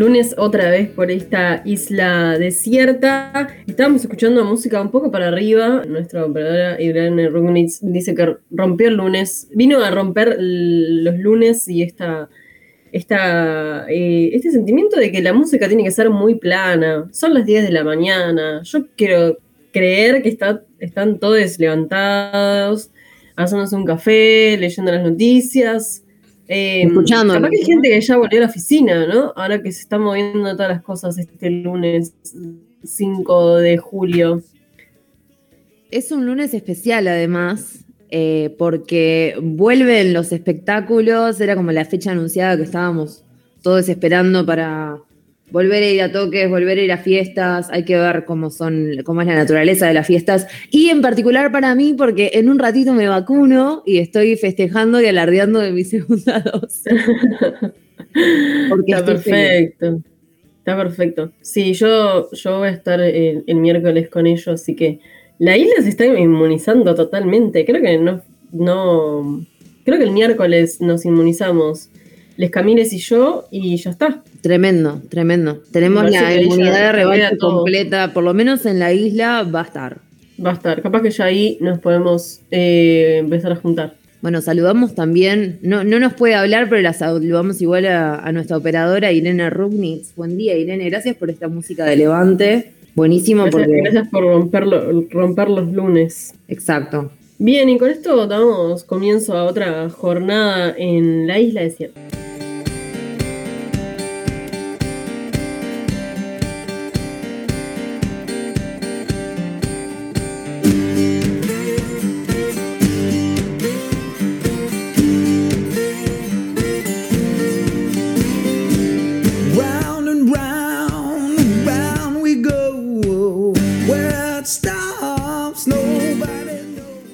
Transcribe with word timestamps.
lunes 0.00 0.34
otra 0.38 0.70
vez 0.70 0.88
por 0.88 1.10
esta 1.10 1.60
isla 1.66 2.38
desierta. 2.38 3.48
Estábamos 3.66 4.00
escuchando 4.00 4.44
música 4.46 4.80
un 4.80 4.90
poco 4.90 5.10
para 5.10 5.28
arriba. 5.28 5.82
Nuestra 5.86 6.24
operadora 6.24 6.80
Irene 6.80 7.28
Rugnitz 7.28 7.80
dice 7.82 8.14
que 8.14 8.36
rompió 8.50 8.88
el 8.88 8.94
lunes. 8.94 9.48
Vino 9.54 9.84
a 9.84 9.90
romper 9.90 10.38
los 10.40 11.18
lunes 11.18 11.68
y 11.68 11.82
esta, 11.82 12.30
esta, 12.92 13.84
eh, 13.90 14.30
este 14.32 14.50
sentimiento 14.50 14.96
de 14.96 15.12
que 15.12 15.20
la 15.20 15.34
música 15.34 15.68
tiene 15.68 15.84
que 15.84 15.90
ser 15.90 16.08
muy 16.08 16.36
plana. 16.36 17.08
Son 17.12 17.34
las 17.34 17.44
10 17.44 17.64
de 17.64 17.70
la 17.70 17.84
mañana. 17.84 18.62
Yo 18.64 18.86
quiero 18.96 19.36
creer 19.70 20.22
que 20.22 20.30
está, 20.30 20.64
están 20.80 21.18
todos 21.18 21.58
levantados, 21.58 22.90
haciéndose 23.36 23.76
un 23.76 23.84
café, 23.84 24.56
leyendo 24.58 24.92
las 24.92 25.02
noticias 25.02 26.02
eh, 26.52 26.82
Escuchando. 26.82 27.34
Capaz 27.34 27.50
que 27.50 27.58
hay 27.58 27.64
gente 27.64 27.88
que 27.88 28.00
ya 28.00 28.16
volvió 28.16 28.38
a 28.38 28.42
la 28.42 28.48
oficina, 28.48 29.06
¿no? 29.06 29.32
Ahora 29.36 29.62
que 29.62 29.70
se 29.70 29.82
están 29.82 30.02
moviendo 30.02 30.52
todas 30.56 30.68
las 30.68 30.82
cosas 30.82 31.16
este 31.16 31.48
lunes 31.48 32.12
5 32.82 33.58
de 33.58 33.78
julio. 33.78 34.42
Es 35.92 36.10
un 36.10 36.26
lunes 36.26 36.52
especial 36.52 37.06
además, 37.06 37.84
eh, 38.10 38.52
porque 38.58 39.36
vuelven 39.40 40.12
los 40.12 40.32
espectáculos, 40.32 41.40
era 41.40 41.54
como 41.54 41.70
la 41.70 41.84
fecha 41.84 42.10
anunciada 42.10 42.56
que 42.56 42.64
estábamos 42.64 43.22
todos 43.62 43.88
esperando 43.88 44.44
para, 44.44 44.98
volver 45.50 45.82
a 45.82 45.90
ir 45.90 46.02
a 46.02 46.12
toques, 46.12 46.48
volver 46.48 46.78
a 46.78 46.82
ir 46.82 46.92
a 46.92 46.98
fiestas, 46.98 47.68
hay 47.70 47.84
que 47.84 47.96
ver 47.96 48.24
cómo 48.24 48.50
son, 48.50 48.90
cómo 49.04 49.20
es 49.20 49.26
la 49.26 49.34
naturaleza 49.34 49.86
de 49.86 49.94
las 49.94 50.06
fiestas. 50.06 50.46
Y 50.70 50.90
en 50.90 51.02
particular 51.02 51.52
para 51.52 51.74
mí, 51.74 51.94
porque 51.96 52.32
en 52.34 52.48
un 52.48 52.58
ratito 52.58 52.92
me 52.92 53.08
vacuno 53.08 53.82
y 53.86 53.98
estoy 53.98 54.36
festejando 54.36 55.00
y 55.00 55.06
alardeando 55.06 55.60
de 55.60 55.72
mi 55.72 55.84
segunda 55.84 56.40
dosis. 56.40 56.92
Está 58.86 59.04
perfecto. 59.04 60.02
Está 60.58 60.76
perfecto. 60.76 61.32
Sí, 61.40 61.72
yo, 61.72 62.30
yo 62.32 62.58
voy 62.58 62.68
a 62.68 62.72
estar 62.72 63.00
el, 63.00 63.44
miércoles 63.56 64.08
con 64.10 64.26
ellos, 64.26 64.48
así 64.48 64.76
que 64.76 65.00
la 65.38 65.56
isla 65.56 65.82
se 65.82 65.88
está 65.88 66.04
inmunizando 66.04 66.94
totalmente. 66.94 67.64
Creo 67.64 67.80
que 67.80 67.98
no, 67.98 68.20
no. 68.52 69.46
Creo 69.84 69.98
que 69.98 70.04
el 70.04 70.10
miércoles 70.10 70.80
nos 70.80 71.06
inmunizamos. 71.06 71.88
Les 72.40 72.50
Camines 72.50 72.90
y 72.94 72.96
yo, 72.96 73.44
y 73.50 73.76
ya 73.76 73.90
está. 73.90 74.22
Tremendo, 74.40 75.02
tremendo. 75.10 75.60
Tenemos 75.72 76.10
la 76.10 76.34
inmunidad 76.34 76.86
de 76.86 76.92
rebaño 76.92 77.28
completa, 77.38 78.14
por 78.14 78.24
lo 78.24 78.32
menos 78.32 78.64
en 78.64 78.78
la 78.78 78.94
isla 78.94 79.42
va 79.42 79.60
a 79.60 79.64
estar. 79.64 79.98
Va 80.42 80.52
a 80.52 80.54
estar. 80.54 80.80
Capaz 80.80 81.02
que 81.02 81.10
ya 81.10 81.26
ahí 81.26 81.58
nos 81.60 81.80
podemos 81.80 82.40
eh, 82.50 83.18
empezar 83.18 83.52
a 83.52 83.56
juntar. 83.56 83.92
Bueno, 84.22 84.40
saludamos 84.40 84.94
también, 84.94 85.58
no, 85.60 85.84
no 85.84 86.00
nos 86.00 86.14
puede 86.14 86.34
hablar, 86.34 86.70
pero 86.70 86.80
la 86.80 86.94
saludamos 86.94 87.60
igual 87.60 87.84
a, 87.84 88.32
nuestra 88.32 88.56
operadora 88.56 89.12
Irene 89.12 89.50
Rugnitz. 89.50 90.14
Buen 90.16 90.38
día, 90.38 90.56
Irene, 90.56 90.88
gracias 90.88 91.16
por 91.16 91.28
esta 91.28 91.48
música 91.48 91.84
de 91.84 91.96
Levante. 91.96 92.72
Buenísimo 92.94 93.42
gracias, 93.42 93.66
porque... 93.66 93.80
Gracias 93.82 94.08
por 94.08 94.22
romperlo, 94.24 95.04
romper 95.10 95.50
los 95.50 95.70
lunes. 95.70 96.32
Exacto. 96.48 97.10
Bien, 97.36 97.68
y 97.68 97.76
con 97.76 97.90
esto 97.90 98.26
damos 98.26 98.84
comienzo 98.84 99.36
a 99.36 99.44
otra 99.44 99.90
jornada 99.90 100.74
en 100.78 101.26
la 101.26 101.38
isla 101.38 101.60
de 101.60 101.68
desierta. 101.68 102.00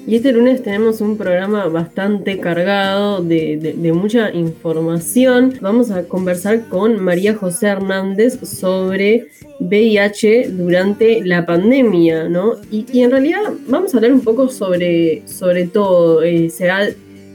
Y 0.07 0.15
este 0.15 0.31
lunes 0.31 0.63
tenemos 0.63 1.01
un 1.01 1.17
programa 1.17 1.67
bastante 1.67 2.39
cargado 2.39 3.21
de, 3.21 3.91
mucha 3.93 4.33
información. 4.33 5.55
Vamos 5.59 5.91
a 5.91 6.03
conversar 6.03 6.69
con 6.69 6.97
María 7.03 7.35
José 7.35 7.67
Hernández 7.67 8.39
sobre 8.41 9.27
VIH 9.59 10.51
durante 10.51 11.25
la 11.25 11.45
pandemia, 11.45 12.29
¿no? 12.29 12.53
Y, 12.71 13.01
en 13.01 13.11
realidad 13.11 13.41
vamos 13.67 13.93
a 13.93 13.97
hablar 13.97 14.13
un 14.13 14.21
poco 14.21 14.47
sobre, 14.47 15.27
sobre 15.27 15.67
todo. 15.67 16.23
Eh, 16.23 16.49
se, 16.51 16.69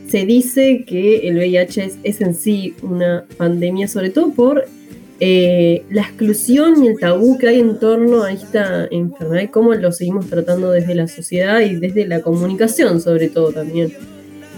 se 0.09 0.25
dice 0.25 0.87
que 0.87 1.29
el 1.29 1.37
VIH 1.37 1.85
es, 1.85 1.99
es 2.03 2.23
en 2.23 2.35
sí 2.35 2.75
una 2.81 3.27
pandemia, 3.37 3.87
sobre 3.87 4.09
todo 4.09 4.33
por 4.33 4.65
eh, 5.25 5.85
la 5.89 6.03
exclusión 6.03 6.83
y 6.83 6.89
el 6.89 6.99
tabú 6.99 7.39
que 7.39 7.47
hay 7.47 7.61
en 7.61 7.79
torno 7.79 8.25
a 8.25 8.33
esta 8.33 8.89
enfermedad 8.91 9.43
y 9.43 9.49
cómo 9.49 9.73
lo 9.73 9.93
seguimos 9.93 10.27
tratando 10.27 10.73
desde 10.73 10.97
la 10.97 11.07
sociedad 11.07 11.61
y 11.61 11.77
desde 11.77 12.09
la 12.09 12.23
comunicación 12.23 13.01
sobre 13.01 13.29
todo 13.29 13.53
también. 13.53 13.93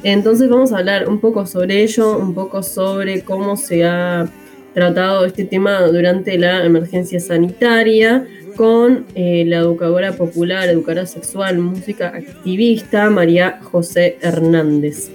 Entonces 0.04 0.48
vamos 0.48 0.72
a 0.72 0.78
hablar 0.78 1.06
un 1.06 1.20
poco 1.20 1.44
sobre 1.44 1.82
ello, 1.82 2.16
un 2.16 2.32
poco 2.32 2.62
sobre 2.62 3.20
cómo 3.20 3.58
se 3.58 3.84
ha 3.84 4.26
tratado 4.72 5.26
este 5.26 5.44
tema 5.44 5.82
durante 5.82 6.38
la 6.38 6.64
emergencia 6.64 7.20
sanitaria 7.20 8.26
con 8.56 9.04
eh, 9.14 9.44
la 9.46 9.58
educadora 9.58 10.12
popular, 10.12 10.66
educadora 10.70 11.04
sexual, 11.04 11.58
música 11.58 12.08
activista 12.08 13.10
María 13.10 13.60
José 13.62 14.16
Hernández. 14.22 15.10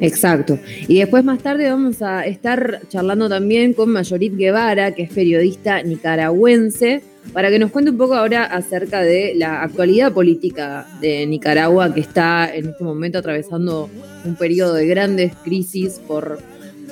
Exacto. 0.00 0.58
Y 0.88 0.98
después 0.98 1.24
más 1.24 1.38
tarde 1.42 1.70
vamos 1.70 2.02
a 2.02 2.26
estar 2.26 2.80
charlando 2.88 3.28
también 3.28 3.72
con 3.72 3.90
Mayorit 3.90 4.36
Guevara, 4.36 4.92
que 4.94 5.02
es 5.02 5.10
periodista 5.10 5.82
nicaragüense, 5.82 7.02
para 7.32 7.50
que 7.50 7.58
nos 7.58 7.70
cuente 7.70 7.90
un 7.90 7.98
poco 7.98 8.14
ahora 8.14 8.44
acerca 8.44 9.02
de 9.02 9.34
la 9.34 9.62
actualidad 9.62 10.12
política 10.12 10.86
de 11.00 11.26
Nicaragua, 11.26 11.92
que 11.92 12.00
está 12.00 12.54
en 12.54 12.68
este 12.70 12.84
momento 12.84 13.18
atravesando 13.18 13.90
un 14.24 14.36
periodo 14.36 14.74
de 14.74 14.86
grandes 14.86 15.34
crisis 15.44 16.00
por, 16.06 16.38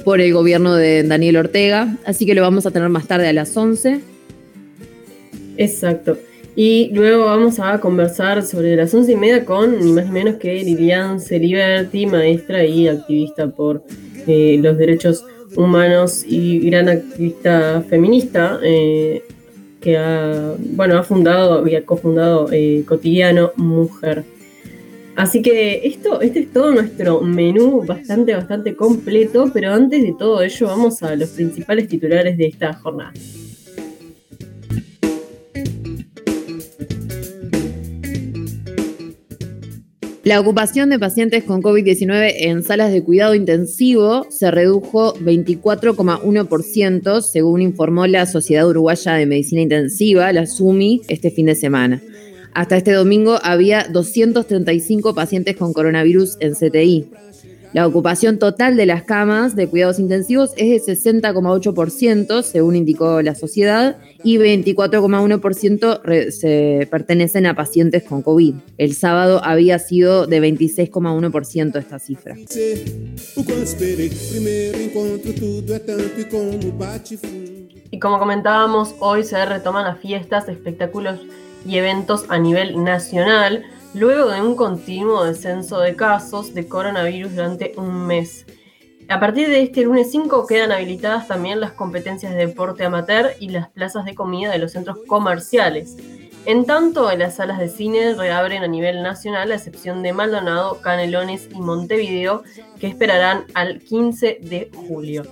por 0.05 0.21
el 0.21 0.33
gobierno 0.33 0.75
de 0.75 1.03
Daniel 1.03 1.37
Ortega. 1.37 1.97
Así 2.05 2.27
que 2.27 2.35
lo 2.35 2.43
vamos 2.43 2.67
a 2.67 2.71
tener 2.71 2.89
más 2.89 3.07
tarde 3.07 3.29
a 3.29 3.33
las 3.33 3.57
11. 3.57 4.01
Exacto. 5.57 6.19
Y 6.57 6.91
luego 6.93 7.25
vamos 7.25 7.59
a 7.59 7.81
conversar 7.81 8.45
sobre 8.45 8.77
las 8.77 8.95
once 8.95 9.13
y 9.13 9.17
media 9.17 9.45
con 9.45 9.79
ni 9.85 9.93
más 9.93 10.07
ni 10.07 10.13
menos 10.13 10.37
que 10.37 10.55
Lilian 10.55 11.21
Celiberti, 11.21 12.07
maestra 12.07 12.65
y 12.65 12.87
activista 12.87 13.49
por 13.49 13.83
eh, 14.27 14.59
los 14.63 14.77
derechos 14.79 15.25
humanos 15.57 16.25
y 16.27 16.61
gran 16.61 16.89
activista 16.89 17.85
feminista, 17.89 18.61
eh, 18.63 19.23
que 19.81 19.99
ha, 19.99 20.55
bueno, 20.59 20.97
ha 20.97 21.03
fundado 21.03 21.67
y 21.67 21.75
ha 21.75 21.85
cofundado 21.85 22.49
eh, 22.53 22.85
Cotidiano 22.87 23.51
Mujer. 23.57 24.25
Así 25.17 25.43
que 25.43 25.87
esto, 25.87 26.21
este 26.21 26.41
es 26.41 26.53
todo 26.53 26.73
nuestro 26.73 27.21
menú 27.21 27.85
bastante, 27.85 28.35
bastante 28.35 28.75
completo, 28.75 29.51
pero 29.53 29.73
antes 29.73 30.03
de 30.03 30.15
todo 30.19 30.43
ello 30.43 30.67
vamos 30.67 31.03
a 31.03 31.15
los 31.15 31.31
principales 31.31 31.89
titulares 31.89 32.37
de 32.37 32.47
esta 32.47 32.75
jornada. 32.75 33.13
La 40.25 40.41
ocupación 40.41 40.89
de 40.89 40.99
pacientes 40.99 41.45
con 41.45 41.63
COVID-19 41.63 42.33
en 42.39 42.63
salas 42.63 42.91
de 42.91 43.05
cuidado 43.05 43.35
intensivo 43.35 44.27
se 44.31 44.51
redujo 44.51 45.13
24,1%, 45.17 47.21
según 47.21 47.61
informó 47.61 48.07
la 48.07 48.25
Sociedad 48.25 48.67
Uruguaya 48.67 49.13
de 49.13 49.27
Medicina 49.27 49.61
Intensiva, 49.61 50.33
la 50.33 50.47
SUMI, 50.47 51.03
este 51.09 51.31
fin 51.31 51.45
de 51.45 51.55
semana. 51.55 52.01
Hasta 52.55 52.79
este 52.79 52.93
domingo 52.93 53.39
había 53.43 53.85
235 53.85 55.15
pacientes 55.15 55.57
con 55.57 55.75
coronavirus 55.75 56.39
en 56.41 56.55
CTI. 56.55 57.11
La 57.75 57.89
ocupación 57.89 58.39
total 58.39 58.77
de 58.77 58.87
las 58.87 59.03
camas 59.03 59.57
de 59.57 59.67
cuidados 59.67 59.99
intensivos 59.99 60.53
es 60.57 60.87
de 60.87 60.93
60,8%, 60.95 62.43
según 62.45 62.77
indicó 62.77 63.21
la 63.21 63.35
sociedad, 63.35 63.97
y 64.23 64.39
24,1% 64.39 66.31
se 66.31 66.87
pertenecen 66.89 67.47
a 67.47 67.57
pacientes 67.57 68.05
con 68.05 68.23
COVID. 68.23 68.55
El 68.79 68.95
sábado 68.95 69.41
había 69.43 69.81
sido 69.81 70.29
de 70.29 70.41
26,1% 70.41 71.77
esta 71.77 71.99
cifra. 71.99 72.37
Y 77.91 77.99
como 77.99 78.19
comentábamos, 78.21 78.95
hoy 79.01 79.25
se 79.25 79.45
retoman 79.45 79.83
las 79.83 79.99
fiestas, 79.99 80.49
espectáculos 80.49 81.19
y 81.67 81.79
eventos 81.79 82.25
a 82.29 82.39
nivel 82.39 82.85
nacional 82.85 83.65
luego 83.95 84.31
de 84.31 84.43
un 84.43 84.57
continuo 84.57 85.25
descenso 85.25 85.79
de 85.79 85.95
casos 85.95 86.53
de 86.53 86.67
coronavirus 86.67 87.37
durante 87.37 87.73
un 87.77 88.07
mes. 88.07 88.45
A 89.09 89.21
partir 89.21 89.49
de 89.49 89.63
este 89.63 89.83
lunes 89.83 90.11
5 90.11 90.47
quedan 90.47 90.73
habilitadas 90.73 91.29
también 91.29 91.61
las 91.61 91.73
competencias 91.73 92.33
de 92.33 92.47
deporte 92.47 92.85
amateur 92.85 93.33
y 93.39 93.51
las 93.51 93.69
plazas 93.69 94.05
de 94.05 94.15
comida 94.15 94.51
de 94.51 94.59
los 94.59 94.73
centros 94.73 94.99
comerciales. 95.07 95.97
En 96.47 96.67
tanto, 96.67 97.11
las 97.17 97.37
salas 97.37 97.59
de 97.59 97.69
cine 97.69 98.15
reabren 98.15 98.63
a 98.63 98.69
nivel 98.69 99.03
nacional, 99.03 99.53
a 99.53 99.55
excepción 99.55 100.03
de 100.03 100.13
Maldonado, 100.13 100.81
Canelones 100.83 101.49
y 101.55 101.61
Montevideo, 101.61 102.43
que 102.79 102.87
esperarán 102.87 103.45
al 103.55 103.79
15 103.79 104.41
de 104.43 104.71
julio. 104.75 105.23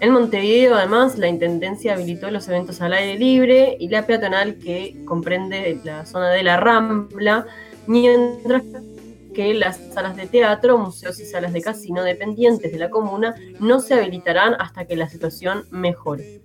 En 0.00 0.12
Montevideo, 0.12 0.74
además, 0.74 1.18
la 1.18 1.28
Intendencia 1.28 1.94
habilitó 1.94 2.30
los 2.30 2.48
eventos 2.48 2.80
al 2.80 2.92
aire 2.92 3.18
libre 3.18 3.76
y 3.80 3.88
la 3.88 4.06
peatonal 4.06 4.58
que 4.58 4.96
comprende 5.06 5.80
la 5.84 6.04
zona 6.04 6.30
de 6.30 6.42
la 6.42 6.58
Rambla, 6.58 7.46
mientras 7.88 8.62
que 9.34 9.54
las 9.54 9.80
salas 9.92 10.16
de 10.16 10.26
teatro, 10.26 10.78
museos 10.78 11.18
y 11.20 11.24
salas 11.24 11.52
de 11.52 11.62
casino 11.62 12.04
dependientes 12.04 12.70
de 12.70 12.78
la 12.78 12.90
comuna 12.90 13.34
no 13.60 13.80
se 13.80 13.94
habilitarán 13.94 14.54
hasta 14.58 14.84
que 14.84 14.96
la 14.96 15.08
situación 15.08 15.64
mejore. 15.70 16.42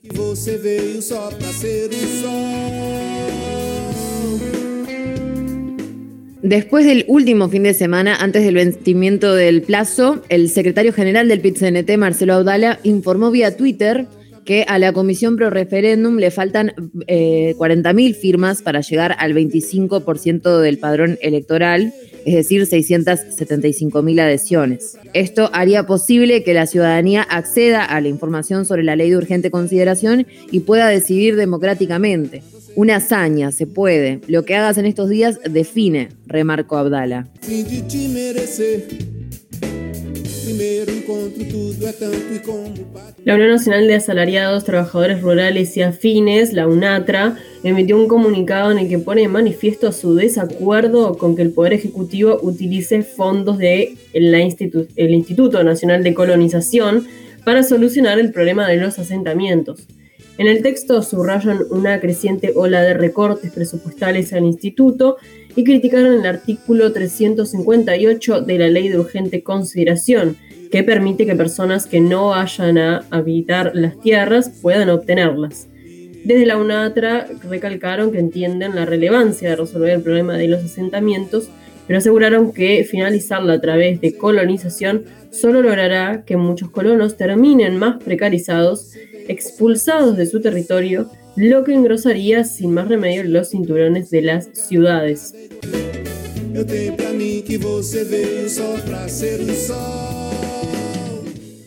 Después 6.41 6.85
del 6.85 7.05
último 7.07 7.49
fin 7.49 7.63
de 7.63 7.73
semana, 7.73 8.17
antes 8.17 8.43
del 8.43 8.55
vencimiento 8.55 9.33
del 9.33 9.61
plazo, 9.61 10.21
el 10.29 10.49
secretario 10.49 10.91
general 10.91 11.29
del 11.29 11.41
PIT-CNT, 11.41 11.97
Marcelo 11.97 12.33
Audala, 12.33 12.79
informó 12.83 13.31
vía 13.31 13.55
Twitter 13.55 14.07
que 14.45 14.65
a 14.67 14.79
la 14.79 14.93
Comisión 14.93 15.35
Pro 15.35 15.49
Referéndum 15.49 16.17
le 16.17 16.31
faltan 16.31 16.73
40.000 16.77 18.09
eh, 18.09 18.13
firmas 18.13 18.61
para 18.61 18.81
llegar 18.81 19.15
al 19.19 19.33
25% 19.33 20.59
del 20.59 20.77
padrón 20.77 21.17
electoral, 21.21 21.93
es 22.25 22.35
decir, 22.35 22.63
675.000 22.63 24.21
adhesiones. 24.21 24.97
Esto 25.13 25.49
haría 25.53 25.85
posible 25.85 26.43
que 26.43 26.53
la 26.53 26.67
ciudadanía 26.67 27.23
acceda 27.23 27.83
a 27.83 28.01
la 28.01 28.07
información 28.07 28.65
sobre 28.65 28.83
la 28.83 28.95
ley 28.95 29.09
de 29.09 29.17
urgente 29.17 29.51
consideración 29.51 30.27
y 30.51 30.61
pueda 30.61 30.87
decidir 30.87 31.35
democráticamente. 31.35 32.43
Una 32.75 32.95
hazaña, 32.95 33.51
se 33.51 33.67
puede. 33.67 34.21
Lo 34.27 34.45
que 34.45 34.55
hagas 34.55 34.77
en 34.77 34.85
estos 34.85 35.09
días 35.09 35.39
define, 35.47 36.09
remarcó 36.25 36.77
Abdala. 36.77 37.27
La 43.23 43.35
Unión 43.35 43.49
Nacional 43.49 43.87
de 43.87 43.95
Asalariados, 43.95 44.65
Trabajadores 44.65 45.21
Rurales 45.21 45.77
y 45.77 45.81
Afines, 45.81 46.51
la 46.51 46.67
UNATRA, 46.67 47.37
emitió 47.63 47.97
un 47.97 48.07
comunicado 48.07 48.71
en 48.71 48.79
el 48.79 48.89
que 48.89 48.99
pone 48.99 49.23
en 49.23 49.31
manifiesto 49.31 49.91
su 49.91 50.15
desacuerdo 50.15 51.17
con 51.17 51.35
que 51.35 51.43
el 51.43 51.51
Poder 51.51 51.73
Ejecutivo 51.73 52.39
utilice 52.41 53.03
fondos 53.03 53.57
del 53.57 53.97
de 54.13 55.11
Instituto 55.11 55.63
Nacional 55.63 56.03
de 56.03 56.13
Colonización 56.13 57.07
para 57.45 57.63
solucionar 57.63 58.19
el 58.19 58.31
problema 58.31 58.67
de 58.67 58.77
los 58.77 58.99
asentamientos. 58.99 59.87
En 60.37 60.47
el 60.47 60.63
texto 60.63 61.03
subrayan 61.03 61.59
una 61.69 61.99
creciente 61.99 62.53
ola 62.55 62.81
de 62.81 62.95
recortes 62.95 63.51
presupuestales 63.51 64.33
al 64.33 64.45
instituto 64.45 65.17
y 65.55 65.63
criticaron 65.63 66.13
el 66.13 66.25
artículo 66.25 66.91
358 66.91 68.41
de 68.41 68.57
la 68.57 68.69
Ley 68.69 68.89
de 68.89 68.99
Urgente 68.99 69.43
Consideración, 69.43 70.37
que 70.71 70.83
permite 70.83 71.25
que 71.25 71.35
personas 71.35 71.85
que 71.85 72.01
no 72.01 72.29
vayan 72.29 72.77
a 72.77 73.05
habitar 73.11 73.71
las 73.75 73.99
tierras 73.99 74.49
puedan 74.61 74.89
obtenerlas. 74.89 75.67
Desde 76.23 76.45
la 76.45 76.57
UNATRA 76.57 77.27
recalcaron 77.49 78.11
que 78.11 78.19
entienden 78.19 78.75
la 78.75 78.85
relevancia 78.85 79.49
de 79.49 79.55
resolver 79.57 79.89
el 79.89 80.01
problema 80.01 80.37
de 80.37 80.47
los 80.47 80.63
asentamientos, 80.63 81.49
pero 81.87 81.99
aseguraron 81.99 82.53
que 82.53 82.83
finalizarla 82.89 83.53
a 83.53 83.61
través 83.61 84.01
de 84.01 84.17
colonización 84.17 85.05
solo 85.31 85.61
logrará 85.61 86.23
que 86.25 86.37
muchos 86.37 86.69
colonos 86.69 87.17
terminen 87.17 87.77
más 87.77 88.01
precarizados 88.03 88.93
expulsados 89.27 90.17
de 90.17 90.25
su 90.25 90.41
territorio, 90.41 91.09
lo 91.35 91.63
que 91.63 91.73
engrosaría 91.73 92.43
sin 92.43 92.73
más 92.73 92.87
remedio 92.87 93.23
los 93.23 93.49
cinturones 93.49 94.09
de 94.09 94.21
las 94.21 94.49
ciudades. 94.53 95.33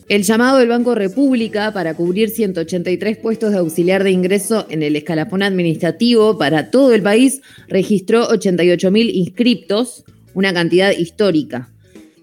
El 0.08 0.22
llamado 0.22 0.58
del 0.58 0.68
Banco 0.68 0.94
República 0.94 1.72
para 1.72 1.94
cubrir 1.94 2.30
183 2.30 3.16
puestos 3.16 3.50
de 3.50 3.58
auxiliar 3.58 4.04
de 4.04 4.12
ingreso 4.12 4.64
en 4.70 4.84
el 4.84 4.94
escalafón 4.94 5.42
administrativo 5.42 6.38
para 6.38 6.70
todo 6.70 6.94
el 6.94 7.02
país 7.02 7.40
registró 7.66 8.28
88.000 8.28 9.10
inscriptos, 9.12 10.04
una 10.32 10.54
cantidad 10.54 10.92
histórica. 10.92 11.70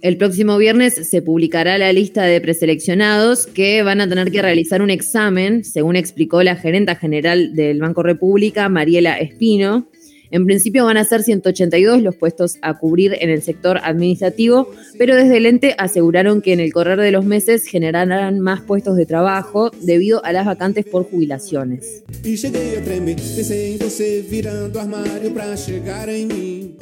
El 0.01 0.15
próximo 0.15 0.57
viernes 0.57 0.93
se 1.09 1.21
publicará 1.21 1.77
la 1.77 1.91
lista 1.91 2.23
de 2.23 2.39
preseleccionados 2.39 3.47
que 3.47 3.83
van 3.83 3.99
a 3.99 4.07
tener 4.07 4.31
que 4.31 4.41
realizar 4.41 4.81
un 4.81 4.89
examen, 4.89 5.65
según 5.65 5.97
explicó 5.97 6.41
la 6.41 6.55
gerenta 6.55 6.95
general 6.95 7.53
del 7.53 7.79
Banco 7.79 8.01
República, 8.01 8.69
Mariela 8.69 9.17
Espino. 9.19 9.89
En 10.33 10.47
principio 10.47 10.83
van 10.85 10.97
a 10.97 11.03
ser 11.03 11.21
182 11.21 12.01
los 12.01 12.15
puestos 12.15 12.57
a 12.63 12.79
cubrir 12.79 13.15
en 13.21 13.29
el 13.29 13.43
sector 13.43 13.79
administrativo, 13.83 14.67
pero 14.97 15.15
desde 15.15 15.37
el 15.37 15.45
ente 15.45 15.75
aseguraron 15.77 16.41
que 16.41 16.53
en 16.53 16.59
el 16.59 16.73
correr 16.73 16.99
de 16.99 17.11
los 17.11 17.23
meses 17.23 17.67
generarán 17.67 18.39
más 18.39 18.61
puestos 18.61 18.95
de 18.95 19.05
trabajo 19.05 19.69
debido 19.81 20.25
a 20.25 20.33
las 20.33 20.47
vacantes 20.47 20.85
por 20.85 21.07
jubilaciones. 21.07 22.03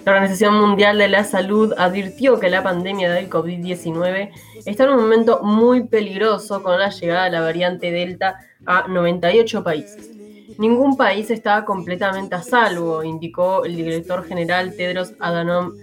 La 0.06 0.12
Organización 0.13 0.56
Mundial 0.56 0.98
de 0.98 1.07
la 1.09 1.25
Salud 1.25 1.74
advirtió 1.77 2.39
que 2.39 2.50
la 2.50 2.63
pandemia 2.63 3.12
del 3.12 3.30
COVID-19 3.30 4.30
está 4.65 4.86
en 4.86 4.92
un 4.92 5.01
momento 5.01 5.42
muy 5.44 5.83
peligroso 5.83 6.63
con 6.63 6.80
la 6.80 6.89
llegada 6.89 7.25
de 7.25 7.31
la 7.31 7.42
variante 7.42 7.92
Delta 7.92 8.38
a 8.65 8.88
98 8.88 9.62
países. 9.62 10.20
Ningún 10.57 10.98
país 10.98 11.31
está 11.31 11.65
completamente 11.65 12.36
a 12.36 12.42
salvo, 12.42 13.03
indicó 13.03 13.63
el 13.65 13.75
director 13.75 14.24
general 14.25 14.75
Tedros 14.75 15.13
Adhanom 15.19 15.74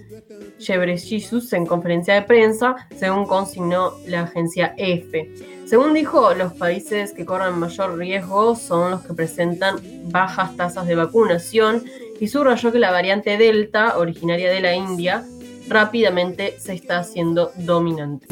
Ghebreyesus 0.59 1.53
en 1.53 1.67
conferencia 1.67 2.15
de 2.15 2.23
prensa, 2.23 2.77
según 2.97 3.27
consignó 3.27 3.93
la 4.07 4.23
agencia 4.23 4.75
EFE. 4.77 5.31
Según 5.67 5.95
dijo, 5.95 6.35
los 6.35 6.55
países 6.55 7.13
que 7.13 7.25
corren 7.25 7.59
mayor 7.59 7.99
riesgo 7.99 8.57
son 8.57 8.93
los 8.93 9.03
que 9.03 9.15
presentan 9.15 9.77
bajas 10.05 10.57
tasas 10.57 10.87
de 10.87 10.95
vacunación 10.95 11.85
y 12.21 12.29
subrayó 12.29 12.73
que 12.73 12.79
la 12.79 12.91
variante 12.91 13.37
Delta, 13.37 13.99
originaria 13.99 14.51
de 14.51 14.61
la 14.61 14.75
India, 14.75 15.25
rápidamente 15.69 16.59
se 16.59 16.73
está 16.73 16.99
haciendo 16.99 17.53
dominante. 17.57 18.27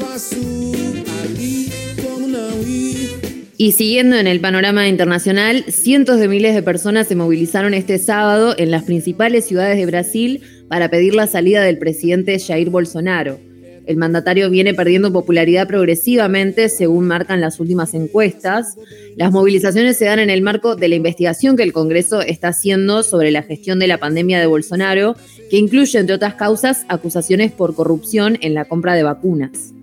Y 3.59 3.71
siguiendo 3.71 4.17
en 4.17 4.27
el 4.27 4.39
panorama 4.39 4.87
internacional, 4.87 5.65
cientos 5.67 6.19
de 6.19 6.27
miles 6.27 6.53
de 6.53 6.61
personas 6.61 7.07
se 7.07 7.15
movilizaron 7.15 7.73
este 7.73 7.97
sábado 7.97 8.53
en 8.55 8.69
las 8.69 8.83
principales 8.83 9.45
ciudades 9.45 9.77
de 9.77 9.87
Brasil 9.87 10.41
para 10.67 10.91
pedir 10.91 11.15
la 11.15 11.25
salida 11.25 11.63
del 11.63 11.79
presidente 11.79 12.37
Jair 12.37 12.69
Bolsonaro. 12.69 13.39
El 13.87 13.97
mandatario 13.97 14.51
viene 14.51 14.75
perdiendo 14.75 15.11
popularidad 15.11 15.65
progresivamente, 15.65 16.69
según 16.69 17.07
marcan 17.07 17.41
las 17.41 17.59
últimas 17.59 17.95
encuestas. 17.95 18.75
Las 19.15 19.31
movilizaciones 19.31 19.97
se 19.97 20.05
dan 20.05 20.19
en 20.19 20.29
el 20.29 20.43
marco 20.43 20.75
de 20.75 20.89
la 20.89 20.95
investigación 20.95 21.57
que 21.57 21.63
el 21.63 21.73
Congreso 21.73 22.21
está 22.21 22.49
haciendo 22.49 23.01
sobre 23.01 23.31
la 23.31 23.41
gestión 23.41 23.79
de 23.79 23.87
la 23.87 23.97
pandemia 23.97 24.39
de 24.39 24.45
Bolsonaro, 24.45 25.15
que 25.49 25.57
incluye, 25.57 25.97
entre 25.97 26.15
otras 26.15 26.35
causas, 26.35 26.85
acusaciones 26.89 27.51
por 27.53 27.73
corrupción 27.73 28.37
en 28.41 28.53
la 28.53 28.65
compra 28.65 28.93
de 28.93 29.01
vacunas. 29.01 29.73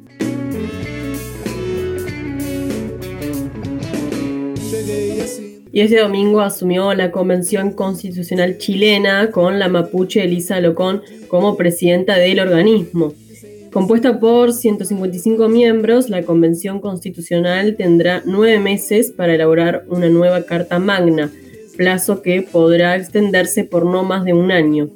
Y 5.75 5.81
ese 5.81 5.99
domingo 5.99 6.41
asumió 6.41 6.95
la 6.95 7.11
Convención 7.11 7.73
Constitucional 7.73 8.59
chilena 8.59 9.33
con 9.33 9.59
la 9.59 9.69
mapuche 9.69 10.23
Elisa 10.23 10.61
Locón 10.61 11.03
como 11.27 11.57
presidenta 11.57 12.17
del 12.17 12.39
organismo. 12.39 13.13
Compuesta 13.73 14.21
por 14.21 14.53
155 14.53 15.49
miembros, 15.49 16.11
la 16.11 16.23
Convención 16.23 16.79
Constitucional 16.79 17.75
tendrá 17.75 18.23
nueve 18.25 18.61
meses 18.61 19.11
para 19.11 19.35
elaborar 19.35 19.85
una 19.89 20.09
nueva 20.09 20.45
Carta 20.45 20.79
Magna, 20.79 21.33
plazo 21.77 22.23
que 22.23 22.43
podrá 22.43 22.95
extenderse 22.95 23.65
por 23.65 23.85
no 23.85 24.05
más 24.05 24.25
de 24.25 24.33
un 24.33 24.53
año. 24.53 24.91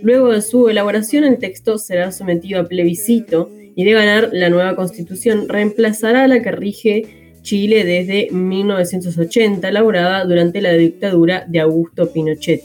Luego 0.00 0.28
de 0.28 0.42
su 0.42 0.68
elaboración, 0.68 1.24
el 1.24 1.38
texto 1.38 1.76
será 1.76 2.12
sometido 2.12 2.60
a 2.60 2.68
plebiscito 2.68 3.50
y 3.74 3.82
de 3.82 3.92
ganar 3.94 4.30
la 4.32 4.48
nueva 4.48 4.76
Constitución 4.76 5.48
reemplazará 5.48 6.22
a 6.22 6.28
la 6.28 6.40
que 6.40 6.52
rige 6.52 7.19
Chile 7.42 7.84
desde 7.84 8.28
1980, 8.30 9.68
elaborada 9.68 10.24
durante 10.24 10.60
la 10.60 10.72
dictadura 10.72 11.44
de 11.48 11.60
Augusto 11.60 12.12
Pinochet. 12.12 12.62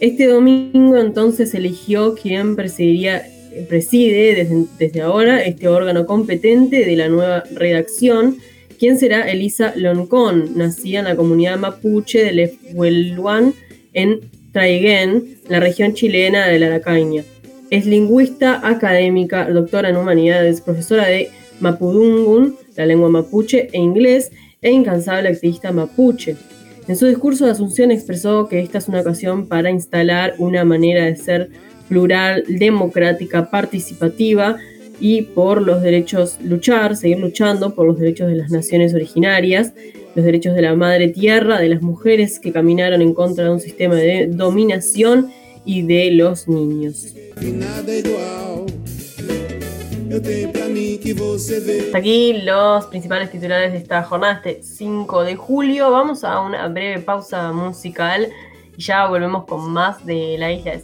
Este 0.00 0.26
domingo 0.26 0.98
entonces 0.98 1.54
eligió 1.54 2.14
quien 2.14 2.54
presidiría, 2.54 3.22
preside 3.68 4.66
desde, 4.78 5.00
ahora 5.00 5.42
este 5.42 5.68
órgano 5.68 6.04
competente 6.04 6.84
de 6.84 6.96
la 6.96 7.08
nueva 7.08 7.44
redacción, 7.54 8.36
quien 8.78 8.98
será 8.98 9.30
Elisa 9.30 9.72
Loncón, 9.74 10.56
nacida 10.56 10.98
en 10.98 11.06
la 11.06 11.16
comunidad 11.16 11.58
mapuche 11.58 12.22
de 12.22 12.32
Lefueluan 12.32 13.54
en 13.94 14.20
Traiguén, 14.52 15.38
la 15.48 15.60
región 15.60 15.94
chilena 15.94 16.46
de 16.46 16.58
la 16.58 16.66
Aracaña. 16.66 17.24
Es 17.70 17.86
lingüista 17.86 18.60
académica, 18.68 19.50
doctora 19.50 19.88
en 19.88 19.96
humanidades, 19.96 20.60
profesora 20.60 21.06
de 21.06 21.30
Mapudungun, 21.60 22.56
la 22.76 22.86
lengua 22.86 23.08
mapuche 23.08 23.68
e 23.72 23.78
inglés, 23.78 24.30
e 24.60 24.70
incansable 24.70 25.28
activista 25.28 25.72
mapuche. 25.72 26.36
En 26.88 26.96
su 26.96 27.06
discurso 27.06 27.44
de 27.44 27.52
Asunción 27.52 27.90
expresó 27.90 28.48
que 28.48 28.60
esta 28.60 28.78
es 28.78 28.88
una 28.88 29.00
ocasión 29.00 29.46
para 29.46 29.70
instalar 29.70 30.34
una 30.38 30.64
manera 30.64 31.04
de 31.04 31.16
ser 31.16 31.50
plural, 31.88 32.44
democrática, 32.48 33.50
participativa 33.50 34.56
y 35.00 35.22
por 35.22 35.62
los 35.62 35.82
derechos, 35.82 36.38
luchar, 36.42 36.96
seguir 36.96 37.18
luchando 37.18 37.74
por 37.74 37.86
los 37.86 37.98
derechos 37.98 38.28
de 38.28 38.36
las 38.36 38.50
naciones 38.50 38.94
originarias, 38.94 39.72
los 40.14 40.24
derechos 40.24 40.54
de 40.54 40.62
la 40.62 40.74
madre 40.74 41.08
tierra, 41.08 41.60
de 41.60 41.68
las 41.68 41.82
mujeres 41.82 42.38
que 42.38 42.52
caminaron 42.52 43.02
en 43.02 43.14
contra 43.14 43.44
de 43.44 43.50
un 43.50 43.60
sistema 43.60 43.96
de 43.96 44.28
dominación 44.28 45.30
y 45.64 45.82
de 45.82 46.12
los 46.12 46.48
niños. 46.48 47.14
Hasta 51.86 51.98
aquí 51.98 52.34
los 52.42 52.86
principales 52.86 53.30
titulares 53.30 53.72
de 53.72 53.78
esta 53.78 54.02
jornada, 54.02 54.34
este 54.34 54.62
5 54.62 55.24
de 55.24 55.36
julio. 55.36 55.90
Vamos 55.90 56.22
a 56.22 56.40
una 56.40 56.68
breve 56.68 57.00
pausa 57.02 57.52
musical 57.52 58.28
y 58.76 58.82
ya 58.82 59.06
volvemos 59.06 59.44
con 59.46 59.70
más 59.70 60.04
de 60.06 60.36
la 60.38 60.52
isla 60.52 60.72
de 60.72 60.82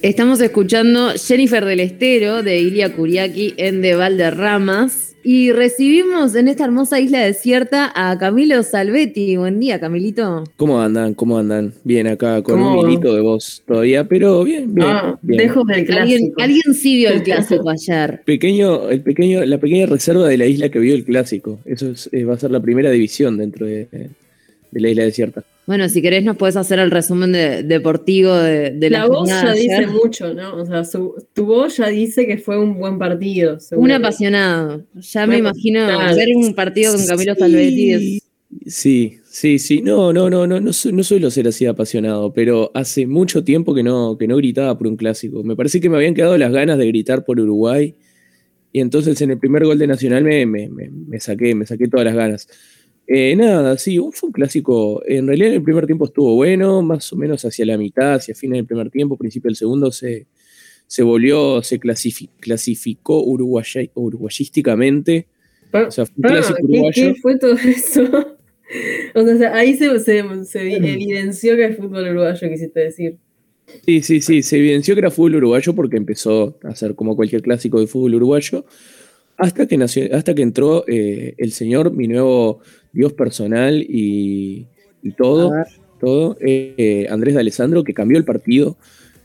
Estamos 0.00 0.40
escuchando 0.40 1.10
Jennifer 1.14 1.64
del 1.64 1.80
Estero 1.80 2.44
de 2.44 2.60
Ilia 2.60 2.94
Kuriaki 2.94 3.54
en 3.56 3.82
De 3.82 3.96
Valderramas. 3.96 5.16
Y 5.24 5.50
recibimos 5.50 6.36
en 6.36 6.46
esta 6.46 6.64
hermosa 6.64 7.00
isla 7.00 7.18
desierta 7.18 7.90
a 7.96 8.16
Camilo 8.16 8.62
Salvetti. 8.62 9.36
Buen 9.36 9.58
día, 9.58 9.80
Camilito. 9.80 10.44
¿Cómo 10.56 10.80
andan? 10.80 11.14
¿Cómo 11.14 11.36
andan? 11.36 11.74
Bien 11.82 12.06
acá 12.06 12.40
con 12.42 12.62
un 12.62 12.86
minuto 12.86 13.12
de 13.12 13.20
voz 13.22 13.64
todavía, 13.66 14.04
pero 14.04 14.44
bien, 14.44 14.72
bien. 14.72 14.86
Ah, 14.88 15.18
dejo 15.20 15.64
del 15.64 15.84
clásico. 15.84 16.40
¿Alguien, 16.40 16.74
sí 16.74 16.96
vio 16.96 17.10
el 17.10 17.22
clásico 17.24 17.68
ayer. 17.68 18.22
Pequeño, 18.24 18.88
el 18.90 19.02
pequeño, 19.02 19.44
la 19.44 19.58
pequeña 19.58 19.86
reserva 19.86 20.28
de 20.28 20.38
la 20.38 20.46
isla 20.46 20.68
que 20.68 20.78
vio 20.78 20.94
el 20.94 21.04
clásico. 21.04 21.58
Eso 21.64 21.92
eh, 22.12 22.22
va 22.22 22.34
a 22.34 22.38
ser 22.38 22.52
la 22.52 22.60
primera 22.60 22.92
división 22.92 23.36
dentro 23.36 23.66
de 23.66 23.88
la 24.70 24.88
isla 24.88 25.02
desierta. 25.02 25.42
Bueno, 25.68 25.86
si 25.90 26.00
querés 26.00 26.24
nos 26.24 26.38
puedes 26.38 26.56
hacer 26.56 26.78
el 26.78 26.90
resumen 26.90 27.30
deportivo 27.30 28.34
de, 28.34 28.88
la 28.88 29.00
La 29.00 29.06
voz 29.06 29.28
ya 29.28 29.52
dice 29.52 29.86
mucho, 29.86 30.32
¿no? 30.32 30.56
O 30.56 30.64
sea, 30.64 30.82
tu 31.34 31.44
voz 31.44 31.76
ya 31.76 31.88
dice 31.88 32.26
que 32.26 32.38
fue 32.38 32.58
un 32.58 32.78
buen 32.78 32.98
partido. 32.98 33.58
Un 33.72 33.90
apasionado. 33.90 34.86
Ya 34.94 35.26
me 35.26 35.36
imagino 35.36 35.86
ver 36.14 36.28
un 36.34 36.54
partido 36.54 36.94
con 36.94 37.04
Camilo 37.04 37.34
Salvetti. 37.34 38.18
Sí, 38.64 39.18
sí, 39.24 39.58
sí. 39.58 39.82
No, 39.82 40.10
no, 40.10 40.30
no, 40.30 40.46
no, 40.46 40.58
no, 40.58 40.70
no 40.70 40.72
suelo 41.04 41.30
ser 41.30 41.48
así 41.48 41.66
apasionado, 41.66 42.32
pero 42.32 42.70
hace 42.72 43.06
mucho 43.06 43.44
tiempo 43.44 43.74
que 43.74 43.82
no, 43.82 44.16
que 44.16 44.26
no 44.26 44.38
gritaba 44.38 44.78
por 44.78 44.86
un 44.86 44.96
clásico. 44.96 45.44
Me 45.44 45.54
parece 45.54 45.82
que 45.82 45.90
me 45.90 45.98
habían 45.98 46.14
quedado 46.14 46.38
las 46.38 46.50
ganas 46.50 46.78
de 46.78 46.86
gritar 46.86 47.26
por 47.26 47.38
Uruguay. 47.38 47.94
Y 48.72 48.80
entonces 48.80 49.20
en 49.20 49.32
el 49.32 49.38
primer 49.38 49.66
gol 49.66 49.78
de 49.78 49.86
Nacional 49.86 50.24
me, 50.24 50.46
me, 50.46 50.70
me 50.70 51.20
saqué, 51.20 51.54
me 51.54 51.66
saqué 51.66 51.88
todas 51.88 52.06
las 52.06 52.14
ganas. 52.14 52.48
Eh, 53.10 53.34
nada, 53.36 53.78
sí, 53.78 53.98
fue 54.12 54.26
un 54.26 54.32
clásico. 54.32 55.02
En 55.06 55.26
realidad, 55.26 55.48
en 55.48 55.54
el 55.54 55.62
primer 55.62 55.86
tiempo 55.86 56.04
estuvo 56.04 56.34
bueno, 56.34 56.82
más 56.82 57.10
o 57.10 57.16
menos 57.16 57.42
hacia 57.42 57.64
la 57.64 57.78
mitad, 57.78 58.16
hacia 58.16 58.34
fines 58.34 58.58
del 58.58 58.66
primer 58.66 58.90
tiempo, 58.90 59.16
principio 59.16 59.48
del 59.48 59.56
segundo, 59.56 59.90
se, 59.90 60.26
se 60.86 61.02
volvió, 61.02 61.62
se 61.62 61.80
clasificó 61.80 63.24
uruguayísticamente. 63.24 65.26
o 65.72 65.90
sea, 65.90 66.04
fue 66.04 66.14
un 66.16 66.22
clásico 66.22 66.58
uruguayo. 66.62 66.92
¿qué, 66.92 67.14
fue 67.14 67.38
todo 67.38 67.54
eso? 67.54 68.02
o 69.14 69.36
sea, 69.38 69.54
ahí 69.54 69.74
se, 69.74 69.98
se, 70.00 70.18
evidenció 70.18 71.56
que 71.56 71.64
es 71.64 71.78
fútbol 71.78 72.10
uruguayo, 72.10 72.46
quisiste 72.50 72.80
decir. 72.80 73.16
Sí, 73.86 74.02
sí, 74.02 74.20
sí, 74.20 74.42
se 74.42 74.58
evidenció 74.58 74.94
que 74.94 75.00
era 75.00 75.10
fútbol 75.10 75.36
uruguayo 75.36 75.74
porque 75.74 75.96
empezó 75.96 76.58
a 76.62 76.74
ser 76.74 76.94
como 76.94 77.16
cualquier 77.16 77.40
clásico 77.40 77.80
de 77.80 77.86
fútbol 77.86 78.16
uruguayo. 78.16 78.66
Hasta 79.38 79.66
que, 79.66 79.78
nació, 79.78 80.14
hasta 80.16 80.34
que 80.34 80.42
entró 80.42 80.84
eh, 80.88 81.34
el 81.38 81.52
señor, 81.52 81.92
mi 81.92 82.08
nuevo 82.08 82.58
Dios 82.92 83.12
personal 83.12 83.86
y, 83.88 84.66
todo, 85.16 85.52
todo 86.00 86.36
eh, 86.40 87.06
Andrés 87.08 87.34
de 87.34 87.40
Alessandro, 87.40 87.84
que 87.84 87.94
cambió 87.94 88.18
el 88.18 88.24
partido 88.24 88.76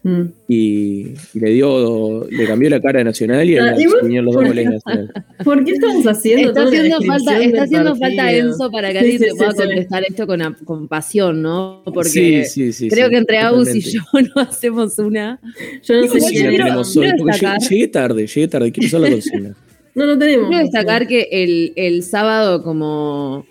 mm. 0.04 0.22
y, 0.48 1.16
le 1.34 1.50
dio, 1.50 2.28
le 2.30 2.46
cambió 2.46 2.70
la 2.70 2.80
cara 2.80 3.00
de 3.00 3.06
Nacional 3.06 3.50
y, 3.50 3.58
ah, 3.58 3.76
los 4.22 4.36
dos 4.36 4.46
goles 4.46 4.70
Nacional. 4.70 5.12
¿Por 5.44 5.66
qué 5.66 5.72
estamos 5.72 6.06
haciendo 6.06 6.50
Está 6.50 6.64
haciendo 6.64 7.02
falta, 7.02 7.42
está 7.42 7.64
haciendo 7.64 7.96
falta 7.96 8.34
Enzo 8.34 8.70
para 8.70 8.92
que 8.92 9.00
alguien 9.00 9.20
te 9.20 9.34
pueda 9.34 9.54
contestar 9.56 10.04
esto 10.08 10.28
con, 10.28 10.58
con, 10.64 10.88
pasión, 10.88 11.42
¿no? 11.42 11.82
Porque 11.92 12.46
creo 12.88 13.10
que 13.10 13.18
entre 13.18 13.40
Agus 13.40 13.74
y 13.74 13.82
yo 13.82 14.02
no 14.36 14.42
hacemos 14.44 15.00
una. 15.00 15.40
Yo 15.82 16.02
no 16.02 16.08
sé 16.08 16.22
si 16.22 16.36
tenemos 16.36 16.94
llegué 16.94 17.88
tarde, 17.88 18.28
llegué 18.28 18.48
tarde, 18.48 18.72
quiero 18.72 18.88
usar 18.88 19.02
la 19.02 19.10
consigna. 19.10 19.56
No, 19.96 20.06
no 20.06 20.18
tenemos. 20.18 20.50
Quiero 20.50 20.64
destacar 20.64 21.08
que 21.08 21.28
el, 21.32 21.74
el 21.76 22.04
sábado, 22.04 22.64
como 22.64 23.46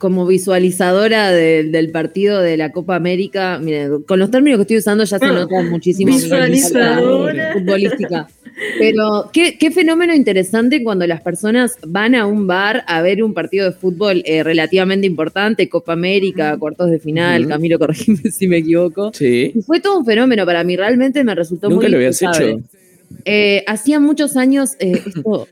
como 0.00 0.26
visualizadora 0.26 1.30
del 1.30 1.90
partido 1.90 2.40
de 2.40 2.56
la 2.56 2.72
Copa 2.72 2.96
América, 2.96 3.60
miren, 3.62 4.02
con 4.02 4.18
los 4.18 4.30
términos 4.30 4.56
que 4.56 4.62
estoy 4.62 4.78
usando 4.78 5.04
ya 5.04 5.18
se 5.18 5.26
ah, 5.26 5.32
nota 5.32 5.62
muchísimo 5.62 6.12
visualizadora 6.12 7.52
futbolística. 7.52 8.26
Pero 8.78 9.30
qué, 9.32 9.70
fenómeno 9.70 10.14
interesante 10.14 10.82
cuando 10.82 11.06
las 11.06 11.20
personas 11.20 11.76
van 11.86 12.14
a 12.14 12.26
un 12.26 12.46
bar 12.46 12.82
a 12.86 13.02
ver 13.02 13.22
un 13.22 13.34
partido 13.34 13.66
de 13.66 13.72
fútbol 13.72 14.22
eh, 14.24 14.42
relativamente 14.42 15.06
importante, 15.06 15.68
Copa 15.68 15.92
América, 15.92 16.56
cuartos 16.58 16.90
de 16.90 16.98
final, 16.98 17.46
Camilo, 17.46 17.78
corregime 17.78 18.30
si 18.30 18.48
me 18.48 18.58
equivoco. 18.58 19.12
Sí. 19.12 19.52
Y 19.54 19.62
fue 19.62 19.80
todo 19.80 19.98
un 19.98 20.06
fenómeno 20.06 20.46
para 20.46 20.64
mí, 20.64 20.76
realmente 20.76 21.22
me 21.24 21.34
resultó 21.34 21.68
¿Nunca 21.68 21.82
muy 21.82 21.90
lo 21.90 21.96
habías 21.98 22.20
hecho? 22.22 22.60
Eh, 23.26 23.64
hacía 23.66 24.00
muchos 24.00 24.36
años, 24.36 24.76
eh, 24.78 25.02
esto 25.04 25.46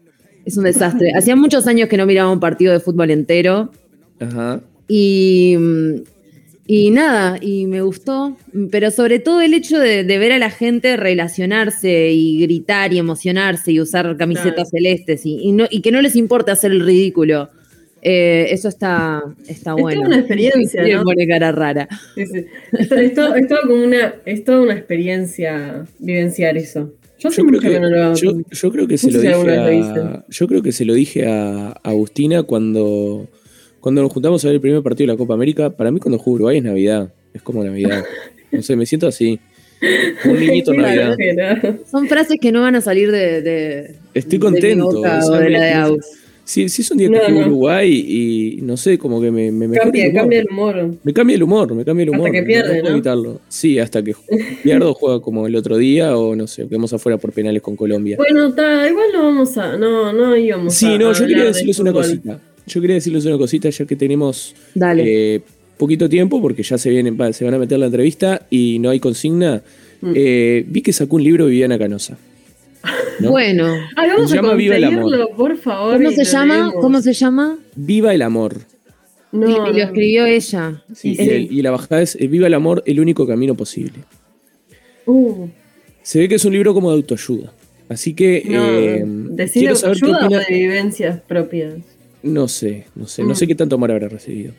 es 0.49 0.57
un 0.57 0.65
desastre, 0.65 1.13
hacía 1.17 1.37
muchos 1.37 1.67
años 1.67 1.89
que 1.89 1.97
no 1.97 2.07
miraba 2.07 2.31
un 2.33 2.41
partido 2.41 2.73
de 2.73 2.81
fútbol 2.81 3.11
entero. 3.11 3.71
Ajá. 4.21 4.61
Y, 4.89 5.57
y 6.71 6.91
nada, 6.91 7.39
y 7.41 7.67
me 7.67 7.81
gustó, 7.81 8.37
pero 8.71 8.91
sobre 8.91 9.21
todo 9.21 9.41
el 9.41 9.55
hecho 9.55 9.79
de, 9.79 10.05
ver 10.05 10.33
a 10.33 10.39
la 10.39 10.51
gente 10.51 10.99
relacionarse 10.99 12.11
y 12.13 12.43
gritar 12.43 12.93
y 12.93 12.99
emocionarse 12.99 13.73
y 13.73 13.81
usar 13.81 14.17
camisetas 14.19 14.69
celestes 14.69 15.25
y, 15.25 15.53
no, 15.53 15.67
y 15.71 15.81
que 15.81 15.91
no 15.91 16.03
les 16.03 16.15
importa 16.15 16.53
hacer 16.53 16.73
el 16.73 16.85
ridículo. 16.85 17.49
Eh, 18.03 18.49
eso 18.51 18.69
está, 18.69 19.23
está 19.49 19.73
bueno. 19.73 20.03
Es 20.03 20.09
una 20.09 20.19
experiencia. 20.19 20.87
¿no? 20.87 21.05
pone 21.05 21.27
cara 21.27 21.53
rara. 21.53 21.89
Es, 22.17 23.15
todo, 23.15 23.35
como 23.63 23.83
una, 23.83 24.17
es 24.27 24.45
toda 24.45 24.61
una 24.61 24.75
experiencia 24.75 25.87
vivenciar 25.99 26.59
eso. 26.59 26.93
Yo, 27.19 27.31
creo 27.31 27.61
que, 27.61 28.45
yo, 28.51 28.71
creo 28.71 28.87
que 28.87 28.97
se 28.97 29.11
lo 29.11 29.21
dije 29.21 29.51
a, 29.51 30.25
yo 30.29 30.47
creo 30.47 30.63
que 30.63 30.73
se 30.73 30.85
lo 30.85 30.95
dije 30.95 31.27
a 31.27 31.73
Agustina 31.83 32.45
cuando 32.45 33.29
cuando 33.81 34.03
nos 34.03 34.13
juntamos 34.13 34.45
a 34.45 34.49
ver 34.49 34.57
el 34.57 34.61
primer 34.61 34.83
partido 34.83 35.07
de 35.07 35.15
la 35.15 35.17
Copa 35.17 35.35
América, 35.35 35.71
para 35.71 35.91
mí 35.91 36.01
cuando 36.01 36.19
juego 36.19 36.35
Uruguay 36.37 36.59
es 36.59 36.65
Navidad. 36.65 37.13
Es 37.33 37.43
como 37.43 37.63
Navidad. 37.63 38.05
No 38.51 38.63
sé, 38.63 38.77
me 38.77 38.87
siento 38.87 39.07
así. 39.07 39.39
Un 40.25 40.41
niñito 40.41 40.75
Navidad. 40.75 41.17
Son 41.91 42.09
frases 42.09 42.39
que 42.41 42.51
no 42.51 42.63
van 42.63 42.75
a 42.77 42.81
salir 42.81 43.11
de. 43.13 43.97
Estoy 44.15 44.39
contento. 44.39 45.01
De 45.01 45.51
la 45.51 45.87
de 45.87 45.99
Si, 46.49 46.63
es 46.63 46.91
un 46.91 46.97
día 46.97 47.11
que 47.11 47.19
juego 47.19 47.41
Uruguay 47.41 47.93
y 47.93 48.63
no 48.63 48.79
sé, 48.79 48.97
como 48.97 49.21
que 49.21 49.31
me, 49.31 49.53
me 49.53 49.69
cambia, 49.77 50.07
el 50.07 50.15
cambia, 50.15 50.41
el 50.41 50.47
humor. 50.51 50.95
Me 51.05 51.13
cambia 51.13 51.37
el 51.37 51.43
humor, 51.43 51.75
me 51.75 51.85
cambia 51.85 52.05
el 52.05 52.09
humor. 52.09 52.29
Hasta 52.29 52.39
que 52.39 52.43
pierde, 52.43 52.83
no, 52.83 52.89
evitarlo. 52.89 53.41
Sí, 53.49 53.79
hasta 53.79 54.03
que 54.03 54.15
pierdo 54.63 54.95
juega 54.95 55.21
como 55.21 55.47
el 55.47 55.55
otro 55.57 55.77
día 55.77 56.17
o 56.17 56.35
no 56.35 56.47
sé, 56.47 56.67
quedamos 56.67 56.91
afuera 56.95 57.19
por 57.19 57.33
penales 57.33 57.61
con 57.61 57.77
Colombia. 57.77 58.17
Bueno, 58.17 58.47
está, 58.47 58.89
igual 58.89 59.09
no 59.13 59.25
vamos 59.25 59.59
a, 59.59 59.77
no, 59.77 60.11
no 60.15 60.35
íbamos 60.39 60.73
sí, 60.73 60.87
a. 60.87 60.93
Sí, 60.93 60.99
no, 60.99 61.13
yo 61.13 61.27
quería 61.27 61.45
decirles 61.45 61.79
una 61.81 61.93
cosita. 61.93 62.41
Yo 62.67 62.81
quería 62.81 62.95
decirles 62.95 63.27
una 63.27 63.37
cosita 63.37 63.69
ya 63.69 63.85
que 63.85 63.97
tenemos 63.97 64.55
eh, 64.81 65.41
poquito 65.77 66.09
tiempo 66.09 66.41
porque 66.41 66.63
ya 66.63 66.79
se, 66.79 66.89
vienen, 66.89 67.19
se 67.35 67.45
van 67.45 67.53
a 67.53 67.59
meter 67.59 67.79
la 67.79 67.87
entrevista 67.87 68.47
y 68.49 68.79
no 68.79 68.89
hay 68.89 69.01
consigna. 69.01 69.63
Mm. 70.01 70.13
Eh, 70.15 70.65
vi 70.67 70.81
que 70.81 70.95
sacó 70.95 71.17
un 71.17 71.25
libro 71.25 71.45
Viviana 71.45 71.79
Canosa. 71.79 72.17
Bueno, 73.21 73.77
vamos 73.97 74.33
a 74.33 74.55
Viva 74.55 74.77
el 74.77 74.85
amor. 74.85 75.31
por 75.37 75.57
favor. 75.57 75.97
¿Cómo 75.97 76.11
se 76.11 76.25
llama? 76.25 76.73
¿Cómo 76.81 77.03
se 77.03 77.13
llama? 77.13 77.59
Viva 77.75 78.15
el 78.15 78.23
amor. 78.23 78.57
No, 79.31 79.47
y, 79.47 79.77
lo 79.77 79.85
escribió 79.85 80.25
ella. 80.25 80.83
y, 81.03 81.61
la 81.63 81.71
bajada 81.71 82.01
es 82.03 82.17
eh, 82.17 82.27
Viva 82.29 82.47
el 82.47 82.55
amor, 82.55 82.83
el 82.87 82.99
único 83.01 83.27
camino 83.27 83.55
posible. 83.55 83.99
Uh. 85.05 85.49
Se 86.03 86.19
ve 86.19 86.29
que 86.29 86.37
es 86.37 86.45
un 86.45 86.53
libro 86.53 86.73
como 86.73 86.91
de 86.91 86.97
autoayuda. 86.97 87.53
Así 87.89 88.15
que 88.15 88.43
no, 88.47 89.47
quiero 89.53 89.75
saber 89.77 89.99
autoayuda 90.03 90.45
de 90.49 90.55
vivencias 90.55 91.21
propias. 91.21 91.75
No 92.23 92.49
sé, 92.49 92.87
no 92.95 93.07
sé, 93.07 93.23
no 93.23 93.35
sé 93.35 93.45
mm. 93.45 93.49
qué 93.49 93.55
tanto 93.55 93.77
amor 93.77 93.93
habrá 93.93 94.09
recibido. 94.09 94.53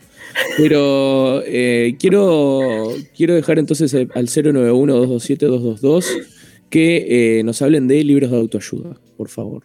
Pero 0.58 1.44
eh, 1.46 1.96
quiero, 2.00 2.94
quiero 3.16 3.36
dejar 3.36 3.60
entonces 3.60 3.94
al 3.94 4.08
091-227-222 4.28 6.06
que 6.70 7.40
eh, 7.40 7.44
nos 7.44 7.62
hablen 7.62 7.88
de 7.88 8.04
libros 8.04 8.32
de 8.32 8.38
autoayuda, 8.38 8.98
por 9.18 9.30
favor. 9.30 9.64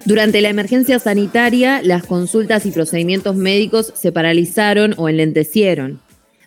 Durante 0.07 0.41
la 0.41 0.49
emergencia 0.49 0.99
sanitaria, 0.99 1.83
las 1.83 2.07
consultas 2.07 2.65
y 2.67 2.71
procedimientos 2.71 3.37
médicos 3.37 3.93
se 3.95 4.13
paralizaron 4.13 4.95
o 4.97 5.09
enlentecieron. 5.09 6.01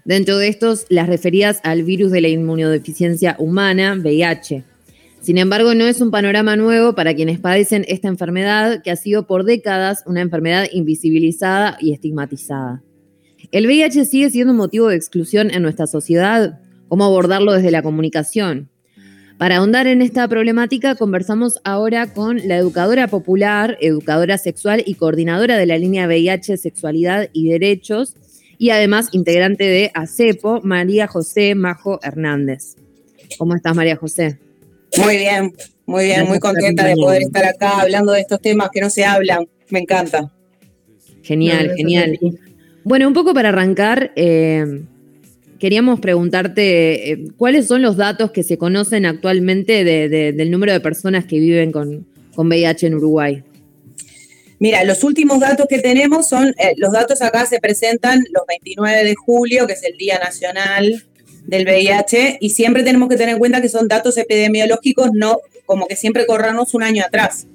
Dentro 0.05 0.37
de 0.37 0.47
estos, 0.47 0.85
las 0.89 1.07
referidas 1.07 1.59
al 1.63 1.83
virus 1.83 2.11
de 2.11 2.21
la 2.21 2.29
inmunodeficiencia 2.29 3.35
humana, 3.39 3.95
VIH. 3.99 4.63
Sin 5.21 5.37
embargo, 5.37 5.75
no 5.75 5.85
es 5.85 6.01
un 6.01 6.11
panorama 6.11 6.55
nuevo 6.55 6.95
para 6.95 7.13
quienes 7.13 7.39
padecen 7.39 7.83
esta 7.87 8.07
enfermedad, 8.07 8.81
que 8.81 8.91
ha 8.91 8.95
sido 8.95 9.27
por 9.27 9.43
décadas 9.43 10.03
una 10.05 10.21
enfermedad 10.21 10.67
invisibilizada 10.71 11.77
y 11.81 11.93
estigmatizada. 11.93 12.81
¿El 13.51 13.67
VIH 13.67 14.05
sigue 14.05 14.29
siendo 14.29 14.53
un 14.53 14.57
motivo 14.57 14.87
de 14.87 14.95
exclusión 14.95 15.51
en 15.51 15.61
nuestra 15.61 15.87
sociedad? 15.87 16.61
¿Cómo 16.87 17.05
abordarlo 17.05 17.53
desde 17.53 17.71
la 17.71 17.81
comunicación? 17.81 18.69
Para 19.37 19.57
ahondar 19.57 19.85
en 19.85 20.01
esta 20.01 20.27
problemática, 20.27 20.95
conversamos 20.95 21.59
ahora 21.63 22.07
con 22.11 22.47
la 22.47 22.57
educadora 22.57 23.07
popular, 23.07 23.77
educadora 23.81 24.39
sexual 24.39 24.81
y 24.83 24.95
coordinadora 24.95 25.57
de 25.57 25.67
la 25.67 25.77
línea 25.77 26.07
VIH, 26.07 26.57
Sexualidad 26.57 27.29
y 27.33 27.49
Derechos, 27.49 28.15
y 28.57 28.71
además 28.71 29.09
integrante 29.11 29.63
de 29.63 29.91
ACEPO, 29.93 30.61
María 30.63 31.05
José 31.05 31.53
Majo 31.53 31.99
Hernández. 32.01 32.77
¿Cómo 33.37 33.53
estás, 33.53 33.75
María 33.75 33.95
José? 33.95 34.39
Muy 34.97 35.17
bien, 35.17 35.53
muy 35.85 36.05
bien, 36.05 36.25
muy 36.27 36.39
contenta 36.39 36.87
de 36.87 36.95
poder 36.95 37.21
estar 37.21 37.45
acá 37.45 37.81
hablando 37.81 38.13
de 38.13 38.21
estos 38.21 38.41
temas 38.41 38.69
que 38.73 38.81
no 38.81 38.89
se 38.89 39.05
hablan. 39.05 39.47
Me 39.69 39.79
encanta. 39.79 40.31
Genial, 41.21 41.73
genial. 41.77 42.17
Bueno, 42.83 43.07
un 43.07 43.13
poco 43.13 43.35
para 43.35 43.49
arrancar, 43.49 44.13
eh, 44.15 44.65
queríamos 45.59 45.99
preguntarte 45.99 47.11
eh, 47.11 47.27
cuáles 47.37 47.67
son 47.67 47.81
los 47.81 47.97
datos 47.97 48.31
que 48.31 48.43
se 48.43 48.57
conocen 48.57 49.05
actualmente 49.05 49.83
del 49.83 50.51
número 50.51 50.73
de 50.73 50.79
personas 50.79 51.25
que 51.25 51.39
viven 51.39 51.71
con, 51.71 52.05
VIH 52.35 52.87
en 52.87 52.95
Uruguay. 52.95 53.43
Mira, 54.59 54.83
los 54.83 55.03
últimos 55.03 55.39
datos 55.39 55.65
que 55.67 55.79
tenemos 55.79 56.29
son, 56.29 56.49
eh, 56.49 56.73
los 56.77 56.91
datos 56.91 57.21
acá 57.21 57.45
se 57.45 57.59
presentan 57.59 58.23
los 58.31 58.43
29 58.47 59.03
de 59.03 59.15
julio, 59.15 59.65
que 59.65 59.73
es 59.73 59.83
el 59.83 59.97
Día 59.97 60.19
Nacional 60.19 61.03
del 61.45 61.65
VIH, 61.65 62.37
y 62.39 62.51
siempre 62.51 62.83
tenemos 62.83 63.09
que 63.09 63.17
tener 63.17 63.33
en 63.33 63.39
cuenta 63.39 63.61
que 63.61 63.69
son 63.69 63.87
datos 63.87 64.17
epidemiológicos, 64.17 65.09
no 65.13 65.39
como 65.65 65.87
que 65.87 65.95
siempre 65.95 66.25
corramos 66.25 66.73
un 66.73 66.83
año 66.83 67.03
atrás. 67.03 67.47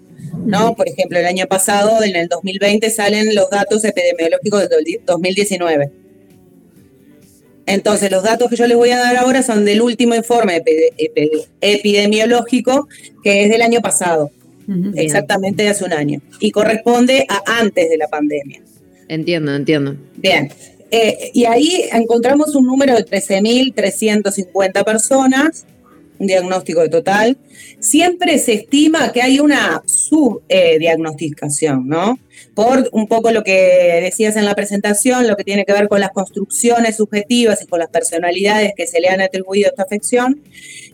¿no? 0.47 0.75
Por 0.75 0.89
ejemplo, 0.89 1.19
el 1.19 1.27
año 1.27 1.47
pasado, 1.47 2.03
en 2.03 2.17
el 2.17 2.29
2020, 2.29 2.91
salen 2.91 3.35
los 3.35 3.51
datos 3.51 3.85
epidemiológicos 3.85 4.69
del 4.69 5.01
2019. 5.05 6.02
Entonces, 7.67 8.11
los 8.11 8.23
datos 8.23 8.51
que 8.51 8.57
yo 8.57 8.67
les 8.67 8.77
voy 8.77 8.91
a 8.91 8.99
dar 8.99 9.17
ahora 9.17 9.43
son 9.43 9.65
del 9.65 9.83
último 9.83 10.15
informe 10.15 10.63
epidemiológico, 11.61 12.89
que 13.23 13.45
es 13.45 13.51
del 13.51 13.63
año 13.63 13.81
pasado, 13.81 14.31
exactamente 14.95 15.63
de 15.63 15.69
hace 15.71 15.85
un 15.85 15.93
año, 15.93 16.21
y 16.41 16.51
corresponde 16.51 17.27
a 17.29 17.61
antes 17.61 17.89
de 17.89 17.97
la 17.97 18.09
pandemia. 18.09 18.63
Entiendo, 19.09 19.55
entiendo. 19.55 19.97
Bien, 20.17 20.51
eh, 20.91 21.31
y 21.33 21.45
ahí 21.47 21.89
encontramos 21.93 22.55
un 22.55 22.67
número 22.67 22.95
de 22.95 23.07
13.350 23.07 24.85
personas 24.85 25.65
un 26.23 26.29
diagnóstico 26.29 26.89
total, 26.89 27.37
siempre 27.81 28.39
se 28.39 28.55
estima 28.55 29.13
que 29.13 29.23
hay 29.23 29.41
una 29.41 29.83
subdiagnosticación, 29.85 31.89
¿no? 31.89 32.19
Por 32.55 32.89
un 32.93 33.09
poco 33.09 33.33
lo 33.33 33.43
que 33.43 33.99
decías 34.03 34.37
en 34.37 34.45
la 34.45 34.55
presentación, 34.55 35.27
lo 35.27 35.37
que 35.37 35.45
tiene 35.45 35.65
que 35.65 35.73
ver 35.73 35.89
con 35.89 36.01
las 36.01 36.11
construcciones 36.11 36.97
subjetivas 36.97 37.63
y 37.63 37.67
con 37.67 37.81
las 37.81 37.89
personalidades 37.89 38.73
que 38.77 38.87
se 38.87 39.01
le 39.01 39.09
han 39.09 39.21
atribuido 39.21 39.67
a 39.67 39.71
esta 39.71 39.83
afección, 39.83 40.43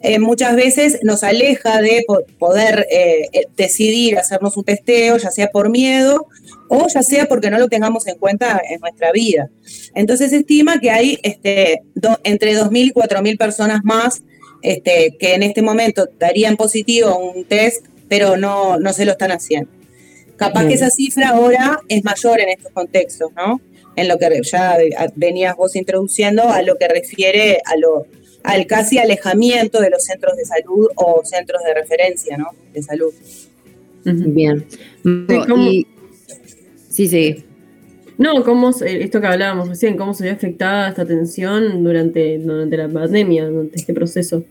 eh, 0.00 0.18
muchas 0.18 0.56
veces 0.56 1.00
nos 1.02 1.22
aleja 1.22 1.82
de 1.82 2.04
poder 2.38 2.86
eh, 2.90 3.28
eh, 3.32 3.48
decidir 3.56 4.18
hacernos 4.18 4.56
un 4.56 4.64
testeo, 4.64 5.18
ya 5.18 5.30
sea 5.30 5.48
por 5.48 5.68
miedo 5.68 6.26
o 6.68 6.86
ya 6.88 7.02
sea 7.02 7.26
porque 7.26 7.50
no 7.50 7.58
lo 7.58 7.68
tengamos 7.68 8.06
en 8.06 8.16
cuenta 8.16 8.62
en 8.68 8.80
nuestra 8.80 9.12
vida. 9.12 9.50
Entonces 9.94 10.30
se 10.30 10.38
estima 10.38 10.80
que 10.80 10.90
hay 10.90 11.18
este, 11.22 11.82
entre 12.24 12.56
2.000 12.56 12.86
y 12.86 12.92
4.000 12.92 13.38
personas 13.38 13.80
más 13.84 14.22
este, 14.62 15.16
que 15.18 15.34
en 15.34 15.42
este 15.42 15.62
momento 15.62 16.08
darían 16.18 16.56
positivo 16.56 17.18
un 17.18 17.44
test, 17.44 17.86
pero 18.08 18.36
no, 18.36 18.78
no 18.78 18.92
se 18.92 19.04
lo 19.04 19.12
están 19.12 19.32
haciendo. 19.32 19.70
Capaz 20.36 20.66
que 20.66 20.74
esa 20.74 20.90
cifra 20.90 21.30
ahora 21.30 21.80
es 21.88 22.04
mayor 22.04 22.40
en 22.40 22.50
estos 22.50 22.70
contextos, 22.72 23.32
¿no? 23.36 23.60
En 23.96 24.06
lo 24.06 24.18
que 24.18 24.40
ya 24.42 24.78
venías 25.16 25.56
vos 25.56 25.74
introduciendo 25.74 26.48
a 26.48 26.62
lo 26.62 26.76
que 26.76 26.86
refiere 26.86 27.60
a 27.64 27.76
lo, 27.76 28.06
al 28.44 28.66
casi 28.66 28.98
alejamiento 28.98 29.80
de 29.80 29.90
los 29.90 30.04
centros 30.04 30.36
de 30.36 30.44
salud 30.44 30.88
o 30.94 31.22
centros 31.24 31.62
de 31.64 31.74
referencia, 31.74 32.36
¿no? 32.36 32.50
De 32.72 32.82
salud. 32.82 33.12
Bien. 34.04 34.64
Sí, 36.88 37.08
sí. 37.08 37.44
No, 38.18 38.42
cómo 38.42 38.70
esto 38.70 39.20
que 39.20 39.26
hablábamos 39.28 39.68
recién, 39.68 39.96
cómo 39.96 40.12
se 40.12 40.24
ve 40.24 40.30
afectada 40.30 40.88
esta 40.88 41.02
atención 41.02 41.84
durante, 41.84 42.38
durante 42.38 42.76
la 42.76 42.88
pandemia, 42.88 43.46
durante 43.46 43.76
este 43.76 43.94
proceso. 43.94 44.42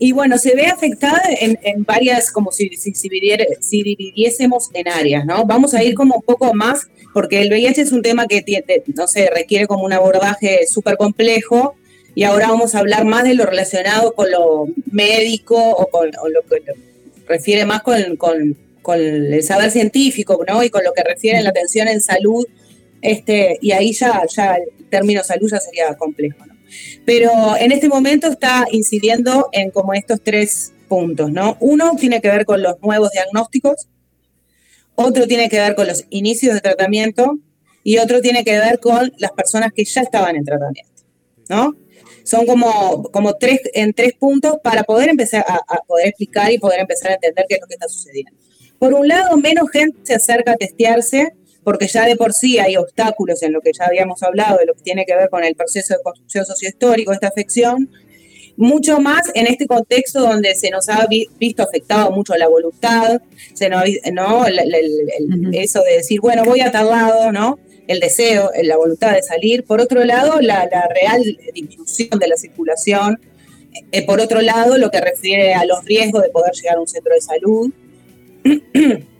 Y 0.00 0.10
bueno, 0.10 0.38
se 0.38 0.56
ve 0.56 0.66
afectada 0.66 1.22
en, 1.40 1.84
varias, 1.84 2.32
como 2.32 2.50
si, 2.50 2.68
si, 2.70 2.94
si, 2.94 3.82
dividiésemos 3.82 4.70
en 4.74 4.88
áreas, 4.88 5.24
¿no? 5.24 5.44
Vamos 5.44 5.72
a 5.74 5.84
ir 5.84 5.94
como 5.94 6.16
un 6.16 6.22
poco 6.22 6.52
más, 6.52 6.88
porque 7.14 7.42
el 7.42 7.48
VIH 7.48 7.82
es 7.82 7.92
un 7.92 8.02
tema 8.02 8.26
que, 8.26 8.42
tiene, 8.42 8.64
no 8.94 9.06
sé, 9.06 9.30
requiere 9.32 9.68
como 9.68 9.84
un 9.84 9.92
abordaje 9.92 10.66
súper 10.66 10.96
complejo, 10.96 11.76
y 12.16 12.24
ahora 12.24 12.48
vamos 12.48 12.74
a 12.74 12.80
hablar 12.80 13.04
más 13.04 13.22
de 13.24 13.34
lo 13.34 13.46
relacionado 13.46 14.14
con 14.14 14.30
lo 14.32 14.66
médico 14.90 15.56
o 15.56 15.86
con 15.86 16.10
lo 16.10 16.42
que 16.42 16.72
refiere 17.28 17.66
más 17.66 17.82
con, 17.82 18.16
con, 18.16 18.56
con, 18.82 18.98
el 18.98 19.42
saber 19.44 19.70
científico, 19.70 20.42
¿no? 20.48 20.64
Y 20.64 20.70
con 20.70 20.82
lo 20.82 20.92
que 20.92 21.04
refiere 21.04 21.38
a 21.38 21.42
la 21.42 21.50
atención 21.50 21.86
en 21.86 22.00
salud 22.00 22.46
este, 23.06 23.58
y 23.60 23.72
ahí 23.72 23.92
ya, 23.92 24.22
ya 24.28 24.56
el 24.56 24.88
término 24.88 25.22
salud 25.22 25.48
ya 25.50 25.60
sería 25.60 25.94
complejo. 25.94 26.44
¿no? 26.46 26.56
Pero 27.04 27.30
en 27.58 27.72
este 27.72 27.88
momento 27.88 28.26
está 28.26 28.66
incidiendo 28.70 29.48
en 29.52 29.70
como 29.70 29.94
estos 29.94 30.20
tres 30.22 30.72
puntos, 30.88 31.30
¿no? 31.30 31.56
Uno 31.60 31.92
tiene 31.98 32.20
que 32.20 32.28
ver 32.28 32.44
con 32.44 32.62
los 32.62 32.80
nuevos 32.82 33.10
diagnósticos, 33.12 33.88
otro 34.94 35.26
tiene 35.26 35.48
que 35.48 35.58
ver 35.58 35.74
con 35.74 35.86
los 35.86 36.04
inicios 36.10 36.54
de 36.54 36.60
tratamiento 36.60 37.38
y 37.82 37.98
otro 37.98 38.20
tiene 38.20 38.44
que 38.44 38.58
ver 38.58 38.80
con 38.80 39.12
las 39.18 39.32
personas 39.32 39.72
que 39.72 39.84
ya 39.84 40.00
estaban 40.02 40.36
en 40.36 40.44
tratamiento, 40.44 41.02
¿no? 41.48 41.74
Son 42.24 42.44
como, 42.44 43.04
como 43.12 43.34
tres, 43.34 43.60
en 43.74 43.92
tres 43.92 44.14
puntos 44.18 44.56
para 44.64 44.82
poder 44.82 45.08
empezar 45.08 45.44
a, 45.46 45.60
a 45.68 45.80
poder 45.86 46.08
explicar 46.08 46.50
y 46.50 46.58
poder 46.58 46.80
empezar 46.80 47.12
a 47.12 47.14
entender 47.14 47.44
qué 47.48 47.54
es 47.54 47.60
lo 47.60 47.68
que 47.68 47.74
está 47.74 47.88
sucediendo. 47.88 48.32
Por 48.80 48.94
un 48.94 49.06
lado, 49.06 49.36
menos 49.36 49.70
gente 49.70 49.96
se 50.02 50.14
acerca 50.14 50.52
a 50.52 50.56
testearse 50.56 51.34
porque 51.66 51.88
ya 51.88 52.06
de 52.06 52.14
por 52.14 52.32
sí 52.32 52.60
hay 52.60 52.76
obstáculos 52.76 53.42
en 53.42 53.52
lo 53.52 53.60
que 53.60 53.72
ya 53.76 53.86
habíamos 53.86 54.22
hablado, 54.22 54.58
de 54.58 54.66
lo 54.66 54.74
que 54.74 54.82
tiene 54.82 55.04
que 55.04 55.16
ver 55.16 55.28
con 55.28 55.42
el 55.42 55.56
proceso 55.56 55.94
de 55.94 56.00
construcción 56.00 56.46
sociohistórico 56.46 57.12
esta 57.12 57.26
afección, 57.26 57.90
mucho 58.56 59.00
más 59.00 59.32
en 59.34 59.48
este 59.48 59.66
contexto 59.66 60.20
donde 60.20 60.54
se 60.54 60.70
nos 60.70 60.88
ha 60.88 61.08
visto 61.40 61.64
afectado 61.64 62.12
mucho 62.12 62.36
la 62.36 62.46
voluntad, 62.46 63.20
se 63.52 63.68
¿no? 63.68 63.82
eso 64.44 65.82
de 65.82 65.96
decir, 65.96 66.20
bueno, 66.20 66.44
voy 66.44 66.60
a 66.60 66.70
tal 66.70 66.86
lado, 66.86 67.32
¿no? 67.32 67.58
El 67.88 67.98
deseo, 67.98 68.48
la 68.62 68.76
voluntad 68.76 69.14
de 69.14 69.24
salir. 69.24 69.64
Por 69.64 69.80
otro 69.80 70.04
lado, 70.04 70.40
la, 70.40 70.68
real 70.94 71.20
disminución 71.52 72.16
de 72.20 72.28
la 72.28 72.36
circulación 72.36 73.18
eh, 73.90 74.06
por 74.06 74.20
otro 74.20 74.40
lado, 74.40 74.78
lo 74.78 74.92
que 74.92 75.00
refiere 75.00 75.52
a 75.54 75.64
los 75.64 75.84
riesgos 75.84 76.22
de 76.22 76.28
poder 76.28 76.52
llegar 76.54 76.76
a 76.76 76.80
un 76.80 76.86
centro 76.86 77.12
de 77.12 77.20
salud. 77.20 77.72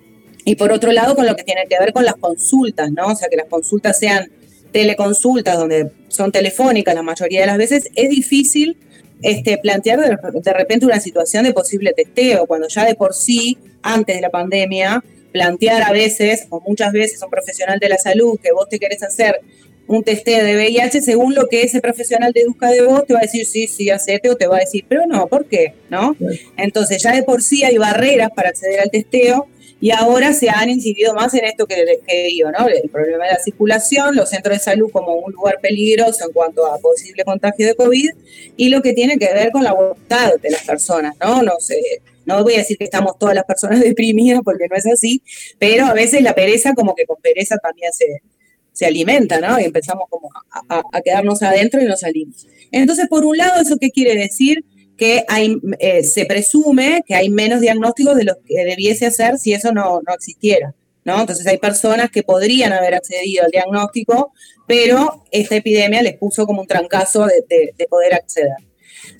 y 0.47 0.55
por 0.55 0.71
otro 0.71 0.93
lado, 0.93 1.17
con 1.17 1.27
lo 1.27 1.35
que 1.35 1.43
tiene 1.43 1.67
que 1.69 1.77
ver 1.77 1.93
con 1.93 2.05
las 2.05 2.15
consultas, 2.15 2.93
¿no? 2.93 3.09
O 3.09 3.17
sea, 3.17 3.29
que 3.29 3.37
las 3.37 3.49
consultas 3.49 3.99
sean 3.99 4.31
teleconsultas, 4.71 5.59
donde 5.59 5.91
son 6.07 6.31
telefónicas 6.31 6.95
la 6.95 7.03
mayoría 7.03 7.41
de 7.41 7.49
las 7.49 7.59
veces, 7.59 7.91
es 7.97 8.09
difícil 8.09 8.77
este, 9.23 9.59
plantear 9.59 9.99
de, 9.99 10.53
repente 10.53 10.87
una 10.87 11.01
situación 11.01 11.43
de 11.43 11.53
posible 11.53 11.93
testeo, 11.95 12.47
cuando 12.47 12.69
ya 12.69 12.85
de 12.85 12.95
por 12.95 13.13
sí, 13.13 13.59
antes 13.83 14.15
de 14.15 14.23
la 14.23 14.31
pandemia, 14.31 15.03
plantear 15.33 15.83
a 15.83 15.91
veces, 15.91 16.47
o 16.51 16.63
muchas 16.65 16.93
veces, 16.93 17.21
a 17.23 17.25
un 17.25 17.33
profesional 17.33 17.81
de 17.81 17.89
la 17.89 17.99
salud 17.99 18.39
que 18.41 18.53
vos 18.53 18.69
te 18.69 18.79
querés 18.79 19.03
hacer 19.03 19.41
un 19.89 20.05
testeo 20.05 20.45
de 20.45 20.55
VIH, 20.55 21.03
según 21.03 21.35
lo 21.35 21.49
que 21.49 21.63
ese 21.63 21.81
profesional 21.81 22.33
deduzca 22.33 22.71
de 22.71 22.83
vos, 22.83 23.05
te 23.05 23.15
va 23.15 23.19
a 23.19 23.23
decir 23.23 23.47
sí, 23.47 23.67
sí, 23.67 23.91
hacete, 23.91 24.31
o 24.31 24.37
te 24.37 24.47
va 24.47 24.59
a 24.59 24.61
decir, 24.61 24.85
pero 24.89 25.07
no, 25.09 25.27
¿por 25.27 25.47
qué? 25.47 25.75
¿No? 25.91 26.17
Entonces 26.57 27.03
ya 27.03 27.13
de 27.13 27.25
por 27.25 27.43
sí 27.43 27.65
hay 27.65 27.79
barreras 27.79 28.31
para 28.31 28.51
acceder 28.51 28.79
al 28.79 28.93
testeo 28.93 29.49
y 29.81 29.91
ahora 29.91 30.33
se 30.33 30.49
han 30.49 30.71
incidido 30.71 31.12
más 31.15 31.35
en 31.35 31.45
esto 31.45 31.67
que, 31.67 32.01
que 32.07 32.25
digo, 32.25 32.51
¿no? 32.51 32.67
El 32.67 32.89
problema 32.89 33.25
de 33.25 33.33
la 33.33 33.39
circulación, 33.39 34.17
los 34.17 34.31
centros 34.31 34.57
de 34.57 34.65
salud 34.65 34.91
como 34.91 35.15
un 35.17 35.33
lugar 35.33 35.59
peligroso 35.61 36.25
en 36.27 36.33
cuanto 36.33 36.65
a 36.67 36.79
posible 36.79 37.25
contagio 37.25 37.67
de 37.67 37.75
COVID 37.75 38.11
y 38.57 38.69
lo 38.71 38.81
que 38.81 38.95
tiene 38.95 39.19
que 39.19 39.33
ver 39.35 39.53
con 39.53 39.65
la 39.65 39.75
voluntad 39.75 40.33
de 40.41 40.51
las 40.51 40.62
personas, 40.65 41.15
¿no? 41.21 41.43
No 41.43 41.61
sé, 41.61 41.79
no 42.25 42.43
voy 42.43 42.55
a 42.55 42.59
decir 42.59 42.79
que 42.79 42.85
estamos 42.85 43.19
todas 43.19 43.35
las 43.35 43.45
personas 43.45 43.81
deprimidas 43.85 44.41
porque 44.43 44.67
no 44.69 44.77
es 44.77 44.87
así, 44.87 45.23
pero 45.59 45.85
a 45.85 45.93
veces 45.93 46.23
la 46.23 46.35
pereza 46.35 46.73
como 46.75 46.95
que 46.95 47.05
con 47.05 47.21
pereza 47.21 47.59
también 47.59 47.93
se, 47.93 48.23
se 48.73 48.87
alimenta, 48.87 49.41
¿no? 49.41 49.61
Y 49.61 49.65
empezamos 49.65 50.05
como 50.09 50.31
a, 50.69 50.83
a 50.91 51.01
quedarnos 51.03 51.43
adentro 51.43 51.83
y 51.83 51.85
no 51.85 51.97
salimos. 51.99 52.47
Entonces, 52.73 53.09
por 53.09 53.27
un 53.27 53.37
lado, 53.37 53.61
¿eso 53.61 53.77
qué 53.79 53.91
quiere 53.91 54.15
decir? 54.15 54.65
Que 54.97 55.25
hay, 55.29 55.57
eh, 55.79 56.03
se 56.03 56.25
presume 56.25 57.03
que 57.07 57.15
hay 57.15 57.29
menos 57.29 57.61
diagnósticos 57.61 58.17
de 58.17 58.25
los 58.25 58.37
que 58.47 58.65
debiese 58.65 59.07
hacer 59.07 59.39
si 59.39 59.53
eso 59.53 59.73
no, 59.73 60.01
existiera. 60.15 60.75
¿no? 61.05 61.21
Entonces 61.21 61.47
hay 61.47 61.59
personas 61.59 62.11
que 62.11 62.23
podrían 62.23 62.73
haber 62.73 62.95
accedido 62.95 63.45
al 63.45 63.51
diagnóstico, 63.51 64.33
pero 64.67 65.25
esta 65.31 65.57
epidemia 65.57 66.03
les 66.03 66.17
puso 66.17 66.47
como 66.47 66.63
un 66.63 66.67
trancazo 66.67 67.27
de, 67.27 67.87
poder 67.89 68.15
acceder. 68.15 68.57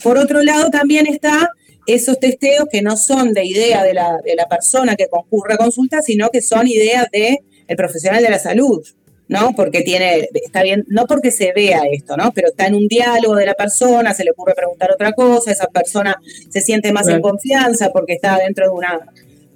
Por 0.03 0.19
otro 0.19 0.43
lado, 0.43 0.71
también 0.71 1.07
está 1.07 1.49
esos 1.87 2.19
testeos 2.19 2.67
que 2.71 2.83
no 2.83 2.97
son 2.97 3.33
de 3.33 3.45
idea 3.45 3.85
de 3.85 3.95
la, 3.95 4.19
de 4.25 4.35
la 4.35 4.49
persona 4.49 4.97
que 4.97 5.09
concurre 5.09 5.55
a 5.55 5.59
consulta, 5.59 6.03
sino 6.03 6.31
que 6.31 6.43
son 6.43 6.67
ideas 6.67 7.07
del 7.12 7.39
el 7.69 7.77
profesional 7.77 8.23
de 8.23 8.31
la 8.31 8.39
salud. 8.39 8.85
¿No? 9.29 9.55
Porque 9.55 9.83
tiene, 9.83 10.29
está 10.35 10.62
bien, 10.62 10.85
no 10.89 11.07
porque 11.07 11.31
se 11.31 11.53
vea 11.53 11.83
esto, 11.91 12.17
¿no? 12.17 12.33
Pero 12.33 12.49
está 12.49 12.67
en 12.67 12.75
un 12.75 12.87
diálogo 12.87 13.35
de 13.35 13.47
la 13.47 13.55
persona, 13.55 14.15
se 14.15 14.25
le 14.25 14.31
ocurre 14.31 14.55
preguntar 14.55 14.91
otra 14.93 15.12
cosa, 15.12 15.51
esa 15.51 15.67
persona 15.67 16.17
se 16.49 16.61
siente 16.61 16.93
más 16.93 17.09
en 17.09 17.21
confianza 17.21 17.91
porque 17.93 18.15
está 18.15 18.39
dentro 18.39 18.67
de 18.67 18.71
una, 18.71 19.01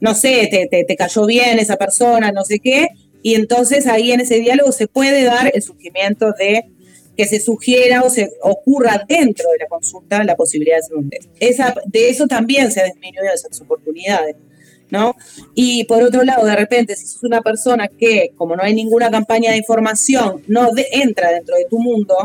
no 0.00 0.14
sé, 0.14 0.48
te, 0.50 0.84
te, 0.84 0.96
cayó 0.96 1.26
bien 1.26 1.58
esa 1.58 1.76
persona, 1.76 2.32
no 2.32 2.44
sé 2.44 2.58
qué, 2.58 2.88
y 3.22 3.34
entonces 3.34 3.86
ahí 3.86 4.12
en 4.12 4.20
ese 4.20 4.40
diálogo 4.40 4.72
se 4.72 4.88
puede 4.88 5.24
dar 5.24 5.50
el 5.54 5.62
surgimiento 5.62 6.32
de 6.32 6.64
que 7.16 7.26
se 7.26 7.38
sugiera 7.38 8.02
o 8.02 8.10
se 8.10 8.32
ocurra 8.42 9.04
dentro 9.06 9.50
de 9.50 9.58
la 9.58 9.66
consulta 9.66 10.24
la 10.24 10.36
posibilidad 10.36 10.76
de 10.76 10.80
hacer 10.80 10.96
un 10.96 11.10
test. 11.10 11.28
Esa, 11.38 11.74
de 11.84 12.08
eso 12.08 12.26
también 12.26 12.72
se 12.72 12.80
ha 12.80 12.84
disminuido 12.84 13.32
esas 13.32 13.60
oportunidades. 13.60 14.36
¿No? 14.90 15.16
Y 15.54 15.84
por 15.84 16.02
otro 16.02 16.22
lado, 16.24 16.44
de 16.46 16.56
repente, 16.56 16.96
si 16.96 17.06
sos 17.06 17.22
una 17.22 17.42
persona 17.42 17.88
que, 17.88 18.32
como 18.36 18.56
no 18.56 18.62
hay 18.62 18.74
ninguna 18.74 19.10
campaña 19.10 19.52
de 19.52 19.58
información, 19.58 20.42
no 20.46 20.70
entra 20.92 21.30
dentro 21.30 21.56
de 21.56 21.64
tu 21.64 21.78
mundo, 21.78 22.16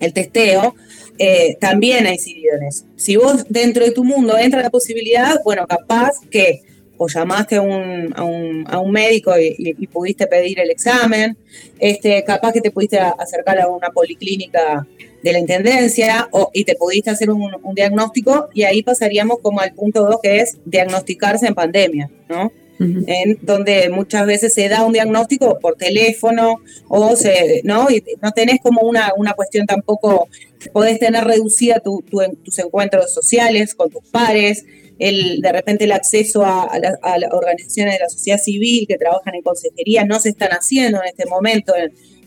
el 0.00 0.12
testeo, 0.12 0.74
eh, 1.18 1.56
también 1.60 2.06
ha 2.06 2.12
incidido 2.12 2.56
en. 2.56 2.86
Si 2.96 3.16
vos 3.16 3.46
dentro 3.48 3.84
de 3.84 3.92
tu 3.92 4.04
mundo 4.04 4.36
entra 4.36 4.62
la 4.62 4.70
posibilidad, 4.70 5.40
bueno, 5.44 5.66
capaz 5.66 6.20
que 6.30 6.62
o 6.98 7.08
llamaste 7.08 7.56
a 7.56 7.62
un, 7.62 8.12
a 8.16 8.24
un, 8.24 8.64
a 8.68 8.78
un 8.78 8.90
médico 8.90 9.32
y, 9.38 9.86
pudiste 9.86 10.26
pedir 10.26 10.60
el 10.60 10.70
examen, 10.70 11.36
este, 11.78 12.22
capaz 12.24 12.52
que 12.52 12.60
te 12.60 12.70
pudiste 12.70 12.98
acercar 12.98 13.60
a 13.60 13.68
una 13.68 13.90
policlínica 13.90 14.86
de 15.22 15.32
la 15.32 15.38
Intendencia 15.38 16.28
o, 16.32 16.50
y 16.52 16.64
te 16.64 16.74
pudiste 16.74 17.10
hacer 17.10 17.30
un, 17.30 17.50
diagnóstico 17.74 18.48
y 18.54 18.62
ahí 18.64 18.82
pasaríamos 18.82 19.38
como 19.40 19.60
al 19.60 19.72
punto 19.72 20.04
2 20.04 20.16
que 20.22 20.40
es 20.40 20.58
diagnosticarse 20.64 21.46
en 21.46 21.54
pandemia, 21.54 22.10
¿no? 22.28 22.52
en 22.78 23.38
donde 23.40 23.88
muchas 23.88 24.26
veces 24.26 24.52
se 24.52 24.68
da 24.68 24.84
un 24.84 24.92
diagnóstico 24.92 25.58
por 25.60 25.76
teléfono 25.76 26.60
o 26.88 27.16
se, 27.16 27.62
¿no? 27.64 27.90
Y 27.90 28.02
no 28.22 28.32
tenés 28.32 28.60
como 28.62 28.82
una, 28.82 29.12
una 29.16 29.32
cuestión 29.32 29.66
tampoco, 29.66 30.28
podés 30.72 30.98
tener 30.98 31.24
reducida 31.24 31.80
tu, 31.80 32.04
tus 32.44 32.58
encuentros 32.58 33.14
sociales 33.14 33.74
con 33.74 33.90
tus 33.90 34.04
pares, 34.10 34.66
el, 34.98 35.40
de 35.40 35.52
repente 35.52 35.84
el 35.84 35.92
acceso 35.92 36.44
a, 36.44 36.64
a, 36.64 36.78
a, 37.02 37.18
las 37.18 37.32
organizaciones 37.32 37.94
de 37.94 38.00
la 38.00 38.08
sociedad 38.08 38.38
civil 38.38 38.86
que 38.88 38.96
trabajan 38.96 39.34
en 39.34 39.42
consejería 39.42 40.04
no 40.04 40.18
se 40.20 40.30
están 40.30 40.50
haciendo 40.50 41.00
en 41.02 41.08
este 41.08 41.26
momento 41.26 41.74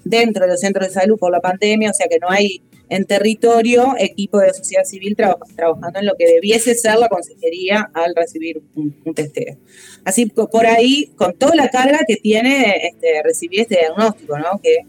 dentro 0.04 0.46
de 0.46 0.52
los 0.52 0.60
centros 0.60 0.88
de 0.88 0.94
salud 0.94 1.18
por 1.18 1.32
la 1.32 1.40
pandemia, 1.40 1.92
o 1.92 1.94
sea 1.94 2.08
que 2.08 2.20
no 2.20 2.30
hay 2.30 2.62
en 2.90 3.06
territorio 3.06 3.94
equipo 3.98 4.40
de 4.40 4.54
sociedad 4.54 4.84
civil 4.84 5.16
trabajando 5.16 6.00
en 6.00 6.06
lo 6.06 6.14
que 6.18 6.26
debiese 6.26 6.74
ser 6.74 6.98
la 6.98 7.08
consejería 7.08 7.90
al 7.94 8.16
recibir 8.16 8.62
un, 8.76 9.14
testeo. 9.14 9.58
Así 10.04 10.26
por 10.26 10.66
ahí, 10.66 11.12
con 11.16 11.34
toda 11.38 11.56
la 11.56 11.70
carga 11.70 12.00
que 12.08 12.16
tiene 12.16 12.88
este, 12.88 13.22
recibir 13.24 13.62
este 13.62 13.78
diagnóstico, 13.78 14.38
¿no? 14.40 14.60
Que, 14.62 14.80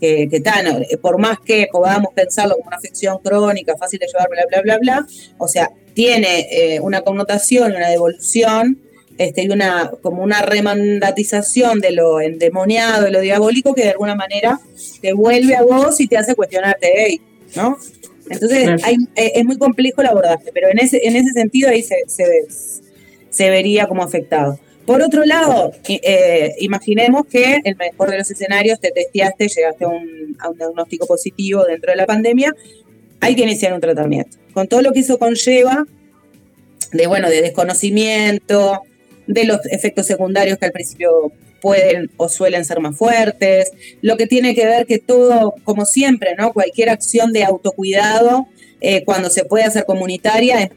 que, 0.00 0.28
que 0.28 0.98
por 0.98 1.18
más 1.18 1.40
que 1.40 1.66
podamos 1.70 2.14
pensarlo 2.14 2.54
como 2.54 2.68
una 2.68 2.76
afección 2.76 3.18
crónica, 3.18 3.76
fácil 3.76 3.98
de 3.98 4.06
llevar, 4.06 4.28
bla, 4.30 4.44
bla, 4.48 4.60
bla, 4.62 4.78
bla, 4.78 5.06
o 5.38 5.48
sea, 5.48 5.68
tiene 5.98 6.46
eh, 6.52 6.78
una 6.78 7.00
connotación, 7.00 7.74
una 7.74 7.88
devolución 7.88 8.78
este, 9.18 9.42
y 9.42 9.48
una, 9.48 9.90
como 10.00 10.22
una 10.22 10.42
remandatización 10.42 11.80
de 11.80 11.90
lo 11.90 12.20
endemoniado, 12.20 13.06
de 13.06 13.10
lo 13.10 13.20
diabólico, 13.20 13.74
que 13.74 13.82
de 13.82 13.90
alguna 13.90 14.14
manera 14.14 14.60
te 15.00 15.12
vuelve 15.12 15.56
a 15.56 15.62
vos 15.62 16.00
y 16.00 16.06
te 16.06 16.16
hace 16.16 16.36
cuestionarte, 16.36 16.92
hey, 16.94 17.20
¿no? 17.56 17.76
Entonces 18.30 18.80
eh, 18.86 19.32
es 19.34 19.44
muy 19.44 19.58
complejo 19.58 20.00
el 20.02 20.06
abordaje, 20.06 20.44
pero 20.54 20.68
en 20.68 20.78
ese, 20.78 21.00
en 21.02 21.16
ese 21.16 21.32
sentido 21.32 21.68
ahí 21.68 21.82
se, 21.82 21.96
se, 22.06 23.50
vería 23.50 23.88
como 23.88 24.04
afectado. 24.04 24.56
Por 24.86 25.02
otro 25.02 25.24
lado, 25.24 25.72
eh, 25.88 26.54
imaginemos 26.60 27.26
que 27.26 27.58
el 27.64 27.74
mejor 27.74 28.12
de 28.12 28.18
los 28.18 28.30
escenarios 28.30 28.78
te 28.78 28.92
testeaste, 28.92 29.48
llegaste 29.48 29.84
a 29.84 29.88
un, 29.88 30.36
a 30.38 30.48
un 30.48 30.58
diagnóstico 30.58 31.08
positivo 31.08 31.64
dentro 31.64 31.90
de 31.90 31.96
la 31.96 32.06
pandemia, 32.06 32.54
hay 33.18 33.34
que 33.34 33.42
iniciar 33.42 33.72
un 33.72 33.80
tratamiento. 33.80 34.38
Con 34.58 34.66
todo 34.66 34.82
lo 34.82 34.90
que 34.90 34.98
eso 34.98 35.20
conlleva, 35.20 35.86
de 36.92 37.06
bueno, 37.06 37.30
de 37.30 37.42
desconocimiento, 37.42 38.82
de 39.28 39.44
los 39.44 39.64
efectos 39.70 40.04
secundarios 40.04 40.58
que 40.58 40.66
al 40.66 40.72
principio 40.72 41.30
pueden 41.60 42.10
o 42.16 42.28
suelen 42.28 42.64
ser 42.64 42.80
más 42.80 42.96
fuertes, 42.96 43.70
lo 44.02 44.16
que 44.16 44.26
tiene 44.26 44.56
que 44.56 44.66
ver 44.66 44.84
que 44.84 44.98
todo, 44.98 45.54
como 45.62 45.84
siempre, 45.84 46.34
¿no? 46.36 46.52
Cualquier 46.52 46.90
acción 46.90 47.32
de 47.32 47.44
autocuidado, 47.44 48.48
eh, 48.80 49.04
cuando 49.04 49.30
se 49.30 49.44
puede 49.44 49.62
hacer 49.62 49.84
comunitaria, 49.84 50.60
es 50.60 50.70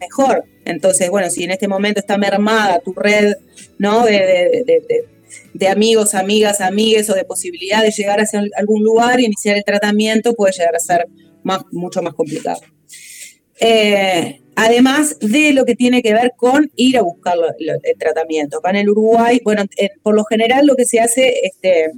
mejor. 0.00 0.42
Entonces, 0.64 1.08
bueno, 1.08 1.30
si 1.30 1.44
en 1.44 1.52
este 1.52 1.68
momento 1.68 2.00
está 2.00 2.18
mermada 2.18 2.80
tu 2.80 2.92
red, 2.92 3.34
¿no? 3.78 4.04
De, 4.04 4.64
de, 5.54 5.68
amigos, 5.68 6.16
amigas, 6.16 6.60
amigues 6.60 7.08
o 7.08 7.14
de 7.14 7.22
posibilidad 7.22 7.84
de 7.84 7.92
llegar 7.92 8.20
hacia 8.20 8.42
algún 8.56 8.82
lugar 8.82 9.20
y 9.20 9.26
iniciar 9.26 9.56
el 9.56 9.62
tratamiento, 9.62 10.34
puede 10.34 10.54
llegar 10.54 10.74
a 10.74 10.80
ser 10.80 11.06
más, 11.44 11.62
mucho 11.70 12.02
más 12.02 12.14
complicado. 12.14 12.58
Eh, 13.60 14.40
además 14.56 15.18
de 15.20 15.52
lo 15.52 15.64
que 15.64 15.74
tiene 15.74 16.02
que 16.02 16.12
ver 16.12 16.32
con 16.36 16.70
ir 16.76 16.98
a 16.98 17.02
buscar 17.02 17.36
el 17.58 17.98
tratamiento. 17.98 18.58
Acá 18.58 18.70
en 18.70 18.76
el 18.76 18.90
Uruguay, 18.90 19.40
bueno, 19.44 19.64
por 20.02 20.14
lo 20.14 20.24
general 20.24 20.66
lo 20.66 20.76
que 20.76 20.84
se 20.84 21.00
hace 21.00 21.32
este, 21.44 21.92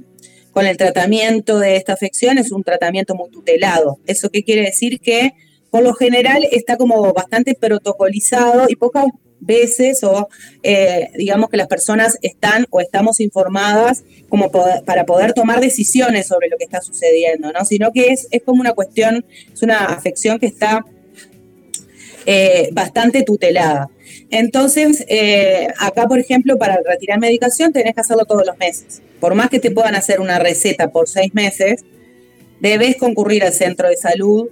con 0.51 0.65
el 0.65 0.77
tratamiento 0.77 1.59
de 1.59 1.75
esta 1.75 1.93
afección 1.93 2.37
es 2.37 2.51
un 2.51 2.63
tratamiento 2.63 3.15
muy 3.15 3.29
tutelado. 3.29 3.99
¿Eso 4.05 4.29
qué 4.29 4.43
quiere 4.43 4.61
decir? 4.61 4.99
Que 4.99 5.33
por 5.69 5.81
lo 5.81 5.93
general 5.93 6.45
está 6.51 6.77
como 6.77 7.13
bastante 7.13 7.55
protocolizado 7.55 8.65
y 8.67 8.75
pocas 8.75 9.05
veces 9.39 10.03
o 10.03 10.29
eh, 10.61 11.09
digamos 11.17 11.49
que 11.49 11.57
las 11.57 11.67
personas 11.67 12.17
están 12.21 12.67
o 12.69 12.79
estamos 12.79 13.19
informadas 13.19 14.03
como 14.29 14.51
para 14.51 15.05
poder 15.05 15.33
tomar 15.33 15.59
decisiones 15.59 16.27
sobre 16.27 16.47
lo 16.49 16.57
que 16.57 16.65
está 16.65 16.81
sucediendo, 16.81 17.51
¿no? 17.51 17.65
Sino 17.65 17.91
que 17.91 18.09
es, 18.09 18.27
es 18.29 18.43
como 18.43 18.61
una 18.61 18.73
cuestión, 18.73 19.25
es 19.51 19.63
una 19.63 19.85
afección 19.85 20.37
que 20.37 20.45
está 20.45 20.85
eh, 22.25 22.69
bastante 22.71 23.23
tutelada. 23.23 23.89
Entonces, 24.29 25.05
eh, 25.07 25.67
acá, 25.79 26.07
por 26.07 26.19
ejemplo, 26.19 26.57
para 26.57 26.79
retirar 26.85 27.19
medicación 27.19 27.73
tenés 27.73 27.95
que 27.95 28.01
hacerlo 28.01 28.25
todos 28.25 28.45
los 28.45 28.57
meses. 28.57 29.01
Por 29.19 29.35
más 29.35 29.49
que 29.49 29.59
te 29.59 29.71
puedan 29.71 29.95
hacer 29.95 30.19
una 30.19 30.39
receta 30.39 30.91
por 30.91 31.07
seis 31.07 31.33
meses, 31.33 31.83
debes 32.59 32.97
concurrir 32.97 33.43
al 33.43 33.53
centro 33.53 33.89
de 33.89 33.97
salud 33.97 34.49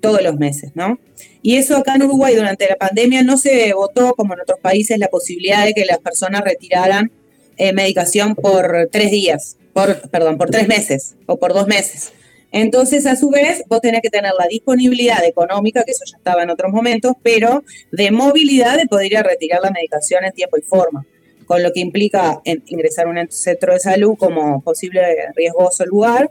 todos 0.00 0.22
los 0.22 0.36
meses, 0.36 0.70
¿no? 0.74 0.98
Y 1.42 1.56
eso 1.56 1.76
acá 1.76 1.94
en 1.94 2.04
Uruguay 2.04 2.34
durante 2.34 2.68
la 2.68 2.76
pandemia 2.76 3.22
no 3.22 3.36
se 3.36 3.72
votó, 3.72 4.14
como 4.14 4.34
en 4.34 4.40
otros 4.40 4.60
países, 4.60 4.98
la 4.98 5.08
posibilidad 5.08 5.64
de 5.64 5.74
que 5.74 5.84
las 5.84 5.98
personas 5.98 6.42
retiraran 6.42 7.10
eh, 7.56 7.72
medicación 7.72 8.36
por 8.36 8.88
tres 8.92 9.10
días, 9.10 9.56
por, 9.72 10.08
perdón, 10.10 10.38
por 10.38 10.50
tres 10.50 10.68
meses 10.68 11.16
o 11.26 11.38
por 11.38 11.52
dos 11.52 11.66
meses. 11.66 12.12
Entonces, 12.50 13.06
a 13.06 13.16
su 13.16 13.30
vez, 13.30 13.62
vos 13.68 13.80
tenés 13.80 14.00
que 14.00 14.08
tener 14.08 14.32
la 14.38 14.46
disponibilidad 14.46 15.22
económica, 15.24 15.84
que 15.84 15.92
eso 15.92 16.04
ya 16.10 16.16
estaba 16.16 16.42
en 16.42 16.50
otros 16.50 16.72
momentos, 16.72 17.12
pero 17.22 17.62
de 17.92 18.10
movilidad 18.10 18.76
de 18.78 18.86
poder 18.86 19.06
ir 19.06 19.18
a 19.18 19.22
retirar 19.22 19.60
la 19.62 19.70
medicación 19.70 20.24
en 20.24 20.32
tiempo 20.32 20.56
y 20.56 20.62
forma, 20.62 21.06
con 21.46 21.62
lo 21.62 21.72
que 21.72 21.80
implica 21.80 22.40
ingresar 22.44 23.06
a 23.06 23.10
un 23.10 23.30
centro 23.30 23.74
de 23.74 23.80
salud 23.80 24.16
como 24.18 24.62
posible 24.62 25.00
riesgoso 25.34 25.84
lugar, 25.84 26.30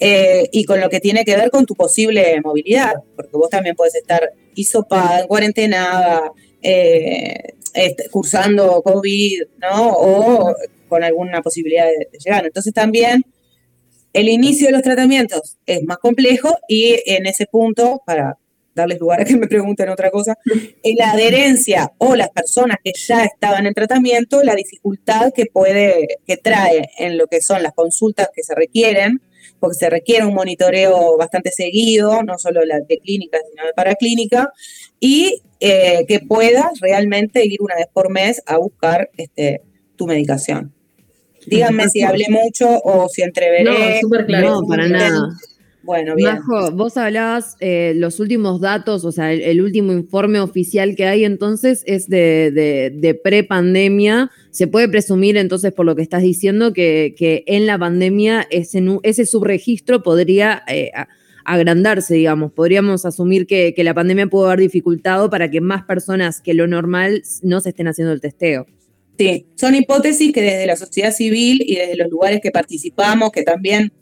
eh, 0.00 0.48
y 0.52 0.64
con 0.64 0.80
lo 0.80 0.88
que 0.88 1.00
tiene 1.00 1.24
que 1.24 1.36
ver 1.36 1.50
con 1.50 1.66
tu 1.66 1.74
posible 1.74 2.40
movilidad, 2.42 2.94
porque 3.16 3.36
vos 3.36 3.50
también 3.50 3.74
puedes 3.74 3.96
estar 3.96 4.30
hisopada, 4.54 5.20
en 5.20 5.26
cuarentena, 5.26 6.20
eh, 6.62 7.54
este, 7.74 8.08
cursando 8.10 8.82
COVID, 8.82 9.42
¿no? 9.58 9.92
O 9.92 10.54
con 10.88 11.02
alguna 11.02 11.42
posibilidad 11.42 11.86
de, 11.86 12.08
llegar. 12.18 12.46
Entonces 12.46 12.72
también 12.72 13.24
el 14.12 14.28
inicio 14.28 14.66
de 14.66 14.72
los 14.72 14.82
tratamientos 14.82 15.58
es 15.66 15.82
más 15.84 15.98
complejo 15.98 16.56
y 16.68 16.96
en 17.06 17.26
ese 17.26 17.46
punto, 17.46 18.02
para 18.06 18.36
darles 18.74 18.98
lugar 19.00 19.20
a 19.20 19.24
que 19.24 19.36
me 19.36 19.46
pregunten 19.46 19.88
otra 19.90 20.10
cosa, 20.10 20.38
en 20.82 20.96
la 20.96 21.10
adherencia 21.10 21.92
o 21.98 22.14
las 22.14 22.30
personas 22.30 22.78
que 22.82 22.92
ya 22.94 23.24
estaban 23.24 23.66
en 23.66 23.74
tratamiento, 23.74 24.42
la 24.42 24.54
dificultad 24.54 25.32
que 25.34 25.46
puede, 25.46 26.18
que 26.26 26.36
trae 26.36 26.88
en 26.98 27.18
lo 27.18 27.26
que 27.26 27.42
son 27.42 27.62
las 27.62 27.74
consultas 27.74 28.30
que 28.34 28.42
se 28.42 28.54
requieren, 28.54 29.20
porque 29.60 29.74
se 29.74 29.90
requiere 29.90 30.24
un 30.24 30.34
monitoreo 30.34 31.16
bastante 31.16 31.50
seguido, 31.50 32.22
no 32.22 32.38
solo 32.38 32.60
de 32.60 32.98
clínica, 32.98 33.38
sino 33.50 33.66
de 33.66 33.72
paraclínica, 33.72 34.52
y 35.00 35.42
eh, 35.60 36.04
que 36.06 36.20
puedas 36.20 36.80
realmente 36.80 37.44
ir 37.44 37.60
una 37.60 37.74
vez 37.74 37.88
por 37.92 38.10
mes 38.10 38.42
a 38.46 38.58
buscar 38.58 39.10
este, 39.16 39.62
tu 39.96 40.06
medicación. 40.06 40.72
Díganme 41.48 41.88
si 41.88 42.02
hablé 42.02 42.26
mucho 42.28 42.68
o 42.82 43.08
si 43.08 43.22
entreveré. 43.22 43.64
No, 43.64 44.00
súper 44.00 44.26
claro. 44.26 44.60
No, 44.60 44.66
para 44.66 44.88
nada. 44.88 45.36
Bueno, 45.88 46.16
bien. 46.16 46.34
Majo, 46.34 46.70
vos 46.72 46.98
hablabas 46.98 47.56
eh, 47.60 47.94
los 47.96 48.20
últimos 48.20 48.60
datos, 48.60 49.06
o 49.06 49.10
sea, 49.10 49.32
el, 49.32 49.62
último 49.62 49.92
informe 49.92 50.38
oficial 50.38 50.94
que 50.94 51.06
hay 51.06 51.24
entonces 51.24 51.82
es 51.86 52.08
de, 52.08 52.50
de, 52.52 52.92
de 52.94 53.14
pre-pandemia. 53.14 54.30
Se 54.50 54.66
puede 54.66 54.90
presumir 54.90 55.38
entonces, 55.38 55.72
por 55.72 55.86
lo 55.86 55.96
que 55.96 56.02
estás 56.02 56.20
diciendo, 56.20 56.74
que, 56.74 57.14
que 57.16 57.42
en 57.46 57.66
la 57.66 57.78
pandemia 57.78 58.46
ese, 58.50 58.84
ese 59.02 59.24
subregistro 59.24 60.02
podría 60.02 60.62
eh, 60.68 60.90
agrandarse, 61.46 62.16
digamos. 62.16 62.52
Podríamos 62.52 63.06
asumir 63.06 63.46
que, 63.46 63.72
que 63.74 63.82
la 63.82 63.94
pandemia 63.94 64.26
pudo 64.26 64.48
haber 64.48 64.60
dificultado 64.60 65.30
para 65.30 65.50
que 65.50 65.62
más 65.62 65.84
personas 65.84 66.42
que 66.42 66.52
lo 66.52 66.66
normal 66.66 67.22
no 67.42 67.62
se 67.62 67.70
estén 67.70 67.88
haciendo 67.88 68.12
el 68.12 68.20
testeo. 68.20 68.66
Sí, 69.18 69.46
son 69.56 69.74
hipótesis 69.74 70.32
que 70.32 70.42
desde 70.42 70.66
la 70.66 70.76
sociedad 70.76 71.12
civil 71.12 71.60
y 71.66 71.74
desde 71.74 71.96
los 71.96 72.08
lugares 72.08 72.40
que 72.40 72.52
participamos, 72.52 73.32
que 73.32 73.42
también 73.42 73.92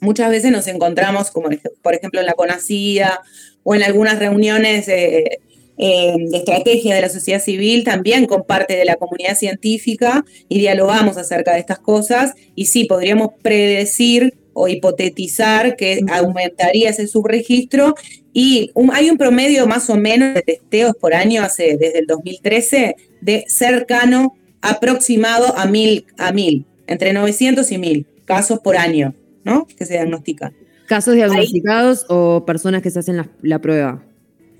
muchas 0.00 0.28
veces 0.28 0.52
nos 0.52 0.66
encontramos, 0.66 1.30
como 1.30 1.48
por 1.80 1.94
ejemplo 1.94 2.20
en 2.20 2.26
la 2.26 2.34
CONACIA 2.34 3.20
o 3.62 3.74
en 3.74 3.82
algunas 3.82 4.18
reuniones 4.18 4.88
eh, 4.88 5.38
de 5.78 6.36
estrategia 6.36 6.94
de 6.94 7.00
la 7.00 7.08
sociedad 7.08 7.40
civil, 7.40 7.82
también 7.82 8.26
con 8.26 8.44
parte 8.44 8.76
de 8.76 8.84
la 8.84 8.96
comunidad 8.96 9.38
científica 9.38 10.22
y 10.50 10.58
dialogamos 10.58 11.16
acerca 11.16 11.54
de 11.54 11.60
estas 11.60 11.78
cosas. 11.78 12.34
Y 12.54 12.66
sí, 12.66 12.84
podríamos 12.84 13.30
predecir 13.40 14.34
o 14.52 14.68
hipotetizar 14.68 15.76
que 15.76 16.00
aumentaría 16.10 16.90
ese 16.90 17.06
subregistro 17.06 17.94
y 18.34 18.70
hay 18.92 19.08
un 19.08 19.16
promedio 19.16 19.66
más 19.66 19.88
o 19.88 19.96
menos 19.96 20.34
de 20.34 20.42
testeos 20.42 20.94
por 21.00 21.14
año 21.14 21.42
hace 21.42 21.78
desde 21.78 22.00
el 22.00 22.06
2013 22.06 22.96
de 23.22 23.44
cercano 23.48 24.34
aproximado 24.62 25.56
a 25.58 25.66
mil, 25.66 26.06
a 26.16 26.32
mil, 26.32 26.64
entre 26.86 27.12
900 27.12 27.70
y 27.72 27.78
mil 27.78 28.06
casos 28.24 28.60
por 28.60 28.76
año. 28.76 29.14
¿no? 29.44 29.66
Que 29.66 29.86
se 29.86 29.94
diagnostican. 29.94 30.54
¿Casos 30.86 31.14
diagnosticados 31.14 32.06
o 32.08 32.44
personas 32.44 32.82
que 32.82 32.90
se 32.90 32.98
hacen 32.98 33.22
la, 33.40 33.58
prueba? 33.60 34.02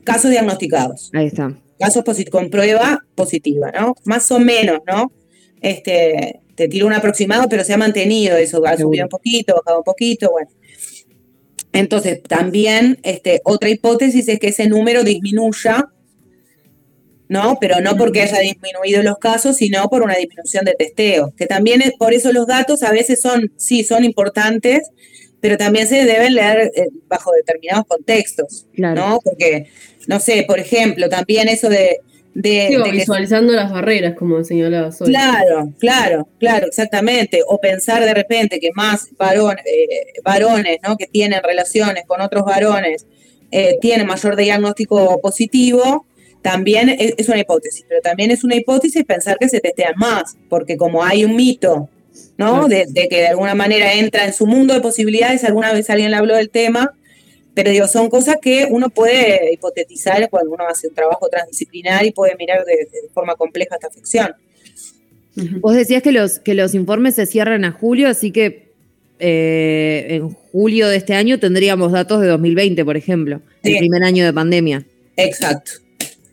Casos 0.04 0.30
diagnosticados. 0.30 1.10
Ahí 1.12 1.26
está. 1.26 1.58
Casos 1.78 2.04
con 2.30 2.48
prueba 2.48 3.04
positiva, 3.14 3.70
¿no? 3.72 3.94
Más 4.04 4.30
o 4.30 4.38
menos, 4.38 4.80
¿no? 4.86 5.12
Este, 5.60 6.40
te 6.54 6.68
tiro 6.68 6.86
un 6.86 6.92
aproximado, 6.92 7.48
pero 7.48 7.64
se 7.64 7.72
ha 7.74 7.76
mantenido 7.76 8.36
eso, 8.36 8.64
ha 8.64 8.76
subido 8.76 9.04
un 9.04 9.10
poquito, 9.10 9.54
bajado 9.56 9.78
un 9.78 9.84
poquito, 9.84 10.30
bueno. 10.30 10.48
Entonces, 11.72 12.22
también 12.22 12.98
este, 13.02 13.40
otra 13.44 13.68
hipótesis 13.68 14.28
es 14.28 14.38
que 14.38 14.48
ese 14.48 14.68
número 14.68 15.04
disminuya 15.04 15.90
¿no? 17.32 17.56
Pero 17.58 17.80
no 17.80 17.96
porque 17.96 18.20
haya 18.20 18.40
disminuido 18.40 19.02
los 19.02 19.16
casos, 19.16 19.56
sino 19.56 19.88
por 19.88 20.02
una 20.02 20.16
disminución 20.16 20.66
de 20.66 20.74
testeo, 20.74 21.32
que 21.34 21.46
también 21.46 21.80
es, 21.80 21.92
por 21.92 22.12
eso 22.12 22.30
los 22.30 22.46
datos 22.46 22.82
a 22.82 22.92
veces 22.92 23.22
son, 23.22 23.50
sí, 23.56 23.84
son 23.84 24.04
importantes, 24.04 24.90
pero 25.40 25.56
también 25.56 25.86
se 25.88 26.04
deben 26.04 26.34
leer 26.34 26.70
eh, 26.76 26.88
bajo 27.08 27.32
determinados 27.32 27.86
contextos, 27.86 28.66
¿no? 28.74 29.18
Porque, 29.24 29.66
no 30.06 30.20
sé, 30.20 30.44
por 30.46 30.58
ejemplo, 30.58 31.08
también 31.08 31.48
eso 31.48 31.70
de... 31.70 32.00
de, 32.34 32.78
visualizando 32.92 33.54
las 33.54 33.72
barreras, 33.72 34.14
como 34.14 34.44
señalaba 34.44 34.90
hoy. 35.00 35.06
Claro, 35.06 35.72
claro, 35.78 36.28
claro, 36.38 36.66
exactamente. 36.66 37.40
O 37.46 37.58
pensar 37.58 38.04
de 38.04 38.12
repente 38.12 38.60
que 38.60 38.72
más 38.74 39.08
eh, 39.08 40.20
varones, 40.22 40.78
¿no? 40.86 40.98
Que 40.98 41.06
tienen 41.06 41.42
relaciones 41.42 42.04
con 42.06 42.20
otros 42.20 42.44
varones, 42.44 43.06
eh, 43.50 43.78
tienen 43.80 44.06
mayor 44.06 44.36
diagnóstico 44.36 45.18
positivo, 45.20 46.06
también 46.42 46.88
es, 46.98 47.28
una 47.28 47.38
hipótesis, 47.38 47.84
pero 47.88 48.00
también 48.00 48.30
es 48.30 48.42
una 48.44 48.56
hipótesis 48.56 49.04
pensar 49.04 49.38
que 49.38 49.48
se 49.48 49.60
testean 49.60 49.94
más, 49.96 50.36
porque 50.48 50.76
como 50.76 51.04
hay 51.04 51.24
un 51.24 51.36
mito, 51.36 51.88
¿no? 52.36 52.68
De, 52.68 52.86
que 53.08 53.20
de 53.20 53.28
alguna 53.28 53.54
manera 53.54 53.94
entra 53.94 54.26
en 54.26 54.32
su 54.32 54.46
mundo 54.46 54.74
de 54.74 54.80
posibilidades, 54.80 55.44
alguna 55.44 55.72
vez 55.72 55.88
alguien 55.88 56.10
le 56.10 56.16
habló 56.16 56.34
del 56.34 56.50
tema, 56.50 56.94
pero 57.54 57.70
digo, 57.70 57.86
son 57.86 58.08
cosas 58.08 58.36
que 58.42 58.66
uno 58.68 58.90
puede 58.90 59.52
hipotetizar 59.52 60.28
cuando 60.30 60.52
uno 60.52 60.66
hace 60.66 60.88
un 60.88 60.94
trabajo 60.94 61.28
transdisciplinar 61.28 62.04
y 62.04 62.10
puede 62.10 62.34
mirar 62.36 62.64
de, 62.64 62.88
forma 63.14 63.36
compleja 63.36 63.76
esta 63.76 63.86
afección. 63.86 64.34
Vos 65.60 65.74
decías 65.74 66.02
que 66.02 66.12
los, 66.12 66.40
que 66.40 66.54
los 66.54 66.74
informes 66.74 67.14
se 67.14 67.24
cierran 67.26 67.64
a 67.64 67.72
julio, 67.72 68.08
así 68.08 68.32
que 68.32 68.72
eh, 69.18 70.06
en 70.10 70.30
julio 70.30 70.88
de 70.88 70.96
este 70.96 71.14
año 71.14 71.38
tendríamos 71.38 71.92
datos 71.92 72.20
de 72.20 72.26
2020, 72.26 72.84
por 72.84 72.96
ejemplo, 72.96 73.40
el 73.62 73.78
primer 73.78 74.02
año 74.02 74.24
de 74.24 74.32
pandemia. 74.32 74.84
Exacto. 75.16 75.72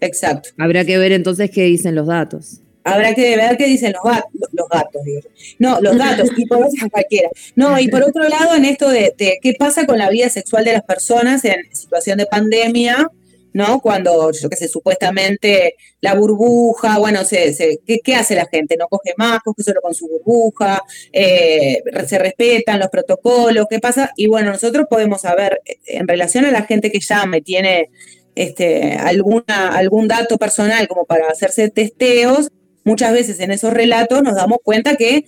Exacto. 0.01 0.49
Habrá 0.57 0.85
que 0.85 0.97
ver 0.97 1.11
entonces 1.11 1.51
qué 1.51 1.63
dicen 1.63 1.95
los 1.95 2.07
datos. 2.07 2.61
Habrá 2.83 3.13
que 3.13 3.35
ver 3.35 3.57
qué 3.57 3.65
dicen 3.67 3.93
los, 3.93 4.03
gatos, 4.03 4.31
los 4.51 4.69
gatos, 4.69 5.03
digo. 5.03 5.21
No, 5.59 5.79
los 5.81 5.97
datos, 5.97 6.29
y 6.35 6.45
por 6.45 6.65
cualquiera. 6.91 7.29
No, 7.55 7.79
y 7.79 7.87
por 7.87 8.03
otro 8.03 8.27
lado, 8.27 8.55
en 8.55 8.65
esto 8.65 8.89
de, 8.89 9.13
qué 9.17 9.53
pasa 9.57 9.85
con 9.85 9.97
la 9.97 10.09
vida 10.09 10.29
sexual 10.29 10.63
de 10.63 10.73
las 10.73 10.83
personas 10.83 11.43
en 11.45 11.57
situación 11.73 12.17
de 12.17 12.25
pandemia, 12.25 13.09
¿no? 13.53 13.79
Cuando, 13.81 14.31
yo 14.31 14.49
qué 14.49 14.55
sé, 14.55 14.67
supuestamente 14.67 15.75
la 16.01 16.13
burbuja, 16.13 16.99
bueno, 16.99 17.23
se, 17.25 17.53
se 17.53 17.79
¿qué, 17.85 18.15
hace 18.15 18.35
la 18.35 18.47
gente? 18.51 18.77
No 18.77 18.87
coge 18.87 19.13
más, 19.17 19.39
coge 19.41 19.63
solo 19.63 19.81
con 19.81 19.93
su 19.93 20.07
burbuja, 20.07 20.81
eh, 21.11 21.81
se 22.07 22.19
respetan 22.19 22.79
los 22.79 22.89
protocolos, 22.89 23.65
¿qué 23.69 23.79
pasa? 23.79 24.11
Y 24.15 24.27
bueno, 24.27 24.51
nosotros 24.51 24.87
podemos 24.89 25.21
saber, 25.21 25.61
en 25.85 26.07
relación 26.07 26.45
a 26.45 26.51
la 26.51 26.63
gente 26.63 26.91
que 26.91 26.99
llama 26.99 27.37
y 27.37 27.41
tiene 27.41 27.89
este, 28.39 28.93
alguna, 28.93 29.75
algún 29.75 30.07
dato 30.07 30.37
personal 30.37 30.87
como 30.87 31.03
para 31.03 31.27
hacerse 31.27 31.69
testeos, 31.69 32.47
muchas 32.85 33.11
veces 33.11 33.41
en 33.41 33.51
esos 33.51 33.73
relatos 33.73 34.23
nos 34.23 34.35
damos 34.35 34.59
cuenta 34.63 34.95
que 34.95 35.25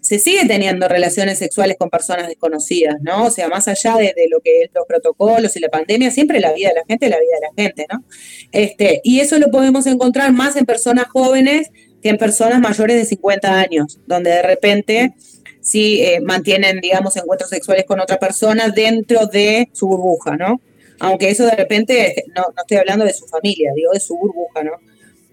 se 0.00 0.18
sigue 0.18 0.46
teniendo 0.46 0.88
relaciones 0.88 1.38
sexuales 1.38 1.76
con 1.78 1.90
personas 1.90 2.26
desconocidas, 2.26 2.96
¿no? 3.02 3.26
O 3.26 3.30
sea, 3.30 3.48
más 3.48 3.68
allá 3.68 3.96
de, 3.96 4.14
lo 4.30 4.40
que 4.40 4.62
es 4.62 4.70
los 4.74 4.86
protocolos 4.86 5.54
y 5.56 5.60
la 5.60 5.68
pandemia, 5.68 6.10
siempre 6.10 6.40
la 6.40 6.54
vida 6.54 6.70
de 6.70 6.76
la 6.76 6.84
gente 6.88 7.04
es 7.04 7.10
la 7.10 7.18
vida 7.18 7.34
de 7.34 7.46
la 7.46 7.62
gente, 7.62 7.86
¿no? 7.92 8.02
Este, 8.50 9.02
y 9.04 9.20
eso 9.20 9.38
lo 9.38 9.50
podemos 9.50 9.86
encontrar 9.86 10.32
más 10.32 10.56
en 10.56 10.64
personas 10.64 11.04
jóvenes 11.08 11.68
que 12.02 12.08
en 12.08 12.16
personas 12.16 12.62
mayores 12.62 12.96
de 12.96 13.04
50 13.04 13.60
años, 13.60 14.00
donde 14.06 14.30
de 14.30 14.42
repente 14.42 15.12
sí 15.60 16.00
eh, 16.00 16.20
mantienen, 16.22 16.80
digamos, 16.80 17.14
encuentros 17.18 17.50
sexuales 17.50 17.84
con 17.84 18.00
otra 18.00 18.18
persona 18.18 18.70
dentro 18.70 19.26
de 19.26 19.68
su 19.74 19.86
burbuja, 19.86 20.38
¿no? 20.38 20.62
Aunque 21.00 21.30
eso 21.30 21.44
de 21.44 21.56
repente, 21.56 22.24
no, 22.34 22.42
no 22.42 22.62
estoy 22.62 22.78
hablando 22.78 23.04
de 23.04 23.12
su 23.12 23.26
familia, 23.26 23.72
digo 23.74 23.92
de 23.92 24.00
su 24.00 24.16
burbuja, 24.16 24.62
¿no? 24.62 24.72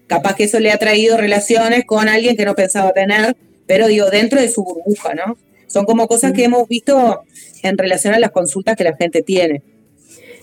Capaz 0.06 0.34
que 0.36 0.44
eso 0.44 0.60
le 0.60 0.72
ha 0.72 0.78
traído 0.78 1.16
relaciones 1.16 1.84
con 1.86 2.08
alguien 2.08 2.36
que 2.36 2.44
no 2.44 2.54
pensaba 2.54 2.92
tener, 2.92 3.36
pero 3.66 3.86
digo, 3.86 4.10
dentro 4.10 4.40
de 4.40 4.48
su 4.48 4.62
burbuja, 4.62 5.14
¿no? 5.14 5.36
Son 5.66 5.84
como 5.84 6.06
cosas 6.06 6.32
que 6.32 6.44
hemos 6.44 6.68
visto 6.68 7.22
en 7.62 7.78
relación 7.78 8.12
a 8.14 8.18
las 8.18 8.30
consultas 8.30 8.76
que 8.76 8.84
la 8.84 8.96
gente 8.96 9.22
tiene. 9.22 9.62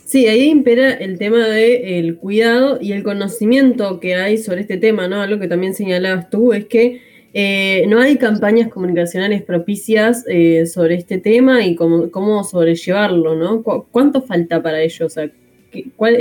Sí, 0.06 0.28
ahí 0.28 0.50
impera 0.50 0.92
el 0.94 1.20
tema 1.20 1.48
del 1.48 2.18
cuidado 2.18 2.80
y 2.82 2.94
el 2.94 3.04
conocimiento 3.04 4.00
que 4.00 4.16
hay 4.16 4.40
sobre 4.40 4.62
este 4.62 4.78
tema, 4.78 5.08
¿no? 5.08 5.22
Algo 5.22 5.40
que 5.40 5.48
también 5.48 5.76
señalabas 5.76 6.32
tú 6.32 6.52
es 6.54 6.66
que 6.66 7.09
eh, 7.34 7.86
no 7.88 8.02
hay 8.02 8.18
campañas 8.18 8.70
comunicacionales 8.70 9.44
propicias 9.44 10.24
eh, 10.28 10.66
sobre 10.66 10.96
este 10.96 11.20
tema 11.20 11.64
y 11.64 11.76
cómo, 11.76 12.10
cómo 12.10 12.44
sobrellevarlo, 12.44 13.36
¿no? 13.36 13.64
¿Cuánto 13.64 14.22
falta 14.22 14.64
para 14.64 14.82
ello? 14.82 15.06
O 15.06 15.10
sea, 15.10 15.30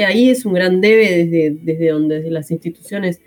ahí 0.06 0.30
es 0.30 0.44
un 0.44 0.52
gran 0.52 0.80
debe 0.80 1.24
desde, 1.24 1.56
desde 1.62 1.90
donde, 1.90 2.16
desde 2.16 2.30
las 2.30 2.50
instituciones. 2.50 3.20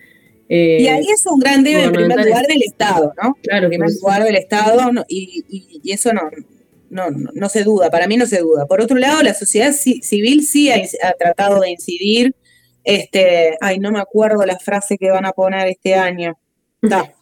Eh, 0.48 0.78
y 0.82 0.88
ahí 0.88 1.06
es 1.12 1.26
un 1.26 1.40
gran 1.40 1.64
debe 1.64 1.86
en 1.86 1.94
primer 1.94 2.24
lugar 2.26 2.46
del 2.46 2.62
Estado, 2.62 3.14
¿no? 3.22 3.36
Claro. 3.42 3.66
En 3.66 3.70
primer 3.70 3.90
lugar 3.90 4.24
del 4.24 4.36
Estado, 4.36 4.92
y, 5.08 5.44
y, 5.82 5.92
eso 5.92 6.14
no, 6.14 6.22
no, 6.90 7.10
no, 7.10 7.50
se 7.50 7.64
duda, 7.64 7.90
para 7.90 8.06
mí 8.06 8.18
no 8.18 8.26
se 8.26 8.40
duda. 8.40 8.68
Por 8.68 8.82
otro 8.82 8.98
lado, 8.98 9.24
la 9.24 9.34
sociedad 9.34 9.72
civil 9.72 10.46
sí 10.46 10.70
ha, 10.70 11.14
tratado 11.18 11.62
de 11.62 11.72
incidir, 11.72 12.36
este, 12.84 13.58
ay, 13.62 13.80
no 13.80 13.92
me 13.92 14.00
acuerdo 14.00 14.46
la 14.46 14.60
frase 14.60 14.98
que 14.98 15.10
van 15.10 15.26
a 15.26 15.32
poner 15.32 15.68
este 15.68 15.96
año. 15.96 16.38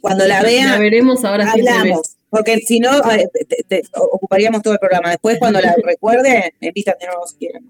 Cuando 0.02 0.26
la 0.26 0.42
vean, 0.42 0.72
la 0.72 0.80
veremos 0.80 1.24
ahora 1.26 1.52
hablamos, 1.52 2.16
porque 2.30 2.58
si 2.60 2.80
no, 2.80 2.92
ocuparíamos 3.96 4.62
todo 4.62 4.74
el 4.74 4.80
programa. 4.80 5.10
Después, 5.10 5.38
cuando 5.40 5.60
la 5.60 5.76
recuerde, 5.84 6.54
me 6.62 6.68
invitan 6.68 6.96
de 7.00 7.08
nuevo 7.08 7.28
si 7.28 7.36
quieren. 7.38 7.70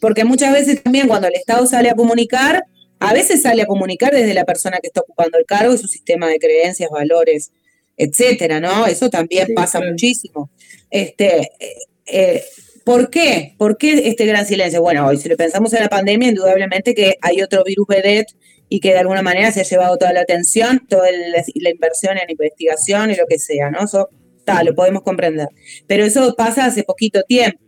Porque 0.00 0.24
muchas 0.24 0.52
veces 0.52 0.82
también 0.82 1.08
cuando 1.08 1.28
el 1.28 1.34
Estado 1.34 1.66
sale 1.66 1.90
a 1.90 1.94
comunicar, 1.94 2.64
a 3.00 3.12
veces 3.12 3.42
sale 3.42 3.62
a 3.62 3.66
comunicar 3.66 4.12
desde 4.12 4.34
la 4.34 4.44
persona 4.44 4.78
que 4.80 4.88
está 4.88 5.00
ocupando 5.00 5.38
el 5.38 5.44
cargo 5.44 5.74
y 5.74 5.78
su 5.78 5.88
sistema 5.88 6.28
de 6.28 6.38
creencias, 6.38 6.90
valores, 6.90 7.50
etcétera, 7.96 8.60
¿no? 8.60 8.86
Eso 8.86 9.10
también 9.10 9.48
pasa 9.54 9.80
muchísimo. 9.80 10.50
Este, 10.90 11.50
eh, 11.58 11.76
eh, 12.06 12.44
¿Por 12.84 13.10
qué? 13.10 13.54
¿Por 13.58 13.76
qué 13.76 14.08
este 14.08 14.24
gran 14.24 14.46
silencio? 14.46 14.80
Bueno, 14.80 15.06
hoy 15.06 15.18
si 15.18 15.28
lo 15.28 15.36
pensamos 15.36 15.72
en 15.74 15.82
la 15.82 15.88
pandemia, 15.88 16.30
indudablemente 16.30 16.94
que 16.94 17.18
hay 17.20 17.42
otro 17.42 17.62
virus 17.64 17.86
vedette 17.86 18.34
y 18.68 18.80
que 18.80 18.92
de 18.92 18.98
alguna 18.98 19.22
manera 19.22 19.50
se 19.52 19.60
ha 19.60 19.64
llevado 19.64 19.96
toda 19.96 20.12
la 20.12 20.20
atención, 20.20 20.86
toda 20.88 21.08
la 21.10 21.70
inversión 21.70 22.18
en 22.18 22.30
investigación 22.30 23.10
y 23.10 23.16
lo 23.16 23.26
que 23.26 23.38
sea, 23.38 23.70
¿no? 23.70 23.84
Eso 23.84 24.10
tal, 24.44 24.66
lo 24.66 24.74
podemos 24.74 25.02
comprender. 25.02 25.48
Pero 25.86 26.04
eso 26.04 26.34
pasa 26.36 26.66
hace 26.66 26.82
poquito 26.82 27.22
tiempo. 27.22 27.58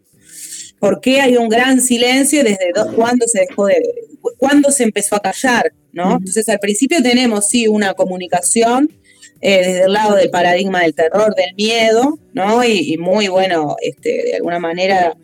¿Por 0.79 1.01
qué 1.01 1.21
hay 1.21 1.37
un 1.37 1.49
gran 1.49 1.81
silencio 1.81 2.43
desde 2.43 2.73
cuándo 2.97 3.27
se 3.27 3.41
dejó 3.41 3.67
de, 3.67 3.83
cuándo 4.39 4.71
se 4.71 4.85
empezó 4.85 5.17
a 5.17 5.21
callar, 5.21 5.73
¿no? 5.93 6.17
Entonces 6.17 6.49
al 6.49 6.59
principio 6.59 7.03
tenemos 7.03 7.49
sí 7.49 7.69
una 7.69 7.93
comunicación 7.93 8.91
eh, 9.43 9.59
desde 9.59 9.85
el 9.85 9.93
lado 9.93 10.17
del 10.17 10.31
paradigma 10.31 10.81
del 10.81 10.95
terror, 10.95 11.35
del 11.35 11.55
miedo, 11.55 12.19
¿no? 12.33 12.65
Y, 12.65 12.97
muy 12.99 13.29
bueno, 13.29 13.77
este, 13.83 14.23
de 14.25 14.35
alguna 14.37 14.59
manera, 14.59 15.17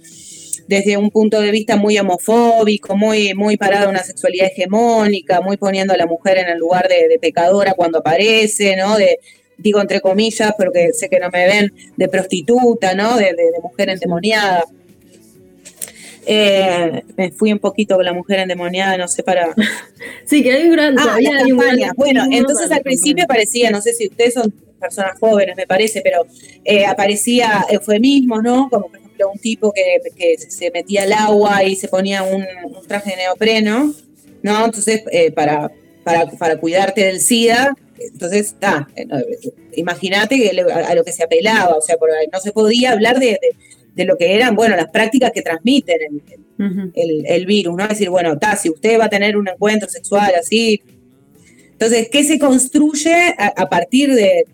desde 0.69 0.97
un 0.97 1.11
punto 1.11 1.41
de 1.41 1.51
vista 1.51 1.77
muy 1.77 1.99
homofóbico, 1.99 2.97
muy, 2.97 3.35
muy 3.35 3.57
parado 3.57 3.85
en 3.85 3.91
una 3.91 4.03
sexualidad 4.03 4.49
hegemónica, 4.49 5.41
muy 5.41 5.57
poniendo 5.57 5.95
a 5.95 5.97
la 5.97 6.07
mujer 6.07 6.39
en 6.39 6.49
el 6.49 6.59
lugar 6.59 6.89
de, 6.89 7.19
pecadora 7.21 7.75
cuando 7.75 7.99
aparece, 7.99 8.77
¿no? 8.77 8.97
De, 8.97 9.19
digo 9.59 9.81
entre 9.81 10.01
comillas, 10.01 10.53
pero 10.59 10.73
que 10.73 10.93
sé 10.93 11.09
que 11.09 11.19
no 11.19 11.31
me 11.31 11.47
ven, 11.47 11.73
de 11.97 12.09
prostituta, 12.09 12.95
¿no? 12.95 13.17
De, 13.17 13.27
de 13.33 13.61
mujer 13.63 13.91
endemoniada. 13.91 14.65
Eh, 16.29 17.05
me 17.17 17.31
fui 17.31 17.53
un 17.53 17.61
poquito 17.61 17.95
con 17.95 18.05
la 18.05 18.13
mujer 18.13 18.41
endemoniada, 18.41 18.97
no 18.97 19.07
sé, 19.07 19.23
para... 19.23 19.55
sí, 20.25 20.43
que 20.43 20.53
hay 20.53 20.65
un 20.65 20.73
gran... 20.73 20.99
Ah, 20.99 21.17
bueno, 21.97 22.25
entonces 22.31 22.71
al 22.73 22.83
principio 22.83 23.25
parecía, 23.29 23.71
no 23.71 23.81
sé 23.81 23.93
si 23.93 24.09
ustedes 24.09 24.35
son 24.35 24.53
personas 24.81 25.19
jóvenes, 25.21 25.57
me 25.57 25.67
parece, 25.67 26.01
pero 26.03 26.27
eh, 26.65 26.85
aparecía 26.85 27.65
eufemismos, 27.71 28.43
¿no? 28.43 28.69
Como 28.69 28.91
ejemplo 29.17 29.31
un 29.33 29.39
tipo 29.39 29.73
que, 29.73 30.37
se 30.39 30.71
metía 30.71 31.03
al 31.03 31.13
agua 31.13 31.65
y 31.65 31.77
se 31.77 31.89
ponía 31.89 32.23
un, 32.23 32.45
traje 32.87 33.11
de 33.11 33.17
neopreno, 33.17 33.95
¿no? 34.43 34.65
Entonces, 34.65 35.03
eh, 35.11 35.31
para, 35.33 35.71
para, 36.05 36.27
para 36.31 36.59
cuidarte 36.59 37.05
del 37.05 37.21
SIDA, 37.21 37.75
entonces, 37.99 38.49
está, 38.49 38.87
imagínate 39.75 40.51
a 40.71 40.95
lo 40.95 41.03
que 41.03 41.13
se 41.13 41.25
apelaba, 41.25 41.77
o 41.77 41.81
sea, 41.81 41.97
no 42.33 42.41
se 42.41 42.53
podía 42.53 42.93
hablar 42.93 43.19
de, 43.19 43.39
de 43.97 44.05
lo 44.05 44.19
que 44.19 44.35
eran, 44.35 44.55
bueno, 44.55 44.77
las 44.77 44.91
prácticas 44.91 45.33
que 45.33 45.41
transmiten 45.43 46.23
el, 46.95 47.47
virus, 47.47 47.75
¿no? 47.75 47.85
Es 47.85 47.91
decir, 47.91 48.11
bueno, 48.11 48.35
está, 48.35 48.57
si 48.57 48.69
usted 48.69 49.01
va 49.01 49.07
a 49.07 49.09
tener 49.09 49.37
un 49.37 49.49
encuentro 49.49 49.89
sexual 49.89 50.33
así. 50.39 50.83
Entonces, 51.73 52.09
¿qué 52.11 52.23
se 52.25 52.39
construye 52.39 53.35
a, 53.39 53.69
partir 53.69 54.15
de, 54.15 54.45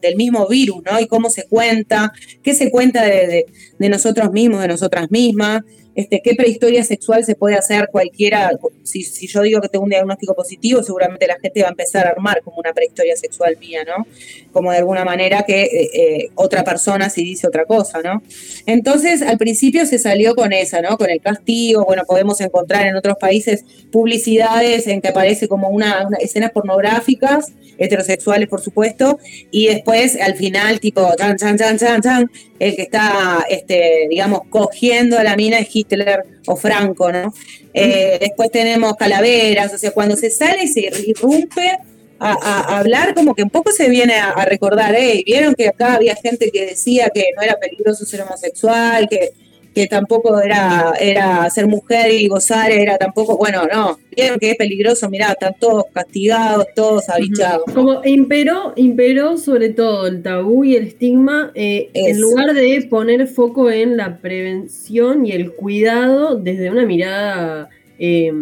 del, 0.00 0.16
mismo 0.16 0.46
virus, 0.48 0.82
¿no? 0.84 1.00
Y 1.00 1.06
cómo 1.06 1.30
se 1.30 1.46
cuenta, 1.46 2.12
qué 2.42 2.54
se 2.54 2.70
cuenta 2.70 3.04
de, 3.04 3.46
nosotros 3.78 4.32
mismos, 4.32 4.60
de 4.60 4.68
nosotras 4.68 5.10
mismas, 5.10 5.62
este, 5.94 6.20
qué 6.22 6.34
prehistoria 6.34 6.82
sexual 6.84 7.24
se 7.24 7.34
puede 7.34 7.56
hacer 7.56 7.88
cualquiera. 7.90 8.50
Si, 8.82 9.02
si, 9.02 9.26
yo 9.26 9.42
digo 9.42 9.60
que 9.60 9.68
tengo 9.68 9.84
un 9.84 9.90
diagnóstico 9.90 10.34
positivo, 10.34 10.82
seguramente 10.82 11.26
la 11.26 11.38
gente 11.38 11.62
va 11.62 11.68
a 11.68 11.70
empezar 11.70 12.06
a 12.06 12.10
armar 12.10 12.42
como 12.42 12.58
una 12.58 12.72
prehistoria 12.72 13.16
sexual 13.16 13.56
mía, 13.58 13.84
¿no? 13.84 14.06
Como 14.52 14.72
de 14.72 14.78
alguna 14.78 15.04
manera 15.04 15.44
que 15.46 15.62
eh, 15.62 15.90
eh, 15.94 16.30
otra 16.34 16.64
persona 16.64 17.10
si 17.10 17.24
dice 17.24 17.46
otra 17.46 17.64
cosa, 17.64 18.00
¿no? 18.02 18.22
Entonces, 18.66 19.22
al 19.22 19.38
principio 19.38 19.86
se 19.86 19.98
salió 19.98 20.34
con 20.34 20.52
esa, 20.52 20.80
¿no? 20.80 20.96
Con 20.96 21.10
el 21.10 21.20
castigo, 21.20 21.84
bueno, 21.84 22.02
podemos 22.06 22.40
encontrar 22.40 22.86
en 22.86 22.96
otros 22.96 23.16
países 23.18 23.64
publicidades 23.90 24.86
en 24.86 25.00
que 25.00 25.08
aparece 25.08 25.48
como 25.48 25.68
una, 25.68 26.08
escenas 26.20 26.50
pornográficas, 26.50 27.52
heterosexuales, 27.78 28.48
por 28.48 28.60
supuesto, 28.60 29.18
y 29.50 29.66
después, 29.66 30.20
al 30.20 30.34
final, 30.36 30.80
tipo, 30.80 31.08
chan, 31.16 31.36
chan, 31.36 31.58
chan, 31.58 31.78
chan, 31.78 32.02
chan, 32.02 32.30
el 32.58 32.76
que 32.76 32.82
está, 32.82 33.44
este, 33.48 34.06
digamos, 34.08 34.42
cogiendo 34.48 35.18
a 35.18 35.24
la 35.24 35.36
mina 35.36 35.58
es 35.58 35.68
Hitler 35.88 36.24
o 36.46 36.56
Franco, 36.56 37.10
¿no? 37.12 37.32
Eh, 37.72 38.18
después 38.20 38.50
tenemos 38.50 38.94
calaveras, 38.96 39.72
o 39.74 39.78
sea, 39.78 39.90
cuando 39.90 40.16
se 40.16 40.30
sale 40.30 40.64
y 40.64 40.68
se 40.68 40.80
irrumpe 41.06 41.78
a, 42.18 42.78
hablar, 42.78 43.14
como 43.14 43.34
que 43.34 43.42
un 43.42 43.50
poco 43.50 43.70
se 43.70 43.88
viene 43.88 44.14
a, 44.14 44.44
recordar, 44.44 44.94
hey, 44.96 45.22
vieron 45.26 45.54
que 45.54 45.68
acá 45.68 45.94
había 45.94 46.14
gente 46.16 46.50
que 46.50 46.66
decía 46.66 47.10
que 47.12 47.26
no 47.36 47.42
era 47.42 47.58
peligroso 47.58 48.06
ser 48.06 48.22
homosexual, 48.22 49.08
que 49.08 49.32
que 49.74 49.88
tampoco 49.88 50.40
era, 50.40 50.94
era 51.00 51.50
ser 51.50 51.66
mujer 51.66 52.12
y 52.12 52.28
gozar, 52.28 52.70
era 52.70 52.96
tampoco, 52.96 53.36
bueno, 53.36 53.66
no, 53.70 53.98
vieron 54.16 54.38
que 54.38 54.52
es 54.52 54.56
peligroso, 54.56 55.10
mirá, 55.10 55.32
están 55.32 55.54
todos 55.58 55.84
castigados, 55.92 56.66
todos 56.76 57.08
abichados. 57.08 57.64
Como 57.74 58.00
imperó, 58.04 58.72
imperó 58.76 59.36
sobre 59.36 59.70
todo 59.70 60.06
el 60.06 60.22
tabú 60.22 60.64
y 60.64 60.76
el 60.76 60.86
estigma, 60.86 61.50
eh, 61.54 61.90
en 61.92 62.20
lugar 62.20 62.54
de 62.54 62.86
poner 62.88 63.26
foco 63.26 63.70
en 63.70 63.96
la 63.96 64.18
prevención 64.18 65.26
y 65.26 65.32
el 65.32 65.52
cuidado 65.52 66.36
desde 66.36 66.70
una 66.70 66.86
mirada 66.86 67.68
eh, 67.98 68.32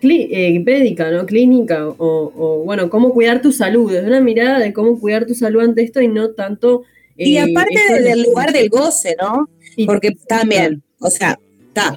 eh, 0.00 0.60
médica, 0.60 1.10
¿no? 1.10 1.26
Clínica, 1.26 1.88
o, 1.88 2.62
bueno, 2.64 2.88
cómo 2.88 3.12
cuidar 3.12 3.42
tu 3.42 3.50
salud, 3.50 3.90
desde 3.90 4.06
una 4.06 4.20
mirada 4.20 4.60
de 4.60 4.72
cómo 4.72 5.00
cuidar 5.00 5.26
tu 5.26 5.34
salud 5.34 5.62
ante 5.62 5.82
esto 5.82 6.00
y 6.00 6.06
no 6.06 6.30
tanto... 6.30 6.84
y 7.16 7.36
aparte 7.38 8.00
del 8.00 8.22
lugar 8.22 8.52
del 8.52 8.68
goce, 8.68 9.16
¿no? 9.20 9.48
Porque 9.86 10.12
también, 10.26 10.82
o 10.98 11.10
sea, 11.10 11.38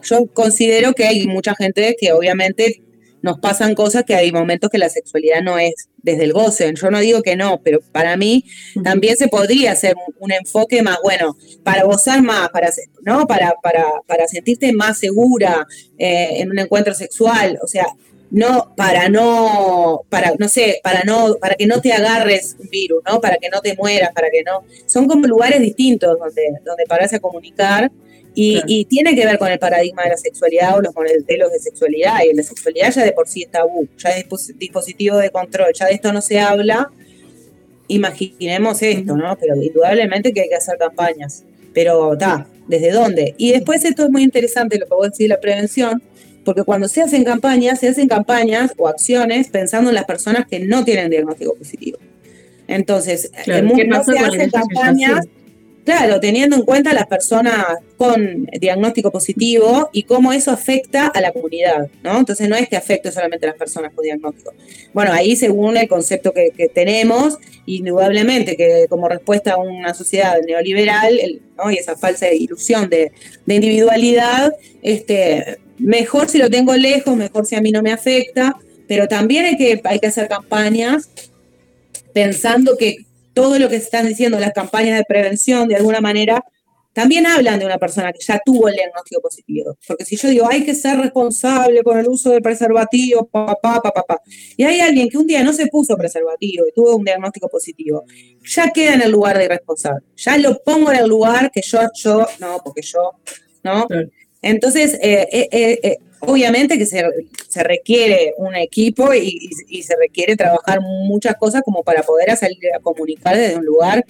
yo 0.03 0.27
considero 0.27 0.93
que 0.93 1.05
hay 1.05 1.27
mucha 1.27 1.55
gente 1.55 1.95
que 1.99 2.11
obviamente 2.13 2.81
nos 3.21 3.39
pasan 3.39 3.75
cosas 3.75 4.03
que 4.03 4.15
hay 4.15 4.31
momentos 4.31 4.69
que 4.69 4.79
la 4.79 4.89
sexualidad 4.89 5.41
no 5.43 5.59
es 5.59 5.89
desde 5.97 6.23
el 6.23 6.33
goce. 6.33 6.73
Yo 6.75 6.89
no 6.89 6.99
digo 6.99 7.21
que 7.21 7.35
no, 7.35 7.61
pero 7.63 7.79
para 7.91 8.17
mí 8.17 8.45
también 8.83 9.15
se 9.15 9.27
podría 9.27 9.73
hacer 9.73 9.95
un, 10.19 10.31
enfoque 10.31 10.81
más, 10.81 10.97
bueno, 11.03 11.37
para 11.63 11.83
gozar 11.83 12.23
más, 12.23 12.49
para, 12.49 12.71
¿no? 13.03 13.27
para, 13.27 13.53
para, 13.61 13.85
para 14.07 14.27
sentirte 14.27 14.73
más 14.73 14.97
segura 14.97 15.67
eh, 15.99 16.29
en 16.37 16.49
un 16.49 16.57
encuentro 16.57 16.95
sexual. 16.95 17.59
O 17.61 17.67
sea, 17.67 17.85
no 18.31 18.73
para 18.75 19.09
no 19.09 20.01
para 20.09 20.33
no 20.39 20.47
sé 20.47 20.79
para 20.81 21.03
no 21.03 21.35
para 21.35 21.55
que 21.55 21.67
no 21.67 21.81
te 21.81 21.91
agarres 21.91 22.55
un 22.57 22.69
virus 22.69 23.03
no 23.05 23.19
para 23.19 23.35
que 23.35 23.49
no 23.49 23.61
te 23.61 23.75
mueras 23.75 24.11
para 24.13 24.29
que 24.29 24.41
no. 24.43 24.63
Son 24.85 25.07
como 25.07 25.27
lugares 25.27 25.59
distintos 25.59 26.17
donde 26.17 26.53
donde 26.63 26.85
a 27.15 27.19
comunicar 27.19 27.91
y, 28.33 28.85
tiene 28.85 29.13
que 29.13 29.25
ver 29.25 29.37
con 29.37 29.51
el 29.51 29.59
paradigma 29.59 30.03
de 30.03 30.11
la 30.11 30.17
sexualidad 30.17 30.77
o 30.77 30.81
los 30.81 30.95
modelos 30.95 31.51
de 31.51 31.59
sexualidad 31.59 32.19
y 32.23 32.33
la 32.33 32.43
sexualidad 32.43 32.89
ya 32.93 33.03
de 33.03 33.11
por 33.11 33.27
sí 33.27 33.43
es 33.43 33.51
tabú 33.51 33.89
ya 33.97 34.11
es 34.11 34.25
dispositivo 34.57 35.17
de 35.17 35.29
control 35.29 35.73
ya 35.73 35.87
de 35.87 35.95
esto 35.95 36.13
no 36.13 36.21
se 36.21 36.39
habla 36.39 36.89
imaginemos 37.89 38.81
esto 38.81 39.17
no 39.17 39.37
pero 39.37 39.61
indudablemente 39.61 40.31
que 40.31 40.41
hay 40.41 40.49
que 40.49 40.55
hacer 40.55 40.77
campañas. 40.77 41.43
Pero 41.73 42.13
está 42.13 42.47
desde 42.67 42.91
dónde 42.91 43.35
y 43.37 43.51
después 43.51 43.83
esto 43.83 44.03
es 44.03 44.09
muy 44.09 44.23
interesante 44.23 44.77
lo 44.79 44.85
que 44.85 44.93
vos 44.93 45.11
decís 45.11 45.27
la 45.27 45.39
prevención 45.41 46.01
porque 46.43 46.63
cuando 46.63 46.87
se 46.87 47.01
hacen 47.01 47.23
campañas, 47.23 47.79
se 47.79 47.89
hacen 47.89 48.07
campañas 48.07 48.73
o 48.77 48.87
acciones 48.87 49.49
pensando 49.49 49.89
en 49.89 49.95
las 49.95 50.05
personas 50.05 50.47
que 50.47 50.59
no 50.59 50.83
tienen 50.83 51.09
diagnóstico 51.09 51.55
positivo. 51.55 51.97
Entonces, 52.67 53.31
claro, 53.43 53.67
no 53.67 54.03
se 54.03 54.17
hacen 54.17 54.49
campañas, 54.49 55.27
claro, 55.83 56.19
teniendo 56.19 56.55
en 56.55 56.63
cuenta 56.63 56.91
a 56.91 56.93
las 56.93 57.07
personas 57.07 57.65
con 57.97 58.45
diagnóstico 58.59 59.11
positivo 59.11 59.89
y 59.91 60.03
cómo 60.03 60.31
eso 60.31 60.51
afecta 60.51 61.07
a 61.07 61.21
la 61.21 61.31
comunidad, 61.31 61.89
¿no? 62.01 62.17
Entonces 62.17 62.47
no 62.47 62.55
es 62.55 62.69
que 62.69 62.77
afecte 62.77 63.11
solamente 63.11 63.45
a 63.45 63.49
las 63.49 63.57
personas 63.57 63.91
con 63.93 64.03
diagnóstico. 64.03 64.53
Bueno, 64.93 65.11
ahí 65.11 65.35
según 65.35 65.75
el 65.75 65.87
concepto 65.87 66.31
que, 66.33 66.51
tenemos, 66.73 67.37
indudablemente 67.65 68.55
que 68.55 68.85
como 68.89 69.09
respuesta 69.09 69.53
a 69.53 69.57
una 69.57 69.93
sociedad 69.93 70.37
neoliberal 70.47 71.41
¿no? 71.57 71.69
y 71.71 71.75
esa 71.75 71.97
falsa 71.97 72.31
ilusión 72.31 72.89
de, 72.89 73.11
de 73.45 73.55
individualidad, 73.55 74.53
este, 74.81 75.59
mejor 75.81 76.29
si 76.29 76.37
lo 76.37 76.49
tengo 76.49 76.75
lejos, 76.75 77.15
mejor 77.15 77.45
si 77.45 77.55
a 77.55 77.61
mí 77.61 77.71
no 77.71 77.81
me 77.81 77.91
afecta, 77.91 78.55
pero 78.87 79.07
también 79.07 79.45
hay 79.45 79.57
que, 79.57 79.81
hay 79.83 79.99
que 79.99 80.07
hacer 80.07 80.27
campañas 80.27 81.09
pensando 82.13 82.77
que 82.77 83.05
todo 83.33 83.57
lo 83.59 83.69
que 83.69 83.77
se 83.77 83.85
están 83.85 84.07
diciendo 84.07 84.39
las 84.39 84.53
campañas 84.53 84.97
de 84.97 85.05
prevención, 85.05 85.67
de 85.67 85.75
alguna 85.75 86.01
manera, 86.01 86.43
también 86.93 87.25
hablan 87.25 87.57
de 87.59 87.65
una 87.65 87.77
persona 87.77 88.11
que 88.11 88.19
ya 88.19 88.41
tuvo 88.43 88.67
el 88.67 88.75
diagnóstico 88.75 89.21
positivo. 89.21 89.77
Porque 89.87 90.03
si 90.03 90.17
yo 90.17 90.27
digo, 90.27 90.47
hay 90.49 90.65
que 90.65 90.75
ser 90.75 90.97
responsable 90.97 91.83
con 91.83 91.97
el 91.97 92.07
uso 92.07 92.31
del 92.31 92.41
preservativo, 92.41 93.25
papá, 93.27 93.79
papá, 93.81 93.91
papá, 93.91 94.21
y 94.57 94.63
hay 94.63 94.81
alguien 94.81 95.07
que 95.07 95.17
un 95.17 95.25
día 95.25 95.43
no 95.43 95.53
se 95.53 95.67
puso 95.67 95.95
preservativo 95.95 96.65
y 96.67 96.73
tuvo 96.73 96.97
un 96.97 97.05
diagnóstico 97.05 97.47
positivo, 97.47 98.03
ya 98.43 98.71
queda 98.71 98.95
en 98.95 99.03
el 99.03 99.11
lugar 99.11 99.37
de 99.37 99.45
irresponsable. 99.45 100.05
Ya 100.17 100.37
lo 100.37 100.61
pongo 100.63 100.91
en 100.91 100.99
el 100.99 101.07
lugar 101.07 101.49
que 101.51 101.61
yo, 101.61 101.79
yo, 101.93 102.27
no, 102.39 102.57
porque 102.63 102.81
yo, 102.81 103.11
¿no? 103.63 103.87
Entonces, 104.41 104.95
eh, 105.01 105.27
eh, 105.31 105.79
eh, 105.83 105.97
obviamente 106.19 106.77
que 106.77 106.85
se, 106.85 107.03
requiere 107.63 108.33
un 108.37 108.55
equipo 108.55 109.13
y, 109.13 109.49
y, 109.67 109.83
se 109.83 109.95
requiere 109.95 110.35
trabajar 110.35 110.79
muchas 110.81 111.35
cosas 111.35 111.61
como 111.63 111.83
para 111.83 112.01
poder 112.03 112.35
salir 112.37 112.57
a 112.75 112.79
comunicar 112.79 113.37
desde 113.37 113.57
un 113.57 113.65
lugar 113.65 114.05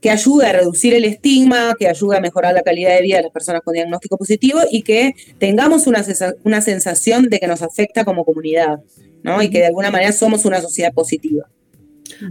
que 0.00 0.10
ayude 0.10 0.46
a 0.46 0.52
reducir 0.52 0.94
el 0.94 1.04
estigma, 1.04 1.74
que 1.78 1.88
ayude 1.88 2.16
a 2.16 2.20
mejorar 2.20 2.54
la 2.54 2.62
calidad 2.62 2.94
de 2.94 3.02
vida 3.02 3.16
de 3.18 3.24
las 3.24 3.32
personas 3.32 3.60
con 3.62 3.74
diagnóstico 3.74 4.16
positivo 4.16 4.60
y 4.70 4.82
que 4.82 5.14
tengamos 5.38 5.86
una, 5.86 6.02
una 6.44 6.60
sensación 6.62 7.28
de 7.28 7.38
que 7.38 7.46
nos 7.46 7.62
afecta 7.62 8.04
como 8.04 8.24
comunidad, 8.24 8.80
¿no? 9.22 9.42
Y 9.42 9.50
que 9.50 9.58
de 9.58 9.66
alguna 9.66 9.90
manera 9.90 10.12
somos 10.12 10.46
una 10.46 10.60
sociedad 10.62 10.92
positiva. 10.94 11.46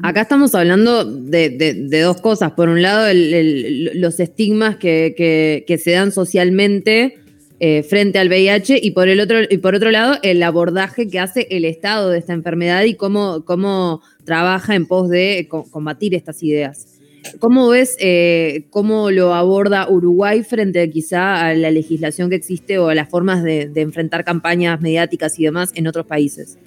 Acá 0.04 0.22
estamos 0.22 0.56
hablando 0.56 1.06
de, 1.06 1.88
dos 2.04 2.22
cosas. 2.22 2.52
Por 2.52 2.70
un 2.70 2.82
lado, 2.82 3.08
los 3.14 4.20
estigmas 4.20 4.78
que, 4.78 5.82
se 5.84 5.92
dan 5.92 6.12
socialmente 6.12 7.18
eh, 7.60 7.84
frente 7.84 8.20
al 8.20 8.30
VIH 8.30 8.80
y 8.82 8.92
por, 8.92 9.10
el 9.10 9.20
otro, 9.20 9.40
y 9.50 9.58
por 9.58 9.76
otro 9.76 9.92
lado, 9.92 10.18
el 10.24 10.42
abordaje 10.44 11.08
que 11.08 11.20
hace 11.20 11.48
el 11.50 11.66
Estado 11.66 12.10
de 12.10 12.20
esta 12.20 12.34
enfermedad 12.34 12.84
y 12.84 12.96
cómo, 12.96 13.44
cómo 13.46 14.02
trabaja 14.24 14.76
en 14.76 14.86
pos 14.86 15.10
de 15.10 15.48
combatir 15.50 16.16
estas 16.16 16.42
ideas. 16.44 17.00
¿Cómo 17.40 17.70
ves 17.70 17.96
eh, 18.00 18.66
cómo 18.70 19.12
lo 19.12 19.34
aborda 19.34 19.90
Uruguay 19.90 20.44
frente 20.44 20.90
quizá 20.90 21.48
a 21.48 21.54
la 21.54 21.70
legislación 21.70 22.30
que 22.30 22.36
existe 22.36 22.80
o 22.80 22.90
a 22.90 22.96
las 22.96 23.10
formas 23.10 23.44
de, 23.44 23.72
enfrentar 23.76 24.24
campañas 24.24 24.82
mediáticas 24.82 25.38
y 25.40 25.44
demás 25.44 25.72
en 25.76 25.88
otros 25.88 26.06
países? 26.06 26.58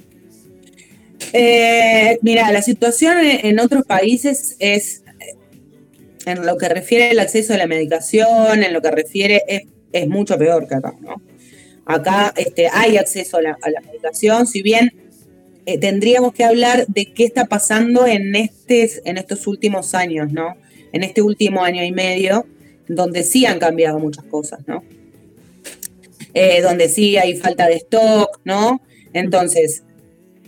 Eh, 1.32 2.18
mira, 2.22 2.50
la 2.52 2.62
situación 2.62 3.18
en 3.22 3.58
otros 3.58 3.84
países 3.84 4.56
es, 4.58 5.02
en 6.26 6.44
lo 6.44 6.56
que 6.56 6.68
refiere 6.68 7.10
al 7.10 7.18
acceso 7.18 7.54
a 7.54 7.56
la 7.56 7.66
medicación, 7.66 8.62
en 8.62 8.72
lo 8.72 8.82
que 8.82 8.90
refiere, 8.90 9.42
es, 9.46 10.08
mucho 10.08 10.38
peor 10.38 10.66
que 10.66 10.74
acá, 10.74 10.94
¿no? 11.00 11.22
Acá 11.84 12.32
este, 12.36 12.68
hay 12.72 12.96
acceso 12.96 13.38
a 13.38 13.42
la, 13.42 13.80
medicación, 13.84 14.46
si 14.46 14.62
bien 14.62 14.92
eh, 15.66 15.78
tendríamos 15.78 16.32
que 16.32 16.44
hablar 16.44 16.86
de 16.86 17.12
qué 17.12 17.24
está 17.24 17.46
pasando 17.46 18.06
en, 18.06 18.34
en 18.34 19.16
estos 19.18 19.46
últimos 19.46 19.94
años, 19.94 20.32
¿no? 20.32 20.56
En 20.92 21.02
este 21.02 21.22
último 21.22 21.64
año 21.64 21.82
y 21.84 21.92
medio, 21.92 22.46
donde 22.88 23.22
sí 23.22 23.46
han 23.46 23.58
cambiado 23.58 23.98
muchas 23.98 24.24
cosas, 24.24 24.60
¿no? 24.66 24.82
Eh, 26.34 26.62
donde 26.62 26.88
sí 26.88 27.16
hay 27.16 27.36
falta 27.36 27.66
de 27.66 27.76
stock, 27.76 28.40
¿no? 28.44 28.80
Entonces, 29.12 29.82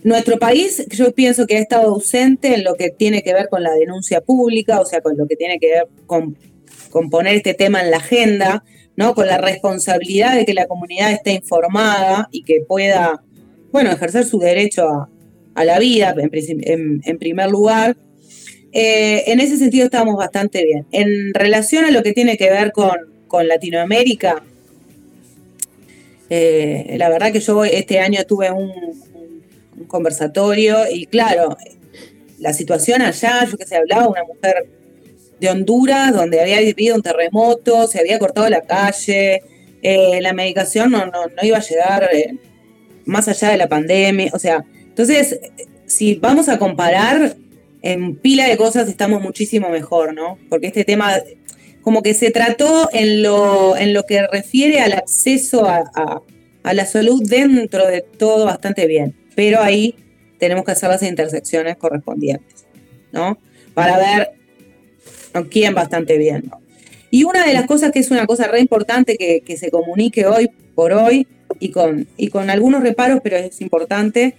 nuestro 0.05 0.37
país, 0.37 0.85
yo 0.91 1.13
pienso 1.13 1.47
que 1.47 1.57
ha 1.57 1.59
estado 1.59 1.89
ausente 1.89 2.53
en 2.53 2.63
lo 2.63 2.75
que 2.75 2.91
tiene 2.91 3.23
que 3.23 3.33
ver 3.33 3.49
con 3.49 3.63
la 3.63 3.73
denuncia 3.73 4.21
pública, 4.21 4.79
o 4.79 4.85
sea, 4.85 5.01
con 5.01 5.17
lo 5.17 5.25
que 5.27 5.35
tiene 5.35 5.57
que 5.57 5.67
ver 5.67 5.87
con, 6.05 6.37
con 6.91 7.09
poner 7.09 7.35
este 7.35 7.55
tema 7.55 7.81
en 7.81 7.89
la 7.89 7.97
agenda, 7.97 8.63
¿no? 8.95 9.15
Con 9.15 9.25
la 9.25 9.39
responsabilidad 9.39 10.35
de 10.35 10.45
que 10.45 10.53
la 10.53 10.67
comunidad 10.67 11.11
esté 11.11 11.31
informada 11.31 12.29
y 12.31 12.43
que 12.43 12.61
pueda 12.67 13.23
bueno, 13.71 13.91
ejercer 13.91 14.25
su 14.25 14.37
derecho 14.37 15.09
a, 15.55 15.65
la 15.65 15.79
vida, 15.79 16.13
en, 16.15 17.17
primer 17.17 17.49
lugar. 17.49 17.97
Eh, 18.73 19.23
en 19.31 19.39
ese 19.39 19.57
sentido 19.57 19.85
estamos 19.85 20.15
bastante 20.17 20.63
bien. 20.63 20.85
En 20.91 21.33
relación 21.33 21.83
a 21.83 21.89
lo 21.89 22.03
que 22.03 22.13
tiene 22.13 22.37
que 22.37 22.51
ver 22.51 22.71
con, 22.71 22.95
Latinoamérica, 23.47 24.43
eh, 26.29 26.95
la 26.97 27.09
verdad 27.09 27.33
que 27.33 27.41
yo 27.41 27.65
este 27.65 27.99
año 27.99 28.23
tuve 28.25 28.49
un, 28.49 28.71
conversatorio 29.87 30.89
y 30.89 31.05
claro, 31.05 31.57
la 32.39 32.53
situación 32.53 33.01
allá, 33.01 33.45
yo 33.45 33.57
que 33.57 33.65
sé, 33.65 33.75
hablaba 33.75 34.07
una 34.07 34.23
mujer 34.23 34.67
de 35.39 35.49
Honduras 35.49 36.13
donde 36.13 36.41
había 36.41 36.59
vivido 36.59 36.95
un 36.95 37.01
terremoto, 37.01 37.87
se 37.87 37.99
había 37.99 38.19
cortado 38.19 38.49
la 38.49 38.61
calle, 38.61 39.43
eh, 39.81 40.21
la 40.21 40.33
medicación 40.33 40.91
no, 40.91 41.05
no, 41.05 41.13
iba 41.41 41.57
a 41.57 41.61
llegar 41.61 42.09
más 43.05 43.27
allá 43.27 43.49
de 43.49 43.57
la 43.57 43.67
pandemia. 43.67 44.31
O 44.33 44.39
sea, 44.39 44.65
entonces, 44.73 45.39
si 45.85 46.15
vamos 46.15 46.49
a 46.49 46.57
comparar, 46.57 47.35
en 47.81 48.15
pila 48.15 48.47
de 48.47 48.57
cosas 48.57 48.89
estamos 48.89 49.21
muchísimo 49.21 49.69
mejor, 49.69 50.13
¿no? 50.15 50.39
Porque 50.49 50.67
este 50.67 50.83
tema 50.83 51.21
como 51.83 52.01
que 52.01 52.15
se 52.15 52.31
trató 52.31 52.89
en 52.91 53.21
lo, 53.21 53.77
en 53.77 53.93
lo 53.93 54.03
que 54.03 54.25
refiere 54.25 54.79
al 54.79 54.93
acceso 54.93 55.67
a, 55.67 56.21
la 56.63 56.85
salud 56.87 57.21
dentro 57.23 57.85
de 57.85 58.01
todo 58.01 58.45
bastante 58.45 58.87
bien. 58.87 59.15
Pero 59.35 59.61
ahí 59.61 59.95
tenemos 60.39 60.65
que 60.65 60.71
hacer 60.71 60.89
las 60.89 61.03
intersecciones 61.03 61.77
correspondientes, 61.77 62.65
¿no? 63.11 63.37
Para 63.73 63.97
ver 63.97 64.31
quién 65.49 65.73
bastante 65.73 66.17
bien, 66.17 66.43
¿no? 66.49 66.61
Y 67.11 67.23
una 67.23 67.45
de 67.45 67.53
las 67.53 67.65
cosas 67.65 67.91
que 67.91 67.99
es 67.99 68.11
una 68.11 68.25
cosa 68.25 68.47
re 68.47 68.59
importante 68.59 69.17
que, 69.17 69.41
que 69.41 69.57
se 69.57 69.71
comunique 69.71 70.25
hoy 70.25 70.49
por 70.73 70.91
hoy 70.91 71.27
y 71.59 71.69
con, 71.69 72.07
y 72.17 72.29
con 72.29 72.49
algunos 72.49 72.83
reparos, 72.83 73.21
pero 73.23 73.37
es 73.37 73.61
importante 73.61 74.35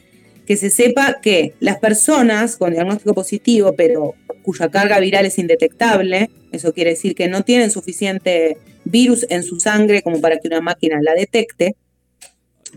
que 0.47 0.57
se 0.57 0.71
sepa 0.71 1.21
que 1.21 1.55
las 1.61 1.79
personas 1.79 2.57
con 2.57 2.73
diagnóstico 2.73 3.15
positivo, 3.15 3.75
pero 3.77 4.15
cuya 4.43 4.71
carga 4.71 5.01
viral 5.01 5.27
es 5.27 5.39
indetectable, 5.39 6.31
eso 6.53 6.73
quiere 6.73 6.91
decir 6.91 7.15
que 7.15 7.29
no 7.29 7.43
tienen 7.43 7.71
suficiente 7.71 8.59
virus 8.85 9.27
en 9.29 9.43
su 9.43 9.59
sangre 9.59 10.03
como 10.03 10.21
para 10.21 10.39
que 10.39 10.47
una 10.47 10.61
máquina 10.61 11.01
la 11.03 11.15
detecte, 11.15 11.75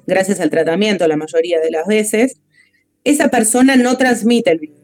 gracias 0.08 0.40
al 0.40 0.50
tratamiento 0.50 1.08
la 1.08 1.18
mayoría 1.18 1.60
de 1.60 1.72
las 1.72 1.88
veces, 1.88 2.42
esa 3.04 3.30
persona 3.30 3.76
no 3.76 3.98
transmite 3.98 4.52
el 4.52 4.60
virus. 4.60 4.80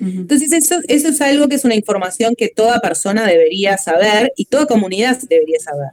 Entonces 0.00 0.52
eso, 0.52 0.76
eso 0.88 1.08
es 1.08 1.20
algo 1.22 1.48
que 1.48 1.54
es 1.54 1.64
una 1.64 1.74
información 1.74 2.34
que 2.36 2.48
toda 2.48 2.80
persona 2.80 3.26
debería 3.26 3.78
saber 3.78 4.32
y 4.36 4.44
toda 4.44 4.66
comunidad 4.66 5.18
debería 5.28 5.58
saber. 5.58 5.90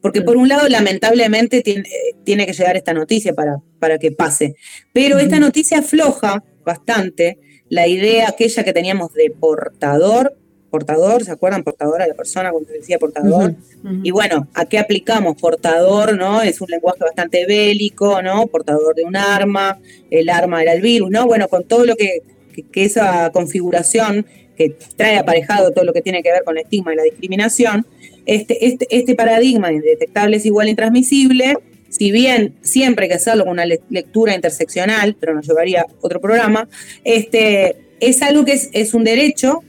Porque 0.00 0.22
por 0.22 0.36
un 0.36 0.48
lado, 0.48 0.68
lamentablemente, 0.68 1.62
tiene, 1.62 2.46
que 2.46 2.52
llegar 2.52 2.76
esta 2.76 2.94
noticia 2.94 3.34
para, 3.34 3.56
para 3.78 3.98
que 3.98 4.12
pase. 4.12 4.54
Pero 4.92 5.18
esta 5.18 5.38
noticia 5.38 5.80
afloja 5.80 6.42
bastante 6.64 7.38
la 7.68 7.86
idea 7.86 8.28
aquella 8.28 8.64
que 8.64 8.72
teníamos 8.72 9.12
de 9.12 9.30
portador, 9.30 10.36
portador, 10.70 11.24
¿se 11.24 11.32
acuerdan? 11.32 11.62
Portador 11.62 12.00
a 12.00 12.06
la 12.06 12.14
persona 12.14 12.50
cuando 12.50 12.70
decía 12.72 12.98
portador. 12.98 13.54
Y 14.02 14.10
bueno, 14.10 14.48
¿a 14.54 14.64
qué 14.64 14.78
aplicamos? 14.78 15.36
Portador, 15.36 16.16
¿no? 16.16 16.42
Es 16.42 16.60
un 16.60 16.68
lenguaje 16.70 17.00
bastante 17.00 17.46
bélico, 17.46 18.22
¿no? 18.22 18.46
Portador 18.46 18.94
de 18.94 19.04
un 19.04 19.16
arma, 19.16 19.78
el 20.10 20.28
arma 20.28 20.62
era 20.62 20.72
el 20.72 20.82
virus, 20.82 21.10
¿no? 21.10 21.26
Bueno, 21.26 21.48
con 21.48 21.64
todo 21.64 21.84
lo 21.84 21.96
que, 21.96 22.22
que 22.70 22.84
esa 22.84 23.30
configuración 23.32 24.26
que 24.56 24.76
trae 24.96 25.16
aparejado 25.16 25.70
todo 25.72 25.84
lo 25.84 25.92
que 25.92 26.02
tiene 26.02 26.22
que 26.22 26.30
ver 26.30 26.44
con 26.44 26.56
el 26.56 26.64
estigma 26.64 26.92
y 26.92 26.96
la 26.96 27.02
discriminación, 27.02 27.86
este, 28.26 28.66
este, 28.66 28.86
este 28.90 29.14
paradigma 29.14 29.68
de 29.68 29.76
indetectable 29.76 30.36
es 30.36 30.46
igual 30.46 30.68
intransmisible, 30.68 31.56
si 31.88 32.12
bien 32.12 32.54
siempre 32.62 33.04
hay 33.04 33.08
que 33.08 33.16
hacerlo 33.16 33.44
con 33.44 33.52
una 33.52 33.66
lectura 33.66 34.34
interseccional, 34.34 35.16
pero 35.18 35.34
nos 35.34 35.46
llevaría 35.46 35.84
otro 36.00 36.20
programa, 36.20 36.68
este, 37.04 37.76
es 38.00 38.22
algo 38.22 38.44
que 38.44 38.52
es, 38.72 38.94
un 38.94 39.04
derecho, 39.04 39.62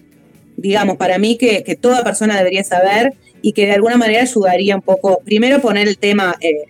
digamos, 0.58 0.98
para 0.98 1.18
mí 1.18 1.38
que, 1.38 1.64
toda 1.80 2.04
persona 2.04 2.38
debería 2.38 2.64
saber 2.64 3.14
y 3.42 3.54
que 3.54 3.66
de 3.66 3.74
alguna 3.74 3.98
manera 3.98 4.22
ayudaría 4.22 4.76
un 4.76 4.82
poco, 4.82 5.22
primero 5.24 5.62
poner 5.62 5.88
el 5.88 5.98
tema 5.98 6.36
eh, 6.42 6.66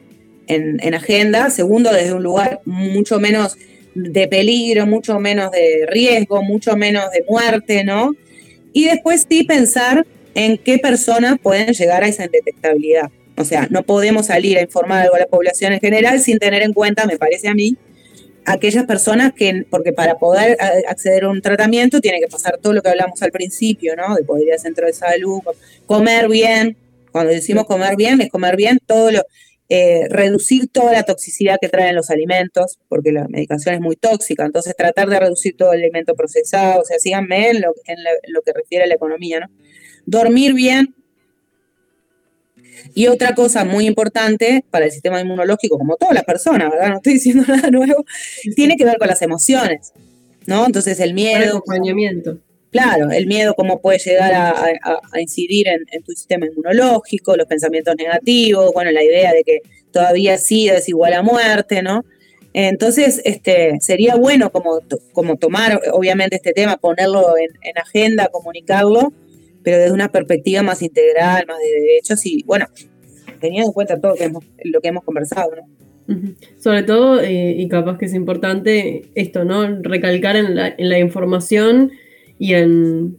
en, 0.47 0.79
en, 0.81 0.93
agenda, 0.93 1.49
segundo 1.49 1.91
desde 1.91 2.13
un 2.13 2.23
lugar 2.23 2.61
mucho 2.65 3.19
menos 3.19 3.57
de 3.93 4.27
peligro, 4.27 4.85
mucho 4.85 5.19
menos 5.19 5.51
de 5.51 5.85
riesgo, 5.87 6.41
mucho 6.41 6.77
menos 6.77 7.11
de 7.11 7.23
muerte, 7.27 7.83
¿no? 7.83 8.11
Y 8.73 8.85
después 8.85 9.25
sí 9.29 9.43
pensar 9.43 10.05
en 10.33 10.57
qué 10.57 10.77
personas 10.77 11.37
pueden 11.41 11.73
llegar 11.73 12.03
a 12.03 12.07
esa 12.07 12.25
indetectabilidad. 12.25 13.11
O 13.37 13.43
sea, 13.43 13.67
no 13.69 13.83
podemos 13.83 14.27
salir 14.27 14.57
a 14.57 14.61
informar 14.61 15.03
algo 15.03 15.15
a 15.15 15.19
la 15.19 15.25
población 15.25 15.73
en 15.73 15.79
general 15.79 16.19
sin 16.21 16.37
tener 16.37 16.61
en 16.61 16.73
cuenta, 16.73 17.05
me 17.05 17.17
parece 17.17 17.47
a 17.47 17.53
mí, 17.53 17.75
aquellas 18.45 18.85
personas 18.85 19.33
que, 19.33 19.65
porque 19.69 19.93
para 19.93 20.17
poder 20.17 20.57
acceder 20.87 21.25
a 21.25 21.29
un 21.29 21.41
tratamiento 21.41 22.01
tiene 22.01 22.19
que 22.19 22.27
pasar 22.27 22.57
todo 22.57 22.73
lo 22.73 22.81
que 22.81 22.89
hablamos 22.89 23.21
al 23.21 23.31
principio, 23.31 23.95
¿no? 23.95 24.15
De 24.15 24.23
poder 24.23 24.47
ir 24.47 24.53
al 24.53 24.59
centro 24.59 24.85
de 24.87 24.93
salud, 24.93 25.39
comer 25.85 26.27
bien. 26.27 26.77
Cuando 27.11 27.31
decimos 27.31 27.65
comer 27.65 27.95
bien, 27.95 28.21
es 28.21 28.29
comer 28.29 28.55
bien 28.55 28.79
todo 28.85 29.11
lo, 29.11 29.23
eh, 29.69 30.07
reducir 30.09 30.69
toda 30.69 30.93
la 30.93 31.03
toxicidad 31.03 31.57
que 31.61 31.69
traen 31.69 31.95
los 31.95 32.09
alimentos, 32.09 32.79
porque 32.87 33.11
la 33.11 33.27
medicación 33.27 33.75
es 33.75 33.81
muy 33.81 33.95
tóxica, 33.95 34.45
entonces 34.45 34.75
tratar 34.75 35.09
de 35.09 35.19
reducir 35.19 35.55
todo 35.57 35.73
el 35.73 35.81
alimento 35.81 36.15
procesado, 36.15 36.81
o 36.81 36.85
sea, 36.85 36.99
síganme 36.99 37.49
en 37.49 37.61
lo, 37.61 37.73
en 37.85 37.97
lo 38.27 38.41
que 38.41 38.53
refiere 38.53 38.85
a 38.85 38.87
la 38.87 38.95
economía, 38.95 39.41
¿no? 39.41 39.47
dormir 40.05 40.53
bien. 40.53 40.95
Y 42.93 43.07
otra 43.07 43.33
cosa 43.35 43.65
muy 43.65 43.85
importante 43.85 44.63
para 44.69 44.85
el 44.85 44.91
sistema 44.91 45.21
inmunológico, 45.21 45.77
como 45.77 45.95
todas 45.95 46.15
las 46.15 46.23
personas, 46.23 46.69
¿verdad? 46.69 46.89
No 46.89 46.95
estoy 46.97 47.13
diciendo 47.13 47.43
nada 47.47 47.69
nuevo, 47.69 48.05
tiene 48.55 48.75
que 48.77 48.85
ver 48.85 48.97
con 48.97 49.07
las 49.07 49.21
emociones, 49.21 49.93
¿no? 50.45 50.65
Entonces 50.65 50.99
el 50.99 51.13
miedo. 51.13 51.57
acompañamiento. 51.57 52.37
claro, 52.71 53.11
el 53.11 53.27
miedo 53.27 53.53
cómo 53.55 53.81
puede 53.81 53.99
llegar 53.99 54.33
a, 54.33 55.19
incidir 55.19 55.67
en, 55.67 56.03
tu 56.03 56.11
sistema 56.13 56.45
inmunológico, 56.45 57.35
los 57.35 57.47
pensamientos 57.47 57.95
negativos, 57.97 58.71
bueno, 58.73 58.91
la 58.91 59.03
idea 59.03 59.33
de 59.33 59.43
que 59.43 59.59
todavía 59.91 60.37
sí 60.37 60.69
es 60.69 60.87
igual 60.89 61.13
a 61.13 61.21
muerte, 61.21 61.81
¿no? 61.81 62.03
Entonces, 62.53 63.21
este, 63.23 63.77
sería 63.79 64.15
bueno 64.15 64.51
como, 64.51 64.79
como 65.13 65.37
tomar, 65.37 65.81
obviamente, 65.93 66.35
este 66.35 66.51
tema, 66.51 66.77
ponerlo 66.77 67.35
en, 67.37 67.77
agenda, 67.77 68.27
comunicarlo, 68.27 69.13
pero 69.63 69.77
desde 69.77 69.93
una 69.93 70.11
perspectiva 70.11 70.63
más 70.63 70.81
integral, 70.81 71.45
más 71.47 71.57
de 71.59 71.81
derechos 71.81 72.25
y, 72.25 72.43
bueno, 72.43 72.67
teniendo 73.39 73.69
en 73.69 73.73
cuenta 73.73 73.99
todo 73.99 74.15
lo 74.63 74.81
que 74.81 74.87
hemos 74.87 75.03
conversado, 75.03 75.51
¿no? 75.55 75.67
Sobre 76.57 76.83
todo, 76.83 77.21
eh, 77.21 77.55
y 77.57 77.67
capaz 77.69 77.97
que 77.97 78.05
es 78.05 78.13
importante 78.13 79.03
esto, 79.15 79.45
¿no? 79.45 79.81
Recalcar 79.81 80.35
en 80.35 80.55
la, 80.55 80.73
en 80.77 80.89
la 80.89 80.99
información 80.99 81.91
y 82.37 82.53
en 82.53 83.15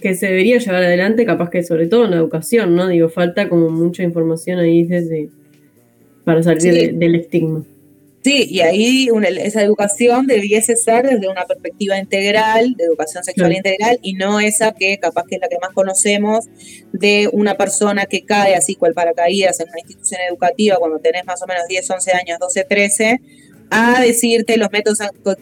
que 0.00 0.14
se 0.14 0.26
debería 0.26 0.58
llevar 0.58 0.84
adelante, 0.84 1.26
capaz 1.26 1.50
que 1.50 1.62
sobre 1.62 1.86
todo 1.86 2.04
en 2.04 2.12
la 2.12 2.18
educación, 2.18 2.76
¿no? 2.76 2.86
Digo, 2.86 3.08
falta 3.08 3.48
como 3.48 3.70
mucha 3.70 4.02
información 4.02 4.60
ahí 4.60 4.84
desde 4.84 5.30
para 6.24 6.42
salir 6.42 6.94
del 6.94 7.14
estigma. 7.14 7.64
Sí, 8.26 8.48
y 8.50 8.60
ahí 8.60 9.08
esa 9.38 9.62
educación 9.62 10.26
debiese 10.26 10.74
ser 10.74 11.06
desde 11.08 11.28
una 11.28 11.44
perspectiva 11.44 11.96
integral, 11.96 12.74
de 12.76 12.82
educación 12.82 13.22
sexual 13.22 13.52
integral, 13.52 14.00
y 14.02 14.14
no 14.14 14.40
esa 14.40 14.72
que 14.72 14.98
capaz 14.98 15.26
que 15.28 15.36
es 15.36 15.40
la 15.40 15.48
que 15.48 15.58
más 15.62 15.70
conocemos 15.72 16.46
de 16.90 17.30
una 17.32 17.56
persona 17.56 18.06
que 18.06 18.24
cae 18.24 18.56
así 18.56 18.74
cual 18.74 18.94
paracaídas 18.94 19.60
en 19.60 19.68
una 19.68 19.78
institución 19.78 20.20
educativa 20.28 20.74
cuando 20.78 20.98
tenés 20.98 21.24
más 21.24 21.40
o 21.40 21.46
menos 21.46 21.68
10, 21.68 21.88
11 21.88 22.12
años, 22.14 22.38
12, 22.40 22.64
13, 22.64 23.20
a 23.70 24.00
decirte 24.00 24.56
los 24.56 24.72
métodos 24.72 24.98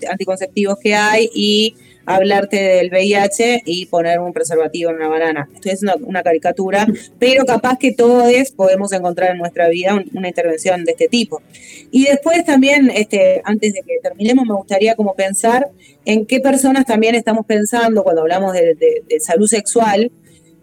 anticonceptivos 0.07 0.79
que 0.79 0.95
hay 0.95 1.31
y 1.35 1.77
hablarte 2.07 2.57
del 2.57 2.91
VIH 2.91 3.63
y 3.65 3.87
poner 3.87 4.19
un 4.19 4.33
preservativo 4.33 4.91
en 4.91 4.97
una 4.97 5.09
banana. 5.09 5.49
Esto 5.55 5.71
es 5.71 5.83
una, 6.03 6.23
caricatura, 6.23 6.87
pero 7.19 7.45
capaz 7.45 7.79
que 7.79 7.93
todos 7.93 8.51
podemos 8.53 8.93
encontrar 8.93 9.33
en 9.33 9.39
nuestra 9.39 9.69
vida 9.69 10.03
una 10.15 10.29
intervención 10.29 10.85
de 10.85 10.93
este 10.93 11.09
tipo. 11.09 11.43
Y 11.91 12.05
después 12.05 12.45
también, 12.45 12.91
este, 12.95 13.41
antes 13.45 13.73
de 13.73 13.83
que 13.83 13.99
terminemos, 14.03 14.47
me 14.47 14.55
gustaría 14.55 14.95
como 14.95 15.15
pensar 15.15 15.69
en 16.05 16.27
qué 16.27 16.41
personas 16.41 16.85
también 16.85 17.15
estamos 17.15 17.47
pensando 17.47 18.03
cuando 18.03 18.23
hablamos 18.23 18.53
de, 18.53 18.77
salud 19.21 19.47
sexual 19.47 20.11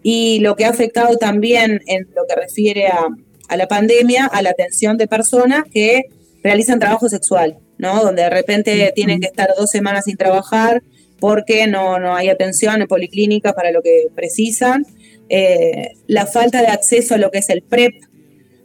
y 0.02 0.40
lo 0.40 0.56
que 0.56 0.64
ha 0.64 0.70
afectado 0.70 1.16
también 1.16 1.80
en 1.86 2.08
lo 2.14 2.26
que 2.26 2.34
refiere 2.34 2.88
a, 2.88 3.06
a 3.48 3.56
la 3.56 3.66
pandemia, 3.66 4.26
a 4.26 4.42
la 4.42 4.50
atención 4.50 4.96
de 4.96 5.08
personas 5.08 5.64
que 5.72 6.02
realizan 6.42 6.78
trabajo 6.78 7.08
sexual, 7.08 7.58
¿no? 7.78 8.02
Donde 8.02 8.22
de 8.22 8.30
repente 8.30 8.92
tienen 8.94 9.20
que 9.20 9.26
estar 9.26 9.50
dos 9.56 9.70
semanas 9.70 10.04
sin 10.04 10.16
trabajar 10.16 10.82
porque 11.22 11.68
no, 11.68 12.00
no 12.00 12.16
hay 12.16 12.30
atención 12.30 12.82
en 12.82 12.88
policlínica 12.88 13.52
para 13.52 13.70
lo 13.70 13.80
que 13.80 14.08
precisan. 14.12 14.84
Eh, 15.28 15.92
la 16.08 16.26
falta 16.26 16.60
de 16.60 16.66
acceso 16.66 17.14
a 17.14 17.18
lo 17.18 17.30
que 17.30 17.38
es 17.38 17.48
el 17.48 17.62
PrEP, 17.62 17.94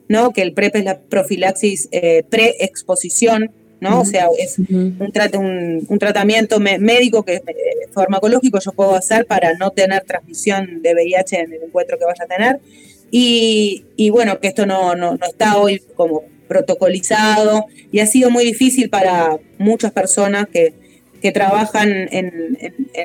¿no? 0.09 0.33
que 0.33 0.41
el 0.41 0.53
PrEP 0.53 0.77
es 0.77 0.83
la 0.83 0.99
profilaxis 0.99 1.87
eh, 1.91 2.23
pre-exposición, 2.27 3.51
¿no? 3.79 4.01
O 4.01 4.05
sea, 4.05 4.29
es 4.39 4.57
un, 4.57 4.97
un, 5.87 5.99
tratamiento 5.99 6.59
médico 6.59 7.23
que 7.23 7.35
eh, 7.35 7.43
farmacológico 7.91 8.57
yo 8.59 8.71
puedo 8.71 8.95
hacer 8.95 9.27
para 9.27 9.53
no 9.53 9.69
tener 9.69 10.01
transmisión 10.01 10.81
de 10.81 10.95
VIH 10.95 11.39
en 11.41 11.53
el 11.53 11.61
encuentro 11.61 11.99
que 11.99 12.05
vaya 12.05 12.23
a 12.23 12.27
tener. 12.27 12.59
Y, 13.11 13.85
y 13.95 14.09
bueno, 14.09 14.39
que 14.39 14.47
esto 14.47 14.65
no, 14.65 14.95
no, 14.95 15.15
no, 15.15 15.27
está 15.27 15.59
hoy 15.59 15.79
como 15.93 16.23
protocolizado 16.47 17.67
y 17.91 17.99
ha 17.99 18.07
sido 18.07 18.31
muy 18.31 18.45
difícil 18.45 18.89
para 18.89 19.37
muchas 19.59 19.91
personas 19.91 20.47
que, 20.47 20.86
trabajan 21.31 22.07
en, 22.11 22.57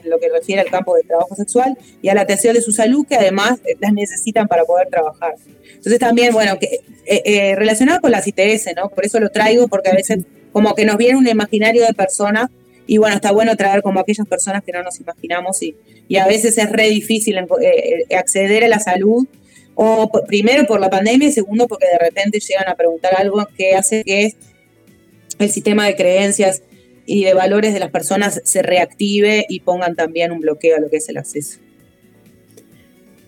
lo 0.04 0.18
que 0.18 0.28
refiere 0.28 0.60
al 0.60 0.70
campo 0.70 0.94
de 0.94 1.02
trabajo 1.02 1.34
sexual 1.34 1.76
y 2.00 2.08
a 2.08 2.14
la 2.14 2.22
atención 2.22 2.54
de 2.54 2.62
su 2.62 2.72
salud, 2.72 3.06
que 3.06 3.16
además 3.16 3.60
eh, 3.64 3.76
las 3.80 3.92
necesitan 3.92 4.48
para 4.48 4.64
poder 4.64 4.88
trabajar. 4.88 5.34
Entonces 5.64 5.98
también, 5.98 6.32
bueno, 6.32 6.58
que 6.58 6.80
eh, 7.06 7.22
eh, 7.24 7.54
relacionado 7.56 8.00
con 8.00 8.10
las 8.10 8.26
ITS, 8.26 8.70
¿no? 8.76 8.90
Por 8.90 9.04
eso 9.04 9.20
lo 9.20 9.30
traigo, 9.30 9.68
porque 9.68 9.90
a 9.90 9.94
veces 9.94 10.24
como 10.52 10.74
que 10.74 10.84
nos 10.84 10.96
viene 10.96 11.16
un 11.18 11.26
imaginario 11.26 11.86
de 11.86 11.94
personas 11.94 12.50
y 12.86 12.98
bueno, 12.98 13.14
está 13.14 13.32
bueno 13.32 13.56
traer 13.56 13.82
como 13.82 14.00
aquellas 14.00 14.26
personas 14.26 14.62
que 14.64 14.72
no 14.72 14.82
nos 14.82 15.00
imaginamos 15.00 15.62
y, 15.62 15.76
y 16.08 16.16
a 16.16 16.26
veces 16.26 16.58
es 16.58 16.70
re 16.70 16.88
difícil 16.88 17.38
acceder 18.10 18.64
a 18.64 18.68
la 18.68 18.80
salud, 18.80 19.26
o 19.74 20.10
primero 20.26 20.66
por 20.66 20.80
la 20.80 20.90
pandemia 20.90 21.28
y 21.28 21.32
segundo 21.32 21.66
porque 21.66 21.86
de 21.86 21.98
repente 21.98 22.38
llegan 22.40 22.68
a 22.68 22.74
preguntar 22.74 23.14
algo 23.16 23.46
que 23.56 23.74
hace 23.74 24.04
que 24.04 24.34
el 25.38 25.50
sistema 25.50 25.86
de 25.86 25.96
creencias 25.96 26.62
y 27.06 27.24
de 27.24 27.34
valores 27.34 27.74
de 27.74 27.80
las 27.80 27.90
personas 27.90 28.40
se 28.44 28.62
reactive 28.62 29.44
y 29.48 29.60
pongan 29.60 29.96
también 29.96 30.32
un 30.32 30.40
bloqueo 30.40 30.76
a 30.76 30.80
lo 30.80 30.88
que 30.90 30.96
es 30.98 31.08
el 31.08 31.16
acceso. 31.16 31.58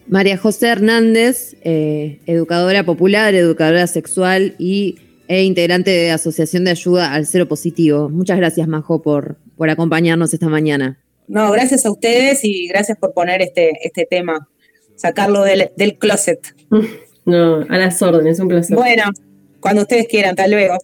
María 0.06 0.36
José 0.36 0.68
Hernández, 0.68 1.56
eh, 1.62 2.20
educadora 2.26 2.84
popular, 2.84 3.34
educadora 3.34 3.86
sexual 3.86 4.54
y, 4.58 4.98
e 5.28 5.44
integrante 5.44 5.90
de 5.90 6.10
Asociación 6.10 6.64
de 6.64 6.72
Ayuda 6.72 7.14
al 7.14 7.26
Cero 7.26 7.48
Positivo. 7.48 8.10
Muchas 8.10 8.36
gracias, 8.36 8.68
Majo, 8.68 9.02
por, 9.02 9.38
por 9.56 9.70
acompañarnos 9.70 10.34
esta 10.34 10.48
mañana. 10.48 10.98
No, 11.26 11.50
gracias 11.52 11.86
a 11.86 11.90
ustedes 11.90 12.44
y 12.44 12.68
gracias 12.68 12.98
por 12.98 13.14
poner 13.14 13.40
este, 13.40 13.72
este 13.82 14.06
tema, 14.06 14.48
sacarlo 14.96 15.42
del, 15.42 15.70
del 15.76 15.98
closet. 15.98 16.40
No, 17.26 17.64
a 17.70 17.78
las 17.78 18.02
órdenes, 18.02 18.38
un 18.38 18.48
placer. 18.48 18.76
Bueno, 18.76 19.04
cuando 19.58 19.80
ustedes 19.80 20.06
quieran, 20.08 20.32
hasta 20.32 20.46
luego. 20.46 20.76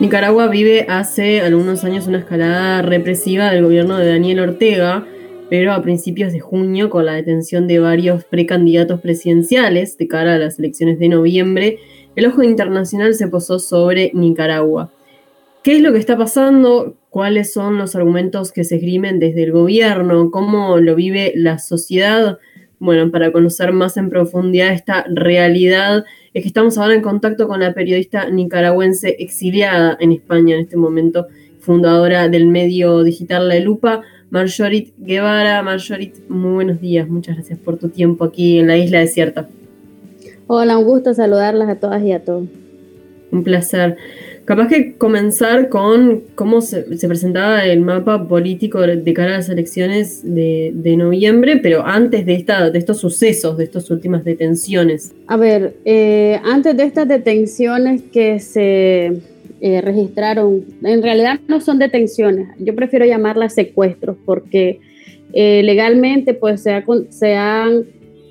Nicaragua 0.00 0.48
vive 0.48 0.86
hace 0.88 1.40
algunos 1.42 1.84
años 1.84 2.06
una 2.06 2.18
escalada 2.18 2.80
represiva 2.82 3.50
del 3.50 3.64
gobierno 3.64 3.98
de 3.98 4.08
Daniel 4.08 4.40
Ortega 4.40 5.06
pero 5.50 5.72
a 5.72 5.82
principios 5.82 6.32
de 6.32 6.40
junio, 6.40 6.90
con 6.90 7.06
la 7.06 7.14
detención 7.14 7.68
de 7.68 7.78
varios 7.78 8.24
precandidatos 8.24 9.00
presidenciales 9.00 9.96
de 9.98 10.08
cara 10.08 10.34
a 10.34 10.38
las 10.38 10.58
elecciones 10.58 10.98
de 10.98 11.08
noviembre, 11.08 11.78
el 12.16 12.26
ojo 12.26 12.42
internacional 12.42 13.14
se 13.14 13.28
posó 13.28 13.58
sobre 13.58 14.10
Nicaragua. 14.14 14.90
¿Qué 15.62 15.76
es 15.76 15.82
lo 15.82 15.92
que 15.92 15.98
está 15.98 16.16
pasando? 16.16 16.94
¿Cuáles 17.10 17.52
son 17.52 17.78
los 17.78 17.96
argumentos 17.96 18.52
que 18.52 18.64
se 18.64 18.76
esgrimen 18.76 19.18
desde 19.18 19.44
el 19.44 19.52
gobierno? 19.52 20.30
¿Cómo 20.30 20.76
lo 20.78 20.94
vive 20.94 21.32
la 21.36 21.58
sociedad? 21.58 22.38
Bueno, 22.78 23.10
para 23.10 23.32
conocer 23.32 23.72
más 23.72 23.96
en 23.96 24.10
profundidad 24.10 24.72
esta 24.72 25.06
realidad, 25.08 26.04
es 26.34 26.42
que 26.42 26.48
estamos 26.48 26.76
ahora 26.76 26.94
en 26.94 27.00
contacto 27.00 27.48
con 27.48 27.60
la 27.60 27.72
periodista 27.72 28.28
nicaragüense 28.28 29.16
exiliada 29.20 29.96
en 30.00 30.12
España 30.12 30.56
en 30.56 30.62
este 30.62 30.76
momento, 30.76 31.28
fundadora 31.60 32.28
del 32.28 32.46
medio 32.46 33.02
digital 33.02 33.48
La 33.48 33.58
Lupa, 33.58 34.02
Marjorit 34.28 34.92
Guevara. 34.98 35.62
Marjorit, 35.62 36.28
muy 36.28 36.52
buenos 36.52 36.80
días, 36.80 37.08
muchas 37.08 37.36
gracias 37.36 37.58
por 37.58 37.78
tu 37.78 37.88
tiempo 37.88 38.24
aquí 38.24 38.58
en 38.58 38.66
la 38.66 38.76
isla 38.76 38.98
desierta. 38.98 39.48
Hola, 40.46 40.76
un 40.76 40.84
gusto 40.84 41.14
saludarlas 41.14 41.68
a 41.68 41.76
todas 41.76 42.02
y 42.02 42.12
a 42.12 42.22
todos. 42.22 42.48
Un 43.30 43.44
placer. 43.44 43.96
Capaz 44.44 44.68
que 44.68 44.94
comenzar 44.96 45.70
con 45.70 46.22
cómo 46.34 46.60
se, 46.60 46.82
presentaba 46.82 47.64
el 47.64 47.80
mapa 47.80 48.28
político 48.28 48.82
de 48.82 49.14
cara 49.14 49.34
a 49.34 49.38
las 49.38 49.48
elecciones 49.48 50.20
de, 50.22 50.94
noviembre, 50.98 51.56
pero 51.56 51.86
antes 51.86 52.26
de, 52.26 52.34
esta, 52.34 52.68
de 52.68 52.78
estos 52.78 52.98
sucesos, 52.98 53.56
de 53.56 53.64
estas 53.64 53.90
últimas 53.90 54.22
detenciones. 54.22 55.14
A 55.28 55.38
ver, 55.38 55.76
eh, 55.86 56.38
antes 56.44 56.76
de 56.76 56.82
estas 56.82 57.08
detenciones 57.08 58.02
que 58.02 58.38
se 58.38 59.22
eh, 59.62 59.80
registraron, 59.80 60.62
en 60.82 61.02
realidad 61.02 61.40
no 61.48 61.62
son 61.62 61.78
detenciones, 61.78 62.48
yo 62.58 62.74
prefiero 62.74 63.06
llamarlas 63.06 63.54
secuestros 63.54 64.18
porque 64.26 64.78
eh, 65.32 65.62
legalmente 65.64 66.34
pues 66.34 66.62
se, 66.62 66.84
se 67.08 67.34
han 67.34 67.86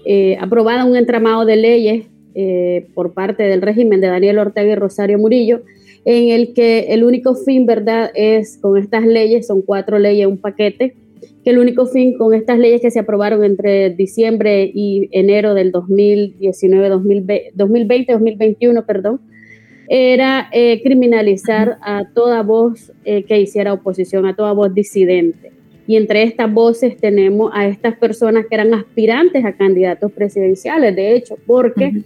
eh, 0.05 0.37
aprobada 0.39 0.85
un 0.85 0.95
entramado 0.95 1.45
de 1.45 1.55
leyes 1.55 2.05
eh, 2.35 2.87
por 2.93 3.13
parte 3.13 3.43
del 3.43 3.61
régimen 3.61 4.01
de 4.01 4.07
Daniel 4.07 4.39
Ortega 4.39 4.71
y 4.71 4.75
Rosario 4.75 5.19
Murillo, 5.19 5.61
en 6.05 6.29
el 6.29 6.53
que 6.53 6.87
el 6.89 7.03
único 7.03 7.35
fin, 7.35 7.65
¿verdad?, 7.65 8.11
es 8.15 8.57
con 8.57 8.77
estas 8.77 9.05
leyes, 9.05 9.47
son 9.47 9.61
cuatro 9.61 9.99
leyes, 9.99 10.27
un 10.27 10.37
paquete, 10.37 10.95
que 11.43 11.49
el 11.49 11.59
único 11.59 11.85
fin 11.85 12.17
con 12.17 12.33
estas 12.33 12.57
leyes 12.57 12.81
que 12.81 12.91
se 12.91 12.99
aprobaron 12.99 13.43
entre 13.43 13.89
diciembre 13.91 14.69
y 14.73 15.09
enero 15.11 15.53
del 15.53 15.71
2019, 15.71 16.89
2020, 16.89 18.13
2021, 18.13 18.85
perdón, 18.85 19.19
era 19.87 20.49
eh, 20.51 20.81
criminalizar 20.81 21.77
a 21.81 22.05
toda 22.13 22.41
voz 22.41 22.91
eh, 23.05 23.23
que 23.23 23.39
hiciera 23.39 23.73
oposición, 23.73 24.25
a 24.25 24.35
toda 24.35 24.53
voz 24.53 24.73
disidente. 24.73 25.51
Y 25.85 25.97
entre 25.97 26.23
estas 26.23 26.51
voces 26.51 26.95
tenemos 26.97 27.51
a 27.53 27.67
estas 27.67 27.97
personas 27.97 28.45
que 28.47 28.55
eran 28.55 28.73
aspirantes 28.73 29.43
a 29.43 29.51
candidatos 29.53 30.11
presidenciales, 30.11 30.95
de 30.95 31.15
hecho, 31.15 31.35
porque 31.45 32.03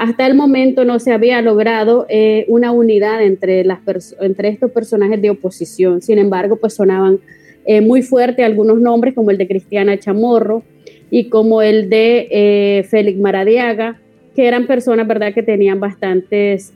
hasta 0.00 0.26
el 0.26 0.34
momento 0.34 0.86
no 0.86 0.98
se 0.98 1.12
había 1.12 1.42
logrado 1.42 2.06
eh, 2.08 2.46
una 2.48 2.72
unidad 2.72 3.22
entre, 3.22 3.64
las 3.64 3.80
entre 4.20 4.48
estos 4.48 4.70
personajes 4.70 5.20
de 5.20 5.28
oposición. 5.28 6.00
Sin 6.00 6.18
embargo, 6.18 6.56
pues 6.56 6.72
sonaban 6.72 7.20
eh, 7.66 7.82
muy 7.82 8.00
fuerte 8.00 8.42
algunos 8.42 8.80
nombres 8.80 9.12
como 9.14 9.30
el 9.30 9.36
de 9.36 9.46
Cristiana 9.46 9.98
Chamorro 9.98 10.62
y 11.10 11.28
como 11.28 11.60
el 11.60 11.90
de 11.90 12.28
eh, 12.30 12.82
Félix 12.84 13.18
Maradiaga, 13.18 14.00
que 14.34 14.48
eran 14.48 14.66
personas, 14.66 15.06
¿verdad?, 15.06 15.34
que 15.34 15.42
tenían 15.42 15.78
bastantes 15.80 16.72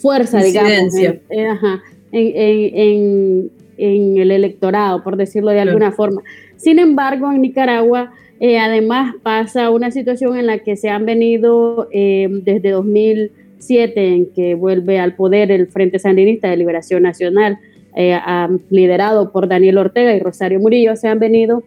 fuerza, 0.00 0.42
digamos, 0.42 0.92
en, 2.10 3.50
el 3.80 4.30
electorado, 4.30 5.02
por 5.02 5.16
decirlo 5.16 5.50
de 5.50 5.60
alguna 5.60 5.92
forma. 5.92 6.22
Sin 6.56 6.78
embargo, 6.78 7.32
en 7.32 7.42
Nicaragua 7.42 8.12
eh, 8.40 8.58
además 8.58 9.14
pasa 9.22 9.70
una 9.70 9.90
situación 9.90 10.38
en 10.38 10.46
la 10.46 10.60
que 10.60 10.74
se 10.74 10.88
han 10.88 11.04
venido 11.04 11.88
eh, 11.92 12.26
desde 12.30 12.70
2007, 12.70 14.14
en 14.14 14.26
que 14.32 14.54
vuelve 14.54 14.98
al 14.98 15.14
poder 15.14 15.52
el 15.52 15.66
Frente 15.66 15.98
Sandinista 15.98 16.48
de 16.48 16.56
Liberación 16.56 17.02
Nacional, 17.02 17.58
eh, 17.94 18.18
liderado 18.70 19.30
por 19.30 19.46
Daniel 19.46 19.76
Ortega 19.76 20.14
y 20.14 20.20
Rosario 20.20 20.58
Murillo, 20.58 20.96
se 20.96 21.08
han 21.08 21.18
venido 21.18 21.62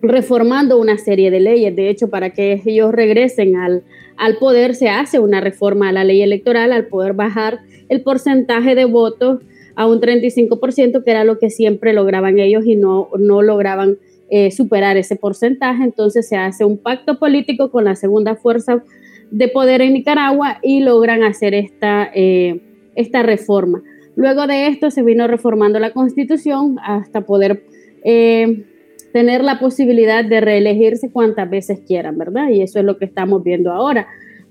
reformando 0.00 0.80
una 0.80 0.96
serie 0.96 1.30
de 1.30 1.40
leyes. 1.40 1.76
De 1.76 1.90
hecho, 1.90 2.08
para 2.08 2.30
que 2.30 2.62
ellos 2.64 2.92
regresen 2.92 3.56
al, 3.56 3.82
al 4.16 4.38
poder, 4.38 4.74
se 4.74 4.88
hace 4.88 5.18
una 5.18 5.42
reforma 5.42 5.90
a 5.90 5.92
la 5.92 6.04
ley 6.04 6.22
electoral 6.22 6.72
al 6.72 6.86
poder 6.86 7.12
bajar 7.12 7.60
el 7.90 8.00
porcentaje 8.00 8.74
de 8.74 8.86
votos 8.86 9.40
a 9.76 9.86
un 9.86 10.00
35%, 10.00 11.02
que 11.04 11.10
era 11.10 11.24
lo 11.24 11.38
que 11.38 11.50
siempre 11.50 11.92
lograban 11.92 12.38
ellos 12.38 12.64
y 12.66 12.76
no, 12.76 13.08
no 13.18 13.42
lograban 13.42 13.98
eh, 14.30 14.50
superar 14.50 14.96
ese 14.96 15.16
porcentaje. 15.16 15.84
Entonces 15.84 16.28
se 16.28 16.36
hace 16.36 16.64
un 16.64 16.78
pacto 16.78 17.18
político 17.18 17.70
con 17.70 17.84
la 17.84 17.96
segunda 17.96 18.36
fuerza 18.36 18.82
de 19.30 19.48
poder 19.48 19.80
en 19.82 19.94
Nicaragua 19.94 20.58
y 20.62 20.80
logran 20.80 21.22
hacer 21.22 21.54
esta, 21.54 22.10
eh, 22.14 22.60
esta 22.94 23.22
reforma. 23.22 23.82
Luego 24.16 24.46
de 24.46 24.68
esto 24.68 24.90
se 24.90 25.02
vino 25.02 25.26
reformando 25.26 25.78
la 25.80 25.92
constitución 25.92 26.78
hasta 26.82 27.22
poder 27.22 27.64
eh, 28.04 28.64
tener 29.12 29.42
la 29.42 29.58
posibilidad 29.58 30.24
de 30.24 30.40
reelegirse 30.40 31.10
cuantas 31.10 31.50
veces 31.50 31.80
quieran, 31.86 32.18
¿verdad? 32.18 32.48
Y 32.50 32.62
eso 32.62 32.78
es 32.78 32.84
lo 32.84 32.96
que 32.98 33.04
estamos 33.04 33.42
viendo 33.42 33.72
ahora, 33.72 34.06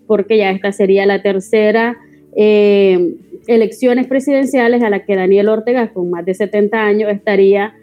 porque 0.08 0.38
ya 0.38 0.52
esta 0.52 0.72
sería 0.72 1.06
la 1.06 1.22
tercera 1.22 1.98
elecciones 2.36 4.08
presidenciales 4.08 4.82
a 4.82 4.90
la 4.90 5.06
que 5.06 5.16
Daniel 5.16 5.50
Ortega, 5.50 5.94
con 5.94 6.10
más 6.10 6.26
de 6.26 6.34
70 6.34 6.84
años, 6.84 7.12
estaría 7.12 7.74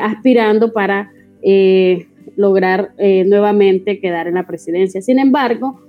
aspirando 0.00 0.72
para 0.72 1.10
eh, 1.42 2.06
lograr 2.36 2.92
eh, 2.98 3.24
nuevamente 3.24 3.98
quedar 3.98 4.28
en 4.28 4.34
la 4.34 4.46
presidencia. 4.46 5.02
Sin 5.02 5.18
embargo, 5.18 5.80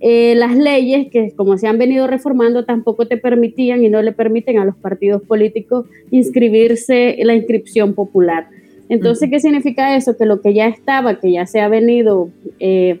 eh, 0.00 0.34
las 0.34 0.56
leyes 0.56 1.06
que 1.10 1.30
como 1.30 1.56
se 1.56 1.68
han 1.68 1.78
venido 1.78 2.08
reformando 2.08 2.64
tampoco 2.64 3.06
te 3.06 3.16
permitían 3.16 3.84
y 3.84 3.88
no 3.88 4.02
le 4.02 4.12
permiten 4.12 4.58
a 4.58 4.64
los 4.64 4.76
partidos 4.76 5.22
políticos 5.22 5.86
inscribirse 6.10 7.20
en 7.20 7.28
la 7.28 7.34
inscripción 7.34 7.94
popular. 7.94 8.48
Entonces, 8.88 9.30
¿qué 9.30 9.38
significa 9.38 9.96
eso? 9.96 10.16
Que 10.16 10.26
lo 10.26 10.42
que 10.42 10.52
ya 10.52 10.66
estaba, 10.66 11.18
que 11.20 11.32
ya 11.32 11.46
se 11.46 11.60
ha 11.60 11.68
venido, 11.68 12.30
que 12.58 13.00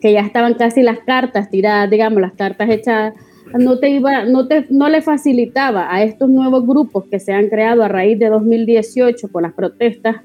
ya 0.00 0.20
estaban 0.20 0.54
casi 0.54 0.82
las 0.82 1.00
cartas 1.00 1.50
tiradas, 1.50 1.90
digamos, 1.90 2.20
las 2.20 2.32
cartas 2.32 2.70
echadas, 2.70 3.14
no 3.58 3.78
te 3.78 3.90
iba, 3.90 4.24
no 4.24 4.46
te, 4.48 4.66
no 4.70 4.88
le 4.88 5.02
facilitaba 5.02 5.92
a 5.94 6.02
estos 6.02 6.28
nuevos 6.28 6.66
grupos 6.66 7.04
que 7.10 7.20
se 7.20 7.32
han 7.32 7.48
creado 7.48 7.82
a 7.82 7.88
raíz 7.88 8.18
de 8.18 8.28
2018 8.28 9.28
con 9.30 9.42
las 9.42 9.52
protestas 9.52 10.16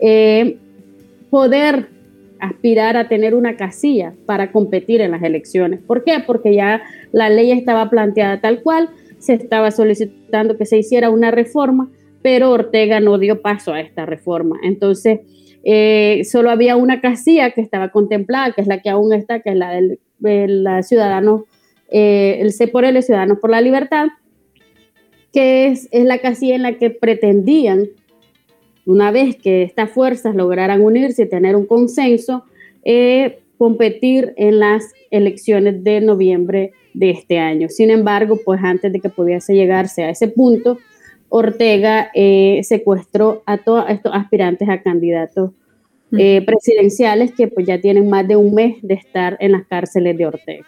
eh, 0.00 0.56
poder 1.30 1.88
aspirar 2.40 2.96
a 2.96 3.08
tener 3.08 3.34
una 3.36 3.56
casilla 3.56 4.14
para 4.26 4.50
competir 4.50 5.00
en 5.00 5.12
las 5.12 5.22
elecciones. 5.22 5.80
¿Por 5.80 6.02
qué? 6.02 6.18
Porque 6.26 6.54
ya 6.54 6.82
la 7.12 7.30
ley 7.30 7.52
estaba 7.52 7.88
planteada 7.88 8.40
tal 8.40 8.62
cual, 8.62 8.90
se 9.18 9.34
estaba 9.34 9.70
solicitando 9.70 10.56
que 10.56 10.66
se 10.66 10.76
hiciera 10.76 11.08
una 11.08 11.30
reforma, 11.30 11.88
pero 12.20 12.50
Ortega 12.50 12.98
no 12.98 13.18
dio 13.18 13.40
paso 13.40 13.72
a 13.72 13.80
esta 13.80 14.04
reforma. 14.06 14.58
Entonces, 14.64 15.20
eh, 15.62 16.22
solo 16.24 16.50
había 16.50 16.74
una 16.74 17.00
casilla 17.00 17.52
que 17.52 17.60
estaba 17.60 17.90
contemplada, 17.90 18.52
que 18.52 18.62
es 18.62 18.66
la 18.66 18.82
que 18.82 18.90
aún 18.90 19.12
está, 19.12 19.38
que 19.40 19.50
es 19.50 19.56
la 19.56 19.70
del 19.70 20.00
la 20.64 20.82
Ciudadanos, 20.82 21.42
eh, 21.92 22.38
el 22.40 22.52
C 22.52 22.68
por 22.68 22.84
L, 22.84 23.00
Ciudadanos 23.02 23.38
por 23.38 23.50
la 23.50 23.60
Libertad, 23.60 24.08
que 25.32 25.66
es, 25.66 25.88
es 25.92 26.04
la 26.04 26.18
casilla 26.18 26.54
en 26.54 26.62
la 26.62 26.78
que 26.78 26.90
pretendían 26.90 27.88
una 28.84 29.10
vez 29.10 29.36
que 29.36 29.62
estas 29.62 29.90
fuerzas 29.90 30.34
lograran 30.34 30.80
unirse 30.80 31.22
y 31.22 31.28
tener 31.28 31.56
un 31.56 31.66
consenso, 31.66 32.44
eh, 32.84 33.40
competir 33.58 34.34
en 34.36 34.58
las 34.58 34.92
elecciones 35.10 35.84
de 35.84 36.00
noviembre 36.00 36.72
de 36.94 37.10
este 37.10 37.38
año. 37.38 37.68
Sin 37.68 37.90
embargo, 37.90 38.40
pues 38.44 38.60
antes 38.62 38.92
de 38.92 39.00
que 39.00 39.08
pudiese 39.08 39.54
llegarse 39.54 40.02
a 40.02 40.10
ese 40.10 40.28
punto, 40.28 40.78
Ortega 41.28 42.10
eh, 42.14 42.60
secuestró 42.64 43.42
a 43.46 43.58
todos 43.58 43.84
estos 43.88 44.12
aspirantes 44.14 44.68
a 44.68 44.82
candidatos 44.82 45.52
eh, 46.18 46.42
presidenciales 46.44 47.32
que 47.32 47.46
pues 47.48 47.66
ya 47.66 47.80
tienen 47.80 48.10
más 48.10 48.28
de 48.28 48.36
un 48.36 48.52
mes 48.52 48.76
de 48.82 48.94
estar 48.94 49.38
en 49.40 49.52
las 49.52 49.66
cárceles 49.66 50.18
de 50.18 50.26
Ortega. 50.26 50.66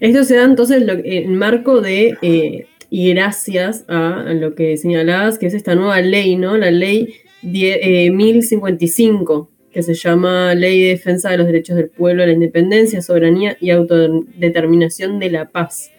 Esto 0.00 0.24
se 0.24 0.36
da 0.36 0.44
entonces 0.44 0.82
en 1.04 1.36
marco 1.36 1.80
de 1.80 2.66
y 2.96 3.12
gracias 3.12 3.84
a 3.88 4.32
lo 4.34 4.54
que 4.54 4.76
señalabas, 4.76 5.38
que 5.38 5.46
es 5.46 5.54
esta 5.54 5.74
nueva 5.74 6.00
ley, 6.00 6.36
¿no? 6.36 6.56
La 6.56 6.70
ley 6.70 7.16
1055, 7.42 9.50
eh, 9.50 9.54
que 9.72 9.82
se 9.82 9.94
llama 9.94 10.54
Ley 10.54 10.80
de 10.80 10.90
Defensa 10.90 11.30
de 11.30 11.38
los 11.38 11.48
Derechos 11.48 11.76
del 11.76 11.88
Pueblo, 11.88 12.24
la 12.24 12.30
Independencia, 12.30 13.02
Soberanía 13.02 13.56
y 13.60 13.70
Autodeterminación 13.70 15.18
de 15.18 15.30
la 15.30 15.50
Paz. 15.50 15.90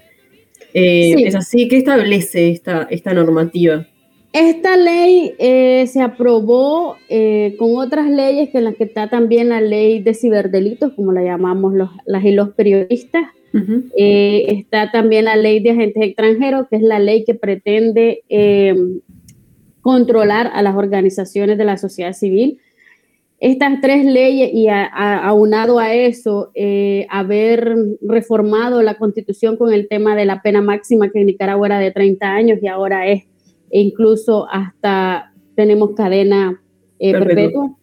Eh, 0.74 1.16
¿Es 1.26 1.36
así? 1.36 1.68
¿Qué 1.68 1.80
establece 1.80 2.50
esta, 2.50 2.88
esta 2.90 3.14
normativa? 3.14 3.86
Esta 4.38 4.76
ley 4.76 5.34
eh, 5.40 5.88
se 5.88 6.02
aprobó 6.02 6.98
con 7.58 7.78
otras 7.78 8.10
leyes 8.10 8.50
que 8.50 8.58
en 8.58 8.66
las 8.66 8.76
que 8.76 8.84
está 8.84 9.10
también 9.10 9.48
la 9.48 9.62
ley 9.62 10.02
de 10.02 10.14
ciberdelitos, 10.14 10.92
como 10.94 11.14
la 11.14 11.24
llamamos 11.24 11.74
los, 11.74 11.90
las 12.06 12.24
y 12.26 12.32
los 12.32 12.50
periodistas, 12.50 13.30
eh, 13.96 14.46
está 14.50 14.92
también 14.92 15.26
la 15.26 15.38
ley 15.38 15.62
de 15.62 15.72
agentes 15.72 16.04
extranjeros, 16.04 16.68
que 16.70 16.76
es 16.76 16.82
la 16.82 17.00
ley 17.00 17.24
que 17.24 17.36
pretende 17.36 18.24
em, 18.28 19.00
controlar 19.82 20.52
a 20.54 20.62
las 20.62 20.76
organizaciones 20.76 21.58
de 21.58 21.64
la 21.64 21.78
sociedad 21.78 22.14
civil. 22.14 22.60
Estas 23.40 23.80
tres 23.82 24.04
leyes 24.04 24.50
y 24.54 24.68
aunado 24.70 25.80
a 25.80 25.94
eso, 25.94 26.52
eh, 26.56 27.06
haber 27.10 27.76
reformado 28.02 28.82
la 28.82 28.96
constitución 28.96 29.56
con 29.58 29.74
el 29.74 29.88
tema 29.88 30.16
de 30.16 30.26
la 30.26 30.42
pena 30.42 30.62
máxima 30.62 31.10
que 31.10 31.20
en 31.20 31.28
Nicaragua 31.28 31.68
era 31.68 31.80
de 31.80 31.92
30 31.92 32.28
años 32.28 32.60
y 32.62 32.68
ahora 32.68 33.08
es 33.08 33.24
incluso 33.72 34.48
hasta 34.52 35.32
tenemos 35.56 35.92
cadena 35.96 36.62
eh, 37.00 37.12
perpetua. 37.12 37.76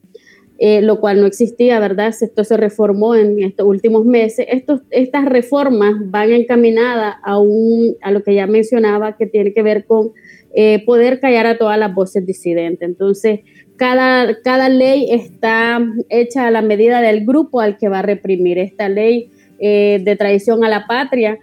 Eh, 0.58 0.80
lo 0.80 1.00
cual 1.00 1.20
no 1.20 1.26
existía, 1.26 1.80
¿verdad? 1.80 2.14
Esto 2.20 2.44
se 2.44 2.56
reformó 2.56 3.16
en 3.16 3.42
estos 3.42 3.66
últimos 3.66 4.04
meses. 4.04 4.46
Estos, 4.48 4.82
estas 4.90 5.24
reformas 5.24 5.94
van 6.04 6.30
encaminadas 6.30 7.16
a, 7.24 7.40
un, 7.40 7.96
a 8.00 8.12
lo 8.12 8.22
que 8.22 8.36
ya 8.36 8.46
mencionaba, 8.46 9.16
que 9.16 9.26
tiene 9.26 9.52
que 9.54 9.62
ver 9.62 9.86
con 9.86 10.12
eh, 10.54 10.84
poder 10.86 11.18
callar 11.18 11.46
a 11.46 11.58
todas 11.58 11.76
las 11.80 11.92
voces 11.92 12.24
disidentes. 12.24 12.88
Entonces, 12.88 13.40
cada, 13.74 14.40
cada 14.42 14.68
ley 14.68 15.08
está 15.10 15.84
hecha 16.08 16.46
a 16.46 16.52
la 16.52 16.62
medida 16.62 17.00
del 17.00 17.26
grupo 17.26 17.58
al 17.58 17.76
que 17.76 17.88
va 17.88 17.98
a 17.98 18.02
reprimir. 18.02 18.58
Esta 18.58 18.88
ley 18.88 19.30
de 19.58 20.16
traición 20.18 20.64
a 20.64 20.68
la 20.68 20.86
patria 20.86 21.38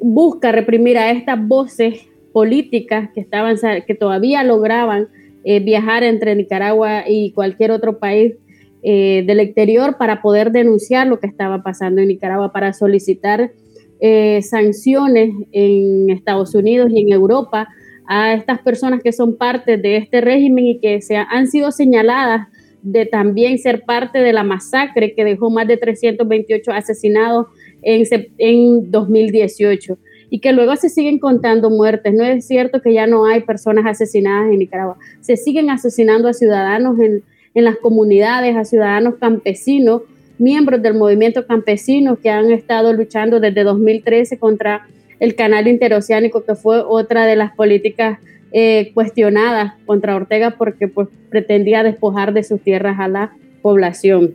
busca 0.00 0.52
reprimir 0.52 0.98
a 0.98 1.10
estas 1.10 1.46
voces 1.46 2.06
políticas 2.36 3.08
que, 3.14 3.22
estaban, 3.22 3.56
que 3.86 3.94
todavía 3.94 4.44
lograban 4.44 5.08
eh, 5.42 5.58
viajar 5.60 6.02
entre 6.02 6.34
Nicaragua 6.34 7.04
y 7.08 7.32
cualquier 7.32 7.70
otro 7.70 7.98
país 7.98 8.34
eh, 8.82 9.24
del 9.26 9.40
exterior 9.40 9.96
para 9.96 10.20
poder 10.20 10.52
denunciar 10.52 11.06
lo 11.06 11.18
que 11.18 11.28
estaba 11.28 11.62
pasando 11.62 12.02
en 12.02 12.08
Nicaragua, 12.08 12.52
para 12.52 12.74
solicitar 12.74 13.52
eh, 14.00 14.42
sanciones 14.42 15.32
en 15.50 16.10
Estados 16.10 16.54
Unidos 16.54 16.90
y 16.92 17.00
en 17.00 17.10
Europa 17.10 17.68
a 18.06 18.34
estas 18.34 18.60
personas 18.60 19.02
que 19.02 19.12
son 19.12 19.38
parte 19.38 19.78
de 19.78 19.96
este 19.96 20.20
régimen 20.20 20.66
y 20.66 20.78
que 20.78 21.00
se 21.00 21.16
han 21.16 21.46
sido 21.46 21.72
señaladas 21.72 22.48
de 22.82 23.06
también 23.06 23.56
ser 23.56 23.82
parte 23.86 24.18
de 24.18 24.34
la 24.34 24.44
masacre 24.44 25.14
que 25.14 25.24
dejó 25.24 25.48
más 25.48 25.66
de 25.68 25.78
328 25.78 26.70
asesinados 26.70 27.46
en, 27.80 28.04
en 28.36 28.90
2018 28.90 29.96
y 30.30 30.40
que 30.40 30.52
luego 30.52 30.74
se 30.76 30.88
siguen 30.88 31.18
contando 31.18 31.70
muertes. 31.70 32.14
No 32.14 32.24
es 32.24 32.46
cierto 32.46 32.82
que 32.82 32.92
ya 32.92 33.06
no 33.06 33.26
hay 33.26 33.42
personas 33.42 33.86
asesinadas 33.86 34.50
en 34.50 34.58
Nicaragua. 34.58 34.96
Se 35.20 35.36
siguen 35.36 35.70
asesinando 35.70 36.28
a 36.28 36.32
ciudadanos 36.32 36.98
en, 37.00 37.22
las 37.54 37.76
comunidades, 37.76 38.54
a 38.54 38.64
ciudadanos 38.66 39.14
campesinos, 39.14 40.02
miembros 40.38 40.82
del 40.82 40.92
movimiento 40.92 41.46
campesino 41.46 42.16
que 42.16 42.28
han 42.28 42.50
estado 42.50 42.92
luchando 42.92 43.40
desde 43.40 43.64
2013 43.64 44.38
contra 44.38 44.86
el 45.20 45.34
canal 45.34 45.66
interoceánico, 45.66 46.44
que 46.44 46.54
fue 46.54 46.80
otra 46.80 47.24
de 47.24 47.34
las 47.34 47.54
políticas 47.54 48.18
eh, 48.52 48.90
cuestionadas 48.92 49.72
contra 49.86 50.16
Ortega 50.16 50.56
porque 50.58 50.86
pues, 50.86 51.08
pretendía 51.30 51.82
despojar 51.82 52.34
de 52.34 52.42
sus 52.42 52.60
tierras 52.60 53.00
a 53.00 53.08
la 53.08 53.32
población. 53.62 54.34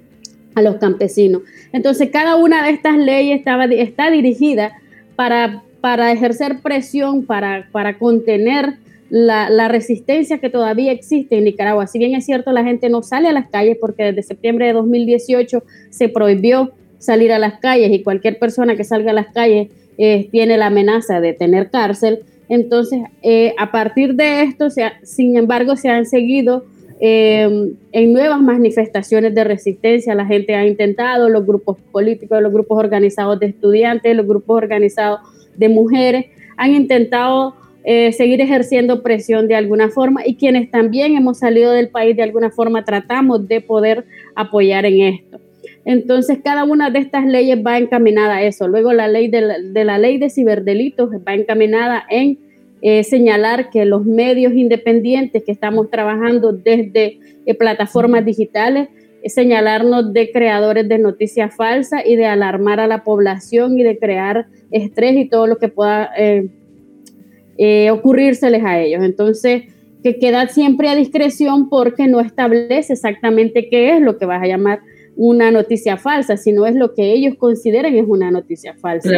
a 0.54 0.62
los 0.62 0.76
campesinos. 0.78 1.44
Entonces, 1.72 2.10
cada 2.12 2.36
una 2.36 2.62
de 2.66 2.72
estas 2.72 2.98
leyes 2.98 3.40
estaba, 3.40 3.66
está 3.66 4.12
dirigida 4.12 4.74
para, 5.16 5.64
para 5.82 6.12
ejercer 6.12 6.60
presión, 6.62 7.26
para, 7.26 7.68
para 7.72 7.98
contener 7.98 8.76
la, 9.10 9.50
la, 9.50 9.68
resistencia 9.68 10.38
que 10.38 10.50
todavía 10.50 10.92
existe 10.92 11.38
en 11.38 11.44
Nicaragua. 11.44 11.88
Si 11.88 12.00
bien 12.00 12.16
es 12.16 12.26
cierto, 12.26 12.52
la 12.54 12.64
gente 12.64 12.90
no 12.90 13.04
sale 13.04 13.28
a 13.28 13.34
las 13.34 13.50
calles 13.50 13.78
porque 13.82 14.04
desde 14.04 14.24
septiembre 14.24 14.68
de 14.68 14.74
2018 14.74 15.64
se 15.90 16.08
prohibió 16.08 16.72
salir 16.98 17.34
a 17.34 17.40
las 17.40 17.60
calles 17.60 17.92
y 17.92 18.04
cualquier 18.04 18.40
persona 18.40 18.78
que 18.78 18.84
salga 18.84 19.12
a 19.12 19.16
las 19.16 19.34
calles 19.34 19.70
eh, 19.98 20.30
tiene 20.32 20.58
la 20.58 20.68
amenaza 20.68 21.20
de 21.20 21.34
tener 21.34 21.70
cárcel. 21.70 22.20
Entonces, 22.48 23.02
eh, 23.22 23.54
a 23.58 23.72
partir 23.72 24.16
de 24.16 24.44
esto, 24.44 24.70
se 24.70 24.84
sin 25.04 25.36
embargo, 25.36 25.76
se 25.76 25.90
han 25.90 26.06
seguido 26.06 26.66
eh, 27.00 27.74
en 27.92 28.14
nuevas 28.14 28.42
manifestaciones 28.42 29.34
de 29.34 29.44
resistencia. 29.44 30.16
La 30.16 30.26
gente 30.26 30.56
ha 30.56 30.66
intentado, 30.66 31.30
los 31.30 31.46
grupos 31.46 31.78
políticos, 31.92 32.42
los 32.42 32.54
grupos 32.54 32.78
organizados 32.78 33.40
de 33.40 33.48
estudiantes, 33.48 34.16
los 34.16 34.28
grupos 34.28 34.58
organizados 34.58 35.20
de 35.56 35.70
mujeres, 35.70 36.26
han 36.58 36.74
intentado 36.74 37.56
seguir 37.84 38.40
ejerciendo 38.42 39.02
presión 39.02 39.48
de 39.48 39.56
alguna 39.56 39.90
forma 39.90 40.22
y 40.24 40.36
quienes 40.36 40.70
también 40.70 41.16
hemos 41.16 41.40
salido 41.40 41.72
del 41.72 41.90
país 41.90 42.16
de 42.16 42.22
alguna 42.22 42.52
forma 42.52 42.86
tratamos 42.86 43.48
de 43.48 43.60
poder 43.60 44.06
apoyar 44.36 44.86
en 44.86 45.02
esto. 45.02 45.40
Entonces, 45.86 46.40
cada 46.44 46.64
una 46.64 46.90
de 46.90 47.00
estas 47.00 47.26
leyes 47.26 47.60
va 47.66 47.78
encaminada 47.78 48.38
a 48.38 48.44
eso. 48.44 48.68
Luego, 48.68 48.94
la 48.94 49.08
ley 49.08 49.28
de 49.30 49.42
la, 49.84 49.98
ley 49.98 50.18
de 50.18 50.30
ciberdelitos 50.30 51.10
va 51.28 51.34
encaminada 51.34 52.04
en 52.10 52.38
eh, 52.82 53.04
señalar 53.04 53.70
que 53.70 53.86
los 53.86 54.06
medios 54.06 54.54
independientes 54.54 55.44
que 55.44 55.52
estamos 55.52 55.90
trabajando 55.90 56.52
desde 56.52 57.20
eh, 57.46 57.56
plataformas 57.56 58.26
digitales, 58.26 58.90
señalarnos 59.26 60.14
de 60.14 60.32
creadores 60.32 60.88
de 60.88 60.98
noticias 60.98 61.56
falsas 61.56 62.02
y 62.06 62.16
de 62.16 62.26
alarmar 62.26 62.80
a 62.80 62.88
la 62.88 63.04
población 63.04 63.78
y 63.80 63.84
de 63.84 63.98
crear 63.98 64.48
estrés 64.72 65.16
y 65.16 65.30
todo 65.30 65.48
lo 65.48 65.58
que 65.58 65.68
pueda 65.68 66.12
eh, 66.18 67.92
ocurrírseles 67.92 68.64
a 68.64 68.80
ellos. 68.80 69.04
Entonces, 69.04 69.64
que 70.04 70.18
queda 70.18 70.48
siempre 70.48 70.90
a 70.90 70.96
discreción 70.96 71.70
porque 71.70 72.08
no 72.08 72.20
establece 72.20 72.94
exactamente 72.94 73.70
qué 73.70 73.96
es 73.96 74.02
lo 74.02 74.18
que 74.18 74.26
vas 74.26 74.42
a 74.42 74.48
llamar 74.48 74.80
una 75.16 75.52
noticia 75.52 75.98
falsa, 75.98 76.38
sino 76.38 76.66
es 76.66 76.76
lo 76.76 76.94
que 76.94 77.12
ellos 77.12 77.36
consideran 77.38 77.96
es 77.96 78.06
una 78.08 78.32
noticia 78.32 78.74
falsa. 78.76 79.12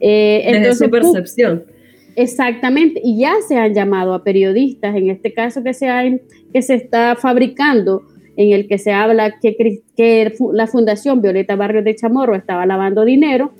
Eh, 0.00 0.42
entonces, 0.44 0.78
su 0.78 0.90
percepción. 0.90 1.64
Exactamente, 2.16 3.00
y 3.02 3.18
ya 3.18 3.34
se 3.46 3.56
han 3.56 3.74
llamado 3.74 4.14
a 4.14 4.22
periodistas, 4.22 4.94
en 4.94 5.10
este 5.10 5.32
caso 5.32 5.64
que 5.64 5.74
se, 5.74 6.20
que 6.52 6.62
se 6.62 6.74
está 6.74 7.16
fabricando, 7.16 8.04
en 8.36 8.52
el 8.52 8.66
que 8.68 8.78
se 8.78 8.92
habla 8.92 9.38
que, 9.40 9.82
que 9.96 10.34
la 10.52 10.66
Fundación 10.66 11.20
Violeta 11.20 11.56
Barrios 11.56 11.84
de 11.84 11.94
Chamorro 11.94 12.34
estaba 12.34 12.66
lavando 12.66 13.04
dinero, 13.04 13.52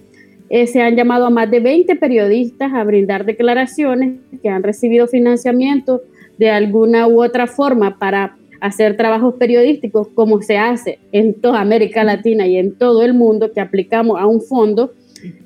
eh, 0.50 0.66
se 0.66 0.82
han 0.82 0.96
llamado 0.96 1.26
a 1.26 1.30
más 1.30 1.50
de 1.50 1.60
20 1.60 1.96
periodistas 1.96 2.72
a 2.74 2.84
brindar 2.84 3.24
declaraciones 3.24 4.20
que 4.42 4.48
han 4.48 4.62
recibido 4.62 5.06
financiamiento 5.06 6.02
de 6.38 6.50
alguna 6.50 7.06
u 7.06 7.22
otra 7.22 7.46
forma 7.46 7.98
para 7.98 8.36
hacer 8.60 8.96
trabajos 8.96 9.34
periodísticos 9.34 10.08
como 10.14 10.42
se 10.42 10.56
hace 10.56 10.98
en 11.12 11.34
toda 11.34 11.60
América 11.60 12.04
Latina 12.04 12.46
y 12.46 12.56
en 12.56 12.76
todo 12.76 13.02
el 13.02 13.14
mundo, 13.14 13.52
que 13.52 13.60
aplicamos 13.60 14.18
a 14.18 14.26
un 14.26 14.40
fondo, 14.40 14.92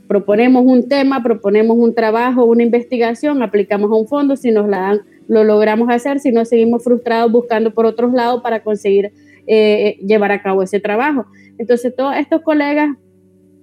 proponemos 0.07 0.64
un 0.64 0.89
tema, 0.89 1.22
proponemos 1.22 1.76
un 1.76 1.95
trabajo, 1.95 2.45
una 2.45 2.62
investigación, 2.62 3.43
aplicamos 3.43 3.91
a 3.91 3.95
un 3.95 4.07
fondo, 4.07 4.37
si 4.37 4.51
nos 4.51 4.68
la 4.68 4.79
dan, 4.79 5.01
lo 5.29 5.45
logramos 5.45 5.89
hacer, 5.91 6.18
si 6.18 6.33
no 6.33 6.45
seguimos 6.45 6.83
frustrados 6.83 7.31
buscando 7.31 7.72
por 7.72 7.87
otros 7.87 8.12
lados 8.12 8.43
para 8.43 8.62
conseguir 8.62 9.12
eh, 9.47 9.99
llevar 10.05 10.33
a 10.33 10.43
cabo 10.43 10.62
ese 10.62 10.81
trabajo. 10.81 11.26
Entonces, 11.59 11.95
todos 11.95 12.16
estos 12.16 12.43
colegas, 12.43 12.91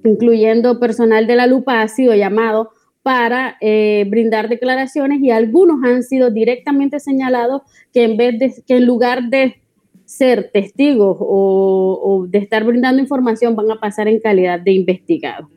incluyendo 0.04 0.80
personal 0.80 1.28
de 1.28 1.36
la 1.36 1.48
lupa, 1.48 1.82
ha 1.82 1.88
sido 1.88 2.14
llamado 2.16 2.70
para 3.02 3.58
eh, 3.62 4.06
brindar 4.08 4.50
declaraciones 4.50 5.22
y 5.22 5.30
algunos 5.30 5.84
han 5.84 6.04
sido 6.04 6.32
directamente 6.32 7.00
señalados 7.00 7.62
que 7.94 8.04
en 8.04 8.18
vez 8.18 8.40
de 8.40 8.54
que 8.66 8.78
en 8.78 8.86
lugar 8.86 9.30
de 9.30 9.62
ser 10.06 10.50
testigos 10.52 11.18
o, 11.20 12.26
de 12.30 12.38
estar 12.40 12.64
brindando 12.64 13.02
información 13.02 13.56
van 13.56 13.72
a 13.72 13.80
pasar 13.80 14.08
en 14.08 14.20
calidad 14.20 14.60
de 14.60 14.72
investigados. 14.72 15.50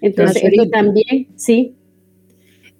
Entonces, 0.00 0.44
esto 0.44 0.68
también, 0.68 1.28
sí. 1.36 1.74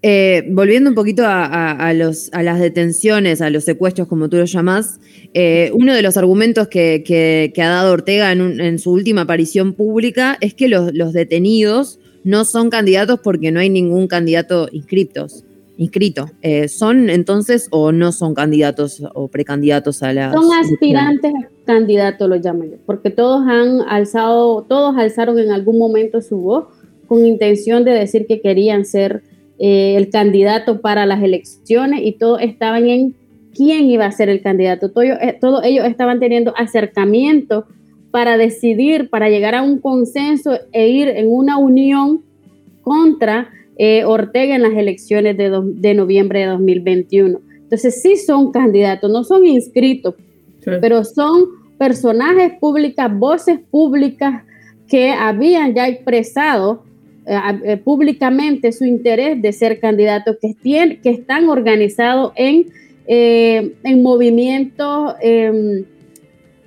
Eh, 0.09 0.45
volviendo 0.49 0.89
un 0.89 0.95
poquito 0.95 1.25
a, 1.27 1.93
los, 1.93 2.31
a 2.33 2.45
las 2.45 2.61
detenciones, 2.61 3.41
a 3.41 3.51
los 3.51 3.65
secuestros, 3.65 4.07
como 4.07 4.29
tú 4.29 4.37
lo 4.37 4.45
llamás, 4.45 5.01
eh, 5.35 5.73
uno 5.75 5.93
de 5.93 6.03
los 6.03 6.17
argumentos 6.17 6.69
que, 6.69 7.53
ha 7.57 7.69
dado 7.69 7.93
Ortega 7.93 8.31
en, 8.31 8.79
su 8.79 8.93
última 8.93 9.23
aparición 9.23 9.73
pública 9.73 10.39
es 10.41 10.55
que 10.55 10.69
los, 10.69 10.95
los 10.95 11.13
detenidos 11.13 11.99
no 12.23 12.45
son 12.45 12.71
candidatos 12.71 13.19
porque 13.19 13.51
no 13.51 13.59
hay 13.59 13.69
ningún 13.69 14.07
candidato 14.07 14.69
inscriptos, 14.71 15.45
inscrito. 15.77 16.31
Eh, 16.41 16.69
¿Son 16.69 17.11
entonces 17.11 17.67
o 17.73 17.91
no 17.91 18.13
son 18.13 18.33
candidatos 18.33 19.03
o 19.13 19.27
precandidatos 19.27 20.05
a 20.05 20.13
la... 20.13 20.33
Son 20.33 20.53
aspirantes 20.53 21.33
a 21.35 21.49
candidatos, 21.67 22.29
lo 22.29 22.37
llamo 22.37 22.63
yo, 22.63 22.77
porque 22.87 23.11
todos 23.11 23.45
han 23.49 23.81
alzado, 23.89 24.63
todos 24.69 24.97
alzaron 24.97 25.41
en 25.41 25.51
algún 25.51 25.81
momento 25.81 26.23
su 26.23 26.37
voz 26.37 26.67
con 27.09 27.27
intención 27.27 27.85
de 27.85 27.91
decir 27.91 28.27
que 28.29 28.41
querían 28.41 28.85
ser 28.85 29.25
eh, 29.59 29.95
el 29.97 30.11
candidato 30.11 30.81
para 30.81 31.07
las 31.07 31.23
elecciones 31.23 32.01
y 32.05 32.13
todos 32.13 32.41
estaban 32.43 32.89
en 32.89 33.15
quién 33.55 33.91
iba 33.91 34.05
a 34.05 34.13
ser 34.13 34.29
el 34.29 34.43
candidato. 34.43 34.93
Eh, 35.03 35.39
todos 35.41 35.65
ellos 35.65 35.87
estaban 35.87 36.21
teniendo 36.21 36.55
acercamiento 36.57 37.67
para 38.11 38.37
decidir, 38.37 39.09
para 39.09 39.29
llegar 39.29 39.55
a 39.55 39.63
un 39.63 39.79
consenso 39.79 40.59
e 40.73 40.89
ir 40.89 41.09
en 41.09 41.29
una 41.31 41.59
unión 41.59 42.23
contra 42.83 43.51
eh, 43.79 44.05
Ortega 44.05 44.55
en 44.57 44.63
las 44.63 44.75
elecciones 44.75 45.37
de, 45.37 45.95
noviembre 45.95 46.41
de 46.41 46.47
2021. 46.47 47.41
Entonces 47.63 48.01
sí 48.01 48.17
son 48.17 48.53
candidatos, 48.53 49.11
no 49.11 49.25
son 49.25 49.45
inscritos, 49.45 50.15
pero 50.65 51.05
son 51.05 51.45
personajes 51.79 52.53
públicas, 52.59 53.11
voces 53.19 53.59
públicas 53.71 54.45
que 54.89 55.11
habían 55.11 55.75
ya 55.75 55.89
expresado 55.89 56.85
eh, 57.27 57.39
eh, 57.65 57.77
públicamente 57.77 58.73
su 58.73 58.85
interés 58.85 59.41
de 59.43 59.53
ser 59.53 59.81
candidatos, 59.81 60.37
que, 60.41 60.55
que 61.03 61.11
están 61.11 61.49
organizados 61.49 62.33
en, 62.37 62.67
en 63.09 64.03
movimientos 64.03 65.15
em, 65.21 65.85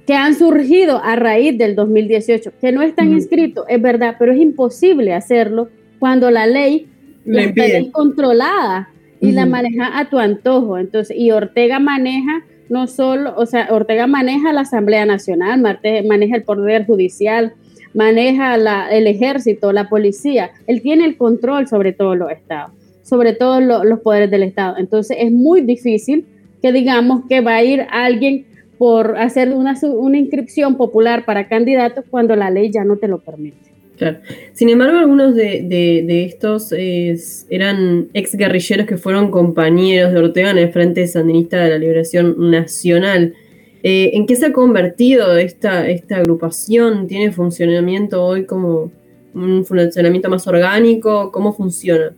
que 0.05 0.16
han 0.16 0.34
surgido 0.36 1.01
a 1.03 1.16
raíz 1.16 1.57
del 1.57 1.76
2018, 1.76 2.53
que 2.60 2.72
no 2.72 2.82
están 2.82 3.12
inscritos, 3.12 3.66
es 3.70 3.82
verdad, 3.82 4.16
pero 4.18 4.32
es 4.32 4.39
imposible 4.39 5.14
hacerlo 5.14 5.70
cuando 5.99 6.32
la 6.32 6.47
ley 6.47 6.88
está 7.26 7.91
controlada 7.91 8.89
y 9.22 9.34
la 9.34 9.45
maneja 9.45 9.99
a 9.99 10.10
tu 10.10 10.18
antojo. 10.18 10.78
Entonces, 10.78 11.16
y 11.16 11.30
Ortega 11.32 11.80
maneja 11.80 12.43
no 12.70 12.88
solo, 12.88 13.34
o 13.36 13.45
sea, 13.45 13.68
Ortega 13.72 14.07
maneja 14.07 14.53
la 14.53 14.62
Asamblea 14.62 15.05
Nacional, 15.05 15.62
maneja 15.62 16.36
el 16.36 16.43
Poder 16.43 16.86
Judicial, 16.86 17.53
maneja 17.93 18.55
el 18.91 19.07
ejército, 19.07 19.71
la 19.71 19.89
policía. 19.89 20.51
Él 20.67 20.81
tiene 20.81 21.05
el 21.05 21.17
control 21.17 21.67
sobre 21.67 21.93
todos 21.93 22.17
los 22.17 22.31
estados, 22.31 22.71
sobre 23.03 23.33
todos 23.33 23.61
los 23.63 23.99
poderes 23.99 24.29
del 24.31 24.43
Estado. 24.43 24.77
Entonces, 24.77 25.17
es 25.19 25.31
muy 25.31 25.61
difícil 25.61 26.25
que 26.61 26.71
digamos 26.71 27.23
que 27.27 27.41
va 27.41 27.55
a 27.55 27.63
ir 27.63 27.85
alguien 27.89 28.45
por 28.77 29.17
hacer 29.17 29.53
una, 29.53 29.75
una 29.83 30.17
inscripción 30.17 30.77
popular 30.77 31.25
para 31.25 31.47
candidatos 31.47 32.05
cuando 32.09 32.35
la 32.35 32.49
ley 32.49 32.71
ya 32.71 32.83
no 32.83 32.97
te 32.97 33.07
lo 33.07 33.19
permite. 33.19 33.69
Claro. 33.99 34.19
Sin 34.53 34.69
embargo, 34.69 34.97
algunos 34.97 35.35
de, 35.35 36.23
estos 36.23 36.71
eran 36.71 38.07
ex 38.13 38.35
guerrilleros 38.35 38.87
que 38.87 38.95
fueron 38.95 39.29
compañeros 39.29 40.13
de 40.13 40.19
Ortega 40.19 40.51
en 40.51 40.57
el 40.57 40.71
Frente 40.71 41.05
Sandinista 41.05 41.61
de 41.61 41.69
la 41.71 41.77
Liberación 41.77 42.49
Nacional. 42.49 43.33
Eh, 43.82 44.11
¿En 44.13 44.25
qué 44.25 44.36
se 44.36 44.47
ha 44.47 44.53
convertido 44.53 45.38
esta, 45.38 45.88
esta 45.88 46.17
agrupación? 46.17 47.07
¿Tiene 47.07 47.32
funcionamiento 47.32 48.23
hoy 48.23 48.45
como 48.45 48.91
un 49.34 49.65
funcionamiento 49.65 50.30
más 50.30 50.45
orgánico? 50.47 51.32
¿Cómo 51.32 51.53
funciona? 51.53 52.13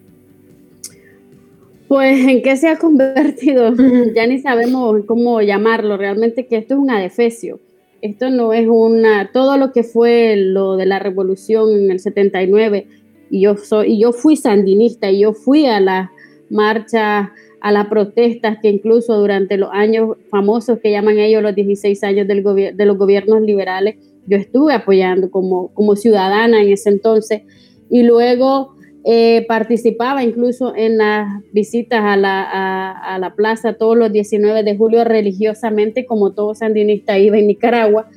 Pues 1.87 2.25
en 2.25 2.41
qué 2.41 2.55
se 2.55 2.69
ha 2.69 2.77
convertido, 2.77 3.73
ya 4.15 4.25
ni 4.25 4.39
sabemos 4.39 5.03
cómo 5.05 5.41
llamarlo, 5.41 5.97
realmente 5.97 6.47
que 6.47 6.57
esto 6.57 6.75
es 6.75 6.79
un 6.79 6.89
adefesio. 6.89 7.59
Esto 8.01 8.31
no 8.31 8.53
es 8.53 8.67
una, 8.67 9.29
todo 9.31 9.57
lo 9.57 9.71
que 9.71 9.83
fue 9.83 10.35
lo 10.37 10.75
de 10.77 10.87
la 10.87 10.97
revolución 10.97 11.69
en 11.77 11.91
el 11.91 11.99
79, 11.99 12.87
y 13.29 13.41
yo, 13.41 13.57
soy, 13.57 13.93
y 13.93 13.99
yo 13.99 14.13
fui 14.13 14.35
sandinista, 14.35 15.11
y 15.11 15.19
yo 15.19 15.33
fui 15.33 15.67
a 15.67 15.79
las 15.79 16.09
marchas, 16.49 17.29
a 17.61 17.71
las 17.71 17.87
protestas 17.87 18.57
que 18.61 18.69
incluso 18.69 19.17
durante 19.17 19.55
los 19.55 19.69
años 19.71 20.17
famosos 20.29 20.79
que 20.79 20.91
llaman 20.91 21.19
ellos 21.19 21.43
los 21.43 21.55
16 21.55 22.03
años 22.03 22.27
del 22.27 22.43
de 22.43 22.85
los 22.85 22.97
gobiernos 22.97 23.41
liberales, 23.41 23.95
yo 24.25 24.37
estuve 24.37 24.73
apoyando 24.73 25.29
como, 25.29 25.73
como 25.73 25.95
ciudadana 25.95 26.61
en 26.61 26.71
ese 26.71 26.89
entonces, 26.89 27.43
y 27.89 28.03
luego 28.03 28.73
eh, 29.03 29.45
participaba 29.47 30.23
incluso 30.23 30.75
en 30.75 30.97
las 30.97 31.27
visitas 31.51 32.01
a 32.03 32.17
la, 32.17 33.33
plaza 33.35 33.73
todos 33.73 33.97
los 33.97 34.11
19 34.11 34.63
de 34.63 34.77
julio 34.77 35.03
religiosamente, 35.03 36.05
como 36.05 36.33
todo 36.33 36.55
sandinista 36.55 37.17
iba 37.17 37.37
en 37.37 37.47
Nicaragua. 37.47 38.09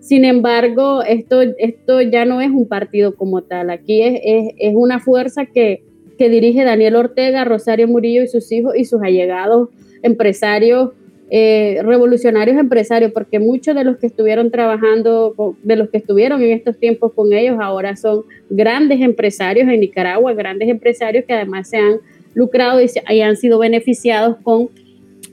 Sin 0.00 0.24
embargo, 0.24 1.02
esto, 1.02 1.42
esto 1.42 2.00
ya 2.02 2.24
no 2.24 2.40
es 2.40 2.50
un 2.50 2.66
partido 2.66 3.14
como 3.16 3.42
tal, 3.42 3.70
aquí 3.70 4.02
es, 4.02 4.20
es 4.58 4.74
una 4.74 5.00
fuerza 5.00 5.46
que, 5.46 5.84
que 6.22 6.28
dirige 6.28 6.62
Daniel 6.62 6.94
Ortega, 6.94 7.44
Rosario 7.44 7.88
Murillo 7.88 8.22
y 8.22 8.28
sus 8.28 8.52
hijos 8.52 8.76
y 8.76 8.84
sus 8.84 9.02
allegados 9.02 9.70
empresarios 10.04 10.90
eh, 11.32 11.80
revolucionarios 11.82 12.56
empresarios, 12.58 13.10
porque 13.10 13.40
muchos 13.40 13.74
de 13.74 13.82
los 13.82 13.96
que 13.96 14.06
estuvieron 14.06 14.52
trabajando, 14.52 15.34
de 15.64 15.74
los 15.74 15.90
que 15.90 15.96
estuvieron 15.96 16.40
en 16.40 16.52
estos 16.52 16.78
tiempos 16.78 17.12
con 17.12 17.32
ellos, 17.32 17.56
ahora 17.60 17.96
son 17.96 18.22
grandes 18.50 19.00
empresarios 19.00 19.68
en 19.68 19.80
Nicaragua, 19.80 20.32
grandes 20.32 20.68
empresarios 20.68 21.24
que 21.24 21.32
además 21.32 21.70
se 21.70 21.78
han 21.78 21.96
lucrado 22.34 22.80
y, 22.80 23.20
han 23.20 23.36
sido 23.36 23.58
beneficiados 23.58 24.36
con 24.44 24.68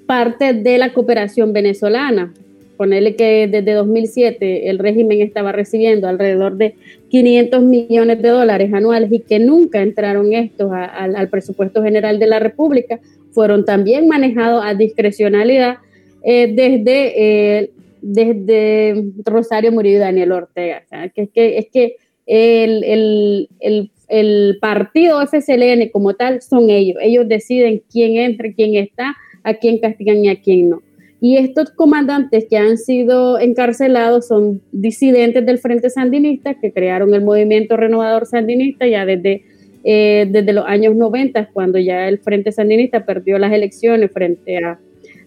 parte 0.07 0.55
de 0.55 0.79
la 0.79 0.91
cooperación 0.91 1.53
venezolana. 1.53 2.33
Ponerle 2.79 3.17
que 3.17 3.49
desde 3.51 3.73
2007 3.73 4.69
el 4.69 4.79
régimen 4.79 5.19
estaba 5.19 5.51
recibiendo 5.51 6.07
alrededor 6.07 6.55
de 6.55 6.75
500 7.09 7.61
millones 7.61 8.21
de 8.21 8.29
dólares 8.29 8.73
anuales 8.73 9.11
y 9.11 9.19
que 9.19 9.37
nunca 9.37 9.81
entraron 9.81 10.31
estos 10.31 10.71
al 10.71 11.27
presupuesto 11.27 11.83
general 11.83 12.19
de 12.19 12.27
la 12.27 12.39
República, 12.39 13.01
fueron 13.31 13.65
también 13.65 14.07
manejados 14.07 14.63
a 14.63 14.75
discrecionalidad 14.75 15.79
eh, 16.23 16.53
desde, 16.55 17.57
eh, 17.57 17.71
desde 18.01 19.03
Rosario 19.25 19.73
Murillo 19.73 19.97
y 19.97 19.99
Daniel 19.99 20.31
Ortega. 20.31 20.83
Que 21.13 21.23
es 21.23 21.29
que, 21.31 21.57
es 21.57 21.67
que 21.73 21.97
el, 22.27 22.85
el, 22.85 23.49
el, 23.59 23.91
el, 24.07 24.57
partido 24.61 25.19
FCLN 25.27 25.89
como 25.91 26.13
tal 26.13 26.41
son 26.41 26.69
ellos. 26.69 26.95
Ellos 27.01 27.27
deciden 27.27 27.83
quién 27.91 28.15
entra, 28.15 28.53
quién 28.53 28.75
está, 28.75 29.17
a 29.43 29.53
quién 29.55 29.79
castigan 29.79 30.23
y 30.23 30.29
a 30.29 30.41
quién 30.41 30.69
no. 30.69 30.81
Y 31.21 31.37
estos 31.37 31.71
comandantes 31.71 32.45
que 32.49 32.57
han 32.57 32.77
sido 32.77 33.39
encarcelados 33.39 34.27
son 34.27 34.61
disidentes 34.71 35.45
del 35.45 35.57
Frente 35.57 35.89
Sandinista 35.89 36.53
que 36.53 36.71
crearon 36.71 37.13
el 37.13 37.23
movimiento 37.23 37.75
renovador 37.75 38.25
sandinista 38.25 38.87
ya 38.87 39.05
desde, 39.05 39.43
eh, 39.83 40.27
desde 40.29 40.53
los 40.53 40.65
años 40.65 40.95
90, 40.95 41.49
cuando 41.51 41.77
ya 41.77 42.07
el 42.07 42.19
Frente 42.19 42.53
Sandinista 42.53 43.05
perdió 43.05 43.37
las 43.37 43.51
elecciones 43.51 44.11
frente 44.11 44.57
a 44.57 44.79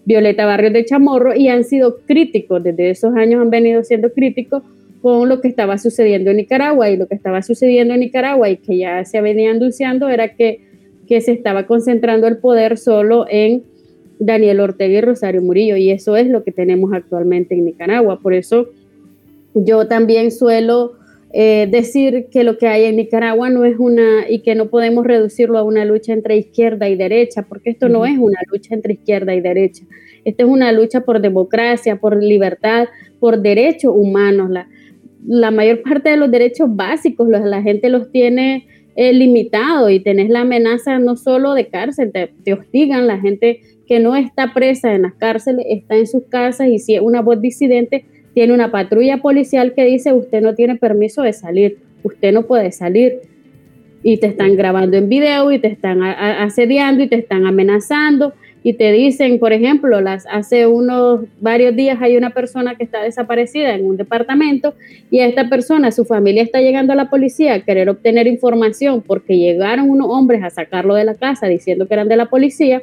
Violeta 0.05 0.47
Barrios 0.47 0.73
de 0.73 0.83
Chamorro 0.83 1.35
y 1.35 1.47
han 1.47 1.63
sido 1.63 1.97
críticos, 2.05 2.63
desde 2.63 2.89
esos 2.89 3.15
años 3.15 3.41
han 3.41 3.51
venido 3.51 3.83
siendo 3.83 4.11
críticos 4.11 4.63
con 5.03 5.29
lo 5.29 5.41
que 5.41 5.47
estaba 5.47 5.77
sucediendo 5.77 6.31
en 6.31 6.37
Nicaragua 6.37 6.89
y 6.89 6.97
lo 6.97 7.07
que 7.07 7.15
estaba 7.15 7.41
sucediendo 7.43 7.93
en 7.93 7.99
Nicaragua 7.99 8.49
y 8.49 8.57
que 8.57 8.77
ya 8.77 9.05
se 9.05 9.21
venía 9.21 9.51
anunciando 9.51 10.09
era 10.09 10.29
que, 10.29 10.61
que 11.07 11.21
se 11.21 11.33
estaba 11.33 11.67
concentrando 11.67 12.25
el 12.27 12.37
poder 12.37 12.77
solo 12.77 13.25
en 13.29 13.63
Daniel 14.19 14.59
Ortega 14.59 14.97
y 14.97 15.01
Rosario 15.01 15.41
Murillo 15.41 15.75
y 15.75 15.89
eso 15.89 16.15
es 16.15 16.27
lo 16.27 16.43
que 16.43 16.51
tenemos 16.51 16.93
actualmente 16.93 17.55
en 17.55 17.65
Nicaragua. 17.65 18.19
Por 18.19 18.33
eso 18.33 18.69
yo 19.53 19.87
también 19.87 20.31
suelo 20.31 20.93
eh, 21.35 21.67
decir 21.69 22.27
que 22.31 22.43
lo 22.43 22.59
que 22.59 22.67
hay 22.67 22.83
en 22.85 22.95
Nicaragua 22.95 23.49
no 23.49 23.65
es 23.65 23.75
una, 23.79 24.29
y 24.29 24.39
que 24.39 24.53
no 24.53 24.69
podemos 24.69 25.03
reducirlo 25.05 25.57
a 25.57 25.63
una 25.63 25.83
lucha 25.83 26.13
entre 26.13 26.37
izquierda 26.37 26.87
y 26.89 26.95
derecha, 26.95 27.41
porque 27.43 27.71
esto 27.71 27.89
no 27.89 28.05
es 28.05 28.17
una 28.19 28.39
lucha 28.51 28.75
entre 28.75 28.93
izquierda 28.93 29.33
y 29.33 29.41
derecha. 29.41 29.83
Esto 30.25 30.43
es 30.43 30.49
una 30.49 30.71
lucha 30.71 31.01
por 31.01 31.21
democracia, 31.21 31.95
por 31.95 32.21
libertad, 32.21 32.87
por 33.19 33.41
derechos 33.41 33.93
humanos. 33.95 34.51
La, 34.51 34.67
la 35.25 35.49
mayor 35.49 35.81
parte 35.81 36.11
de 36.11 36.17
los 36.17 36.29
derechos 36.29 36.67
básicos 36.69 37.27
la 37.27 37.61
gente 37.63 37.89
los 37.89 38.11
tiene 38.11 38.67
eh, 38.95 39.13
limitados 39.13 39.91
y 39.91 39.99
tenés 39.99 40.29
la 40.29 40.41
amenaza 40.41 40.99
no 40.99 41.15
solo 41.15 41.53
de 41.53 41.67
cárcel, 41.67 42.11
te, 42.11 42.31
te 42.43 42.53
hostigan 42.53 43.07
la 43.07 43.19
gente 43.19 43.61
que 43.87 43.99
no 43.99 44.15
está 44.15 44.53
presa 44.53 44.93
en 44.93 45.03
las 45.03 45.13
cárceles, 45.15 45.65
está 45.69 45.95
en 45.95 46.07
sus 46.07 46.23
casas 46.25 46.67
y 46.69 46.79
si 46.79 46.95
es 46.95 47.01
una 47.01 47.21
voz 47.21 47.41
disidente, 47.41 48.05
tiene 48.33 48.53
una 48.53 48.71
patrulla 48.71 49.17
policial 49.17 49.73
que 49.73 49.85
dice 49.85 50.13
usted 50.13 50.41
no 50.41 50.55
tiene 50.55 50.75
permiso 50.75 51.21
de 51.21 51.33
salir, 51.33 51.77
usted 52.03 52.33
no 52.33 52.43
puede 52.43 52.71
salir. 52.71 53.21
Y 54.05 54.17
te 54.17 54.27
están 54.27 54.57
grabando 54.57 54.97
en 54.97 55.07
video 55.07 55.49
y 55.51 55.59
te 55.59 55.67
están 55.69 56.03
asediando 56.03 57.03
y 57.03 57.07
te 57.07 57.15
están 57.15 57.45
amenazando 57.45 58.33
y 58.63 58.73
te 58.73 58.91
dicen, 58.93 59.39
por 59.39 59.51
ejemplo, 59.51 59.99
las, 59.99 60.25
hace 60.31 60.65
unos 60.67 61.25
varios 61.41 61.75
días 61.75 61.97
hay 62.01 62.15
una 62.15 62.29
persona 62.29 62.75
que 62.75 62.85
está 62.85 63.03
desaparecida 63.03 63.75
en 63.75 63.85
un 63.85 63.97
departamento 63.97 64.73
y 65.11 65.19
a 65.19 65.27
esta 65.27 65.49
persona, 65.49 65.91
su 65.91 66.05
familia 66.05 66.43
está 66.43 66.61
llegando 66.61 66.93
a 66.93 66.95
la 66.95 67.09
policía 67.09 67.55
a 67.55 67.59
querer 67.59 67.89
obtener 67.89 68.25
información 68.25 69.01
porque 69.01 69.37
llegaron 69.37 69.89
unos 69.89 70.07
hombres 70.09 70.43
a 70.43 70.49
sacarlo 70.49 70.95
de 70.95 71.03
la 71.03 71.15
casa 71.15 71.47
diciendo 71.47 71.87
que 71.87 71.93
eran 71.93 72.07
de 72.07 72.15
la 72.15 72.27
policía 72.27 72.81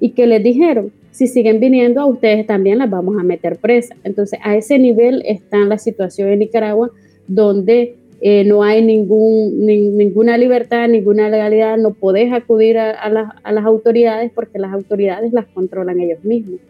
y 0.00 0.10
que 0.10 0.28
les 0.28 0.42
dijeron, 0.42 0.92
si 1.10 1.26
siguen 1.26 1.58
viniendo 1.58 2.00
a 2.00 2.06
ustedes 2.06 2.46
también 2.46 2.78
las 2.78 2.88
vamos 2.88 3.16
a 3.18 3.24
meter 3.24 3.56
presa. 3.56 3.96
Entonces, 4.04 4.38
a 4.44 4.54
ese 4.54 4.78
nivel 4.78 5.24
está 5.26 5.58
la 5.58 5.78
situación 5.78 6.28
en 6.28 6.38
Nicaragua, 6.38 6.92
donde 7.26 7.96
eh, 8.20 8.44
no 8.44 8.62
hay 8.62 8.84
ningún, 8.84 9.66
ninguna 9.66 10.36
libertad, 10.36 10.88
ninguna 10.88 11.28
legalidad, 11.28 11.76
no 11.76 11.94
podés 11.94 12.32
acudir 12.32 12.78
a, 12.78 13.08
las 13.08 13.64
autoridades 13.64 14.30
porque 14.34 14.58
las 14.58 14.72
autoridades 14.72 15.32
las 15.32 15.46
controlan 15.46 16.00
ellos 16.00 16.24
mismos. 16.24 16.60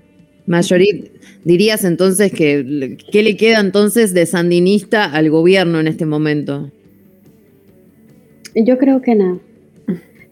Mayorit, 0.46 1.12
dirías 1.44 1.84
entonces 1.84 2.32
que 2.32 2.96
¿qué 3.12 3.22
le 3.22 3.36
queda 3.36 3.60
entonces 3.60 4.14
de 4.14 4.24
sandinista 4.24 5.04
al 5.04 5.28
gobierno 5.30 5.78
en 5.80 5.88
este 5.88 6.06
momento? 6.06 6.70
Yo 8.54 8.78
creo 8.78 9.02
que 9.02 9.14
nada 9.14 9.38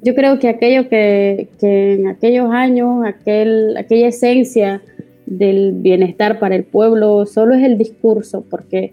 yo 0.06 0.14
creo 0.14 0.38
que 0.38 0.48
aquello 0.48 0.88
que, 0.88 1.48
en 1.62 2.06
aquellos 2.06 2.50
años, 2.52 3.04
aquel, 3.04 3.76
aquella 3.76 4.06
esencia 4.06 4.80
del 5.26 5.72
bienestar 5.72 6.38
para 6.38 6.54
el 6.54 6.62
pueblo, 6.62 7.26
solo 7.26 7.54
es 7.54 7.64
el 7.64 7.76
discurso, 7.76 8.44
porque 8.48 8.92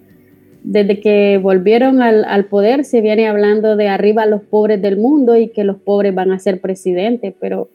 desde 0.64 1.00
que 1.00 1.40
volvieron 1.42 2.02
al, 2.02 2.46
poder 2.46 2.86
se 2.86 3.02
viene 3.02 3.28
hablando 3.28 3.76
de 3.76 3.88
arriba 3.88 4.26
los 4.26 4.42
pobres 4.42 4.82
del 4.82 4.98
mundo 4.98 5.36
y 5.36 5.50
que 5.50 5.64
los 5.64 5.78
pobres 5.78 6.16
van 6.16 6.32
a 6.32 6.40
ser 6.40 6.62
presidentes, 6.62 7.34
pero, 7.40 7.70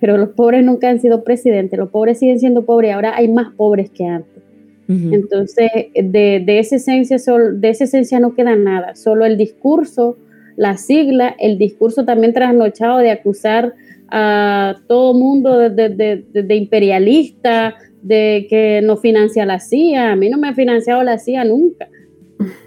pero 0.00 0.16
los 0.16 0.30
pobres 0.30 0.64
nunca 0.64 0.90
han 0.90 1.00
sido 1.00 1.24
presidentes, 1.24 1.78
los 1.78 1.88
pobres 1.88 2.18
siguen 2.18 2.38
siendo 2.38 2.64
pobres, 2.64 2.94
ahora 2.94 3.16
hay 3.16 3.28
más 3.28 3.52
pobres 3.54 3.90
que 3.90 4.04
antes. 4.04 4.42
Entonces, 4.88 5.68
de, 5.94 6.42
de, 6.46 6.58
esa 6.60 6.76
esencia, 6.76 7.16
de 7.16 7.68
esa 7.68 7.84
esencia 7.84 8.20
no 8.20 8.34
queda 8.34 8.54
nada, 8.54 8.94
solo 8.94 9.24
el 9.24 9.36
discurso 9.36 10.16
la 10.56 10.76
sigla, 10.76 11.36
el 11.38 11.58
discurso 11.58 12.04
también 12.04 12.32
trasnochado 12.32 12.98
de 12.98 13.10
acusar 13.10 13.74
a 14.08 14.76
todo 14.88 15.14
mundo 15.14 15.58
de, 15.58 16.54
imperialista, 16.56 17.76
de 18.02 18.46
que 18.48 18.80
no 18.82 18.96
financia 18.96 19.44
la 19.44 19.60
CIA. 19.60 20.12
A 20.12 20.16
mí 20.16 20.28
no 20.28 20.38
me 20.38 20.48
ha 20.48 20.54
financiado 20.54 21.02
la 21.02 21.18
CIA 21.18 21.44
nunca. 21.44 21.88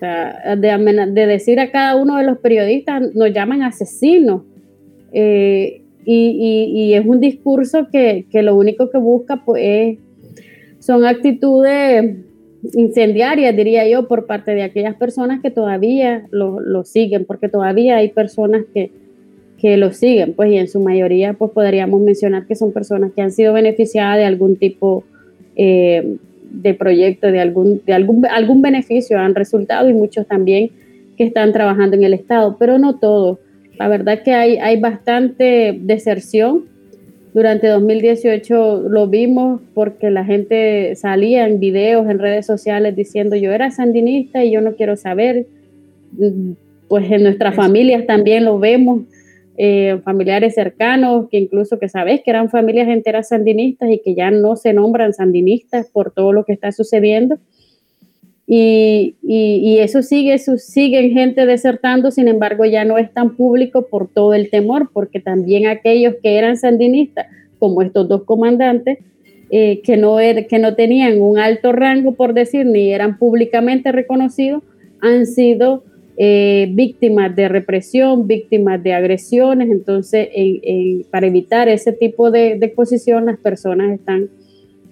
De, 0.02 1.26
decir 1.28 1.60
a 1.60 1.72
cada 1.72 1.96
uno 1.96 2.18
de 2.18 2.24
los 2.24 2.40
periodistas, 2.40 3.14
nos 3.16 3.34
llaman 3.34 3.64
asesinos. 3.64 4.44
Eh, 5.12 5.82
y, 6.06 6.94
es 6.94 7.06
un 7.06 7.20
discurso 7.20 7.88
que, 7.92 8.26
lo 8.34 8.56
único 8.56 8.90
que 8.90 8.98
busca 8.98 9.44
pues, 9.46 9.98
son 10.80 11.06
actitudes 11.06 12.18
incendiarias, 12.74 13.56
diría 13.56 13.88
yo, 13.88 14.08
por 14.08 14.26
parte 14.26 14.56
de 14.56 14.64
aquellas 14.64 14.96
personas 14.96 15.42
que 15.42 15.52
todavía 15.52 16.26
lo, 16.32 16.84
siguen, 16.84 17.26
porque 17.26 17.48
todavía 17.48 17.98
hay 17.98 18.10
personas 18.10 18.64
que, 18.74 18.92
que 19.60 19.78
lo 19.78 19.92
siguen, 19.92 20.34
pues 20.34 20.52
y 20.52 20.58
en 20.58 20.68
su 20.68 20.80
mayoría 20.80 21.34
pues 21.34 21.52
podríamos 21.52 22.02
mencionar 22.02 22.48
que 22.48 22.56
son 22.56 22.72
personas 22.72 23.12
que 23.14 23.22
han 23.22 23.32
sido 23.32 23.54
beneficiadas 23.54 24.18
de 24.18 24.26
algún 24.26 24.56
tipo 24.56 25.04
eh, 25.56 26.18
de 26.52 26.74
proyecto, 26.74 27.32
de 27.32 27.40
algún, 27.40 27.82
de 27.86 27.94
algún, 27.94 28.26
algún 28.26 28.62
beneficio 28.62 29.20
han 29.20 29.36
resultado 29.36 29.90
y 29.90 29.94
muchos 29.94 30.28
también 30.28 30.72
que 31.18 31.24
están 31.24 31.54
trabajando 31.54 31.96
en 31.96 32.04
el 32.04 32.14
Estado, 32.14 32.56
pero 32.58 32.78
no 32.78 33.00
todos. 33.00 33.40
La 33.78 33.88
verdad 33.88 34.24
que 34.24 34.34
hay, 34.34 34.58
hay 34.58 34.80
bastante 34.80 35.78
deserción 35.82 36.66
durante 37.34 37.68
2018 37.68 38.90
lo 38.90 39.08
vimos 39.08 39.62
porque 39.74 40.10
la 40.10 40.26
gente 40.26 40.96
salía 40.96 41.48
en 41.48 41.60
videos, 41.60 42.10
en 42.10 42.20
redes 42.20 42.46
sociales 42.46 42.96
diciendo 42.96 43.36
yo 43.36 43.52
era 43.52 43.70
sandinista 43.70 44.44
y 44.44 44.52
yo 44.52 44.62
no 44.62 44.76
quiero 44.76 44.96
saber. 44.96 45.46
Pues 46.88 47.12
en 47.12 47.24
nuestras 47.24 47.54
familias 47.54 48.08
también 48.08 48.46
lo 48.46 48.58
vemos, 48.58 49.04
eh, 49.62 50.00
familiares 50.06 50.56
cercanos 50.56 51.28
que 51.30 51.38
incluso 51.38 51.80
que 51.80 51.90
sabes 51.90 52.22
que 52.24 52.32
eran 52.32 52.50
familias 52.50 52.88
enteras 52.88 53.28
sandinistas 53.28 53.90
y 53.92 54.00
que 54.00 54.16
ya 54.16 54.32
no 54.32 54.56
se 54.56 54.72
nombran 54.72 55.14
sandinistas 55.14 55.90
por 55.92 56.14
todo 56.14 56.32
lo 56.32 56.46
que 56.46 56.54
está 56.54 56.72
sucediendo. 56.72 57.38
Y, 58.48 59.18
y, 59.22 59.80
eso 59.80 60.02
sigue, 60.02 60.34
eso 60.34 60.58
siguen 60.58 61.12
gente 61.12 61.46
desertando, 61.46 62.10
sin 62.10 62.30
embargo 62.30 62.64
ya 62.64 62.86
no 62.86 62.98
es 62.98 63.14
tan 63.14 63.36
público 63.36 63.88
por 63.88 64.08
todo 64.08 64.34
el 64.34 64.50
temor, 64.50 64.92
porque 64.94 65.20
también 65.20 65.68
aquellos 65.68 66.16
que 66.24 66.38
eran 66.38 66.56
sandinistas, 66.56 67.28
como 67.60 67.82
estos 67.82 68.08
dos 68.08 68.24
comandantes, 68.24 69.00
eh, 69.52 69.82
que, 69.84 69.98
no 69.98 70.22
er, 70.22 70.48
que 70.48 70.58
no 70.58 70.74
tenían 70.76 71.22
un 71.22 71.38
alto 71.38 71.74
rango, 71.74 72.16
por 72.16 72.34
decir, 72.34 72.66
ni 72.66 72.94
eran 72.94 73.20
públicamente 73.20 73.92
reconocidos, 73.92 74.64
han 75.02 75.26
sido 75.26 75.84
eh, 76.20 76.70
víctimas 76.74 77.36
de 77.36 77.48
represión, 77.48 78.28
víctimas 78.28 78.84
de 78.84 78.94
agresiones. 78.94 79.72
Entonces, 79.72 80.28
para 81.10 81.26
evitar 81.26 81.68
ese 81.68 81.94
tipo 81.94 82.30
de, 82.30 82.60
de 82.60 82.66
exposición, 82.68 83.26
las 83.26 83.40
personas 83.40 83.92
están 83.92 84.30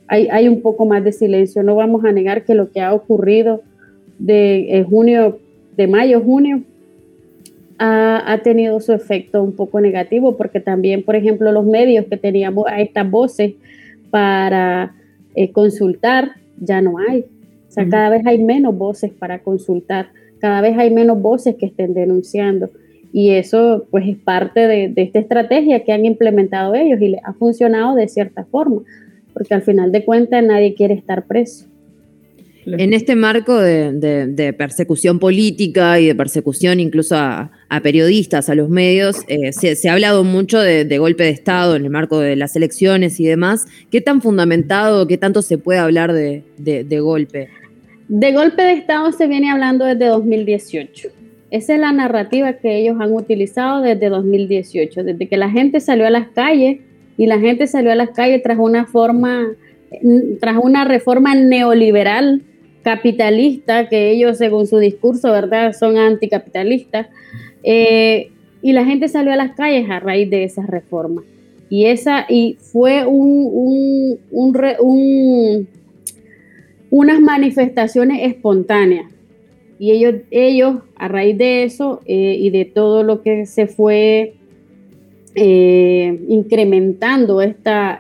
hay, 0.08 0.48
un 0.48 0.62
poco 0.62 0.86
más 0.86 1.04
de 1.04 1.12
silencio. 1.12 1.64
No 1.64 1.76
vamos 1.76 2.06
a 2.06 2.12
negar 2.12 2.46
que 2.46 2.56
lo 2.56 2.72
que 2.72 2.82
ha 2.82 2.94
ocurrido 2.94 3.62
de 4.20 4.86
junio, 4.90 5.40
de 5.76 5.88
mayo, 5.88 6.22
junio, 6.22 6.64
ha, 7.78 8.40
tenido 8.44 8.80
su 8.80 8.94
efecto 8.94 9.44
un 9.44 9.54
poco 9.54 9.80
negativo, 9.82 10.36
porque 10.36 10.60
también, 10.60 11.04
por 11.04 11.16
ejemplo, 11.16 11.52
los 11.52 11.66
medios 11.66 12.06
que 12.06 12.18
teníamos 12.18 12.66
a 12.68 12.82
estas 12.82 13.10
voces 13.10 13.54
para 14.10 14.96
eh, 15.36 15.52
consultar, 15.52 16.32
ya 16.60 16.82
no 16.82 16.96
hay. 16.98 17.26
O 17.68 17.72
sea, 17.72 17.88
cada 17.88 18.10
vez 18.10 18.26
hay 18.26 18.44
menos 18.44 18.76
voces 18.76 19.12
para 19.12 19.40
consultar, 19.40 20.10
cada 20.40 20.62
vez 20.62 20.78
hay 20.78 20.92
menos 20.92 21.22
voces 21.22 21.56
que 21.56 21.66
estén 21.66 21.94
denunciando. 21.94 22.70
Y 23.14 23.32
eso 23.32 23.88
pues 23.90 24.08
es 24.08 24.18
parte 24.18 24.68
de, 24.68 24.90
de 24.90 25.02
esta 25.02 25.20
estrategia 25.20 25.84
que 25.84 25.92
han 25.92 26.06
implementado 26.06 26.76
ellos 26.76 27.02
y 27.02 27.10
les 27.10 27.22
ha 27.24 27.34
funcionado 27.34 27.96
de 27.96 28.08
cierta 28.08 28.46
forma, 28.46 28.82
porque 29.34 29.54
al 29.54 29.62
final 29.62 29.92
de 29.92 30.04
cuentas 30.06 30.44
nadie 30.44 30.76
quiere 30.76 30.94
estar 30.94 31.26
preso. 31.26 31.68
En 32.68 32.94
este 32.94 33.16
marco 33.16 33.58
de, 33.58 34.56
persecución 34.58 35.20
política 35.20 36.02
y 36.02 36.08
de 36.08 36.16
persecución 36.16 36.82
incluso 36.82 37.16
a, 37.16 37.50
periodistas, 37.82 38.50
a 38.50 38.56
los 38.56 38.68
medios, 38.68 39.18
eh, 39.30 39.54
se, 39.54 39.90
ha 39.90 39.94
hablado 39.94 40.26
mucho 40.26 40.60
de, 40.60 40.98
golpe 40.98 41.24
de 41.24 41.30
Estado 41.30 41.78
en 41.78 41.86
el 41.86 41.90
marco 41.90 42.20
de 42.20 42.36
las 42.36 42.58
elecciones 42.58 43.22
y 43.22 43.26
demás. 43.26 43.66
¿Qué 43.90 44.02
tan 44.02 44.22
fundamentado, 44.22 45.08
qué 45.08 45.18
tanto 45.18 45.42
se 45.42 45.58
puede 45.58 45.80
hablar 45.80 46.12
de, 46.12 47.00
golpe? 47.00 47.48
De 48.08 48.32
golpe 48.34 48.62
de 48.62 48.74
Estado 48.74 49.12
se 49.12 49.28
viene 49.28 49.52
hablando 49.52 49.86
desde 49.86 50.06
2018. 50.06 51.10
Esa 51.50 51.74
es 51.74 51.80
la 51.80 51.92
narrativa 51.92 52.54
que 52.54 52.78
ellos 52.78 52.98
han 53.00 53.14
utilizado 53.14 53.82
desde 53.82 54.10
2018, 54.10 55.04
desde 55.04 55.28
que 55.28 55.38
la 55.38 55.50
gente 55.50 55.80
salió 55.80 56.06
a 56.06 56.10
las 56.10 56.28
calles 56.30 56.80
y 57.18 57.26
la 57.26 57.40
gente 57.40 57.68
salió 57.68 57.92
a 57.92 57.96
las 57.96 58.12
calles 58.12 58.44
tras 58.44 58.60
una 58.60 58.86
forma, 58.86 59.48
tras 60.40 60.58
una 60.62 60.86
reforma 60.86 61.36
neoliberal 61.36 62.44
capitalista, 62.84 63.90
que 63.90 64.12
ellos 64.12 64.38
según 64.38 64.68
su 64.68 64.78
discurso, 64.78 65.32
¿verdad?, 65.32 65.74
son 65.74 65.98
anticapitalistas, 65.98 67.08
eh, 67.64 68.32
y 68.62 68.72
la 68.72 68.86
gente 68.86 69.10
salió 69.10 69.34
a 69.34 69.36
las 69.36 69.52
calles 69.56 69.90
a 69.90 70.00
raíz 70.00 70.30
de 70.30 70.46
esa 70.46 70.66
reforma. 70.66 71.24
Y, 71.70 71.86
esa, 71.86 72.26
y 72.30 72.58
fue 72.62 73.06
un, 73.06 74.18
unas 76.90 77.20
manifestaciones 77.20 78.20
espontáneas. 78.24 79.12
Y 79.80 79.92
ellos, 79.92 80.16
ellos, 80.32 80.78
a 80.96 81.08
raíz 81.08 81.38
de 81.38 81.64
eso 81.64 82.02
eh, 82.06 82.36
y 82.40 82.50
de 82.50 82.66
todo 82.66 83.04
lo 83.04 83.22
que 83.22 83.46
se 83.46 83.68
fue 83.68 84.34
eh, 85.40 86.20
incrementando 86.30 87.44
estas 87.44 88.00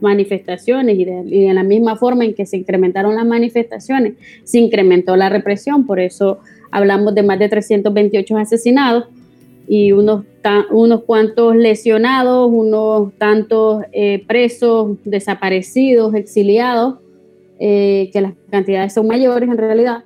manifestaciones 0.00 0.98
y 0.98 1.04
de, 1.04 1.54
la 1.54 1.62
misma 1.62 1.94
forma 1.94 2.24
en 2.24 2.34
que 2.34 2.46
se 2.46 2.56
incrementaron 2.56 3.14
las 3.14 3.24
manifestaciones, 3.24 4.14
se 4.42 4.58
incrementó 4.58 5.14
la 5.14 5.28
represión, 5.28 5.86
por 5.86 6.00
eso 6.00 6.40
hablamos 6.72 7.14
de 7.14 7.22
más 7.22 7.38
de 7.38 7.48
328 7.48 8.36
asesinados 8.38 9.04
y 9.68 9.92
unos, 9.92 10.24
unos 10.72 11.04
cuantos 11.04 11.54
lesionados, 11.54 12.50
unos 12.52 13.12
tantos 13.18 13.84
eh, 13.92 14.24
presos, 14.26 14.96
desaparecidos, 15.04 16.12
exiliados, 16.16 16.96
eh, 17.66 18.10
que 18.12 18.20
las 18.20 18.34
cantidades 18.50 18.92
son 18.92 19.06
mayores 19.06 19.48
en 19.48 19.56
realidad, 19.56 20.04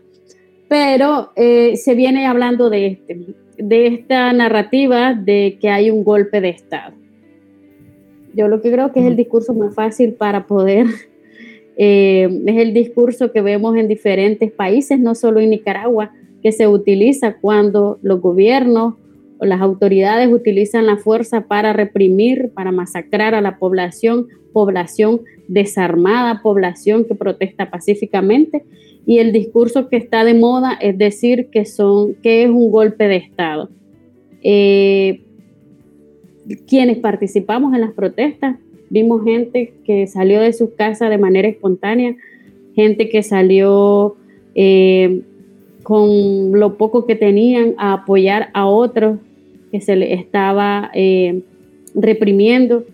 pero 0.68 1.32
se 1.34 1.94
viene 1.94 2.26
hablando 2.26 2.68
de 2.68 2.86
este 2.86 3.34
de 3.58 3.86
esta 3.88 4.32
narrativa 4.32 5.14
de 5.14 5.58
que 5.60 5.68
hay 5.68 5.90
un 5.90 6.04
golpe 6.04 6.40
de 6.40 6.50
Estado. 6.50 6.94
Yo 8.34 8.48
lo 8.48 8.60
que 8.60 8.70
creo 8.70 8.92
que 8.92 9.00
es 9.00 9.06
el 9.06 9.16
discurso 9.16 9.52
más 9.52 9.74
fácil 9.74 10.14
para 10.14 10.46
poder, 10.46 10.86
eh, 11.76 12.28
es 12.46 12.56
el 12.56 12.72
discurso 12.72 13.32
que 13.32 13.42
vemos 13.42 13.76
en 13.76 13.88
diferentes 13.88 14.50
países, 14.52 14.98
no 14.98 15.14
solo 15.14 15.40
en 15.40 15.50
Nicaragua, 15.50 16.12
que 16.42 16.52
se 16.52 16.68
utiliza 16.68 17.36
cuando 17.40 17.98
los 18.02 18.20
gobiernos 18.20 18.94
las 19.40 19.60
autoridades 19.60 20.32
utilizan 20.32 20.86
la 20.86 20.96
fuerza 20.96 21.42
para 21.42 21.72
reprimir, 21.72 22.50
para 22.54 22.72
masacrar 22.72 23.34
a 23.34 23.40
la 23.40 23.58
población, 23.58 24.28
población 24.52 25.20
desarmada, 25.46 26.42
población 26.42 27.04
que 27.04 27.14
protesta 27.14 27.70
pacíficamente 27.70 28.64
y 29.06 29.18
el 29.18 29.32
discurso 29.32 29.88
que 29.88 29.96
está 29.96 30.24
de 30.24 30.34
moda 30.34 30.72
es 30.80 30.98
decir 30.98 31.48
que, 31.50 31.64
son, 31.64 32.14
que 32.16 32.44
es 32.44 32.50
un 32.50 32.70
golpe 32.70 33.08
de 33.08 33.16
Estado. 33.16 33.70
Eh, 34.42 35.22
quienes 36.66 36.98
participamos 36.98 37.74
en 37.74 37.80
las 37.80 37.92
protestas, 37.92 38.56
vimos 38.90 39.24
gente 39.24 39.72
que 39.84 40.06
salió 40.06 40.40
de 40.40 40.52
sus 40.52 40.70
casas 40.70 41.10
de 41.10 41.18
manera 41.18 41.48
espontánea, 41.48 42.16
gente 42.74 43.08
que 43.08 43.22
salió 43.22 44.16
eh, 44.54 45.22
con 45.82 46.52
lo 46.52 46.76
poco 46.76 47.06
que 47.06 47.14
tenían 47.14 47.74
a 47.78 47.94
apoyar 47.94 48.50
a 48.52 48.66
otros 48.66 49.18
que 49.70 49.80
se 49.80 49.96
les 49.96 50.18
estaba 50.18 50.90
eh, 50.94 51.42
reprimiendo, 51.94 52.84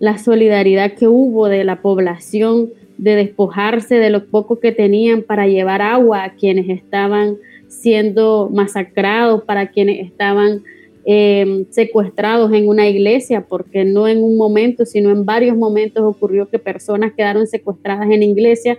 la 0.00 0.18
solidaridad 0.18 0.92
que 0.92 1.08
hubo 1.08 1.48
de 1.48 1.64
la 1.64 1.82
población 1.82 2.70
de 2.98 3.14
despojarse 3.14 3.96
de 3.96 4.10
lo 4.10 4.26
poco 4.26 4.58
que 4.58 4.72
tenían 4.72 5.22
para 5.22 5.46
llevar 5.46 5.82
agua 5.82 6.24
a 6.24 6.34
quienes 6.34 6.68
estaban 6.68 7.36
siendo 7.68 8.50
masacrados, 8.52 9.44
para 9.44 9.70
quienes 9.70 10.04
estaban 10.04 10.62
em, 11.04 11.64
secuestrados 11.70 12.52
en 12.52 12.68
una 12.68 12.88
iglesia, 12.88 13.46
porque 13.48 13.84
no 13.84 14.08
en 14.08 14.22
un 14.22 14.36
momento, 14.36 14.84
sino 14.84 15.10
en 15.10 15.24
varios 15.24 15.56
momentos 15.56 16.02
ocurrió 16.04 16.48
que 16.48 16.58
personas 16.58 17.12
quedaron 17.16 17.46
secuestradas 17.46 18.10
en 18.10 18.22
iglesia 18.22 18.78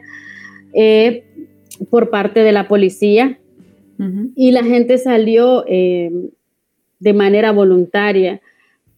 eh, 0.74 1.24
por 1.90 2.10
parte 2.10 2.42
de 2.42 2.52
la 2.52 2.68
policía. 2.68 3.40
Y 4.34 4.52
la 4.52 4.64
gente 4.64 4.98
salió 4.98 5.66
em, 5.68 6.30
de 7.00 7.14
manera 7.14 7.52
voluntaria 7.52 8.42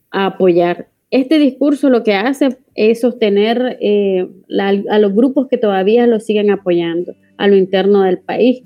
a 0.09 0.27
apoyar. 0.27 0.87
Este 1.09 1.39
discurso 1.39 1.89
lo 1.89 2.03
que 2.03 2.13
hace 2.13 2.57
es 2.73 3.01
sostener 3.01 3.77
eh, 3.81 4.27
a 4.57 4.99
los 4.99 5.13
grupos 5.13 5.47
que 5.47 5.57
todavía 5.57 6.07
lo 6.07 6.19
siguen 6.19 6.49
apoyando 6.51 7.15
a 7.37 7.47
lo 7.47 7.55
interno 7.57 8.03
del 8.03 8.19
país. 8.19 8.63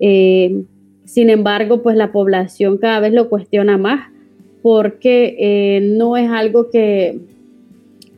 Eh, 0.00 0.64
sin 1.04 1.30
embargo, 1.30 1.82
pues 1.82 1.96
la 1.96 2.10
población 2.10 2.78
cada 2.78 3.00
vez 3.00 3.12
lo 3.12 3.28
cuestiona 3.28 3.76
más 3.76 4.10
porque 4.62 5.36
eh, 5.38 5.80
no 5.82 6.16
es 6.16 6.30
algo 6.30 6.70
que, 6.70 7.18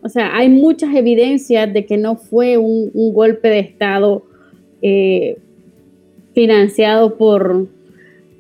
o 0.02 0.09
sea, 0.09 0.36
hay 0.36 0.48
muchas 0.48 0.94
evidencias 0.94 1.72
de 1.72 1.86
que 1.86 1.96
no 1.96 2.16
fue 2.16 2.57
un, 2.57 2.92
un 2.94 3.12
golpe 3.12 3.48
de 3.48 3.59
Estado 3.59 4.24
financiado 6.32 7.16
por, 7.16 7.66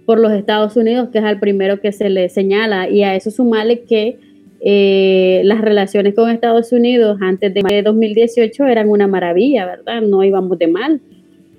por 0.06 0.18
los 0.20 0.32
Estados 0.32 0.76
Unidos, 0.76 1.08
que 1.10 1.18
es 1.18 1.24
el 1.24 1.38
primero 1.38 1.80
que 1.80 1.92
se 1.92 2.08
le 2.08 2.28
señala, 2.28 2.88
y 2.88 3.02
a 3.02 3.14
eso 3.14 3.30
sumarle 3.30 3.80
que 3.80 4.18
eh, 4.60 5.42
las 5.44 5.60
relaciones 5.60 6.14
con 6.14 6.30
Estados 6.30 6.72
Unidos 6.72 7.18
antes 7.20 7.52
de 7.52 7.82
2018 7.82 8.64
eran 8.64 8.88
una 8.88 9.06
maravilla, 9.06 9.66
¿verdad? 9.66 10.00
No 10.00 10.24
íbamos 10.24 10.58
de 10.58 10.66
mal. 10.68 11.00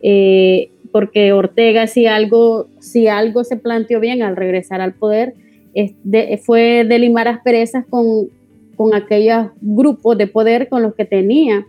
Eh, 0.02 0.70
porque 0.92 1.34
Ortega, 1.34 1.86
si 1.88 2.08
algo, 2.08 2.68
si 2.80 3.08
algo 3.08 3.44
se 3.44 3.58
planteó 3.58 4.00
bien 4.00 4.24
al 4.24 4.36
regresar 4.36 4.82
al 4.82 4.94
poder, 4.94 5.34
fue 6.44 6.86
de 6.86 6.98
limar 6.98 7.28
asperezas 7.28 7.86
con, 7.88 8.30
con 8.76 8.96
aquellos 8.96 9.48
grupos 9.62 10.18
de 10.18 10.28
poder 10.28 10.70
con 10.70 10.82
los 10.82 10.96
que 10.96 11.06
tenía 11.06 11.68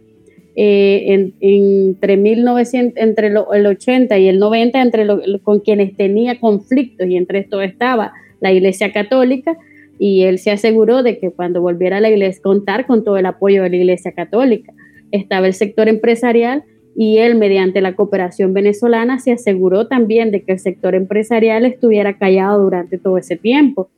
eh, 0.60 1.32
entre 1.38 2.16
1900, 2.16 3.00
entre 3.00 3.28
el 3.28 3.36
80 3.36 4.18
y 4.18 4.26
el 4.26 4.40
90, 4.40 4.82
entre 4.82 5.06
con 5.44 5.60
quienes 5.60 5.96
tenía 5.96 6.40
conflictos, 6.40 7.06
y 7.06 7.16
entre 7.16 7.38
esto 7.38 7.62
estaba 7.62 8.12
la 8.40 8.50
Iglesia 8.50 8.92
Católica, 8.92 9.56
y 10.00 10.22
él 10.22 10.40
se 10.40 10.50
aseguró 10.50 11.04
de 11.04 11.20
que 11.20 11.30
cuando 11.30 11.60
volviera 11.60 11.98
a 11.98 12.00
la 12.00 12.10
iglesia, 12.10 12.42
contar 12.42 12.88
con 12.88 13.04
todo 13.04 13.18
el 13.18 13.26
apoyo 13.26 13.62
de 13.62 13.70
la 13.70 13.76
iglesia 13.76 14.10
católica. 14.10 14.72
Estaba 15.12 15.46
el 15.46 15.54
sector 15.54 15.88
empresarial 15.88 16.64
y 16.96 17.18
él, 17.18 17.36
mediante 17.36 17.80
la 17.80 17.94
cooperación 17.94 18.52
venezolana, 18.52 19.20
se 19.20 19.30
aseguró 19.30 19.86
también 19.86 20.32
de 20.32 20.42
que 20.42 20.52
el 20.52 20.58
sector 20.58 20.96
empresarial 20.96 21.66
estuviera 21.66 22.18
callado 22.18 22.64
durante 22.64 22.98
todo 22.98 23.16
ese 23.16 23.36
tiempo. 23.36 23.90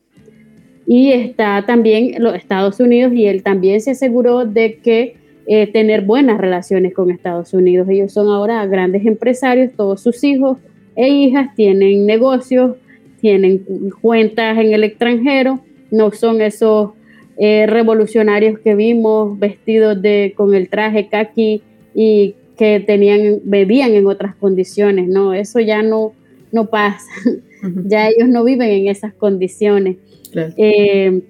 Y 0.85 1.11
está 1.11 1.65
también 1.65 2.21
los 2.21 2.35
Estados 2.35 2.79
Unidos 2.79 3.13
y 3.13 3.25
él 3.25 3.41
también 3.41 3.81
se 3.81 3.91
aseguró 3.91 4.45
de 4.45 4.77
que 4.77 5.20
eh, 5.47 5.67
tener 5.71 6.01
buenas 6.01 6.39
relaciones 6.39 6.93
con 6.93 7.11
Estados 7.11 7.53
Unidos. 7.53 7.87
Ellos 7.89 8.11
son 8.11 8.27
ahora 8.27 8.65
grandes 8.65 9.05
empresarios, 9.05 9.71
todos 9.73 10.01
sus 10.01 10.23
hijos 10.23 10.57
e 10.95 11.07
hijas 11.09 11.55
tienen 11.55 12.05
negocios, 12.05 12.75
tienen 13.19 13.65
cuentas 14.01 14.57
en 14.57 14.73
el 14.73 14.83
extranjero 14.83 15.61
no 15.91 16.11
son 16.11 16.41
esos 16.41 16.91
eh, 17.37 17.65
revolucionarios 17.67 18.59
que 18.59 18.75
vimos 18.75 19.37
vestidos 19.37 20.01
de, 20.01 20.33
con 20.35 20.55
el 20.55 20.69
traje 20.69 21.07
kaki 21.07 21.61
y 21.93 22.35
que 22.57 22.79
tenían, 22.79 23.41
bebían 23.43 23.91
en 23.91 24.07
otras 24.07 24.35
condiciones, 24.35 25.07
no, 25.07 25.33
eso 25.33 25.59
ya 25.59 25.83
no, 25.83 26.13
no 26.51 26.67
pasa, 26.67 27.09
ya 27.85 28.07
ellos 28.07 28.29
no 28.29 28.43
viven 28.43 28.69
en 28.69 28.87
esas 28.87 29.13
condiciones. 29.13 29.97
Eh, 30.33 31.21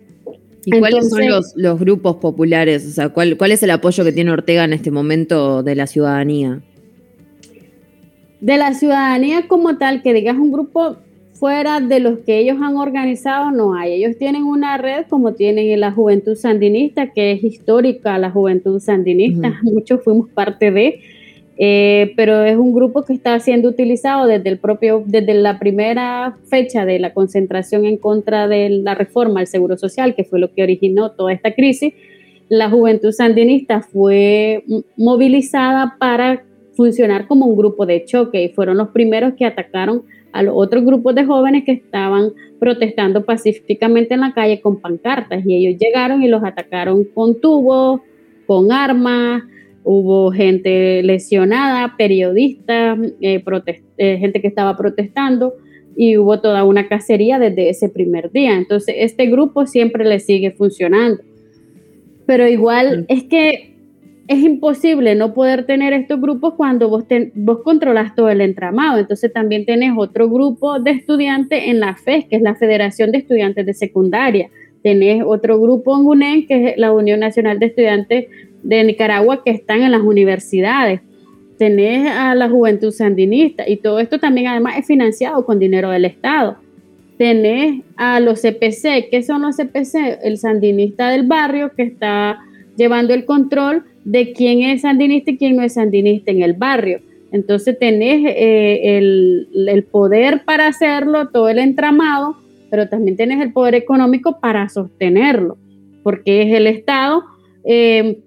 ¿Y 0.66 0.80
cuáles 0.80 1.10
son 1.10 1.28
los, 1.28 1.54
los, 1.56 1.80
grupos 1.80 2.18
populares? 2.18 2.86
O 2.88 2.92
sea, 2.92 3.10
¿cuál, 3.10 3.36
¿cuál 3.38 3.52
es 3.52 3.64
el 3.64 3.72
apoyo 3.72 4.04
que 4.04 4.12
tiene 4.12 4.32
Ortega 4.32 4.64
en 4.64 4.74
este 4.74 4.92
momento 4.92 5.64
de 5.64 5.76
la 5.76 5.88
ciudadanía? 5.88 6.62
de 8.42 8.58
la 8.58 8.74
ciudadanía 8.74 9.48
como 9.48 9.78
tal, 9.78 10.02
que 10.02 10.14
digas 10.14 10.38
un 10.38 10.52
grupo 10.52 10.98
fuera 11.34 11.80
de 11.80 12.00
los 12.00 12.20
que 12.20 12.40
ellos 12.40 12.58
han 12.62 12.76
organizado, 12.76 13.52
no 13.52 13.74
hay. 13.74 13.94
Ellos 13.94 14.18
tienen 14.18 14.44
una 14.44 14.78
red 14.78 15.06
como 15.08 15.34
tienen 15.34 15.80
la 15.80 15.92
Juventud 15.92 16.36
Sandinista, 16.36 17.12
que 17.14 17.32
es 17.32 17.44
histórica 17.44 18.18
la 18.18 18.32
Juventud 18.32 18.80
Sandinista, 18.80 19.60
muchos 19.64 20.04
fuimos 20.04 20.30
parte 20.30 20.72
de, 20.72 21.00
eh, 21.64 22.14
pero 22.16 22.44
es 22.44 22.58
un 22.58 22.74
grupo 22.74 23.04
que 23.04 23.14
está 23.14 23.40
siendo 23.40 23.70
utilizado 23.70 24.26
desde 24.26 24.50
el 24.50 24.58
propio, 24.58 25.04
desde 25.06 25.36
la 25.36 25.60
primera 25.60 26.36
fecha 26.50 26.88
de 26.88 26.98
la 26.98 27.14
concentración 27.14 27.86
en 27.86 27.98
contra 27.98 28.48
de 28.48 28.68
la 28.70 28.96
reforma 28.96 29.42
al 29.42 29.46
Seguro 29.46 29.78
Social, 29.78 30.16
que 30.16 30.24
fue 30.24 30.40
lo 30.40 30.52
que 30.52 30.64
originó 30.64 31.12
toda 31.12 31.32
esta 31.34 31.54
crisis. 31.54 31.94
La 32.50 32.68
Juventud 32.72 33.12
Sandinista 33.12 33.82
fue 33.82 34.64
movilizada 34.98 35.98
para 36.00 36.44
funcionar 36.74 37.28
como 37.28 37.46
un 37.46 37.56
grupo 37.56 37.86
de 37.86 38.06
choque 38.06 38.42
y 38.44 38.50
fueron 38.50 38.78
los 38.78 38.88
primeros 38.88 39.36
que 39.36 39.46
atacaron 39.46 40.02
a 40.34 40.42
los 40.42 40.56
otros 40.58 40.84
grupos 40.84 41.14
de 41.14 41.26
jóvenes 41.26 41.64
que 41.64 41.74
estaban 41.74 42.32
protestando 42.60 43.24
pacíficamente 43.24 44.16
en 44.16 44.22
la 44.22 44.34
calle 44.34 44.62
con 44.62 44.82
pancartas 44.82 45.46
y 45.46 45.54
ellos 45.54 45.80
llegaron 45.80 46.24
y 46.24 46.28
los 46.28 46.44
atacaron 46.44 47.04
con 47.04 47.40
tubos, 47.40 48.02
con 48.48 48.72
armas, 48.72 49.44
hubo 49.84 50.32
gente 50.32 51.02
lesionada, 51.04 51.96
periodistas, 51.98 53.00
eh, 53.22 53.44
eh, 53.98 54.18
gente 54.18 54.42
que 54.42 54.48
estaba 54.48 54.78
protestando 54.78 55.54
y 55.96 56.18
hubo 56.18 56.40
toda 56.40 56.64
una 56.64 56.88
cacería 56.88 57.40
desde 57.40 57.70
ese 57.70 57.90
primer 57.90 58.32
día. 58.32 58.56
Entonces, 58.56 58.96
este 58.98 59.26
grupo 59.28 59.66
siempre 59.66 60.06
le 60.06 60.20
sigue 60.20 60.52
funcionando. 60.52 61.22
Pero 62.26 62.48
igual 62.48 63.06
es 63.10 63.24
que 63.24 63.72
es 64.28 64.40
imposible 64.40 65.16
no 65.16 65.34
poder 65.34 65.66
tener 65.66 65.92
estos 65.92 66.22
grupos 66.22 66.54
cuando 66.54 66.88
vos, 66.88 67.04
vos 67.34 67.60
controlas 67.64 68.16
todo 68.16 68.30
el 68.30 68.40
entramado. 68.40 69.00
Entonces 69.00 69.34
también 69.34 69.66
tenés 69.66 69.92
otro 69.98 70.30
grupo 70.30 70.80
de 70.80 70.92
estudiantes 70.92 71.64
en 71.66 71.82
la 71.82 71.96
FES, 71.96 72.28
que 72.28 72.38
es 72.38 72.42
la 72.42 72.56
Federación 72.56 73.12
de 73.12 73.18
Estudiantes 73.18 73.66
de 73.66 73.74
Secundaria. 73.74 74.50
Tenés 74.84 75.24
otro 75.26 75.60
grupo 75.60 76.00
en 76.00 76.06
UNEN, 76.06 76.48
que 76.48 76.70
es 76.70 76.78
la 76.78 76.94
Unión 76.94 77.20
Nacional 77.20 77.60
de 77.60 77.66
Estudiantes 77.66 78.28
de 78.64 78.84
Nicaragua, 78.84 79.44
que 79.44 79.52
están 79.52 79.82
en 79.82 79.92
las 79.92 80.02
universidades. 80.02 81.02
Tenés 81.58 82.10
a 82.10 82.34
la 82.36 82.50
Juventud 82.50 82.92
Sandinista 82.92 83.70
y 83.70 83.78
todo 83.78 84.00
esto 84.00 84.20
también 84.20 84.48
además 84.48 84.78
es 84.80 84.88
financiado 84.88 85.46
con 85.46 85.60
dinero 85.60 85.90
del 85.92 86.06
Estado. 86.06 86.58
Tenés 87.18 87.84
a 87.98 88.20
los 88.20 88.42
CPC. 88.42 89.10
¿Qué 89.12 89.22
son 89.24 89.44
los 89.44 89.58
CPC? 89.58 90.20
El 90.24 90.38
sandinista 90.38 91.10
del 91.10 91.28
barrio 91.28 91.72
que 91.76 91.84
está 91.84 92.40
llevando 92.76 93.14
el 93.14 93.26
control 93.26 93.84
de 94.04 94.34
quién 94.34 94.62
es 94.62 94.82
sandinista 94.82 95.32
y 95.32 95.38
quién 95.38 95.56
no 95.56 95.64
es 95.64 95.74
sandinista 95.74 96.32
en 96.32 96.42
el 96.42 96.54
barrio. 96.54 97.02
Entonces 97.32 97.78
tenés 97.80 98.26
eh, 98.26 98.98
el, 98.98 99.84
poder 99.90 100.44
para 100.44 100.68
hacerlo, 100.68 101.30
todo 101.30 101.48
el 101.50 101.60
entramado, 101.60 102.36
pero 102.70 102.90
también 102.90 103.16
tenés 103.16 103.42
el 103.42 103.54
poder 103.54 103.76
económico 103.76 104.40
para 104.40 104.68
sostenerlo, 104.68 105.58
porque 106.04 106.42
es 106.42 106.54
el 106.54 106.68
Estado 106.68 107.24
eh, 107.64 108.20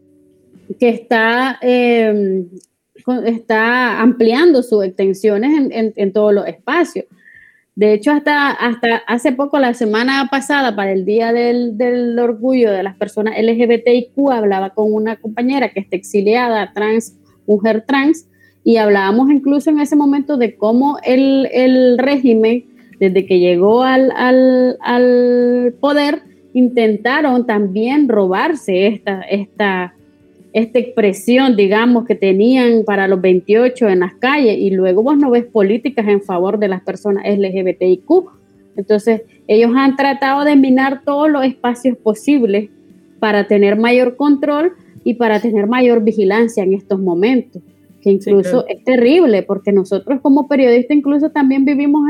que 0.78 0.88
está, 0.88 1.58
eh, 1.62 2.44
está 3.26 4.00
ampliando 4.00 4.62
sus 4.62 4.84
extensiones 4.84 5.70
en 5.96 6.12
todos 6.12 6.32
los 6.32 6.46
espacios. 6.46 7.06
De 7.76 7.92
hecho, 7.92 8.12
hasta, 8.12 8.50
hasta 8.52 8.98
hace 9.08 9.32
poco, 9.32 9.58
la 9.58 9.74
semana 9.74 10.28
pasada, 10.30 10.76
para 10.76 10.92
el 10.92 11.04
Día 11.04 11.32
del, 11.32 12.16
Orgullo 12.20 12.70
de 12.70 12.84
las 12.84 12.96
Personas 12.96 13.34
LGBTIQ, 13.36 14.30
hablaba 14.30 14.70
con 14.70 14.92
una 14.92 15.16
compañera 15.16 15.70
que 15.70 15.80
está 15.80 15.96
exiliada, 15.96 16.72
trans, 16.72 17.18
mujer 17.46 17.84
trans, 17.86 18.28
y 18.62 18.76
hablábamos 18.76 19.28
incluso 19.30 19.70
en 19.70 19.80
ese 19.80 19.96
momento 19.96 20.36
de 20.36 20.56
cómo 20.56 20.98
el, 21.02 21.98
régimen, 21.98 22.64
desde 23.00 23.26
que 23.26 23.40
llegó 23.40 23.82
al, 23.82 24.12
al, 24.80 25.74
poder, 25.80 26.22
intentaron 26.52 27.44
también 27.44 28.08
robarse 28.08 28.86
esta, 28.86 29.20
esta, 29.22 29.94
esta 30.54 30.78
expresión, 30.78 31.56
digamos, 31.56 32.06
que 32.06 32.14
tenían 32.14 32.84
para 32.86 33.08
los 33.08 33.20
28 33.20 33.88
en 33.88 34.00
las 34.00 34.14
calles 34.14 34.56
y 34.56 34.70
luego 34.70 35.02
vos 35.02 35.18
no 35.18 35.30
ves 35.30 35.44
políticas 35.44 36.06
en 36.06 36.22
favor 36.22 36.60
de 36.60 36.68
las 36.68 36.80
personas 36.82 37.24
LGBTIQ. 37.26 38.08
Entonces, 38.76 39.22
ellos 39.48 39.72
han 39.74 39.96
tratado 39.96 40.44
de 40.44 40.54
minar 40.54 41.02
todos 41.04 41.28
los 41.28 41.44
espacios 41.44 41.98
posibles 41.98 42.70
para 43.18 43.48
tener 43.48 43.76
mayor 43.76 44.14
control 44.14 44.74
y 45.02 45.14
para 45.14 45.40
tener 45.40 45.66
mayor 45.66 46.04
vigilancia 46.04 46.62
en 46.62 46.72
estos 46.72 47.00
momentos, 47.00 47.60
que 48.00 48.10
incluso 48.12 48.64
es 48.68 48.82
terrible 48.84 49.42
porque 49.42 49.72
nosotros 49.72 50.20
como 50.20 50.46
periodistas 50.46 50.96
incluso 50.96 51.30
también 51.30 51.64
vivimos 51.64 52.02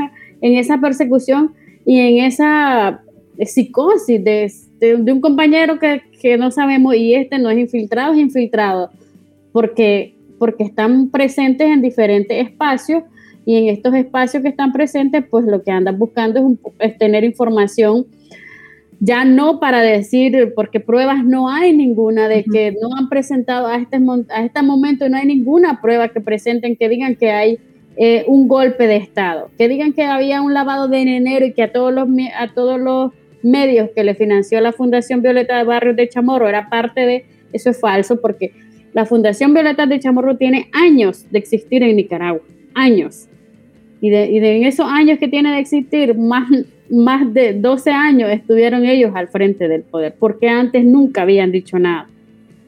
en 0.42 0.54
esa 0.58 0.78
persecución 0.78 1.54
y 1.86 1.98
en 1.98 2.24
esa 2.26 3.03
psicosis 3.38 4.22
de, 4.22 4.52
de 4.78 5.12
un 5.12 5.20
compañero 5.20 5.78
que, 5.78 6.02
que 6.24 6.38
no 6.38 6.50
sabemos 6.50 6.94
y 6.94 7.14
este 7.14 7.38
no 7.38 7.50
es 7.50 7.58
infiltrado, 7.58 8.14
es 8.14 8.18
infiltrado, 8.18 8.90
porque, 9.52 10.14
porque 10.38 10.64
están 10.64 11.10
presentes 11.10 11.68
en 11.68 11.82
diferentes 11.82 12.46
espacios 12.46 13.02
y 13.44 13.56
en 13.56 13.68
estos 13.68 13.94
espacios 13.94 14.42
que 14.42 14.48
están 14.48 14.72
presentes, 14.72 15.22
pues 15.28 15.44
lo 15.44 15.62
que 15.62 15.70
andan 15.70 15.98
buscando 15.98 16.56
es, 16.78 16.96
tener 16.96 17.24
información 17.24 18.06
ya 19.00 19.26
no 19.26 19.60
para 19.60 19.82
decir, 19.82 20.54
porque 20.56 20.80
pruebas 20.80 21.24
no 21.24 21.50
hay 21.50 21.76
ninguna 21.76 22.26
de 22.26 22.42
que 22.44 22.74
no 22.80 22.96
han 22.96 23.10
presentado 23.10 23.66
a 23.66 23.76
este, 23.76 23.98
a 24.30 24.44
este 24.44 24.62
momento, 24.62 25.06
no 25.10 25.18
hay 25.18 25.26
ninguna 25.26 25.82
prueba 25.82 26.08
que 26.08 26.22
presenten 26.22 26.74
que 26.74 26.88
digan 26.88 27.16
que 27.16 27.30
hay 27.30 27.58
eh, 27.96 28.24
un 28.26 28.48
golpe 28.48 28.86
de 28.86 28.96
Estado, 28.96 29.50
que 29.58 29.68
digan 29.68 29.92
que 29.92 30.04
había 30.04 30.40
un 30.40 30.54
lavado 30.54 30.88
de 30.88 30.98
dinero 30.98 31.44
y 31.44 31.52
que 31.52 31.64
a 31.64 31.72
todos 31.72 31.92
los, 31.92 32.08
a 32.34 32.54
todos 32.54 32.80
los 32.80 33.12
medios 33.44 33.90
que 33.94 34.02
le 34.04 34.14
financió 34.14 34.60
la 34.60 34.72
Fundación 34.72 35.22
Violeta 35.22 35.58
de 35.58 35.64
Barrios 35.64 35.96
de 35.96 36.08
Chamorro 36.08 36.48
era 36.48 36.68
parte 36.68 37.00
de, 37.02 37.24
eso 37.52 37.70
es 37.70 37.78
falso 37.78 38.20
porque 38.20 38.52
la 38.92 39.04
Fundación 39.04 39.52
Violeta 39.52 39.86
de 39.86 40.00
Chamorro 40.00 40.36
tiene 40.36 40.68
años 40.72 41.30
de 41.30 41.38
existir 41.38 41.82
en 41.82 41.96
Nicaragua, 41.96 42.42
años. 42.74 43.28
Y 44.00 44.10
de, 44.10 44.30
y 44.30 44.38
de 44.40 44.66
esos 44.66 44.86
años 44.88 45.18
que 45.18 45.28
tiene 45.28 45.52
de 45.52 45.58
existir, 45.58 46.16
más, 46.16 46.48
más 46.90 47.32
de 47.32 47.54
12 47.54 47.90
años 47.90 48.30
estuvieron 48.30 48.84
ellos 48.84 49.12
al 49.14 49.28
frente 49.28 49.68
del 49.68 49.82
poder, 49.82 50.14
porque 50.18 50.48
antes 50.48 50.84
nunca 50.84 51.22
habían 51.22 51.50
dicho 51.52 51.78
nada. 51.78 52.08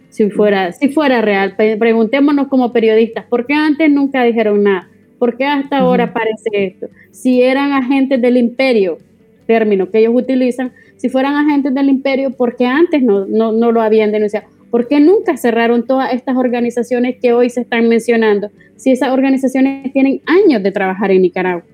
Si 0.08 0.30
fuera, 0.30 0.72
si 0.72 0.88
fuera 0.88 1.20
real, 1.20 1.56
preguntémonos 1.56 2.48
como 2.48 2.72
periodistas, 2.72 3.26
¿por 3.26 3.46
qué 3.46 3.54
antes 3.54 3.90
nunca 3.90 4.24
dijeron 4.24 4.62
nada? 4.62 4.88
¿Por 5.18 5.36
qué 5.36 5.44
hasta 5.44 5.78
ahora 5.78 6.04
aparece 6.04 6.50
esto? 6.52 6.88
Si 7.10 7.42
eran 7.42 7.72
agentes 7.72 8.20
del 8.20 8.36
imperio, 8.36 8.98
término 9.46 9.90
que 9.90 9.98
ellos 9.98 10.12
utilizan, 10.14 10.72
si 10.96 11.08
fueran 11.08 11.34
agentes 11.34 11.74
del 11.74 11.88
imperio, 11.88 12.30
¿por 12.30 12.56
qué 12.56 12.66
antes 12.66 13.02
no, 13.02 13.26
no, 13.26 13.52
no 13.52 13.72
lo 13.72 13.80
habían 13.80 14.12
denunciado? 14.12 14.46
¿Por 14.70 14.88
qué 14.88 15.00
nunca 15.00 15.36
cerraron 15.36 15.86
todas 15.86 16.12
estas 16.12 16.36
organizaciones 16.36 17.16
que 17.20 17.32
hoy 17.32 17.50
se 17.50 17.60
están 17.62 17.88
mencionando? 17.88 18.50
Si 18.76 18.90
esas 18.90 19.10
organizaciones 19.10 19.92
tienen 19.92 20.20
años 20.26 20.62
de 20.62 20.72
trabajar 20.72 21.10
en 21.10 21.22
Nicaragua. 21.22 21.64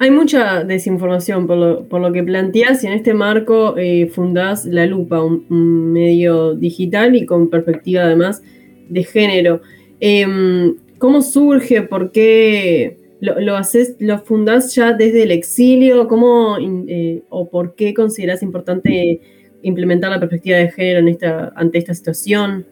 Hay 0.00 0.10
mucha 0.10 0.64
desinformación 0.64 1.46
por 1.46 1.56
lo, 1.56 1.88
por 1.88 2.00
lo 2.00 2.12
que 2.12 2.24
planteas 2.24 2.82
y 2.82 2.88
en 2.88 2.92
este 2.94 3.14
marco 3.14 3.76
eh, 3.76 4.08
fundás 4.08 4.64
La 4.64 4.84
Lupa, 4.84 5.22
un, 5.22 5.92
medio 5.92 6.54
digital 6.54 7.14
y 7.14 7.24
con 7.24 7.50
perspectiva 7.50 8.02
además 8.02 8.42
de 8.88 9.04
género. 9.04 9.60
Em, 10.00 10.74
¿Cómo 10.98 11.22
surge? 11.22 11.82
¿Por 11.82 12.10
qué? 12.10 12.98
Lo, 13.20 13.40
lo, 13.40 13.56
haces, 13.56 13.96
lo 14.00 14.18
fundás 14.18 14.74
ya 14.74 14.92
desde 14.92 15.22
el 15.22 15.30
exilio, 15.30 16.08
¿cómo 16.08 16.56
eh, 16.58 17.22
o 17.28 17.48
por 17.48 17.74
qué 17.74 17.94
consideras 17.94 18.42
importante 18.42 19.20
implementar 19.62 20.10
la 20.10 20.20
perspectiva 20.20 20.58
de 20.58 20.70
género 20.70 21.00
en 21.00 21.08
esta, 21.08 21.52
ante 21.56 21.78
esta 21.78 21.94
situación? 21.94 22.66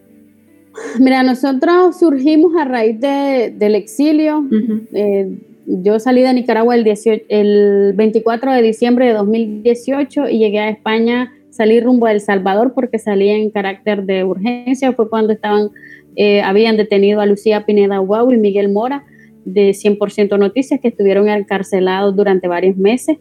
Mira, 0.98 1.22
nosotros 1.22 1.98
surgimos 1.98 2.56
a 2.56 2.64
raíz 2.64 2.98
de, 3.00 3.54
del 3.56 3.74
exilio. 3.74 4.44
Eh, 4.94 5.38
yo 5.66 5.98
salí 5.98 6.22
de 6.22 6.32
Nicaragua 6.34 6.74
el, 6.74 6.84
18, 6.84 7.24
el 7.28 7.92
24 7.94 8.52
de 8.52 8.62
diciembre 8.62 9.06
de 9.06 9.12
2018 9.12 10.28
y 10.28 10.38
llegué 10.38 10.60
a 10.60 10.70
España, 10.70 11.32
salí 11.50 11.80
rumbo 11.80 12.06
a 12.06 12.12
El 12.12 12.20
Salvador 12.20 12.72
porque 12.74 12.98
salí 12.98 13.28
en 13.28 13.50
carácter 13.50 14.04
de 14.04 14.24
urgencia. 14.24 14.92
Fue 14.92 15.08
cuando 15.08 15.32
estaban, 15.32 15.70
eh, 16.16 16.40
habían 16.40 16.76
detenido 16.76 17.20
a 17.20 17.26
Lucía 17.26 17.64
Pineda 17.64 17.98
Guau 17.98 18.32
y 18.32 18.38
Miguel 18.38 18.70
Mora 18.70 19.04
de 19.44 19.70
100% 19.70 20.38
Noticias 20.38 20.80
que 20.80 20.88
estuvieron 20.88 21.28
encarcelados 21.28 22.14
durante 22.14 22.48
varios 22.48 22.76
meses. 22.76 23.18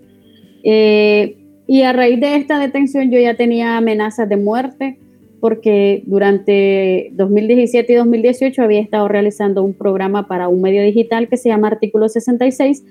Eh, 0.64 1.38
y 1.68 1.84
a 1.84 1.93
raíz 1.93 2.19
de 2.19 2.35
esta 2.35 2.60
detención 2.60 3.11
yo 3.11 3.19
ya 3.19 3.35
tenía 3.35 3.77
amenazas 3.77 4.27
de 4.27 4.38
muerte 4.38 4.98
porque 5.39 6.03
durante 6.06 7.10
2017 7.14 7.91
y 7.91 7.95
2018 7.95 8.61
había 8.61 8.80
estado 8.80 9.07
realizando 9.07 9.64
un 9.64 9.73
programa 9.73 10.27
para 10.27 10.48
un 10.48 10.61
medio 10.61 10.84
digital 10.84 11.27
que 11.27 11.38
se 11.38 11.49
llama 11.49 11.69
Artículo 11.69 12.10
66 12.10 12.84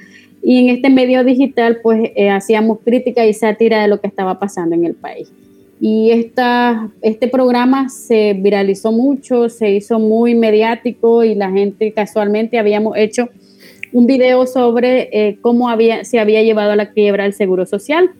y 0.42 0.58
en 0.58 0.74
este 0.74 0.90
medio 0.90 1.22
digital 1.22 1.78
pues 1.82 2.10
eh, 2.16 2.30
hacíamos 2.30 2.78
crítica 2.84 3.24
y 3.24 3.34
sátira 3.34 3.82
de 3.82 3.88
lo 3.88 4.00
que 4.00 4.08
estaba 4.08 4.38
pasando 4.38 4.74
en 4.74 4.84
el 4.84 4.94
país. 4.94 5.32
Y 5.80 6.10
esta, 6.10 6.90
este 7.00 7.26
programa 7.28 7.88
se 7.88 8.34
viralizó 8.34 8.92
mucho, 8.92 9.48
se 9.48 9.70
hizo 9.70 9.98
muy 9.98 10.34
mediático 10.34 11.24
y 11.24 11.34
la 11.34 11.50
gente 11.50 11.92
casualmente 11.92 12.58
habíamos 12.58 12.98
hecho 12.98 13.30
un 13.92 14.06
video 14.06 14.46
sobre 14.46 15.08
eh, 15.12 15.38
cómo 15.40 15.68
había, 15.68 16.04
se 16.04 16.18
había 16.18 16.42
llevado 16.42 16.72
a 16.72 16.76
la 16.76 16.90
quiebra 16.90 17.26
el 17.26 17.32
Seguro 17.32 17.66
Social. 17.66 18.10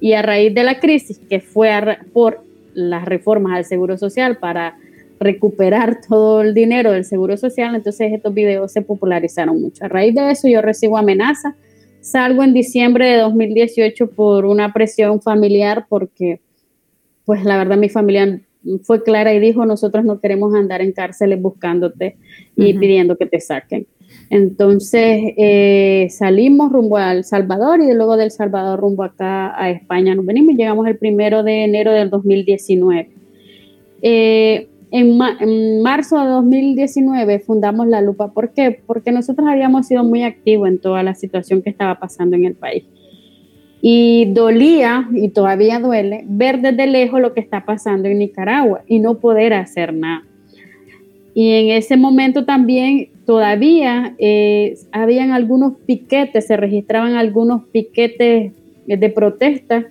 Y 0.00 0.12
a 0.14 0.22
raíz 0.22 0.54
de 0.54 0.62
la 0.62 0.80
crisis, 0.80 1.20
que 1.28 1.40
fue 1.40 1.70
por 2.12 2.42
las 2.74 3.04
reformas 3.04 3.56
al 3.56 3.64
Seguro 3.64 3.98
Social 3.98 4.38
para 4.38 4.76
recuperar 5.18 6.00
todo 6.08 6.42
el 6.42 6.54
dinero 6.54 6.92
del 6.92 7.04
Seguro 7.04 7.36
Social, 7.36 7.74
entonces 7.74 8.12
estos 8.12 8.32
videos 8.32 8.72
se 8.72 8.82
popularizaron 8.82 9.60
mucho. 9.60 9.84
A 9.84 9.88
raíz 9.88 10.14
de 10.14 10.30
eso 10.30 10.48
yo 10.48 10.62
recibo 10.62 10.96
amenazas. 10.96 11.54
Salgo 12.00 12.42
en 12.42 12.54
diciembre 12.54 13.10
de 13.10 13.18
2018 13.18 14.10
por 14.10 14.46
una 14.46 14.72
presión 14.72 15.20
familiar 15.20 15.84
porque, 15.88 16.40
pues 17.24 17.44
la 17.44 17.58
verdad 17.58 17.76
mi 17.76 17.88
familia 17.88 18.40
fue 18.82 19.02
clara 19.02 19.32
y 19.32 19.40
dijo, 19.40 19.64
nosotros 19.64 20.04
no 20.04 20.20
queremos 20.20 20.54
andar 20.54 20.82
en 20.82 20.92
cárceles 20.92 21.40
buscándote 21.40 22.16
y 22.56 22.74
pidiendo 22.74 23.16
que 23.16 23.26
te 23.26 23.40
saquen. 23.40 23.86
Entonces 24.28 25.34
eh, 25.36 26.08
salimos 26.10 26.72
rumbo 26.72 26.96
al 26.96 27.24
Salvador 27.24 27.80
y 27.80 27.92
luego 27.94 28.16
del 28.16 28.30
Salvador 28.30 28.80
rumbo 28.80 29.04
acá 29.04 29.60
a 29.60 29.70
España 29.70 30.14
nos 30.14 30.26
venimos 30.26 30.54
y 30.54 30.56
llegamos 30.56 30.86
el 30.86 30.98
primero 30.98 31.42
de 31.42 31.64
enero 31.64 31.92
del 31.92 32.10
2019. 32.10 33.10
Eh, 34.02 34.68
en, 34.92 35.18
en, 35.40 35.82
marzo 35.82 36.18
de 36.20 36.26
2019 36.26 37.40
fundamos 37.40 37.86
La 37.86 38.00
Lupa. 38.00 38.32
¿Por 38.32 38.52
qué? 38.52 38.80
Porque 38.86 39.12
nosotros 39.12 39.48
habíamos 39.48 39.86
sido 39.86 40.02
muy 40.04 40.24
activos 40.24 40.68
en 40.68 40.80
toda 40.80 41.02
la 41.02 41.14
situación 41.14 41.62
que 41.62 41.70
estaba 41.70 41.98
pasando 41.98 42.36
en 42.36 42.44
el 42.46 42.54
país. 42.54 42.84
Y 43.82 44.26
dolía, 44.32 45.08
y 45.12 45.30
todavía 45.30 45.78
duele, 45.78 46.24
ver 46.26 46.60
desde 46.60 46.86
lejos 46.86 47.20
lo 47.20 47.32
que 47.32 47.40
está 47.40 47.64
pasando 47.64 48.08
en 48.08 48.18
Nicaragua 48.18 48.82
y 48.86 48.98
no 48.98 49.18
poder 49.18 49.54
hacer 49.54 49.94
nada. 49.94 50.24
Y 51.32 51.52
en 51.52 51.70
ese 51.76 51.96
momento 51.96 52.44
también 52.44 53.08
todavía 53.24 54.14
eh, 54.18 54.74
habían 54.92 55.30
algunos 55.30 55.74
piquetes, 55.86 56.46
se 56.46 56.56
registraban 56.56 57.14
algunos 57.14 57.64
piquetes 57.72 58.52
de 58.86 59.10
protesta 59.10 59.86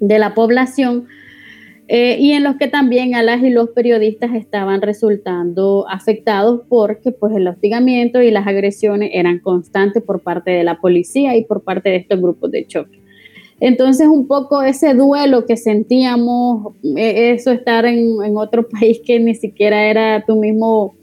de 0.00 0.18
la 0.18 0.34
población 0.34 1.06
eh, 1.90 2.18
y 2.20 2.32
en 2.32 2.44
los 2.44 2.56
que 2.56 2.68
también 2.68 3.14
a 3.14 3.36
y 3.36 3.50
los 3.50 3.70
periodistas 3.70 4.34
estaban 4.34 4.82
resultando 4.82 5.86
afectados 5.88 6.60
porque 6.68 7.12
pues 7.12 7.34
el 7.34 7.48
hostigamiento 7.48 8.20
y 8.20 8.30
las 8.30 8.46
agresiones 8.46 9.10
eran 9.14 9.38
constantes 9.38 10.02
por 10.02 10.20
parte 10.20 10.50
de 10.50 10.64
la 10.64 10.78
policía 10.78 11.34
y 11.34 11.44
por 11.44 11.62
parte 11.62 11.88
de 11.88 11.96
estos 11.96 12.20
grupos 12.20 12.50
de 12.50 12.66
choque. 12.66 13.00
Entonces, 13.60 14.06
un 14.06 14.26
poco 14.26 14.62
ese 14.62 14.94
duelo 14.94 15.44
que 15.46 15.56
sentíamos, 15.56 16.74
e, 16.96 17.32
eso 17.32 17.50
estar 17.50 17.84
en, 17.86 18.36
otro 18.36 18.68
país 18.80 19.00
que 19.04 19.18
ni 19.18 19.34
siquiera 19.34 19.84
era 19.84 20.24
tu 20.24 20.36
mismo 20.36 20.94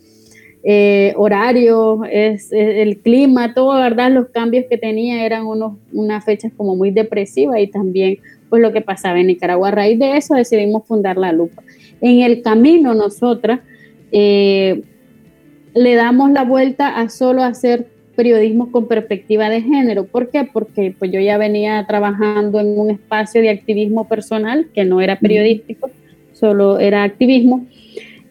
eh, 0.64 1.14
horario, 1.18 2.04
es, 2.06 2.52
el 2.52 2.98
clima, 3.00 3.54
todo, 3.54 3.76
¿verdad? 3.76 4.12
Los 4.12 4.30
cambios 4.30 4.66
que 4.70 4.78
tenía 4.78 5.26
eran 5.26 5.46
unos, 5.46 5.74
unas 5.92 6.24
fechas 6.24 6.52
como 6.56 6.76
muy 6.76 6.92
depresivas 6.92 7.60
y 7.60 7.68
también 7.68 8.18
pues 8.50 8.62
lo 8.62 8.72
que 8.72 8.82
pasaba 8.82 9.20
en 9.20 9.28
Nicaragua. 9.28 9.70
A 9.70 9.72
raíz 9.72 10.00
de 10.00 10.18
eso 10.18 10.36
decidimos 10.36 10.88
fundar 10.88 11.18
La 11.18 11.32
Lupa. 11.32 11.62
En 12.02 12.22
el 12.22 12.42
camino 12.42 12.94
nosotras 12.94 13.60
eh, 14.12 14.82
le 15.74 15.96
damos 15.96 16.32
la 16.32 16.46
vuelta 16.46 17.00
a 17.00 17.10
solo 17.10 17.44
hacer 17.44 17.88
periodismo 18.16 18.72
con 18.72 18.88
perspectiva 18.88 19.50
de 19.50 19.62
género. 19.62 20.06
¿Por 20.06 20.30
qué? 20.30 20.48
Porque 20.52 20.96
pues 20.98 21.12
yo 21.12 21.20
ya 21.20 21.38
venía 21.38 21.86
trabajando 21.88 22.60
en 22.60 22.80
un 22.80 22.92
espacio 22.92 23.42
de 23.42 23.50
activismo 23.50 24.08
personal 24.08 24.68
que 24.74 24.86
no 24.86 25.02
era 25.02 25.20
periodístico, 25.20 25.90
solo 26.34 26.80
era 26.80 27.04
activismo. 27.04 27.66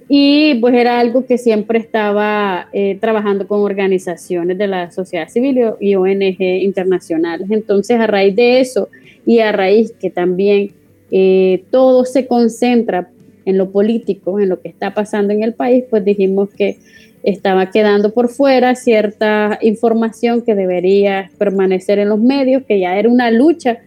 Y 0.09 0.56
pues 0.56 0.74
era 0.74 1.01
algo 1.01 1.24
que 1.24 1.39
siempre 1.39 1.78
estaba 1.78 2.69
eh, 2.73 2.98
trabajando 3.01 3.48
con 3.48 3.61
organizaciones 3.61 4.59
de 4.59 4.66
la 4.66 4.90
sociedad 4.90 5.28
civil 5.28 5.59
y 5.81 5.94
ONG 5.94 6.40
internacionales. 6.40 7.48
Entonces, 7.51 7.98
a 7.98 8.06
raíz 8.06 8.36
de 8.36 8.61
eso 8.61 8.90
y 9.24 9.39
a 9.39 9.51
raíz 9.52 9.93
que 9.98 10.11
también 10.11 10.73
eh, 11.11 11.65
todo 11.70 12.05
se 12.05 12.27
concentra 12.27 13.09
en 13.47 13.59
lo 13.59 13.70
político, 13.70 14.40
en 14.40 14.48
lo 14.51 14.61
que 14.61 14.69
está 14.69 14.93
pasando 14.93 15.32
en 15.32 15.43
el 15.43 15.55
país, 15.55 15.85
pues 15.89 16.05
dijimos 16.05 16.51
que 16.51 16.78
estaba 17.25 17.71
quedando 17.71 18.13
por 18.13 18.29
fuera 18.29 18.75
cierta 18.75 19.59
información 19.63 20.43
que 20.43 20.55
debería 20.55 21.31
permanecer 21.39 21.99
en 21.99 22.11
los 22.11 22.21
medios, 22.21 22.65
que 22.65 22.79
ya 22.79 22.99
era 22.99 23.09
una 23.09 23.31
lucha 23.31 23.79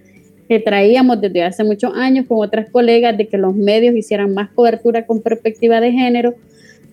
que 0.50 0.60
traíamos 0.60 1.22
desde 1.22 1.44
hace 1.44 1.64
muchos 1.64 1.94
años 1.96 2.26
con 2.28 2.40
otras 2.40 2.70
colegas 2.72 3.16
de 3.16 3.28
que 3.28 3.38
los 3.38 3.56
medios 3.56 3.96
hicieran 3.96 4.34
más 4.34 4.50
cobertura 4.50 5.06
con 5.06 5.22
perspectiva 5.22 5.80
de 5.80 5.92
género, 5.92 6.34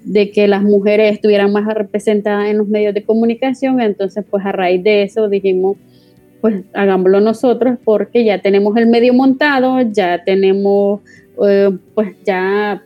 de 0.05 0.31
que 0.31 0.47
las 0.47 0.63
mujeres 0.63 1.15
estuvieran 1.15 1.51
más 1.51 1.67
representadas 1.73 2.51
en 2.51 2.59
los 2.59 2.69
medios 2.69 2.93
de 2.93 3.05
comunicación. 3.05 3.81
Entonces, 3.81 4.23
pues 4.29 4.45
a 4.45 4.53
raíz 4.53 4.85
de 4.85 5.05
eso 5.05 5.31
dijimos, 5.31 5.79
pues 6.43 6.63
hagámoslo 6.75 7.21
nosotros 7.21 7.79
porque 7.85 8.23
ya 8.23 8.43
tenemos 8.43 8.77
el 8.77 8.87
medio 8.87 9.15
montado, 9.15 9.81
ya 9.81 10.23
tenemos, 10.25 11.01
eh, 11.43 11.71
pues 11.95 12.15
ya 12.27 12.83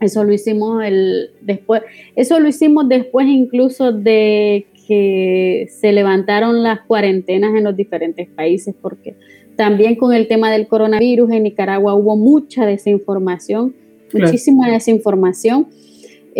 eso 0.00 0.24
lo 0.24 0.32
hicimos 0.32 0.84
el, 0.84 1.30
después, 1.40 1.82
eso 2.14 2.38
lo 2.38 2.48
hicimos 2.48 2.88
después 2.88 3.26
incluso 3.26 3.92
de 3.92 4.66
que 4.86 5.68
se 5.70 5.92
levantaron 5.92 6.62
las 6.62 6.80
cuarentenas 6.80 7.54
en 7.54 7.64
los 7.64 7.76
diferentes 7.76 8.28
países, 8.28 8.74
porque 8.80 9.16
también 9.56 9.96
con 9.96 10.14
el 10.14 10.28
tema 10.28 10.50
del 10.50 10.66
coronavirus 10.66 11.30
en 11.32 11.42
Nicaragua 11.42 11.94
hubo 11.94 12.16
mucha 12.16 12.64
desinformación, 12.64 13.74
muchísima 14.12 14.70
desinformación. 14.70 15.68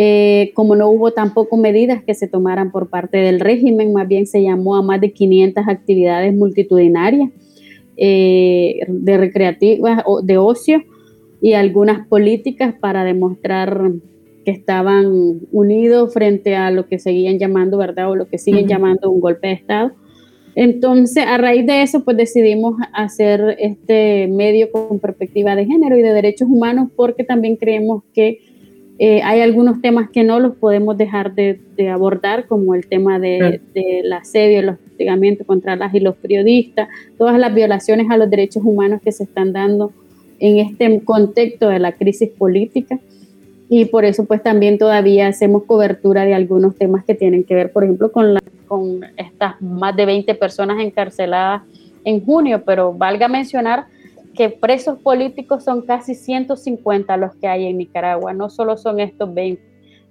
Eh, 0.00 0.52
como 0.54 0.76
no 0.76 0.88
hubo 0.88 1.10
tampoco 1.10 1.56
medidas 1.56 2.04
que 2.04 2.14
se 2.14 2.28
tomaran 2.28 2.70
por 2.70 2.88
parte 2.88 3.18
del 3.18 3.40
régimen, 3.40 3.92
más 3.92 4.06
bien 4.06 4.26
se 4.26 4.40
llamó 4.42 4.76
a 4.76 4.82
más 4.82 5.00
de 5.00 5.12
500 5.12 5.66
actividades 5.66 6.32
multitudinarias 6.32 7.30
eh, 7.96 8.78
de 8.86 9.16
recreativas 9.18 10.04
o 10.06 10.22
de 10.22 10.38
ocio 10.38 10.84
y 11.40 11.54
algunas 11.54 12.06
políticas 12.08 12.74
para 12.80 13.04
demostrar 13.04 13.92
que 14.44 14.50
estaban 14.50 15.40
unidos 15.52 16.12
frente 16.12 16.56
a 16.56 16.70
lo 16.70 16.88
que 16.88 16.98
seguían 16.98 17.38
llamando, 17.38 17.78
¿verdad? 17.78 18.10
O 18.10 18.16
lo 18.16 18.28
que 18.28 18.38
siguen 18.38 18.66
llamando 18.66 19.10
un 19.10 19.20
golpe 19.20 19.48
de 19.48 19.52
Estado. 19.54 19.92
Entonces, 20.54 21.24
a 21.26 21.38
raíz 21.38 21.66
de 21.66 21.82
eso, 21.82 22.04
pues 22.04 22.16
decidimos 22.16 22.74
hacer 22.92 23.56
este 23.60 24.26
medio 24.26 24.72
con 24.72 24.98
perspectiva 24.98 25.54
de 25.54 25.66
género 25.66 25.96
y 25.96 26.02
de 26.02 26.12
derechos 26.12 26.48
humanos 26.50 26.90
porque 26.96 27.22
también 27.22 27.56
creemos 27.56 28.02
que 28.12 28.38
eh, 28.98 29.22
hay 29.22 29.40
algunos 29.40 29.80
temas 29.80 30.10
que 30.10 30.24
no 30.24 30.40
los 30.40 30.56
podemos 30.56 30.98
dejar 30.98 31.34
de, 31.34 31.60
abordar, 31.88 32.48
como 32.48 32.74
el 32.74 32.88
tema 32.88 33.20
de, 33.20 33.60
del 33.72 34.12
asedio, 34.12 34.58
el 34.58 34.68
hostigamiento 34.70 35.44
contra 35.44 35.76
las 35.76 35.94
y 35.94 36.00
los 36.00 36.16
periodistas, 36.16 36.88
todas 37.16 37.38
las 37.38 37.54
violaciones 37.54 38.10
a 38.10 38.16
los 38.16 38.28
derechos 38.28 38.64
humanos 38.64 39.00
que 39.00 39.12
se 39.12 39.22
están 39.22 39.52
dando 39.52 39.92
en 40.38 40.58
este 40.58 41.04
contexto 41.04 41.68
de 41.68 41.78
la 41.78 41.92
crisis 41.92 42.30
política. 42.30 42.98
Y 43.68 43.84
por 43.86 44.04
eso 44.04 44.24
pues 44.24 44.42
también 44.42 44.78
todavía 44.78 45.28
hacemos 45.28 45.64
cobertura 45.64 46.24
de 46.24 46.34
algunos 46.34 46.76
temas 46.76 47.04
que 47.04 47.14
tienen 47.14 47.44
que 47.44 47.54
ver, 47.54 47.72
por 47.72 47.84
ejemplo, 47.84 48.10
con, 48.10 48.34
la, 48.34 48.42
con 48.66 49.00
estas 49.16 49.60
más 49.60 49.94
de 49.94 50.06
20 50.06 50.34
personas 50.36 50.80
encarceladas 50.80 51.62
en 52.04 52.24
junio, 52.24 52.62
pero 52.64 52.94
valga 52.94 53.28
mencionar 53.28 53.86
que 54.34 54.48
presos 54.48 54.98
políticos 55.00 55.64
son 55.64 55.82
casi 55.82 56.14
150 56.14 57.16
los 57.16 57.34
que 57.36 57.48
hay 57.48 57.66
en 57.66 57.78
Nicaragua, 57.78 58.32
no 58.32 58.48
solo 58.48 58.76
son 58.76 59.00
estos 59.00 59.34
20, 59.34 59.60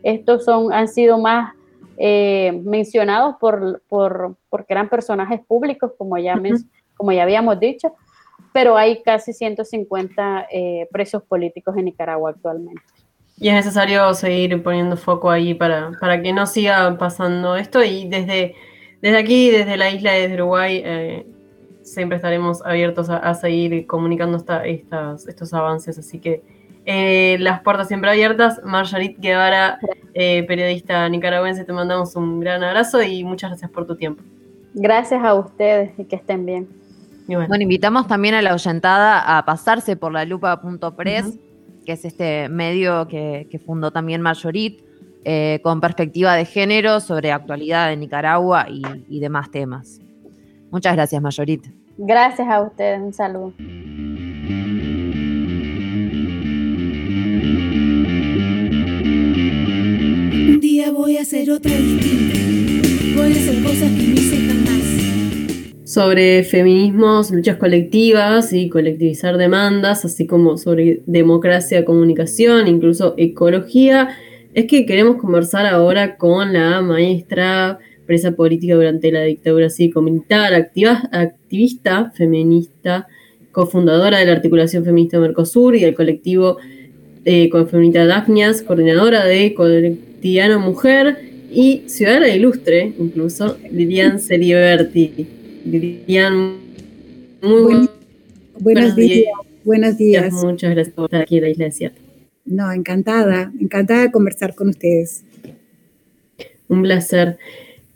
estos 0.03 0.43
son, 0.43 0.73
han 0.73 0.87
sido 0.87 1.17
más 1.17 1.55
eh, 1.97 2.61
mencionados 2.63 3.37
por, 3.39 3.81
por, 3.87 4.35
porque 4.49 4.73
eran 4.73 4.89
personajes 4.89 5.39
públicos, 5.47 5.93
como 5.97 6.17
ya, 6.17 6.39
como 6.95 7.11
ya 7.11 7.23
habíamos 7.23 7.59
dicho, 7.59 7.93
pero 8.57 8.75
hay 8.75 9.03
casi 9.03 9.33
150 9.33 10.47
eh, 10.51 10.87
presos 10.91 11.21
políticos 11.21 11.77
en 11.77 11.85
Nicaragua 11.85 12.31
actualmente. 12.31 12.81
Y 13.39 13.49
es 13.49 13.53
necesario 13.53 14.11
seguir 14.15 14.63
poniendo 14.63 14.97
foco 14.97 15.29
ahí 15.29 15.53
para, 15.53 15.91
para 16.01 16.19
que 16.23 16.33
no 16.33 16.47
siga 16.47 16.97
pasando 16.97 17.55
esto 17.55 17.83
y 17.83 18.09
desde, 18.09 18.55
desde 18.99 19.17
aquí, 19.19 19.51
desde 19.51 19.77
la 19.77 19.91
isla 19.91 20.13
de 20.13 20.33
Uruguay, 20.33 20.81
eh, 20.83 21.27
siempre 21.83 22.15
estaremos 22.15 22.65
abiertos 22.65 23.11
a, 23.11 23.31
seguir 23.35 23.85
comunicando 23.85 24.43
estas, 24.65 25.27
estos 25.27 25.53
avances, 25.53 25.99
así 25.99 26.17
que 26.17 26.41
eh, 26.87 27.37
las 27.39 27.61
puertas 27.61 27.87
siempre 27.89 28.09
abiertas. 28.09 28.59
Marjorit 28.63 29.19
Guevara, 29.19 29.77
periodista 30.15 31.07
nicaragüense, 31.09 31.63
te 31.63 31.73
mandamos 31.73 32.15
un 32.15 32.39
gran 32.39 32.63
abrazo 32.63 33.03
y 33.03 33.23
muchas 33.23 33.51
gracias 33.51 33.69
por 33.69 33.85
tu 33.85 33.95
tiempo. 33.95 34.23
Gracias 34.73 35.23
a 35.23 35.35
ustedes 35.35 35.91
y 35.99 36.05
que 36.05 36.15
estén 36.15 36.43
bien. 36.43 36.86
Bueno. 37.27 37.55
invitamos 37.59 38.07
también 38.07 38.35
a 38.35 38.41
la 38.41 38.53
oyentada 38.53 39.37
a 39.37 39.43
pasarse 39.45 39.97
por 39.97 40.13
la 40.13 40.23
lupa.press, 40.23 41.37
que 41.85 41.91
es 41.91 42.05
este 42.05 42.47
medio 42.47 43.07
que, 43.07 43.61
fundó 43.65 43.91
también 43.91 44.21
Mayorit, 44.21 44.81
eh, 45.25 45.59
con 45.61 45.81
perspectiva 45.81 46.35
de 46.35 46.45
género 46.45 47.01
sobre 47.01 47.33
actualidad 47.33 47.89
de 47.89 47.97
Nicaragua 47.97 48.67
y, 48.69 49.19
demás 49.19 49.51
temas. 49.51 49.99
Muchas 50.71 50.95
gracias, 50.95 51.21
Mayorit. 51.21 51.65
Gracias 51.97 52.47
a 52.47 52.61
ustedes, 52.61 53.01
un 53.01 53.13
saludo. 53.13 53.53
Un 60.49 60.59
día 60.61 60.91
voy 60.91 61.17
a 61.17 61.21
hacer 61.21 61.51
otra 61.51 61.75
distinta. 61.75 62.37
Voy 63.17 63.33
a 63.33 63.35
hacer 63.35 63.63
cosas 63.63 63.91
que 63.91 64.56
sobre 65.97 66.43
feminismos, 66.43 67.31
luchas 67.31 67.57
colectivas 67.57 68.53
y 68.53 68.69
colectivizar 68.69 69.35
demandas, 69.35 70.05
así 70.05 70.27
como 70.27 70.55
sobre 70.55 71.01
democracia, 71.07 71.85
comunicación, 71.85 72.67
incluso 72.67 73.15
ecología. 73.17 74.09
Es 74.53 74.67
que 74.67 74.85
queremos 74.85 75.15
conversar 75.15 75.65
ahora 75.65 76.17
con 76.17 76.53
la 76.53 76.83
maestra 76.83 77.79
presa 78.05 78.33
política 78.33 78.75
durante 78.75 79.11
la 79.11 79.23
dictadura 79.23 79.71
cívico-militar, 79.71 80.53
activista 80.53 82.11
feminista, 82.11 83.07
cofundadora 83.51 84.19
de 84.19 84.27
la 84.27 84.33
articulación 84.33 84.85
feminista 84.85 85.19
Mercosur 85.19 85.75
y 85.75 85.79
del 85.79 85.95
colectivo 85.95 86.57
eh, 87.25 87.49
feminista 87.71 88.05
Dafnias, 88.05 88.61
coordinadora 88.61 89.25
de 89.25 89.55
Colectiviano 89.55 90.59
Mujer 90.59 91.17
y 91.51 91.85
ciudadana 91.87 92.29
ilustre, 92.29 92.93
incluso, 92.99 93.57
Lilian 93.71 94.19
Celiberti. 94.19 95.36
Muy 97.41 97.89
buenos, 98.59 98.95
días. 98.95 99.25
Buenos 99.65 99.97
días. 99.97 100.31
Muchas 100.31 100.71
gracias 100.71 100.95
por 100.95 101.05
estar 101.05 101.21
aquí 101.21 101.37
en 101.37 101.43
la 101.43 101.49
Isla 101.49 101.65
Desierta. 101.65 101.99
No, 102.45 102.71
encantada, 102.71 103.51
encantada 103.59 104.03
de 104.03 104.11
conversar 104.11 104.55
con 104.55 104.69
ustedes. 104.69 105.25
Un 106.69 106.83
placer. 106.83 107.37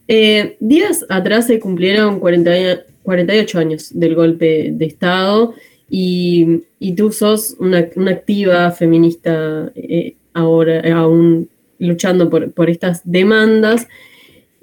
Eh, 0.07 0.57
días 0.59 1.05
atrás 1.07 1.47
se 1.47 1.59
cumplieron 1.59 2.19
48 2.19 3.59
años 3.59 3.97
del 3.97 4.15
golpe 4.15 4.71
de 4.73 4.85
Estado 4.85 5.53
y, 5.89 6.63
tú 6.97 7.11
sos 7.13 7.55
una, 7.59 7.79
activa 7.79 8.71
feminista 8.71 9.71
eh, 9.75 10.15
ahora, 10.33 10.81
aún 10.93 11.49
luchando 11.79 12.29
por, 12.29 12.69
estas 12.69 13.01
demandas. 13.05 13.87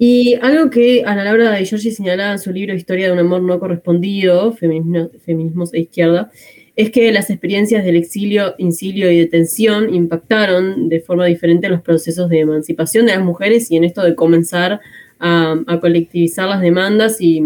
Y 0.01 0.35
algo 0.41 0.69
que 0.69 1.03
Ana 1.05 1.25
Laura 1.25 1.51
de 1.51 1.65
Giorgi 1.65 1.91
señalaba 1.91 2.31
en 2.31 2.39
su 2.39 2.53
libro 2.53 2.73
Historia 2.73 3.07
de 3.07 3.11
un 3.11 3.19
amor 3.19 3.41
no 3.41 3.59
correspondido, 3.59 4.53
Feminismos 4.53 5.73
e 5.73 5.81
Izquierda, 5.81 6.31
es 6.77 6.89
que 6.89 7.11
las 7.11 7.29
experiencias 7.29 7.83
del 7.83 7.97
exilio, 7.97 8.55
incilio 8.57 9.11
y 9.11 9.19
detención 9.19 9.93
impactaron 9.93 10.87
de 10.87 11.01
forma 11.01 11.25
diferente 11.25 11.67
los 11.67 11.81
procesos 11.81 12.29
de 12.29 12.39
emancipación 12.39 13.07
de 13.07 13.11
las 13.11 13.25
mujeres 13.25 13.69
y 13.71 13.75
en 13.75 13.83
esto 13.83 14.01
de 14.01 14.15
comenzar 14.15 14.79
a, 15.19 15.79
colectivizar 15.81 16.47
las 16.47 16.61
demandas 16.61 17.19
y, 17.19 17.43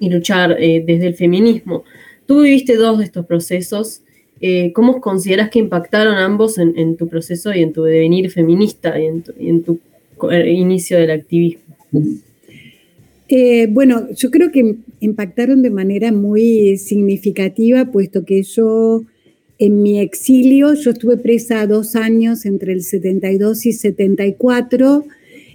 luchar 0.00 0.56
eh, 0.58 0.82
desde 0.84 1.06
el 1.06 1.14
feminismo. 1.14 1.84
Tú 2.26 2.42
viviste 2.42 2.74
dos 2.74 2.98
de 2.98 3.04
estos 3.04 3.26
procesos. 3.26 4.02
Eh, 4.40 4.72
¿Cómo 4.72 5.00
consideras 5.00 5.50
que 5.50 5.60
impactaron 5.60 6.16
ambos 6.16 6.58
en, 6.58 6.96
tu 6.96 7.06
proceso 7.06 7.54
y 7.54 7.62
en 7.62 7.72
tu 7.72 7.84
devenir 7.84 8.28
feminista 8.32 8.98
y 8.98 9.06
en 9.06 9.22
tu, 9.62 9.78
eh, 9.78 9.89
inicio 10.46 10.98
del 10.98 11.10
activismo? 11.10 11.76
bueno, 13.68 14.08
yo 14.12 14.30
creo 14.30 14.50
que 14.50 14.74
impactaron 14.98 15.62
de 15.62 15.70
manera 15.70 16.10
muy 16.10 16.76
significativa, 16.78 17.84
puesto 17.92 18.24
que 18.24 18.42
yo 18.42 19.04
en 19.60 19.82
mi 19.82 20.00
exilio, 20.00 20.74
yo 20.74 20.90
estuve 20.90 21.16
presa 21.18 21.66
dos 21.66 21.94
años 21.94 22.46
entre 22.46 22.72
el 22.72 22.82
72 22.82 23.66
y 23.66 23.72
74, 23.72 25.04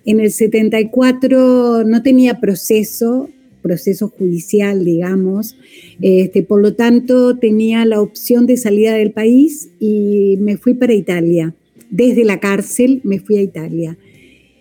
en 0.06 0.20
el 0.20 0.32
74 0.32 1.84
no 1.86 2.04
tenía 2.04 2.40
proceso, 2.40 3.30
proceso 3.64 4.10
judicial, 4.10 4.86
digamos, 4.86 5.58
este, 6.00 6.44
por 6.44 6.62
lo 6.62 6.76
tanto 6.76 7.38
tenía 7.40 7.84
la 7.86 8.00
opción 8.00 8.46
de 8.46 8.58
salida 8.58 8.94
del 8.94 9.12
país 9.12 9.70
y 9.80 10.38
me 10.40 10.58
fui 10.58 10.76
para 10.76 10.94
Italia. 10.94 11.56
Desde 11.90 12.24
la 12.26 12.40
cárcel 12.40 13.02
me 13.04 13.20
fui 13.20 13.38
a 13.38 13.42
Italia. 13.42 13.98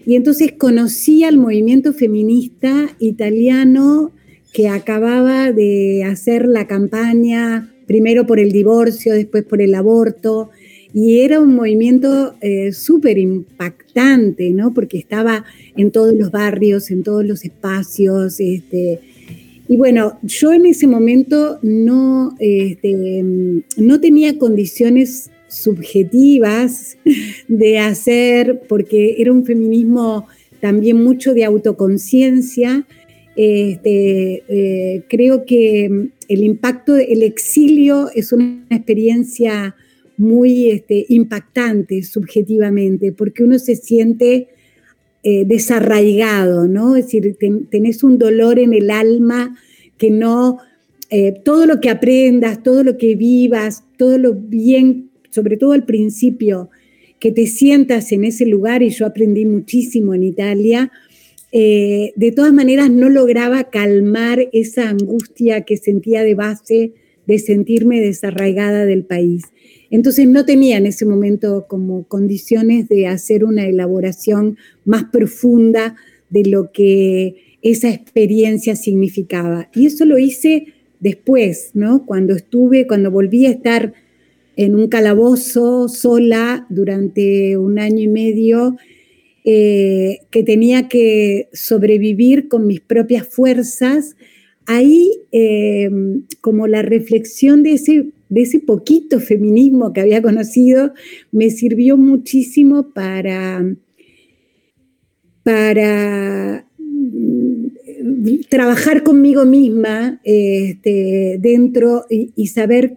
Y 0.06 0.16
entonces 0.16 0.52
conocí 0.52 1.24
al 1.24 1.38
movimiento 1.38 1.92
feminista 1.92 2.94
italiano 2.98 4.12
que 4.52 4.68
acababa 4.68 5.50
de 5.52 6.04
hacer 6.04 6.46
la 6.46 6.66
campaña 6.66 7.70
primero 7.86 8.26
por 8.26 8.38
el 8.38 8.52
divorcio, 8.52 9.12
después 9.12 9.44
por 9.44 9.60
el 9.60 9.74
aborto, 9.74 10.50
y 10.92 11.20
era 11.20 11.40
un 11.40 11.56
movimiento 11.56 12.36
eh, 12.40 12.72
súper 12.72 13.18
impactante, 13.18 14.50
¿no? 14.50 14.72
Porque 14.72 14.96
estaba 14.96 15.44
en 15.76 15.90
todos 15.90 16.14
los 16.14 16.30
barrios, 16.30 16.90
en 16.92 17.02
todos 17.02 17.26
los 17.26 17.44
espacios. 17.44 18.38
Este, 18.38 19.00
y 19.66 19.76
bueno, 19.76 20.18
yo 20.22 20.52
en 20.52 20.66
ese 20.66 20.86
momento 20.86 21.58
no, 21.62 22.36
este, 22.38 23.24
no 23.76 24.00
tenía 24.00 24.38
condiciones 24.38 25.30
subjetivas 25.54 26.98
de 27.48 27.78
hacer, 27.78 28.62
porque 28.68 29.16
era 29.18 29.32
un 29.32 29.44
feminismo 29.44 30.26
también 30.60 31.02
mucho 31.02 31.34
de 31.34 31.44
autoconciencia. 31.44 32.86
Este, 33.36 34.44
eh, 34.48 35.02
creo 35.08 35.44
que 35.44 36.10
el 36.28 36.44
impacto, 36.44 36.96
el 36.96 37.22
exilio 37.22 38.08
es 38.14 38.32
una 38.32 38.64
experiencia 38.70 39.74
muy 40.16 40.70
este, 40.70 41.06
impactante 41.08 42.02
subjetivamente, 42.02 43.12
porque 43.12 43.44
uno 43.44 43.58
se 43.58 43.76
siente 43.76 44.48
eh, 45.22 45.44
desarraigado, 45.46 46.68
¿no? 46.68 46.96
Es 46.96 47.06
decir, 47.06 47.36
tenés 47.70 48.04
un 48.04 48.18
dolor 48.18 48.58
en 48.58 48.74
el 48.74 48.90
alma 48.90 49.56
que 49.96 50.10
no, 50.10 50.58
eh, 51.10 51.32
todo 51.44 51.66
lo 51.66 51.80
que 51.80 51.90
aprendas, 51.90 52.62
todo 52.62 52.84
lo 52.84 52.98
que 52.98 53.16
vivas, 53.16 53.84
todo 53.96 54.18
lo 54.18 54.34
bien, 54.34 55.10
sobre 55.34 55.56
todo 55.56 55.72
al 55.72 55.84
principio, 55.84 56.70
que 57.18 57.32
te 57.32 57.46
sientas 57.46 58.12
en 58.12 58.24
ese 58.24 58.46
lugar, 58.46 58.82
y 58.82 58.90
yo 58.90 59.06
aprendí 59.06 59.46
muchísimo 59.46 60.14
en 60.14 60.22
Italia, 60.22 60.92
eh, 61.52 62.12
de 62.16 62.32
todas 62.32 62.52
maneras 62.52 62.90
no 62.90 63.08
lograba 63.08 63.64
calmar 63.70 64.48
esa 64.52 64.88
angustia 64.88 65.62
que 65.62 65.76
sentía 65.76 66.22
de 66.22 66.34
base 66.34 66.92
de 67.26 67.38
sentirme 67.38 68.00
desarraigada 68.00 68.84
del 68.84 69.04
país. 69.04 69.44
Entonces 69.90 70.28
no 70.28 70.44
tenía 70.44 70.76
en 70.76 70.86
ese 70.86 71.06
momento 71.06 71.66
como 71.68 72.06
condiciones 72.08 72.88
de 72.88 73.06
hacer 73.06 73.44
una 73.44 73.66
elaboración 73.66 74.58
más 74.84 75.04
profunda 75.04 75.96
de 76.28 76.44
lo 76.44 76.72
que 76.72 77.36
esa 77.62 77.88
experiencia 77.88 78.76
significaba. 78.76 79.70
Y 79.74 79.86
eso 79.86 80.04
lo 80.04 80.18
hice 80.18 80.74
después, 81.00 81.70
¿no? 81.74 82.04
Cuando 82.04 82.34
estuve, 82.34 82.86
cuando 82.86 83.10
volví 83.10 83.46
a 83.46 83.50
estar 83.50 83.94
en 84.56 84.74
un 84.74 84.88
calabozo 84.88 85.88
sola 85.88 86.66
durante 86.70 87.56
un 87.56 87.78
año 87.78 88.00
y 88.00 88.08
medio, 88.08 88.76
eh, 89.44 90.20
que 90.30 90.42
tenía 90.42 90.88
que 90.88 91.48
sobrevivir 91.52 92.48
con 92.48 92.66
mis 92.66 92.80
propias 92.80 93.28
fuerzas, 93.28 94.16
ahí 94.66 95.10
eh, 95.32 95.90
como 96.40 96.66
la 96.66 96.82
reflexión 96.82 97.62
de 97.62 97.72
ese 97.72 98.06
de 98.34 98.42
ese 98.42 98.58
poquito 98.58 99.20
feminismo 99.20 99.92
que 99.92 100.00
había 100.00 100.20
conocido, 100.20 100.92
me 101.30 101.50
sirvió 101.50 101.96
muchísimo 101.96 102.92
para, 102.92 103.64
para 105.44 106.66
mm, 106.78 108.40
trabajar 108.48 109.04
conmigo 109.04 109.44
misma 109.44 110.20
este, 110.24 111.38
dentro 111.40 112.06
y, 112.10 112.46
saber 112.48 112.96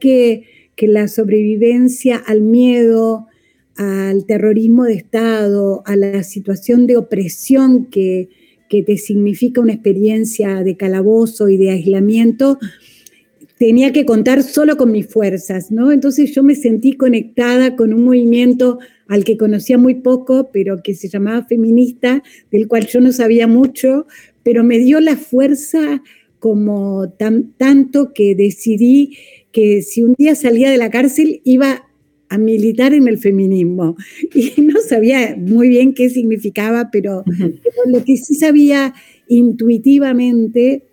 que, 0.78 0.88
la 0.88 1.10
sobrevivencia 1.10 2.16
al 2.16 2.41
miedo, 2.41 3.28
al 3.76 4.26
terrorismo 4.26 4.86
de 4.86 4.94
Estado, 4.94 5.84
a 5.86 5.98
la 5.98 6.24
situación 6.24 6.88
de 6.88 6.95
opresión 6.95 7.88
que, 7.88 8.30
que 8.70 8.84
te 8.84 8.98
significa 8.98 9.60
una 9.60 9.74
experiencia 9.74 10.64
de 10.64 10.78
calabozo 10.78 11.49
y 11.49 11.58
de 11.58 11.72
aislamiento, 11.72 12.60
tenía 13.58 13.91
que 13.91 14.06
contar 14.06 14.44
solo 14.44 14.78
con 14.78 14.91
mis 14.91 15.08
fuerzas, 15.08 15.72
¿no? 15.72 15.91
Entonces 15.91 16.34
yo 16.34 16.44
me 16.44 16.56
sentí 16.56 16.94
conectada 16.94 17.76
con 17.76 17.94
un 17.94 18.04
movimiento 18.04 18.80
al 19.08 19.24
que 19.24 19.38
conocía 19.38 19.78
muy 19.78 19.95
poco, 19.95 20.49
pero 20.52 20.84
que 20.84 20.94
se 20.94 21.10
llamaba 21.10 21.45
feminista, 21.45 22.24
del 22.52 22.68
cual 22.68 22.88
yo 22.88 23.02
no 23.02 23.12
sabía 23.12 23.48
mucho, 23.48 24.06
pero 24.44 24.64
me 24.64 24.78
dio 24.80 24.99
la 24.99 25.18
fuerza 25.18 26.04
como 26.40 27.10
tan, 27.18 27.54
tanto 27.58 28.14
que 28.14 28.36
decidí 28.36 29.18
que 29.58 29.82
si 29.82 30.04
un 30.04 30.14
día 30.14 30.36
salía 30.36 30.70
de 30.70 30.78
la 30.78 30.92
cárcel 30.92 31.42
iba 31.44 31.88
a 32.30 32.38
militar 32.38 32.94
en 32.94 33.08
el 33.08 33.18
feminismo. 33.18 33.96
Y 34.36 34.62
no 34.62 34.80
sabía 34.82 35.36
muy 35.36 35.68
bien 35.68 35.96
qué 35.96 36.12
significaba, 36.12 36.90
pero, 36.92 37.24
pero 37.26 37.82
lo 37.88 38.04
que 38.04 38.18
sí 38.18 38.36
sabía 38.36 38.94
intuitivamente 39.28 40.84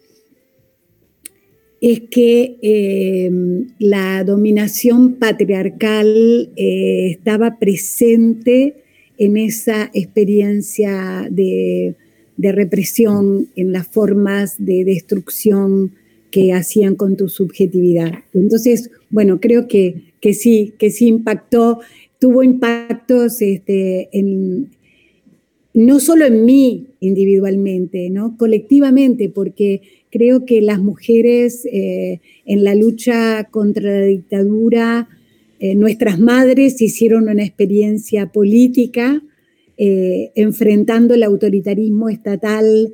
es 1.82 2.04
que 2.10 2.56
em, 2.62 3.66
la 3.78 4.24
dominación 4.24 5.16
patriarcal 5.16 6.50
eh, 6.56 7.10
estaba 7.10 7.58
presente 7.58 8.76
en 9.18 9.36
esa 9.36 9.90
experiencia 9.92 11.28
de, 11.30 11.96
represión, 12.38 13.48
en 13.56 13.72
las 13.72 13.88
formas 13.88 14.54
de 14.56 14.86
destrucción 14.86 15.92
que 16.34 16.52
hacían 16.52 16.96
con 16.96 17.16
tu 17.16 17.28
subjetividad. 17.28 18.10
Entonces, 18.32 18.90
bueno, 19.08 19.38
creo 19.40 19.68
que, 19.68 20.14
que 20.20 20.34
sí, 20.34 20.74
que 20.80 20.90
sí 20.90 21.06
impactó, 21.06 21.78
tuvo 22.18 22.42
impactos 22.42 23.40
este, 23.40 24.10
no 25.74 26.00
solo 26.00 26.24
en 26.24 26.44
mí 26.44 26.88
individualmente, 26.98 28.10
¿no? 28.10 28.36
colectivamente, 28.36 29.28
porque 29.28 29.82
creo 30.10 30.44
que 30.44 30.60
las 30.60 30.80
mujeres 30.80 31.64
eh, 31.66 32.20
en 32.46 32.64
la 32.64 32.74
lucha 32.74 33.44
contra 33.52 34.00
la 34.00 34.06
dictadura, 34.06 35.08
eh, 35.60 35.76
nuestras 35.76 36.18
madres 36.18 36.82
hicieron 36.82 37.28
una 37.28 37.44
experiencia 37.44 38.32
política 38.32 39.22
eh, 39.76 40.32
enfrentando 40.34 41.14
el 41.14 41.22
autoritarismo 41.22 42.08
estatal 42.08 42.92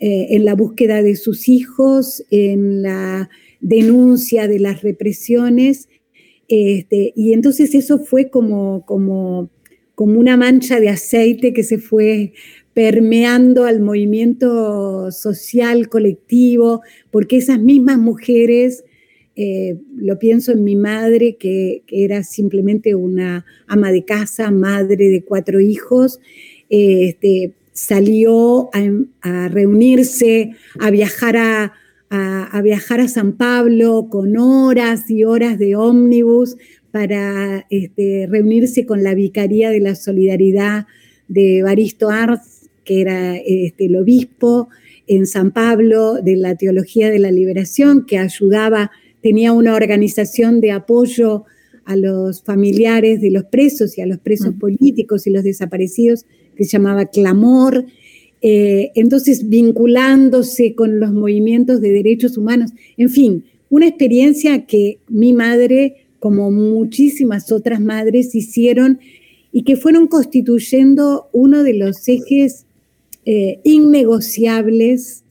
en 0.00 0.44
la 0.44 0.54
búsqueda 0.54 1.02
de 1.02 1.14
sus 1.14 1.48
hijos, 1.48 2.24
en 2.30 2.82
la 2.82 3.28
denuncia 3.60 4.48
de 4.48 4.58
las 4.58 4.82
represiones. 4.82 5.88
Este, 6.48 7.12
y 7.14 7.32
entonces 7.32 7.74
eso 7.74 7.98
fue 7.98 8.30
como, 8.30 8.84
como 8.86 9.50
como 10.00 10.18
una 10.18 10.38
mancha 10.38 10.80
de 10.80 10.88
aceite 10.88 11.52
que 11.52 11.62
se 11.62 11.76
fue 11.76 12.32
permeando 12.72 13.66
al 13.66 13.82
movimiento 13.82 15.12
social 15.12 15.90
colectivo, 15.90 16.80
porque 17.10 17.36
esas 17.36 17.60
mismas 17.60 17.98
mujeres, 17.98 18.82
eh, 19.36 19.76
lo 19.94 20.18
pienso 20.18 20.52
en 20.52 20.64
mi 20.64 20.74
madre, 20.74 21.36
que, 21.36 21.82
era 21.86 22.22
simplemente 22.22 22.94
una 22.94 23.44
ama 23.66 23.92
de 23.92 24.06
casa, 24.06 24.50
madre 24.50 25.10
de 25.10 25.22
cuatro 25.22 25.60
hijos, 25.60 26.18
eh, 26.70 27.08
este, 27.08 27.52
salió 27.80 28.68
a, 29.22 29.48
reunirse, 29.48 30.50
a 30.78 30.90
viajar 30.90 31.38
a, 31.38 31.72
a, 32.10 32.60
viajar 32.62 33.00
a 33.00 33.08
San 33.08 33.32
Pablo 33.32 34.08
con 34.10 34.36
horas 34.36 35.10
y 35.10 35.24
horas 35.24 35.58
de 35.58 35.76
ómnibus 35.76 36.56
para 36.90 37.66
este, 37.70 38.26
reunirse 38.28 38.84
con 38.84 39.02
la 39.02 39.14
Vicaría 39.14 39.70
de 39.70 39.80
la 39.80 39.94
Solidaridad 39.94 40.86
de 41.28 41.62
Baristo 41.62 42.10
Arz, 42.10 42.68
que 42.84 43.00
era 43.00 43.36
este, 43.36 43.86
el 43.86 43.96
obispo 43.96 44.68
en 45.06 45.26
San 45.26 45.50
Pablo 45.50 46.20
de 46.20 46.36
la 46.36 46.56
Teología 46.56 47.08
de 47.08 47.18
la 47.18 47.30
Liberación, 47.30 48.04
que 48.04 48.18
ayudaba, 48.18 48.90
tenía 49.22 49.54
una 49.54 49.74
organización 49.74 50.60
de 50.60 50.72
apoyo 50.72 51.44
a 51.86 51.96
los 51.96 52.42
familiares 52.42 53.22
de 53.22 53.30
los 53.30 53.44
presos 53.44 53.96
y 53.96 54.02
a 54.02 54.06
los 54.06 54.18
presos 54.18 54.54
políticos 54.60 55.26
y 55.26 55.30
los 55.30 55.44
desaparecidos, 55.44 56.26
que 56.60 56.66
se 56.66 56.72
llamaba 56.72 57.06
Clamor. 57.06 57.86
Eh, 58.42 58.90
entonces, 58.94 59.48
vinculándose 59.48 60.74
con 60.74 61.00
los 61.00 61.10
movimientos 61.10 61.80
de 61.80 61.90
derechos 61.90 62.36
humanos, 62.36 62.72
en 62.98 63.08
fin, 63.08 63.44
una 63.70 63.88
experiencia 63.88 64.66
que 64.66 64.98
mi 65.08 65.32
madre 65.32 66.04
como 66.18 66.50
muchísimas 66.50 67.50
otras 67.50 67.80
madres 67.80 68.34
hicieron 68.34 69.00
y 69.52 69.62
que 69.62 69.76
fueron 69.76 70.06
constituyendo 70.06 71.30
uno 71.32 71.62
de 71.62 71.72
los 71.72 72.06
ejes 72.06 72.66
eh, 73.24 73.60
innegociables 73.64 75.24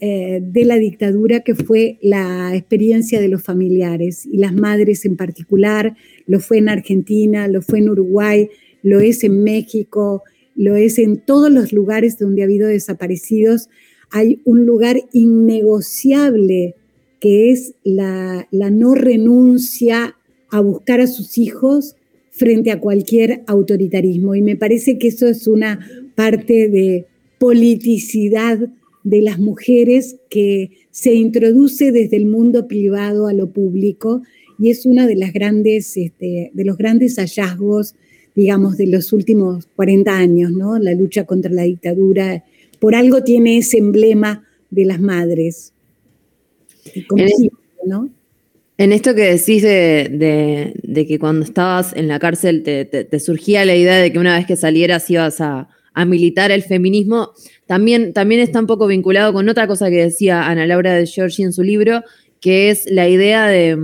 eh, 0.00 0.40
de 0.42 0.64
la 0.64 0.74
dictadura, 0.74 1.38
que 1.44 1.54
fue 1.54 1.98
la 2.02 2.56
experiencia 2.56 3.20
de 3.20 3.28
los 3.28 3.44
familiares 3.44 4.26
y 4.26 4.38
las 4.38 4.54
madres 4.54 5.04
en 5.04 5.16
particular. 5.16 5.96
Lo 6.26 6.40
fue 6.40 6.58
en 6.58 6.68
Argentina, 6.68 7.46
lo 7.46 7.62
fue 7.62 7.78
en 7.78 7.90
Uruguay, 7.90 8.48
lo 8.82 8.98
es 8.98 9.22
en 9.22 9.44
México, 9.44 10.24
lo 10.58 10.74
es 10.74 10.98
en 10.98 11.18
todos 11.18 11.50
los 11.50 11.72
lugares 11.72 12.18
donde 12.18 12.42
ha 12.42 12.46
habido 12.46 12.66
desaparecidos. 12.66 13.70
Hay 14.10 14.42
un 14.44 14.66
lugar 14.66 15.00
innegociable 15.12 16.74
que 17.20 17.52
es 17.52 17.74
la, 17.84 18.48
no 18.50 18.94
renuncia 18.96 20.16
a 20.50 20.60
buscar 20.60 21.00
a 21.00 21.06
sus 21.06 21.38
hijos 21.38 21.94
frente 22.32 22.72
a 22.72 22.80
cualquier 22.80 23.44
autoritarismo. 23.46 24.34
Y 24.34 24.42
me 24.42 24.56
parece 24.56 24.98
que 24.98 25.08
eso 25.08 25.28
es 25.28 25.46
una 25.46 25.78
parte 26.16 26.68
de 26.68 27.06
politicidad 27.38 28.58
de 29.04 29.22
las 29.22 29.38
mujeres 29.38 30.16
que 30.28 30.70
se 30.90 31.14
introduce 31.14 31.92
desde 31.92 32.16
el 32.16 32.26
mundo 32.26 32.66
privado 32.66 33.28
a 33.28 33.32
lo 33.32 33.52
público 33.52 34.22
y 34.58 34.70
es 34.70 34.84
uno 34.86 35.06
de, 35.06 35.14
este, 35.76 36.50
de 36.52 36.64
los 36.64 36.76
grandes 36.76 37.14
hallazgos, 37.16 37.94
digamos, 38.34 38.76
de 38.76 38.86
los 38.86 39.12
últimos 39.12 39.66
40 39.76 40.16
años, 40.16 40.52
¿no? 40.52 40.78
La 40.78 40.92
lucha 40.92 41.24
contra 41.24 41.50
la 41.50 41.62
dictadura. 41.62 42.44
Por 42.78 42.94
algo 42.94 43.24
tiene 43.24 43.58
ese 43.58 43.78
emblema 43.78 44.44
de 44.70 44.84
las 44.84 45.00
madres 45.00 45.72
en, 48.76 48.92
esto 48.92 49.14
que 49.14 49.22
decís 49.22 49.62
de, 49.62 51.06
que 51.08 51.18
cuando 51.18 51.44
estabas 51.44 51.92
en 51.94 52.08
la 52.08 52.18
cárcel 52.18 52.62
te, 52.62 53.20
surgía 53.20 53.64
la 53.64 53.76
idea 53.76 53.96
de 53.96 54.12
que 54.12 54.18
una 54.18 54.36
vez 54.36 54.46
que 54.46 54.56
salieras 54.56 55.10
ibas 55.10 55.40
a, 55.40 55.68
militar 56.06 56.52
el 56.52 56.62
feminismo, 56.62 57.32
también, 57.66 58.12
también 58.12 58.40
está 58.40 58.60
un 58.60 58.68
poco 58.68 58.86
vinculado 58.86 59.32
con 59.32 59.48
otra 59.48 59.66
cosa 59.66 59.90
que 59.90 59.96
decía 59.96 60.46
Ana 60.46 60.64
Laura 60.64 60.94
de 60.94 61.06
Giorgi 61.06 61.42
en 61.42 61.52
su 61.52 61.64
libro, 61.64 62.04
que 62.40 62.70
es 62.70 62.88
la 62.88 63.08
idea 63.08 63.48
de 63.48 63.76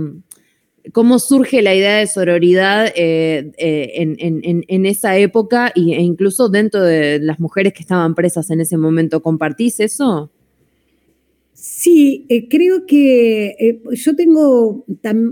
cómo 0.91 1.19
surge 1.19 1.61
la 1.61 1.75
idea 1.75 1.97
de 1.97 2.07
sororidad 2.07 2.87
eh, 2.95 3.51
eh, 3.57 4.63
en, 4.67 4.85
esa 4.85 5.17
época 5.17 5.71
e 5.75 6.01
incluso 6.01 6.49
dentro 6.49 6.83
de 6.83 7.19
las 7.19 7.39
mujeres 7.39 7.73
que 7.73 7.81
estaban 7.81 8.15
presas 8.15 8.49
en 8.51 8.61
ese 8.61 8.77
momento. 8.77 9.21
¿Compartís 9.21 9.79
eso? 9.79 10.31
Sí, 11.53 12.25
eh, 12.29 12.47
creo 12.49 12.85
que 12.85 13.81
yo 13.91 14.15
tengo 14.15 14.85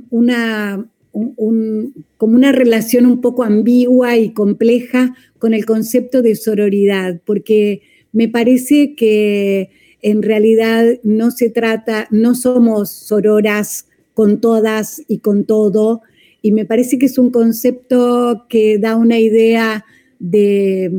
una, 0.09 0.89
como 1.11 2.35
una 2.35 2.51
relación 2.51 3.05
un 3.05 3.21
poco 3.21 3.43
ambigua 3.43 4.17
y 4.17 4.33
compleja 4.33 5.15
con 5.37 5.53
el 5.53 5.65
concepto 5.65 6.21
de 6.21 6.35
sororidad, 6.35 7.21
porque 7.25 7.81
me 8.11 8.27
parece 8.29 8.95
que 8.95 9.69
en 10.01 10.21
realidad 10.21 10.99
no 11.03 11.31
se 11.31 11.49
trata, 11.49 12.07
no 12.11 12.35
somos 12.35 12.91
sororas 12.91 13.87
con 14.13 14.41
todas 14.41 15.01
y 15.07 15.19
con 15.19 15.45
todo, 15.45 16.01
y 16.41 16.51
me 16.51 16.65
parece 16.65 16.99
que 16.99 17.05
es 17.05 17.17
un 17.17 17.31
concepto 17.31 18.45
que 18.49 18.77
da 18.77 18.95
una 18.95 19.19
idea 19.19 19.85
de, 20.19 20.91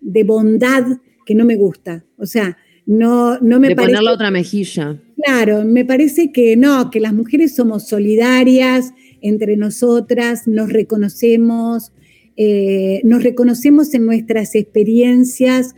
de 0.00 0.24
bondad 0.24 0.84
que 1.24 1.34
no 1.34 1.44
me 1.44 1.56
gusta. 1.56 2.04
O 2.16 2.26
sea, 2.26 2.56
no, 2.86 3.38
no 3.40 3.60
me 3.60 3.68
de 3.68 3.76
parece. 3.76 3.92
ponerle 3.92 4.10
otra 4.10 4.30
mejilla. 4.30 5.00
Claro, 5.22 5.64
me 5.64 5.84
parece 5.84 6.32
que 6.32 6.56
no, 6.56 6.90
que 6.90 7.00
las 7.00 7.12
mujeres 7.12 7.54
somos 7.54 7.86
solidarias 7.86 8.94
entre 9.20 9.56
nosotras, 9.56 10.48
nos 10.48 10.72
reconocemos, 10.72 11.92
eh, 12.36 13.00
nos 13.04 13.22
reconocemos 13.22 13.92
en 13.94 14.06
nuestras 14.06 14.54
experiencias, 14.54 15.74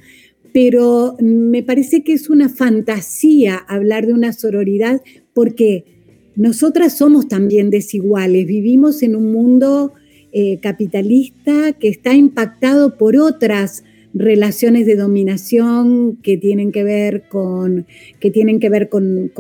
pero 0.52 1.16
me 1.20 1.62
parece 1.62 2.04
que 2.04 2.12
es 2.12 2.30
una 2.30 2.48
fantasía 2.48 3.56
hablar 3.56 4.06
de 4.06 4.12
una 4.12 4.32
sororidad 4.32 5.00
porque 5.32 5.99
nosotras 6.36 6.96
somos 6.96 7.28
también 7.28 7.70
desiguales, 7.70 8.46
vivimos 8.46 9.02
en 9.02 9.16
un 9.16 9.32
mundo 9.32 9.92
eh, 10.32 10.58
capitalista 10.60 11.72
que 11.72 11.88
está 11.88 12.14
impactado 12.14 12.96
por 12.96 13.16
otras 13.16 13.82
relaciones 14.14 14.86
de 14.86 14.96
dominación 14.96 16.18
que 16.22 16.36
tienen 16.36 16.72
que 16.72 16.84
ver 16.84 17.24
con, 17.28 17.86
que 18.20 18.30
tienen 18.30 18.60
que 18.60 18.68
ver 18.68 18.88
con, 18.88 19.32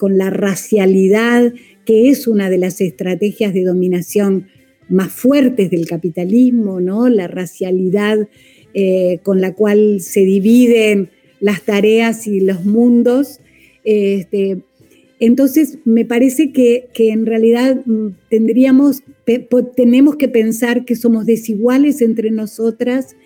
la 0.00 0.30
racialidad, 0.30 1.52
que 1.84 2.10
es 2.10 2.26
una 2.26 2.50
de 2.50 2.58
las 2.58 2.80
estrategias 2.80 3.54
de 3.54 3.64
dominación 3.64 4.46
más 4.88 5.12
fuertes 5.12 5.70
del 5.70 5.86
capitalismo, 5.86 6.80
¿no? 6.80 7.08
La 7.08 7.28
racialidad 7.28 8.28
eh, 8.74 9.18
con 9.22 9.40
la 9.40 9.54
cual 9.54 10.00
se 10.00 10.20
dividen 10.20 11.10
las 11.40 11.62
tareas 11.62 12.26
y 12.26 12.40
los 12.40 12.64
mundos. 12.64 13.40
Este, 13.84 14.62
entonces, 15.20 15.78
me 15.84 16.06
parece 16.06 16.50
que, 16.50 16.88
en 16.96 17.26
realidad 17.26 17.82
mm, 17.84 18.08
tendríamos, 18.30 19.02
tenemos 19.76 20.16
que 20.16 20.28
pensar 20.28 20.86
que 20.86 20.96
somos 20.96 21.26
desiguales 21.26 22.00
entre 22.00 22.30
nosotras 22.30 23.16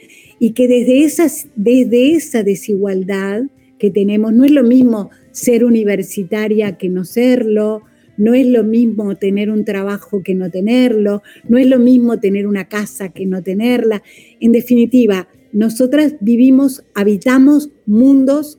y 0.41 0.51
que 0.51 0.67
desde, 0.67 1.05
esas, 1.05 1.47
desde 1.55 2.13
esa 2.13 2.43
desigualdad 2.43 3.45
que 3.79 3.91
tenemos, 3.91 4.33
no 4.33 4.45
es 4.45 4.51
lo 4.51 4.65
mismo 4.65 5.11
ser 5.31 5.65
universitaria 5.65 6.77
que 6.77 6.89
no 6.89 7.05
serlo, 7.05 7.83
no 8.17 8.35
es 8.35 8.47
lo 8.47 8.65
mismo 8.65 9.17
tener 9.17 9.51
un 9.51 9.65
trabajo 9.65 10.23
que 10.23 10.35
no 10.35 10.51
tenerlo, 10.51 11.23
no 11.49 11.59
es 11.59 11.67
lo 11.69 11.79
mismo 11.79 12.19
tener 12.19 12.49
una 12.49 12.69
casa 12.69 13.11
que 13.11 13.27
no 13.27 13.43
tenerla. 13.43 14.03
En 14.41 14.51
definitiva, 14.51 15.29
nosotras 15.53 16.17
vivimos, 16.21 16.85
habitamos 16.95 17.71
mundos 17.87 18.59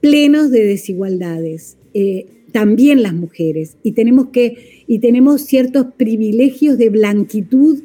plenos 0.00 0.50
de 0.50 0.64
desigualdades, 0.64 1.78
eh, 1.94 2.26
también 2.52 3.02
las 3.02 3.14
mujeres, 3.14 3.76
y 3.82 3.92
tenemos, 3.92 4.28
que, 4.28 4.84
y 4.86 4.98
tenemos 4.98 5.42
ciertos 5.42 5.86
privilegios 5.96 6.78
de 6.78 6.90
blanquitud 6.90 7.82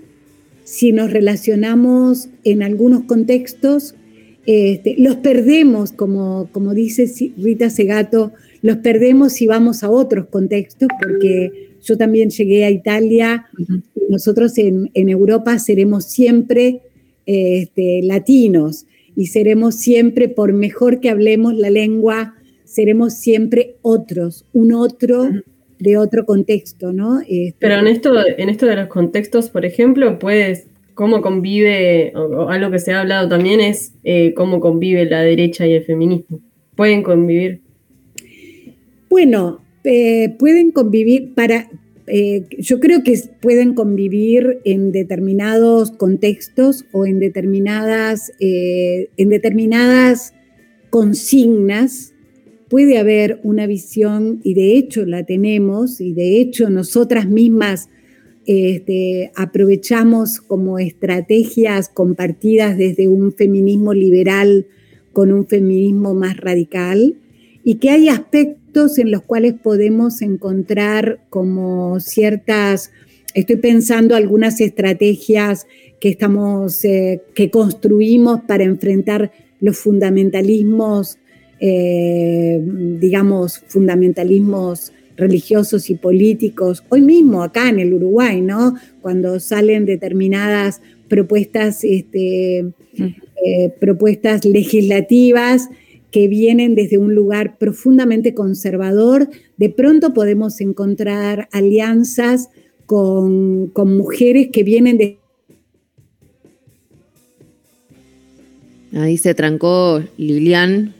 si 0.68 0.91
nos 0.91 1.11
relacionamos 1.11 2.27
en 2.44 2.61
algunos 2.61 3.06
contextos, 3.06 3.95
este, 4.45 4.95
los 4.98 5.15
perdemos, 5.18 5.94
como, 5.94 6.49
como 6.52 6.73
dice 6.73 7.10
Rita 7.38 7.69
Segato, 7.69 8.34
los 8.61 8.77
perdemos 8.77 9.31
si 9.31 9.48
vamos 9.48 9.84
a 9.84 9.89
otros 9.89 10.27
contextos, 10.27 10.89
porque 11.02 11.69
yo 11.81 11.98
también 11.98 12.31
llegué 12.31 12.65
a 12.65 12.72
Italia, 12.72 13.45
nosotros 14.10 14.57
en, 14.57 14.89
Europa 14.94 15.57
seremos 15.57 16.06
siempre 16.06 16.81
este, 17.26 18.02
latinos. 18.03 18.85
y 19.15 19.27
seremos 19.27 19.76
siempre, 19.76 20.30
por 20.30 20.53
mejor 20.53 20.99
que 20.99 21.10
hablemos 21.10 21.56
la 21.56 21.69
lengua, 21.69 22.35
seremos 22.68 23.15
siempre 23.15 23.77
otros, 23.81 24.45
un 24.53 24.73
otro 24.73 25.30
de 25.80 25.98
otro 25.98 26.26
contexto, 26.26 26.91
¿no? 26.91 27.22
Este, 27.22 27.56
Pero 27.60 27.76
en 27.76 27.88
esto, 27.88 28.14
en 28.38 28.49
esto 28.49 28.65
de 28.65 28.76
los 28.76 28.88
contextos, 28.88 29.49
por 29.49 29.65
ejemplo, 29.65 30.19
puedes, 30.19 30.68
cómo 30.94 31.22
convive, 31.22 32.14
o, 32.15 32.49
algo 32.49 32.72
que 32.72 32.80
se 32.80 32.94
ha 32.94 33.02
hablado 33.02 33.30
también 33.30 33.61
es 33.61 33.94
eh, 34.03 34.34
cómo 34.35 34.60
convive 34.60 35.06
la 35.06 35.22
derecha 35.22 35.65
y 35.65 35.73
el 35.73 35.84
feminismo. 35.84 36.41
¿Pueden 36.76 37.03
convivir? 37.03 37.61
Bueno, 39.10 39.61
eh, 39.84 40.35
pueden 40.38 40.72
convivir 40.72 41.34
para, 41.34 41.69
eh, 42.07 42.44
yo 42.57 42.80
creo 42.80 43.03
que 43.03 43.18
pueden 43.41 43.73
convivir 43.76 44.60
en 44.65 44.91
determinados 44.91 45.91
contextos 45.91 46.85
o 46.91 47.06
en 47.06 47.19
determinadas, 47.19 48.31
en 48.39 49.30
determinadas 49.30 50.34
consignas 50.89 52.14
puede 52.69 52.98
haber 52.98 53.39
una 53.44 53.68
visión, 53.68 54.39
y 54.44 54.53
de 54.53 54.77
hecho 54.77 55.06
la 55.06 55.23
tenemos, 55.23 56.02
y 56.02 56.14
de 56.14 56.39
hecho 56.39 56.69
nosotras 56.69 57.27
mismas 57.27 57.89
este, 58.45 59.31
aprovechamos 59.35 60.39
como 60.39 60.80
estrategias 60.80 61.89
compartidas 61.89 62.77
desde 62.77 63.07
un 63.07 63.34
feminismo 63.34 63.94
liberal 63.94 64.68
con 65.14 65.31
un 65.34 65.48
feminismo 65.48 66.14
más 66.14 66.38
radical, 66.38 67.15
y 67.64 67.76
que 67.76 67.89
hay 67.89 68.10
aspectos 68.10 68.98
en 68.98 69.11
los 69.11 69.23
cuales 69.23 69.53
podemos 69.53 70.22
encontrar 70.22 71.19
como 71.30 71.99
ciertas, 71.99 72.91
estoy 73.34 73.57
pensando 73.57 74.15
algunas 74.15 74.61
estrategias 74.61 75.68
que 75.99 76.10
estamos, 76.10 76.85
eh, 76.85 77.22
que 77.34 77.49
construimos 77.49 78.41
para 78.41 78.64
enfrentar 78.64 79.31
los 79.60 79.77
fundamentalismos 79.77 81.18
eh, 81.60 82.62
digamos, 83.00 83.64
fundamentalismos 83.68 84.92
religiosos 85.18 85.90
y 85.90 85.96
políticos, 85.96 86.84
hoy 86.90 87.02
mismo 87.02 87.42
acá 87.44 87.70
en 87.70 87.80
el 87.80 87.94
Uruguay, 87.94 88.40
¿no? 88.40 88.76
Cuando 89.02 89.40
salen 89.40 89.86
determinadas 89.86 90.82
propuestas, 91.10 91.84
este, 91.84 92.60
eh, 92.60 93.70
propuestas 93.80 94.46
legislativas 94.46 95.70
que 96.12 96.28
vienen 96.28 96.76
desde 96.76 97.00
un 97.00 97.16
lugar 97.16 97.58
profundamente 97.58 98.34
conservador, 98.34 99.28
de 99.58 99.70
pronto 99.70 100.14
podemos 100.14 100.62
encontrar 100.62 101.50
alianzas 101.52 102.50
con, 102.86 103.68
con 103.68 103.98
mujeres 103.98 104.50
que 104.52 104.64
vienen 104.64 104.98
de... 104.98 105.18
Ahí 108.94 109.18
se 109.18 109.34
trancó 109.34 110.02
Lilian 110.18 110.94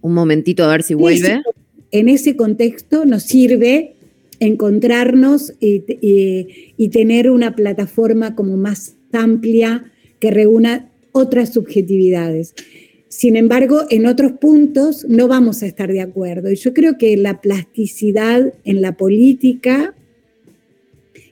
un 0.00 0.14
momentito 0.14 0.64
a 0.64 0.68
ver 0.68 0.82
si 0.82 0.94
vuelve. 0.94 1.42
en 1.90 2.08
ese 2.08 2.36
contexto 2.36 3.04
nos 3.04 3.24
sirve 3.24 3.94
encontrarnos 4.40 5.52
y, 5.60 6.88
tener 6.88 7.30
una 7.30 7.54
plataforma 7.54 8.34
como 8.34 8.56
más 8.56 8.96
amplia 9.12 9.84
que 10.18 10.30
reúna 10.30 10.90
otras 11.12 11.52
subjetividades. 11.52 12.54
Sin 13.08 13.36
embargo, 13.36 13.84
en 13.90 14.06
otros 14.06 14.32
puntos 14.32 15.04
no 15.08 15.28
vamos 15.28 15.62
a 15.62 15.66
estar 15.66 15.92
de 15.92 16.00
acuerdo. 16.00 16.50
Y 16.50 16.56
yo 16.56 16.72
creo 16.72 16.96
que 16.96 17.16
la 17.16 17.40
plasticidad 17.40 18.54
en 18.64 18.80
la 18.80 18.96
política 18.96 19.94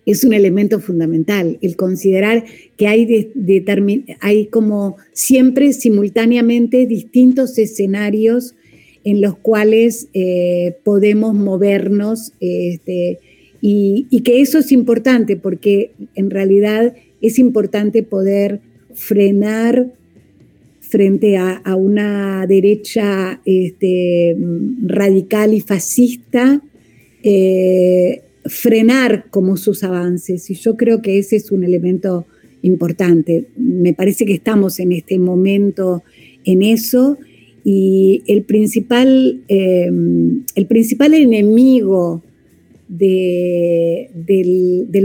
es 0.09 0.25
un 0.25 0.33
elemento 0.33 0.81
fundamental, 0.81 1.59
el 1.61 1.77
considerar 1.77 2.43
que 2.79 2.87
hay, 2.87 4.47
como 4.47 4.97
siempre 5.13 5.75
simultáneamente 5.75 6.87
distintos 6.87 7.59
escenarios 7.59 8.55
en 9.05 9.21
los 9.21 9.37
cuales 9.37 10.09
eh, 10.15 10.77
podemos 10.83 11.35
movernos 11.35 12.33
este, 12.41 13.19
y, 13.61 14.07
que 14.25 14.41
eso 14.41 14.61
es 14.61 14.73
importante 14.73 15.37
porque 15.37 15.91
en 16.15 16.31
realidad 16.31 16.95
es 17.21 17.39
importante 17.39 18.03
poder 18.03 18.61
frenar 18.95 19.93
frente 20.81 21.37
a, 21.37 21.61
una 21.77 22.47
derecha 22.47 23.43
este, 23.45 24.35
radical 24.87 25.53
y 25.53 25.61
fascista, 25.61 26.63
eh, 27.23 28.23
frenar 28.45 29.27
como 29.31 29.57
sus 29.57 29.83
avances. 29.85 30.51
Y 30.51 30.55
yo 30.55 30.77
creo 30.77 31.03
que 31.03 31.19
ese 31.19 31.37
es 31.37 31.51
un 31.51 31.65
elemento 31.65 32.27
importante. 32.63 33.47
Me 33.57 33.95
parece 33.95 34.27
que 34.27 34.35
estamos 34.35 34.81
en 34.81 34.93
este 34.93 35.19
momento 35.19 36.03
en 36.45 36.63
eso 36.63 37.19
y 37.65 38.23
el 38.27 38.43
principal, 38.43 39.43
eh, 39.49 39.91
el 40.55 40.67
principal 40.67 41.15
enemigo 41.15 42.23
del, 42.89 44.09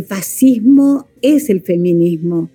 fascismo 0.07 1.07
es 1.21 1.49
el 1.49 1.61
feminismo. 1.61 2.49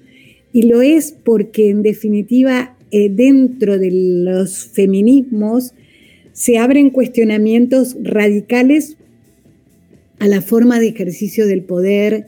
Y 0.53 0.63
lo 0.63 0.81
es 0.83 1.15
porque 1.25 1.71
en 1.71 1.83
definitiva 1.83 2.77
eh, 2.91 3.11
dentro 3.11 3.79
de 3.79 3.91
los 3.91 4.65
feminismos 4.67 5.75
se 6.33 6.59
abren 6.59 6.91
cuestionamientos 6.91 7.97
radicales 8.01 8.97
a 10.19 10.27
la 10.29 10.41
forma 10.41 10.81
de 10.81 10.89
ejercicio 10.89 11.47
del 11.47 11.63
poder, 11.63 12.27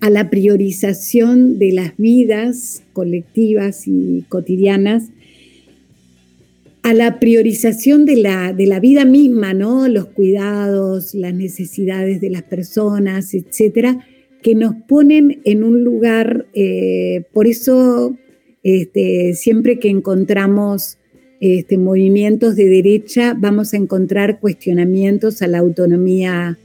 a 0.00 0.10
la 0.10 0.30
priorización 0.30 1.58
de 1.58 1.72
las 1.72 1.96
vidas 1.96 2.82
colectivas 2.92 3.86
y 3.86 4.24
cotidianas 4.28 5.10
a 6.88 6.94
la 6.94 7.20
priorización 7.20 8.06
de 8.06 8.16
la, 8.16 8.54
de 8.54 8.66
la 8.66 8.80
vida 8.80 9.04
misma, 9.04 9.52
¿no? 9.52 9.88
Los 9.88 10.06
cuidados, 10.06 11.14
las 11.14 11.34
necesidades 11.34 12.22
de 12.22 12.30
las 12.30 12.44
personas, 12.44 13.34
etcétera, 13.34 14.06
que 14.42 14.54
nos 14.54 14.74
ponen 14.88 15.42
en 15.44 15.64
un 15.64 15.84
lugar, 15.84 16.46
eh, 16.54 17.24
por 17.34 17.46
eso 17.46 18.16
este, 18.62 19.34
siempre 19.34 19.78
que 19.78 19.90
encontramos 19.90 20.96
este, 21.40 21.76
movimientos 21.76 22.56
de 22.56 22.68
derecha, 22.68 23.34
vamos 23.38 23.74
a 23.74 23.76
encontrar 23.76 24.40
cuestionamientos 24.40 25.42
a 25.42 25.46
la 25.46 25.58
autonomía 25.58 26.58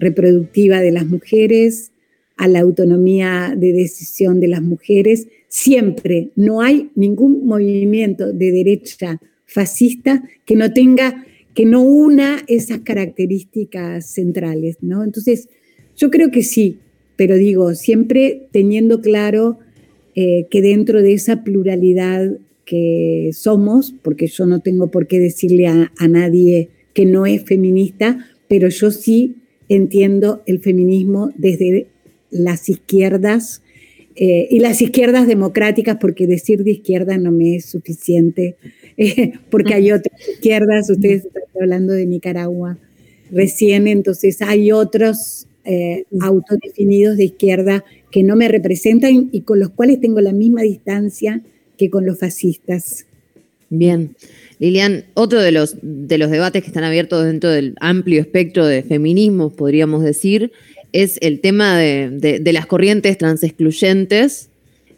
reproductiva 0.00 0.80
de 0.80 0.90
las 0.90 1.06
mujeres, 1.06 1.92
a 2.36 2.48
la 2.48 2.60
autonomía 2.60 3.54
de 3.56 3.72
decisión 3.72 4.40
de 4.40 4.48
las 4.48 4.62
mujeres. 4.62 5.28
Siempre 5.48 6.30
no 6.36 6.62
hay 6.62 6.90
ningún 6.94 7.46
movimiento 7.46 8.32
de 8.32 8.50
derecha 8.50 9.20
fascista 9.44 10.22
que 10.46 10.56
no 10.56 10.72
tenga, 10.72 11.26
que 11.54 11.66
no 11.66 11.82
una 11.82 12.42
esas 12.48 12.80
características 12.80 14.06
centrales, 14.10 14.78
¿no? 14.80 15.04
Entonces, 15.04 15.48
yo 15.96 16.10
creo 16.10 16.30
que 16.30 16.42
sí, 16.42 16.78
pero 17.16 17.36
digo, 17.36 17.74
siempre 17.74 18.48
teniendo 18.52 19.02
claro 19.02 19.58
eh, 20.14 20.46
que 20.50 20.62
dentro 20.62 21.02
de 21.02 21.12
esa 21.12 21.44
pluralidad 21.44 22.38
que 22.64 23.30
somos, 23.34 23.94
porque 24.02 24.28
yo 24.28 24.46
no 24.46 24.60
tengo 24.60 24.90
por 24.90 25.06
qué 25.06 25.18
decirle 25.18 25.66
a, 25.66 25.90
nadie 26.08 26.70
que 26.94 27.04
no 27.04 27.26
es 27.26 27.44
feminista, 27.44 28.26
pero 28.48 28.68
yo 28.68 28.90
sí 28.90 29.36
entiendo 29.70 30.42
el 30.46 30.60
feminismo 30.60 31.30
desde 31.36 31.86
las 32.30 32.68
izquierdas 32.68 33.62
eh, 34.16 34.48
y 34.50 34.58
las 34.58 34.82
izquierdas 34.82 35.26
democráticas, 35.26 35.96
porque 36.00 36.26
decir 36.26 36.64
de 36.64 36.72
izquierda 36.72 37.16
no 37.16 37.30
me 37.30 37.56
es 37.56 37.66
suficiente 37.66 38.56
porque 39.50 39.74
hay 39.74 39.92
otras 39.92 40.20
izquierdas, 40.28 40.90
ustedes 40.90 41.24
están 41.24 41.44
hablando 41.58 41.94
de 41.94 42.04
Nicaragua 42.04 42.78
recién, 43.30 43.86
entonces 43.86 44.42
hay 44.42 44.72
otros 44.72 45.46
eh, 45.64 46.04
autodefinidos 46.20 47.16
de 47.16 47.24
izquierda 47.24 47.84
que 48.10 48.24
no 48.24 48.34
me 48.34 48.48
representan 48.48 49.28
y 49.30 49.42
con 49.42 49.60
los 49.60 49.70
cuales 49.70 50.00
tengo 50.00 50.20
la 50.20 50.32
misma 50.32 50.62
distancia 50.62 51.42
que 51.78 51.90
con 51.90 52.04
los 52.04 52.18
fascistas. 52.18 53.06
Bien. 53.70 54.14
Lilian, 54.58 55.04
otro 55.14 55.40
de 55.40 55.52
los, 55.52 55.76
de 55.80 56.18
los 56.18 56.30
debates 56.30 56.62
que 56.62 56.68
están 56.68 56.84
abiertos 56.84 57.24
dentro 57.24 57.48
del 57.50 57.74
amplio 57.80 58.20
espectro 58.20 58.66
de 58.66 58.82
feminismos, 58.82 59.54
podríamos 59.54 60.04
decir, 60.04 60.52
es 60.92 61.16
el 61.22 61.40
tema 61.40 61.78
de, 61.78 62.40
de 62.42 62.52
las 62.52 62.66
corrientes 62.66 63.16
transexcluyentes 63.16 64.50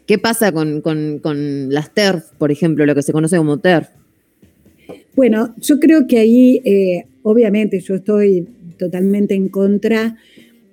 ¿Qué 0.05 0.17
pasa 0.17 0.51
con, 0.51 1.69
las 1.71 1.93
TERF, 1.93 2.31
por 2.37 2.51
ejemplo, 2.51 2.85
lo 2.85 2.93
que 2.93 3.01
se 3.01 3.13
conoce 3.13 3.37
como 3.37 3.59
TERF? 3.59 3.87
Bueno, 5.15 5.55
yo 5.61 5.79
creo 5.79 6.07
que 6.07 6.17
ahí, 6.17 6.61
eh, 6.65 7.05
obviamente, 7.21 7.79
yo 7.79 7.95
estoy 7.95 8.47
totalmente 8.77 9.33
en 9.33 9.47
contra 9.47 10.17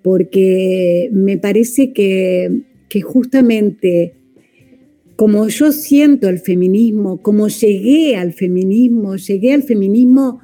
porque 0.03 1.11
me 1.13 1.39
parece 1.39 1.93
que, 1.93 2.63
justamente 3.05 4.15
como 5.21 5.49
yo 5.49 5.71
siento 5.71 6.31
el 6.31 6.39
feminismo, 6.39 7.21
como 7.21 7.49
llegué 7.49 8.17
al 8.17 8.33
feminismo, 8.33 9.17
llegué 9.17 9.53
al 9.53 9.63
feminismo 9.65 10.41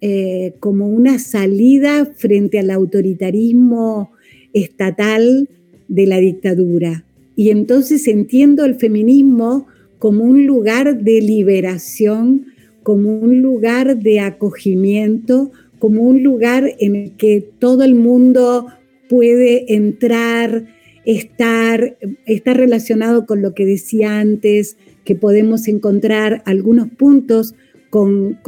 eh, 0.00 0.54
como 0.58 0.88
una 0.88 1.20
salida 1.20 2.06
frente 2.06 2.58
al 2.58 2.70
autoritarismo 2.70 4.10
estatal 4.52 5.48
de 5.86 6.06
la 6.08 6.18
dictadura. 6.18 7.04
Y 7.36 7.50
entonces 7.50 8.08
entiendo 8.08 8.64
el 8.64 8.74
feminismo 8.74 9.68
como 10.00 10.24
un 10.24 10.44
lugar 10.44 11.04
de 11.04 11.20
liberación, 11.20 12.46
como 12.82 13.20
un 13.20 13.42
lugar 13.42 13.96
de 13.96 14.18
acogimiento, 14.18 15.52
como 15.78 16.02
un 16.02 16.24
lugar 16.24 16.74
en 16.80 16.96
el 16.96 17.12
que 17.12 17.48
todo 17.60 17.84
el 17.84 17.94
mundo 17.94 18.66
puede 19.08 19.72
entrar, 19.72 20.66
estar, 21.06 21.96
relacionado 22.44 23.26
con 23.26 23.40
lo 23.40 23.54
que 23.54 23.64
decía 23.64 24.18
antes, 24.18 24.76
que 25.04 25.14
podemos 25.14 25.68
encontrar 25.68 26.42
algunos 26.44 26.88
puntos 26.90 27.54
con, 27.90 28.38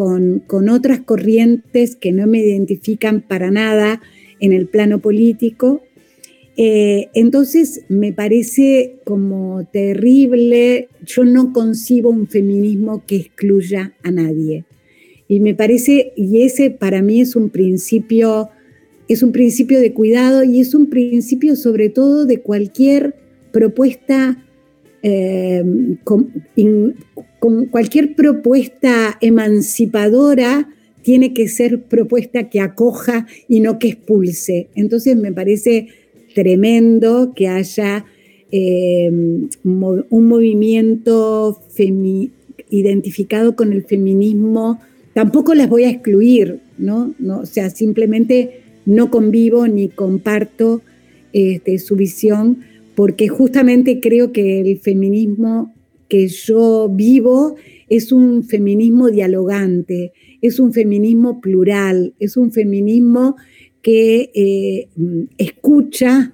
otras 0.69 1.01
corrientes 1.01 1.97
que 1.97 2.13
no 2.13 2.27
me 2.27 2.41
identifican 2.41 3.23
para 3.23 3.51
nada 3.51 4.03
en 4.41 4.53
el 4.53 4.67
plano 4.67 4.99
político. 4.99 5.83
Eh, 6.57 7.09
entonces 7.15 7.85
me 7.89 8.13
parece 8.13 8.97
como 9.05 9.65
terrible, 9.73 10.89
yo 11.07 11.25
no 11.25 11.53
concibo 11.53 12.11
un 12.11 12.27
feminismo 12.27 13.05
que 13.07 13.17
excluya 13.17 13.95
a 14.03 14.11
nadie. 14.11 14.65
Y 15.29 15.41
me 15.41 15.55
parece, 15.55 16.13
y 16.17 16.43
ese 16.43 16.71
para 16.71 17.03
mí 17.03 17.21
es 17.21 17.37
un 17.37 17.51
principio, 17.51 18.51
es 19.09 19.23
un 19.23 19.33
principio 19.33 19.81
de 19.81 19.93
cuidado 19.93 20.45
y 20.45 20.61
es 20.61 20.75
un 20.75 20.89
principio 20.89 21.57
sobre 21.57 21.89
todo 21.89 22.27
de 22.27 22.41
cualquier 22.41 23.15
propuesta, 23.53 24.45
eh, 25.03 25.65
cualquier 27.71 28.15
propuesta 28.15 29.17
emancipadora 29.21 30.69
tiene 31.03 31.33
que 31.33 31.49
ser 31.49 31.83
propuesta 31.83 32.51
que 32.51 32.61
acoja 32.61 33.27
y 33.49 33.61
no 33.61 33.79
que 33.79 33.89
expulse. 33.89 34.69
Entonces 34.75 35.17
me 35.17 35.33
parece 35.33 35.89
tremendo 36.35 37.33
que 37.35 37.49
haya 37.49 38.05
eh, 38.51 39.11
un 39.11 40.29
movimiento 40.29 41.61
identificado 42.71 43.57
con 43.57 43.73
el 43.73 43.85
feminismo 43.85 44.81
Tampoco 45.19 45.53
las 45.53 45.69
voy 45.69 45.83
a 45.83 45.91
excluir, 45.91 46.61
¿no? 46.79 47.13
no 47.19 47.41
o 47.41 47.45
sea, 47.45 47.71
simplemente 47.71 48.61
no 48.89 49.11
convivo 49.11 49.69
ni 49.69 49.89
comparto 49.89 50.81
este, 51.35 51.79
su 51.79 51.95
visión, 51.95 52.61
porque 52.95 53.29
justamente 53.29 54.01
creo 54.01 54.33
que 54.33 54.61
el 54.61 54.79
feminismo 54.79 55.75
que 56.09 56.27
yo 56.27 56.89
vivo 56.89 57.57
es 57.91 58.13
un 58.13 58.45
feminismo 58.45 59.11
dialogante, 59.11 60.13
es 60.41 60.59
un 60.59 60.73
feminismo 60.73 61.43
plural, 61.43 62.15
es 62.19 62.39
un 62.39 62.51
feminismo 62.51 63.37
que 63.83 64.31
eh, 64.35 64.89
escucha, 65.37 66.33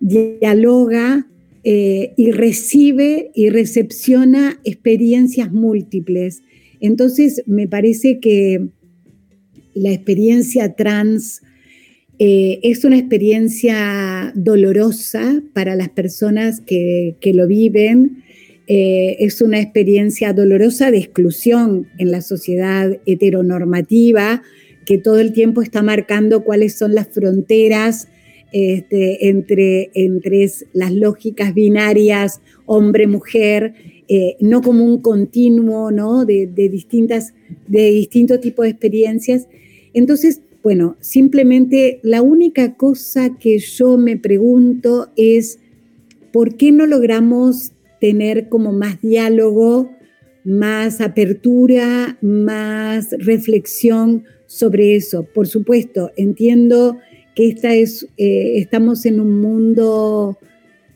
dialoga 0.00 1.26
eh, 1.64 2.14
y 2.16 2.30
recibe 2.30 3.30
y 3.34 3.50
recepciona 3.50 4.58
experiencias 4.64 5.52
múltiples. 5.52 6.42
Entonces, 6.80 7.42
me 7.46 7.68
parece 7.68 8.20
que 8.20 8.68
la 9.74 9.92
experiencia 9.92 10.74
trans 10.74 11.42
eh, 12.18 12.60
es 12.62 12.84
una 12.84 12.98
experiencia 12.98 14.32
dolorosa 14.34 15.42
para 15.52 15.74
las 15.76 15.88
personas 15.88 16.60
que, 16.60 17.16
lo 17.34 17.46
viven, 17.46 18.22
eh, 18.66 19.16
es 19.20 19.40
una 19.42 19.60
experiencia 19.60 20.32
dolorosa 20.32 20.90
de 20.90 20.98
exclusión 20.98 21.88
en 21.98 22.10
la 22.10 22.20
sociedad 22.20 22.98
heteronormativa, 23.06 24.42
que 24.86 24.98
todo 24.98 25.18
el 25.18 25.32
tiempo 25.32 25.62
está 25.62 25.82
marcando 25.82 26.44
cuáles 26.44 26.76
son 26.76 26.94
las 26.94 27.08
fronteras 27.08 28.08
este, 28.52 29.28
entre, 29.28 29.90
entre 29.94 30.48
las 30.72 30.92
lógicas 30.92 31.54
binarias 31.54 32.40
hombre-mujer 32.66 33.74
eh, 34.06 34.36
no 34.40 34.60
como 34.60 34.84
un 34.84 35.00
continuo, 35.00 35.90
¿no? 35.90 36.26
De, 36.26 36.46
distintas, 36.46 37.32
de 37.66 37.90
distintos 37.90 38.40
tipos 38.40 38.64
de 38.64 38.70
experiencias. 38.70 39.48
Entonces, 39.94 40.42
bueno, 40.64 40.96
simplemente 41.00 42.00
la 42.02 42.22
única 42.22 42.74
cosa 42.74 43.36
que 43.38 43.58
yo 43.58 43.98
me 43.98 44.16
pregunto 44.16 45.10
es, 45.14 45.58
¿por 46.32 46.56
qué 46.56 46.72
no 46.72 46.86
logramos 46.86 47.72
tener 48.00 48.48
como 48.48 48.72
más 48.72 49.02
diálogo, 49.02 49.90
más 50.42 51.02
apertura, 51.02 52.16
más 52.22 53.10
reflexión 53.18 54.24
sobre 54.46 54.96
eso? 54.96 55.28
Por 55.34 55.46
supuesto, 55.48 56.12
entiendo 56.16 56.96
que 57.36 57.48
esta 57.48 57.74
es, 57.74 58.08
eh, 58.16 58.54
estamos 58.56 59.04
en 59.04 59.20
un 59.20 59.42
mundo 59.42 60.38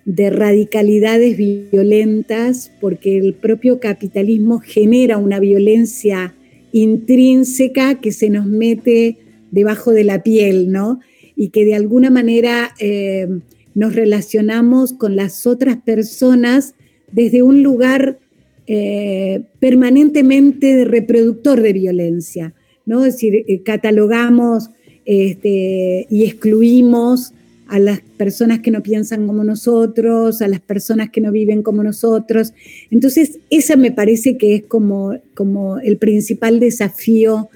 de 0.07 0.31
radicalidades 0.31 1.37
violentas, 1.37 2.73
porque 2.81 3.19
el 3.19 3.35
propio 3.35 3.81
capitalismo 3.81 4.61
genera 4.61 5.19
una 5.19 5.41
violencia 5.41 6.35
intrínseca 6.73 8.01
que 8.01 8.13
se 8.13 8.31
nos 8.31 8.47
mete 8.47 9.28
debajo 9.51 9.93
de 9.93 10.05
la 10.05 10.23
piel, 10.23 10.71
¿no? 10.71 11.01
Y 11.37 11.51
que 11.51 11.65
de 11.65 11.75
alguna 11.75 12.11
manera 12.11 12.75
eh, 12.79 13.29
nos 13.75 13.95
relacionamos 13.95 14.93
con 14.93 15.17
las 15.17 15.47
otras 15.47 15.77
personas 15.77 16.75
desde 17.13 17.43
un 17.43 17.63
lugar 17.63 18.19
eh, 18.67 19.45
permanentemente 19.61 20.85
reproductor 20.85 21.63
de 21.63 21.73
violencia, 21.73 22.55
¿no? 22.85 23.05
Es 23.05 23.15
decir, 23.15 23.45
eh, 23.47 23.63
catalogamos 23.63 24.71
este, 25.05 26.07
y 26.11 26.25
excluimos 26.25 27.33
a 27.69 27.79
las 27.79 28.01
personas 28.01 28.61
que 28.61 28.71
no 28.71 28.83
piensan 28.83 29.27
como 29.27 29.45
nosotros, 29.45 30.43
a 30.43 30.49
las 30.49 30.61
personas 30.61 31.11
que 31.11 31.21
no 31.21 31.31
viven 31.31 31.63
como 31.63 31.83
nosotros. 31.83 32.53
Entonces, 32.91 33.39
esa 33.51 33.77
me 33.77 33.93
parece 33.93 34.37
que 34.39 34.55
es 34.57 34.63
como, 34.65 35.15
como 35.35 35.79
el 35.79 35.99
principal 35.99 36.61
desafío 36.61 37.51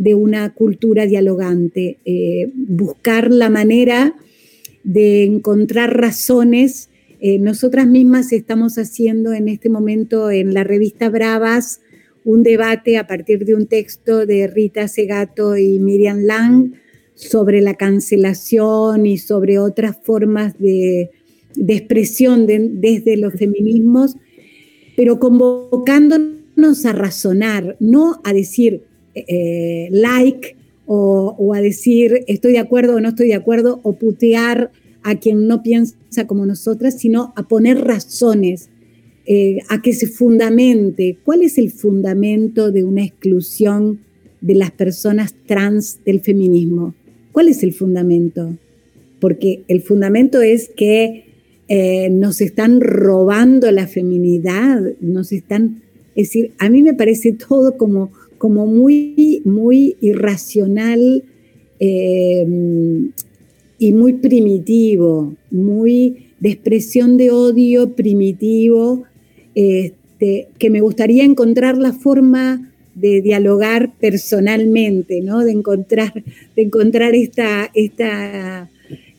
de 0.00 0.14
una 0.14 0.54
cultura 0.54 1.04
dialogante, 1.04 1.98
eh, 2.06 2.50
buscar 2.54 3.30
la 3.30 3.50
manera 3.50 4.16
de 4.82 5.24
encontrar 5.24 5.94
razones. 5.94 6.88
Eh, 7.20 7.38
nosotras 7.38 7.86
mismas 7.86 8.32
estamos 8.32 8.78
haciendo 8.78 9.34
en 9.34 9.48
este 9.48 9.68
momento 9.68 10.30
en 10.30 10.54
la 10.54 10.64
revista 10.64 11.10
Bravas 11.10 11.82
un 12.24 12.42
debate 12.42 12.96
a 12.96 13.06
partir 13.06 13.44
de 13.44 13.54
un 13.54 13.66
texto 13.66 14.24
de 14.24 14.46
Rita 14.46 14.88
Segato 14.88 15.58
y 15.58 15.78
Miriam 15.78 16.22
Lang, 16.22 16.72
sobre 17.14 17.60
la 17.60 17.74
cancelación 17.74 19.04
y 19.04 19.18
sobre 19.18 19.58
otras 19.58 19.98
formas 20.02 20.58
de, 20.58 21.10
expresión 21.68 22.46
desde 22.46 23.18
los 23.18 23.34
feminismos, 23.34 24.16
pero 24.96 25.18
convocándonos 25.18 26.86
a 26.86 26.92
razonar, 26.92 27.76
no 27.80 28.22
a 28.24 28.32
decir 28.32 28.84
eh, 29.14 29.88
like 29.90 30.56
o, 30.86 31.54
a 31.54 31.60
decir 31.60 32.24
estoy 32.26 32.52
de 32.52 32.58
acuerdo 32.58 32.96
o 32.96 33.00
no 33.00 33.10
estoy 33.10 33.28
de 33.28 33.34
acuerdo 33.34 33.80
o 33.84 33.92
putear 33.92 34.72
a 35.02 35.14
quien 35.14 35.46
no 35.46 35.62
piensa 35.62 36.26
como 36.26 36.44
nosotras, 36.46 36.98
sino 36.98 37.32
a 37.36 37.46
poner 37.48 37.78
razones, 37.78 38.68
eh, 39.24 39.58
a 39.68 39.80
que 39.82 39.92
se 39.92 40.08
fundamente. 40.08 41.16
¿Cuál 41.24 41.42
es 41.42 41.58
el 41.58 41.70
fundamento 41.70 42.72
de 42.72 42.84
una 42.84 43.04
exclusión 43.04 44.00
de 44.40 44.54
las 44.56 44.72
personas 44.72 45.34
trans 45.46 46.00
del 46.04 46.20
feminismo? 46.20 46.94
¿Cuál 47.32 47.48
es 47.48 47.62
el 47.62 47.72
fundamento? 47.72 48.56
Porque 49.20 49.62
el 49.68 49.82
fundamento 49.82 50.42
es 50.42 50.70
que 50.76 51.24
eh, 51.68 52.10
nos 52.10 52.40
están 52.40 52.80
robando 52.80 53.70
la 53.70 53.86
feminidad, 53.86 54.80
nos 55.00 55.30
están, 55.30 55.82
es 56.16 56.28
decir, 56.28 56.52
a 56.58 56.68
mí 56.68 56.82
me 56.82 56.94
parece 56.94 57.32
todo 57.32 57.76
como, 57.76 58.10
como 58.40 58.64
muy, 58.64 59.42
muy 59.44 59.98
irracional 60.00 61.22
eh, 61.78 62.46
y 63.78 63.92
muy 63.92 64.14
primitivo, 64.14 65.34
muy 65.50 66.28
de 66.40 66.48
expresión 66.48 67.18
de 67.18 67.32
odio 67.32 67.90
primitivo, 67.90 69.04
este, 69.54 70.48
que 70.58 70.70
me 70.70 70.80
gustaría 70.80 71.22
encontrar 71.22 71.76
la 71.76 71.92
forma 71.92 72.72
de 72.94 73.20
dialogar 73.20 73.92
personalmente, 74.00 75.20
¿no? 75.20 75.40
de, 75.40 75.52
encontrar, 75.52 76.24
de 76.56 76.62
encontrar 76.62 77.14
esta, 77.14 77.70
esta, 77.74 78.70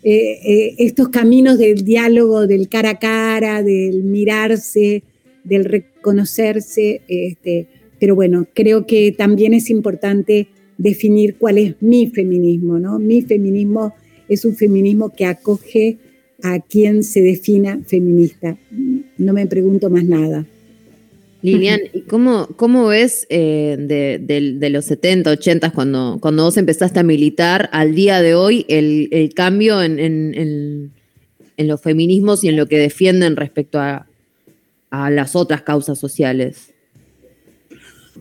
eh, 0.02 0.40
eh, 0.44 0.76
estos 0.80 1.10
caminos 1.10 1.60
del 1.60 1.86
diálogo, 1.86 2.48
del 2.48 2.70
cara 2.70 2.90
a 2.90 3.00
cara, 3.00 3.62
del 3.62 4.02
mirarse, 4.02 5.04
del 5.44 5.66
reconocerse. 5.66 7.02
Este, 7.08 7.68
pero 8.02 8.16
bueno, 8.16 8.48
creo 8.56 8.88
que 8.88 9.12
también 9.12 9.54
es 9.54 9.70
importante 9.70 10.48
definir 10.80 11.36
cuál 11.38 11.60
es 11.60 11.76
mi 11.82 12.08
feminismo. 12.08 12.80
¿no? 12.80 12.98
Mi 12.98 13.22
feminismo 13.22 13.94
es 14.28 14.44
un 14.44 14.56
feminismo 14.56 15.14
que 15.14 15.28
acoge 15.28 16.00
a 16.42 16.60
quien 16.62 17.04
se 17.04 17.22
defina 17.22 17.80
feminista. 17.86 18.58
No 19.20 19.34
me 19.34 19.46
pregunto 19.46 19.92
más 19.92 20.04
nada. 20.04 20.48
Lilian, 21.44 21.80
¿y 21.94 22.02
cómo, 22.02 22.48
cómo 22.56 22.88
ves 22.88 23.28
eh, 23.30 23.78
de, 23.80 24.70
los 24.72 24.86
70, 24.86 25.30
80, 25.30 25.70
cuando, 25.70 26.18
cuando 26.20 26.46
vos 26.46 26.58
empezaste 26.58 27.00
a 27.00 27.04
militar, 27.04 27.70
al 27.72 27.94
día 27.94 28.24
de 28.24 28.34
hoy, 28.34 28.66
el, 28.68 29.32
cambio 29.36 29.84
en, 29.84 30.92
los 31.56 31.82
feminismos 31.82 32.44
y 32.44 32.48
en 32.48 32.58
lo 32.58 32.66
que 32.66 32.80
defienden 32.80 33.36
respecto 33.36 33.80
a, 33.80 34.08
a 34.90 35.12
las 35.12 35.36
otras 35.36 35.62
causas 35.62 36.00
sociales? 36.00 36.71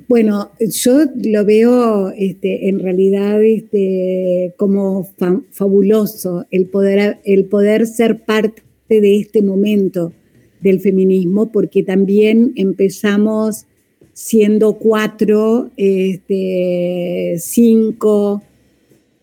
Bueno, 0.08 0.50
yo 0.60 1.00
lo 1.24 1.44
veo 1.44 2.10
este, 2.10 2.68
en 2.68 2.78
realidad 2.78 3.42
este, 3.42 4.54
como 4.56 5.08
fabuloso 5.50 6.46
el 6.50 6.66
poder, 6.66 7.18
el 7.24 7.44
poder 7.46 7.86
ser 7.86 8.24
parte 8.24 8.62
de 8.88 9.16
este 9.16 9.42
momento 9.42 10.12
del 10.60 10.80
feminismo, 10.80 11.50
porque 11.50 11.82
también 11.82 12.52
empezamos 12.56 13.66
siendo 14.12 14.74
cuatro, 14.74 15.70
este, 15.76 17.36
cinco, 17.38 18.42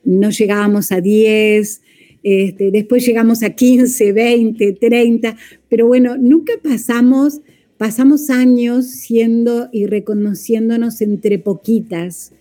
no 0.04 0.30
llegábamos 0.32 0.92
a 0.92 1.02
diez, 1.02 1.82
este, 2.24 2.72
después 2.72 3.06
llegamos 3.06 3.44
a 3.44 3.52
15, 3.52 4.12
20, 4.12 4.74
30, 4.74 5.38
pero 5.70 5.88
bueno, 5.88 6.18
nunca 6.18 6.54
pasamos, 6.62 7.42
pasamos 7.78 8.30
años 8.30 8.88
siendo 8.88 9.70
y 9.72 9.86
reconociéndonos 9.86 11.02
entre 11.02 11.40
poquitas 11.40 12.34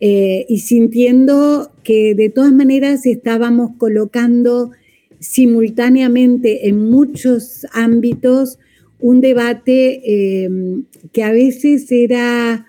eh, 0.00 0.44
y 0.48 0.58
sintiendo 0.60 1.70
que 1.82 2.14
de 2.14 2.28
todas 2.28 2.52
maneras 2.52 3.06
estábamos 3.06 3.70
colocando 3.78 4.70
simultáneamente 5.18 6.68
en 6.68 6.90
muchos 6.90 7.66
ámbitos 7.72 8.58
un 9.00 9.20
debate 9.20 10.00
eh, 10.04 10.48
que 11.12 11.22
a 11.22 11.32
veces 11.32 11.90
era 11.90 12.66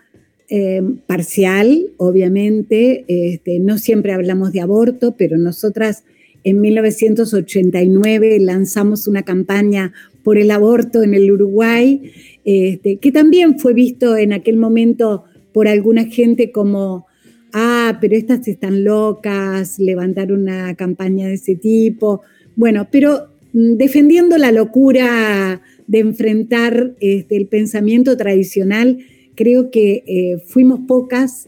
eh, 0.49 0.81
parcial, 1.07 1.91
obviamente, 1.97 3.03
este, 3.07 3.59
no 3.59 3.77
siempre 3.77 4.13
hablamos 4.13 4.53
de 4.53 4.61
aborto, 4.61 5.15
pero 5.17 5.37
nosotras 5.37 6.03
en 6.45 6.61
1989 6.61 8.39
lanzamos 8.39 9.07
una 9.07 9.23
campaña 9.23 9.91
por 10.27 10.37
el 10.37 10.51
aborto 10.51 11.03
en 11.03 11.13
el 11.13 11.31
Uruguay, 11.31 12.11
este, 12.43 12.97
que 12.97 13.13
también 13.13 13.59
fue 13.59 13.73
visto 13.73 14.17
en 14.17 14.33
aquel 14.33 14.57
momento 14.57 15.23
por 15.53 15.69
alguna 15.69 16.03
gente 16.03 16.51
como, 16.51 17.05
ah, 17.53 17.97
pero 18.01 18.17
estas 18.17 18.45
están 18.49 18.83
locas, 18.83 19.79
levantar 19.79 20.33
una 20.33 20.75
campaña 20.75 21.29
de 21.29 21.35
ese 21.35 21.55
tipo. 21.55 22.23
Bueno, 22.57 22.89
pero 22.91 23.29
mm, 23.53 23.77
defendiendo 23.77 24.37
la 24.37 24.51
locura 24.51 25.61
de 25.87 25.99
enfrentar 25.99 26.93
este, 26.99 27.37
el 27.37 27.47
pensamiento 27.47 28.17
tradicional, 28.17 28.97
creo 29.33 29.71
que 29.71 30.03
eh, 30.05 30.39
fuimos 30.45 30.81
pocas 30.89 31.47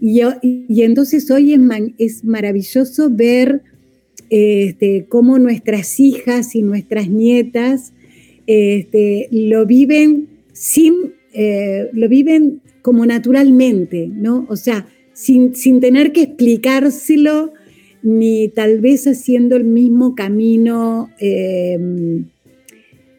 y, 0.00 0.20
y, 0.40 0.82
entonces 0.82 1.28
hoy 1.32 1.58
es, 1.98 2.22
maravilloso 2.22 3.10
ver 3.10 3.62
este, 4.30 5.06
cómo 5.08 5.40
nuestras 5.40 5.98
hijas 5.98 6.54
y 6.54 6.62
nuestras 6.62 7.08
nietas 7.08 7.92
este, 8.52 9.28
lo 9.30 9.64
viven 9.64 10.28
sin, 10.52 11.14
eh, 11.32 11.88
lo 11.92 12.08
viven 12.08 12.62
como 12.82 13.06
naturalmente, 13.06 14.08
¿no? 14.12 14.44
O 14.48 14.56
sea, 14.56 14.88
sin, 15.12 15.52
tener 15.80 16.10
que 16.10 16.22
explicárselo, 16.22 17.52
ni 18.02 18.48
tal 18.48 18.80
vez 18.80 19.06
haciendo 19.06 19.54
el 19.54 19.62
mismo 19.62 20.16
camino 20.16 21.10
em, 21.20 22.24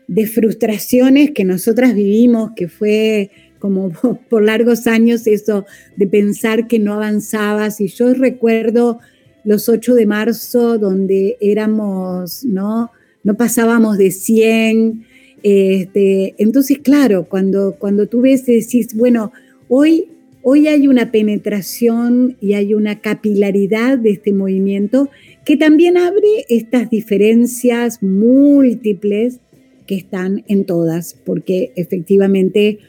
de 0.10 0.28
frustraciones 0.28 1.32
que 1.32 1.46
nosotras 1.46 1.96
vivimos, 1.96 2.52
que 2.54 2.68
fue 2.68 3.32
como 3.60 3.90
por 4.30 4.44
largos 4.44 4.86
años 4.86 5.28
eso 5.28 5.66
de 5.96 6.08
pensar 6.08 6.68
que 6.68 6.78
no 6.78 6.94
avanzabas. 6.94 7.80
Y 7.80 7.88
yo 7.88 8.14
recuerdo 8.14 9.00
los 9.46 9.70
8 9.70 9.96
de 9.96 10.06
marzo, 10.08 10.78
donde 10.78 11.38
éramos, 11.40 12.44
¿no? 12.44 12.92
No 13.24 13.38
pasábamos 13.38 13.98
de 13.98 14.12
100. 14.12 15.11
Este, 15.44 16.36
entonces, 16.38 16.80
claro, 16.80 17.26
cuando, 17.28 17.76
cuando 17.78 18.08
tú 18.08 18.22
ves 18.22 18.46
decís, 18.46 18.96
bueno, 18.96 19.32
hoy, 19.70 20.06
hoy 20.44 20.68
hay 20.68 20.88
una 20.88 21.12
penetración 21.12 22.38
y 22.40 22.54
hay 22.54 22.74
una 22.74 23.00
capilaridad 23.02 23.98
de 23.98 24.12
este 24.12 24.34
movimiento 24.34 25.10
que 25.46 25.58
también 25.58 25.98
abre 25.98 26.46
estas 26.50 26.90
diferencias 26.90 28.04
múltiples 28.04 29.40
que 29.88 29.96
están 29.96 30.44
en 30.48 30.66
todas, 30.66 31.16
porque 31.26 31.72
efectivamente 31.76 32.80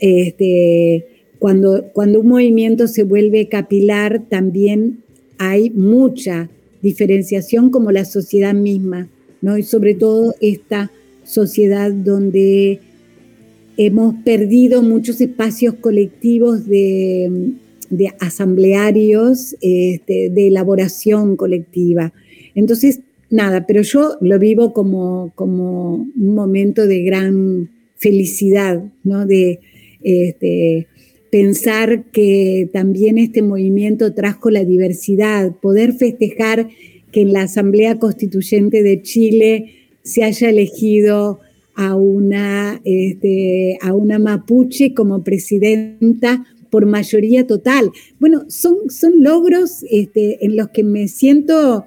este, 0.00 1.06
cuando, 1.38 1.90
cuando 1.92 2.20
un 2.20 2.28
movimiento 2.28 2.86
se 2.86 3.02
vuelve 3.02 3.48
capilar, 3.48 4.22
también 4.28 5.02
hay 5.38 5.70
mucha 5.70 6.48
diferenciación 6.82 7.70
como 7.70 7.90
la 7.92 8.04
sociedad 8.04 8.54
misma, 8.54 9.08
¿no? 9.40 9.58
Y 9.58 9.62
sobre 9.62 9.94
todo 9.94 10.34
esta 10.40 10.90
sociedad 11.26 11.92
donde 11.92 12.80
hemos 13.76 14.14
perdido 14.24 14.82
muchos 14.82 15.20
espacios 15.20 15.74
colectivos 15.74 16.66
de, 16.66 17.52
asamblearios, 18.20 19.56
este, 19.60 20.30
de 20.30 20.48
elaboración 20.48 21.36
colectiva. 21.36 22.12
Entonces, 22.54 23.00
nada, 23.28 23.66
pero 23.66 23.82
yo 23.82 24.16
lo 24.20 24.38
vivo 24.38 24.72
como, 24.72 25.32
como 25.34 25.94
un 25.94 26.34
momento 26.34 26.86
de 26.86 27.02
gran 27.02 27.70
felicidad, 27.96 28.82
¿no? 29.04 29.26
De, 29.26 29.60
este, 30.02 30.86
pensar 31.30 32.04
que 32.12 32.68
también 32.72 33.18
este 33.18 33.42
movimiento 33.42 34.14
trajo 34.14 34.50
la 34.50 34.64
diversidad, 34.64 35.52
poder 35.56 35.92
festejar 35.92 36.68
que 37.12 37.22
en 37.22 37.32
la 37.32 37.42
Asamblea 37.42 37.98
Constituyente 37.98 38.82
de 38.82 39.02
Chile 39.02 39.75
se 40.06 40.22
haya 40.22 40.50
elegido 40.50 41.40
a 41.74 41.96
una, 41.96 42.80
este, 42.84 43.76
a 43.82 43.92
una 43.92 44.18
mapuche 44.18 44.94
como 44.94 45.22
presidenta 45.24 46.46
por 46.70 46.86
mayoría 46.86 47.46
total. 47.46 47.90
Bueno, 48.20 48.44
son, 48.48 48.88
son 48.88 49.22
logros 49.22 49.84
este, 49.90 50.44
en 50.44 50.56
los 50.56 50.68
que 50.68 50.84
me 50.84 51.08
siento 51.08 51.84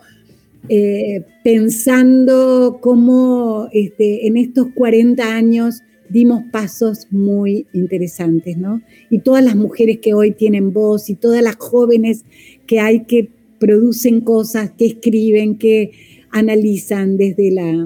eh, 0.67 1.23
pensando 1.45 2.79
cómo 2.81 3.69
este, 3.71 4.27
en 4.27 4.35
estos 4.35 4.67
40 4.75 5.23
años 5.33 5.81
dimos 6.09 6.43
pasos 6.51 7.07
muy 7.11 7.67
interesantes, 7.73 8.57
¿no? 8.57 8.81
Y 9.09 9.19
todas 9.19 9.43
las 9.43 9.55
mujeres 9.55 9.99
que 9.99 10.13
hoy 10.13 10.31
tienen 10.31 10.73
voz 10.73 11.09
y 11.09 11.15
todas 11.15 11.41
las 11.41 11.55
jóvenes 11.55 12.25
que 12.67 12.81
hay 12.81 13.05
que 13.05 13.29
producen 13.59 14.21
cosas, 14.21 14.71
que 14.71 14.87
escriben, 14.87 15.57
que 15.57 15.91
analizan 16.31 17.17
desde 17.17 17.51
la 17.51 17.85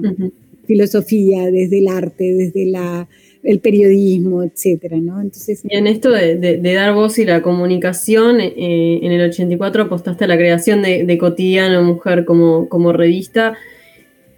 filosofía, 0.66 1.50
desde 1.50 1.78
el 1.78 1.88
arte, 1.88 2.24
desde 2.24 2.66
la, 2.66 3.08
el 3.42 3.60
periodismo, 3.60 4.42
etcétera, 4.42 4.98
¿no? 4.98 5.20
Entonces, 5.20 5.62
y 5.68 5.76
en 5.76 5.86
esto 5.86 6.10
de, 6.10 6.60
dar 6.62 6.94
voz 6.94 7.18
y 7.18 7.24
la 7.24 7.42
comunicación, 7.42 8.40
eh, 8.40 9.00
en 9.02 9.12
el 9.12 9.28
84 9.28 9.84
apostaste 9.84 10.24
a 10.24 10.28
la 10.28 10.36
creación 10.36 10.82
de, 10.82 11.18
Cotidiano 11.18 11.82
Mujer 11.82 12.24
como, 12.24 12.68
como 12.68 12.92
revista. 12.92 13.56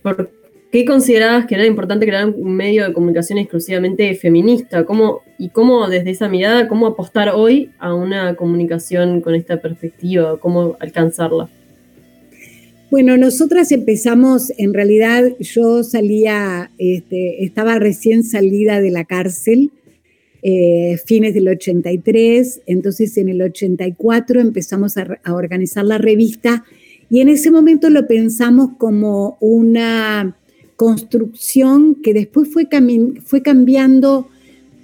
¿Por 0.03 0.31
¿Qué 0.77 0.85
considerabas 0.85 1.47
que 1.47 1.55
era 1.55 1.65
importante 1.65 2.07
crear 2.07 2.29
un 2.29 2.55
medio 2.55 2.87
de 2.87 2.93
comunicación 2.93 3.39
exclusivamente 3.39 4.15
feminista? 4.15 4.85
¿Cómo, 4.85 5.23
¿Y 5.39 5.51
cómo 5.51 5.89
desde 5.89 6.11
esa 6.11 6.29
mirada, 6.29 6.69
cómo 6.69 6.87
apostar 6.87 7.31
hoy 7.31 7.71
a 7.79 7.95
una 7.95 8.35
comunicación 8.35 9.21
con 9.21 9.35
esta 9.35 9.61
perspectiva? 9.61 10.39
¿Cómo 10.39 10.77
alcanzarla? 10.81 11.49
Bueno, 12.89 13.17
nosotras 13.17 13.73
empezamos, 13.73 14.53
en 14.59 14.73
realidad 14.73 15.25
yo 15.41 15.83
salía, 15.83 16.71
este, 16.79 17.45
estaba 17.45 17.81
recién 17.81 18.23
salida 18.23 18.81
de 18.81 18.93
la 18.93 19.05
cárcel, 19.05 19.73
eh, 20.43 20.97
fines 21.05 21.35
del 21.35 21.49
83, 21.49 22.63
entonces 22.67 23.17
en 23.17 23.29
el 23.29 23.43
84 23.43 24.41
empezamos 24.41 24.97
a, 24.97 25.19
a 25.25 25.35
organizar 25.35 25.85
la 25.85 25.99
revista 25.99 26.65
y 27.11 27.21
en 27.21 27.29
ese 27.29 27.51
momento 27.51 27.91
lo 27.91 28.07
pensamos 28.07 28.71
como 28.79 29.37
una 29.41 30.37
construcción 30.77 31.97
que 31.97 32.15
después 32.15 32.49
fue, 32.53 32.69
fue 33.25 33.43
cambiando 33.43 34.29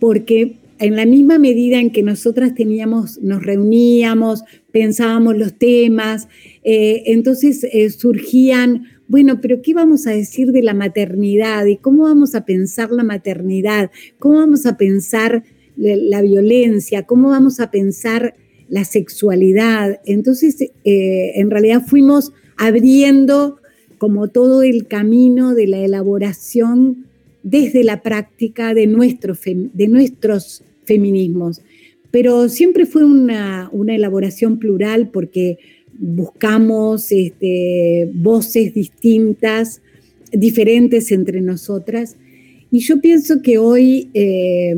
porque 0.00 0.56
en 0.82 0.96
la 0.96 1.06
misma 1.06 1.38
medida 1.38 1.78
en 1.78 1.90
que 1.90 2.02
nosotras 2.02 2.54
teníamos, 2.56 3.20
nos 3.22 3.44
reuníamos, 3.44 4.42
pensábamos 4.72 5.36
los 5.38 5.54
temas, 5.54 6.26
eh, 6.64 7.04
entonces 7.06 7.64
eh, 7.72 7.88
surgían, 7.90 8.86
bueno, 9.06 9.40
pero 9.40 9.62
¿qué 9.62 9.74
vamos 9.74 10.08
a 10.08 10.10
decir 10.10 10.50
de 10.50 10.62
la 10.62 10.74
maternidad? 10.74 11.66
¿Y 11.66 11.76
cómo 11.76 12.04
vamos 12.04 12.34
a 12.34 12.44
pensar 12.44 12.90
la 12.90 13.04
maternidad? 13.04 13.92
¿Cómo 14.18 14.38
vamos 14.38 14.66
a 14.66 14.76
pensar 14.76 15.44
la, 15.76 16.20
violencia? 16.20 17.04
¿Cómo 17.04 17.28
vamos 17.28 17.60
a 17.60 17.70
pensar 17.70 18.34
la 18.68 18.84
sexualidad? 18.84 20.00
Entonces, 20.04 20.60
eh, 20.60 21.32
en 21.36 21.50
realidad 21.50 21.82
fuimos 21.86 22.32
abriendo 22.56 23.58
como 23.98 24.28
todo 24.28 24.64
el 24.64 24.88
camino 24.88 25.54
de 25.54 25.68
la 25.68 25.78
elaboración 25.78 27.06
desde 27.44 27.84
la 27.84 28.02
práctica 28.02 28.74
de, 28.74 28.88
de 29.74 29.88
nuestros 29.88 30.64
feminismos. 30.84 31.62
Pero 32.10 32.48
siempre 32.48 32.86
fue 32.86 33.04
una, 33.04 33.70
elaboración 33.88 34.58
plural 34.58 35.10
porque 35.10 35.58
buscamos 35.98 37.10
este, 37.10 38.10
voces 38.14 38.74
distintas, 38.74 39.80
diferentes 40.30 41.10
entre 41.12 41.40
nosotras. 41.40 42.16
Y 42.70 42.80
yo 42.80 43.00
pienso 43.00 43.42
que 43.42 43.58
hoy, 43.58 44.10
eh, 44.14 44.74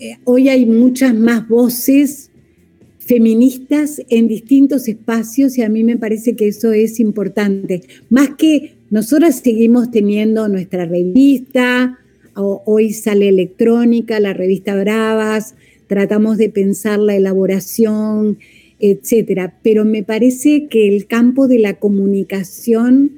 eh, 0.00 0.16
hoy 0.24 0.48
hay 0.48 0.66
muchas 0.66 1.14
más 1.14 1.48
voces 1.48 2.30
feministas 2.98 4.00
en 4.08 4.28
distintos 4.28 4.88
espacios 4.88 5.58
y 5.58 5.62
a 5.62 5.68
mí 5.68 5.84
me 5.84 5.98
parece 5.98 6.36
que 6.36 6.48
eso 6.48 6.72
es 6.72 7.00
importante. 7.00 7.82
Más 8.08 8.30
que 8.36 8.74
nosotras 8.90 9.40
seguimos 9.44 9.90
teniendo 9.90 10.48
nuestra 10.48 10.86
revista, 10.86 11.98
hoy 12.36 12.92
sale 12.92 13.28
electrónica, 13.28 14.20
la 14.20 14.32
revista 14.32 14.74
Bravas, 14.76 15.54
tratamos 15.86 16.38
de 16.38 16.48
pensar 16.48 16.98
la 16.98 17.16
elaboración, 17.16 18.38
etcétera. 18.80 19.58
Pero 19.62 19.84
me 19.84 20.02
parece 20.02 20.66
que 20.66 20.88
el 20.88 21.06
campo 21.06 21.48
de 21.48 21.58
la 21.58 21.74
comunicación 21.74 23.12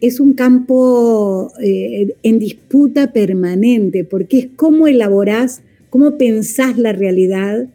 es 0.00 0.20
un 0.20 0.34
campo 0.34 1.52
eh, 1.62 2.14
en 2.22 2.38
disputa 2.38 3.12
permanente, 3.12 4.04
porque 4.04 4.38
es 4.38 4.48
cómo 4.56 4.86
elaborás, 4.86 5.62
cómo 5.88 6.18
pensás 6.18 6.78
la 6.78 6.92
realidad, 6.92 7.68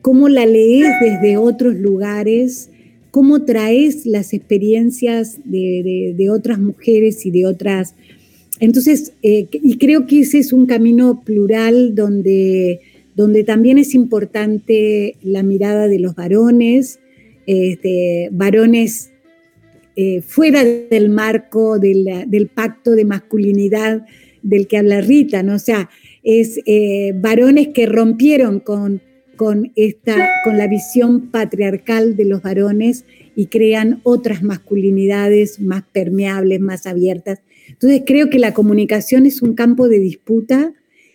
cómo 0.00 0.28
la 0.28 0.46
lees 0.46 0.92
desde 1.00 1.36
otros 1.36 1.74
lugares, 1.76 2.70
cómo 3.10 3.44
traes 3.44 4.06
las 4.06 4.34
experiencias 4.34 5.38
de, 5.44 6.28
otras 6.30 6.58
mujeres 6.58 7.24
y 7.26 7.30
de 7.30 7.46
otras... 7.46 7.94
Entonces, 8.64 9.12
eh, 9.22 9.46
y 9.52 9.78
creo 9.78 10.06
que 10.06 10.20
ese 10.20 10.38
es 10.38 10.52
un 10.52 10.66
camino 10.66 11.22
plural 11.24 11.94
donde 11.94 12.80
donde 13.14 13.44
también 13.44 13.78
es 13.78 13.94
importante 13.94 15.16
la 15.22 15.42
mirada 15.42 15.88
de 15.88 16.00
los 16.00 16.14
varones, 16.14 16.98
este, 17.46 18.28
varones 18.32 19.12
eh, 19.96 20.22
fuera 20.22 20.64
del 20.64 21.10
marco 21.10 21.78
del 21.78 22.50
pacto 22.52 22.92
de 22.92 23.04
masculinidad 23.04 24.04
del 24.42 24.66
que 24.66 24.78
habla 24.78 25.00
Rita, 25.00 25.42
¿no? 25.42 25.54
O 25.54 25.58
sea, 25.58 25.88
es 26.22 26.58
eh, 26.66 27.12
varones 27.14 27.68
que 27.68 27.86
rompieron 27.86 28.58
con, 28.60 29.00
con, 29.36 29.72
esta, 29.76 30.28
con 30.42 30.58
la 30.58 30.66
visión 30.66 31.30
patriarcal 31.30 32.16
de 32.16 32.24
los 32.24 32.42
varones 32.42 33.04
y 33.36 33.46
crean 33.46 34.00
otras 34.02 34.42
masculinidades 34.42 35.60
más 35.60 35.84
permeables, 35.92 36.60
más 36.60 36.86
abiertas. 36.86 37.40
Entonces 37.68 38.02
creo 38.06 38.30
que 38.30 38.38
la 38.38 38.54
comunicación 38.54 39.26
es 39.26 39.42
un 39.42 39.54
campo 39.54 39.88
de 39.88 39.98
disputa 39.98 40.72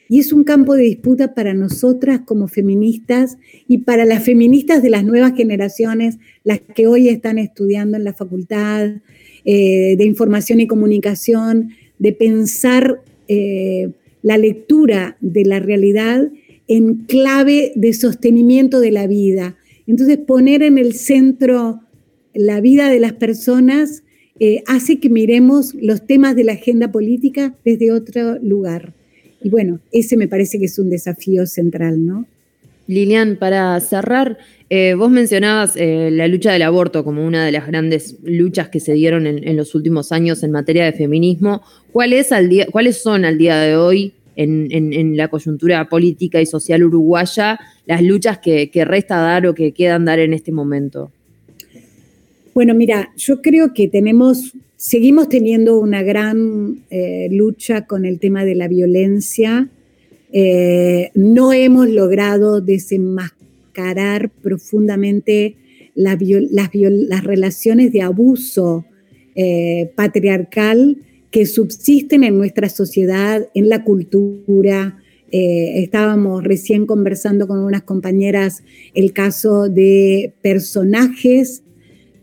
y 0.10 0.20
es 0.20 0.34
un 0.34 0.44
campo 0.44 0.76
de 0.76 0.84
disputa 0.84 1.36
para 1.36 1.54
nosotras 1.54 2.22
como 2.26 2.48
feministas 2.48 3.38
y 3.68 3.80
para 3.80 4.06
las 4.06 4.24
feministas 4.24 4.82
de 4.82 4.90
las 4.90 5.04
nuevas 5.04 5.34
generaciones, 5.36 6.18
las 6.44 6.60
que 6.62 6.88
hoy 6.88 7.10
están 7.10 7.38
estudiando 7.38 7.96
en 7.96 8.04
la 8.04 8.14
facultad 8.14 8.90
eh, 9.46 9.96
de 9.98 10.06
información 10.06 10.60
y 10.60 10.68
comunicación, 10.68 11.70
de 12.00 12.12
pensar 12.14 13.02
eh, 13.28 13.92
la 14.24 14.40
lectura 14.40 15.16
de 15.22 15.46
la 15.46 15.60
realidad 15.60 16.32
en 16.68 17.06
clave 17.06 17.72
de 17.76 17.94
sostenimiento 17.94 18.80
de 18.80 18.92
la 18.92 19.06
vida. 19.06 19.58
Entonces 19.86 20.18
poner 20.18 20.64
en 20.64 20.78
el 20.80 20.94
centro 20.94 21.82
la 22.34 22.62
vida 22.62 22.90
de 22.90 23.00
las 23.00 23.14
personas 23.14 24.04
eh, 24.40 24.64
hace 24.68 25.00
que 25.00 25.10
miremos 25.10 25.74
los 25.76 26.08
temas 26.08 26.36
de 26.36 26.46
la 26.46 26.54
agenda 26.54 26.92
política 26.92 27.54
desde 27.66 27.92
otro 27.92 28.40
lugar. 28.40 28.94
Y 29.42 29.50
bueno, 29.50 29.80
ese 29.92 30.18
me 30.18 30.28
parece 30.28 30.60
que 30.60 30.66
es 30.66 30.80
un 30.80 30.90
desafío 30.90 31.46
central, 31.46 32.06
¿no? 32.06 32.26
Lilian, 32.88 33.36
para 33.36 33.80
cerrar, 33.82 34.40
eh, 34.70 34.96
vos 34.96 35.12
mencionabas 35.12 35.76
eh, 35.76 36.10
la 36.12 36.28
lucha 36.28 36.52
del 36.52 36.64
aborto 36.64 37.04
como 37.04 37.24
una 37.24 37.46
de 37.46 37.52
las 37.52 37.68
grandes 37.68 38.18
luchas 38.24 38.70
que 38.70 38.80
se 38.80 38.94
dieron 38.94 39.28
en, 39.28 39.56
los 39.56 39.76
últimos 39.76 40.12
años 40.12 40.42
en 40.42 40.52
materia 40.52 40.86
de 40.86 40.94
feminismo. 40.94 41.62
¿Cuáles 41.92 42.30
son 43.02 43.26
al 43.26 43.38
día 43.38 43.60
de 43.60 43.76
hoy, 43.76 44.14
en, 44.36 45.18
la 45.18 45.28
coyuntura 45.28 45.88
política 45.88 46.42
y 46.42 46.48
social 46.48 46.84
uruguaya, 46.84 47.60
las 47.86 48.02
luchas 48.02 48.40
que, 48.40 48.72
que 48.72 48.86
resta 48.86 49.18
dar 49.18 49.46
o 49.46 49.54
que 49.54 49.72
quedan 49.72 50.06
dar 50.06 50.18
en 50.18 50.34
este 50.34 50.52
momento? 50.52 51.12
Bueno, 52.54 52.74
mira, 52.74 53.12
yo 53.16 53.42
creo 53.42 53.74
que 53.74 53.88
tenemos 53.88 54.54
Seguimos 54.82 55.28
teniendo 55.28 55.78
una 55.78 56.04
gran 56.04 56.86
eh, 56.90 57.28
lucha 57.32 57.86
con 57.86 58.06
el 58.06 58.18
tema 58.18 58.46
de 58.46 58.56
la 58.56 58.70
violencia. 58.70 59.68
Eh, 60.32 61.12
no 61.16 61.52
hemos 61.52 61.90
logrado 61.90 62.62
desenmascarar 62.62 64.30
profundamente 64.30 65.58
las, 65.96 66.18
relaciones 67.26 67.92
de 67.92 68.02
abuso 68.04 68.86
eh, 69.36 69.92
patriarcal 69.98 71.00
que 71.30 71.46
subsisten 71.46 72.24
en 72.24 72.38
nuestra 72.38 72.70
sociedad, 72.70 73.50
en 73.54 73.68
la 73.68 73.84
cultura. 73.84 74.98
estábamos 75.30 76.42
recién 76.42 76.86
conversando 76.86 77.50
con 77.50 77.60
unas 77.60 77.84
compañeras 77.84 78.64
el 78.94 79.12
caso 79.12 79.68
de 79.68 80.32
personajes 80.42 81.64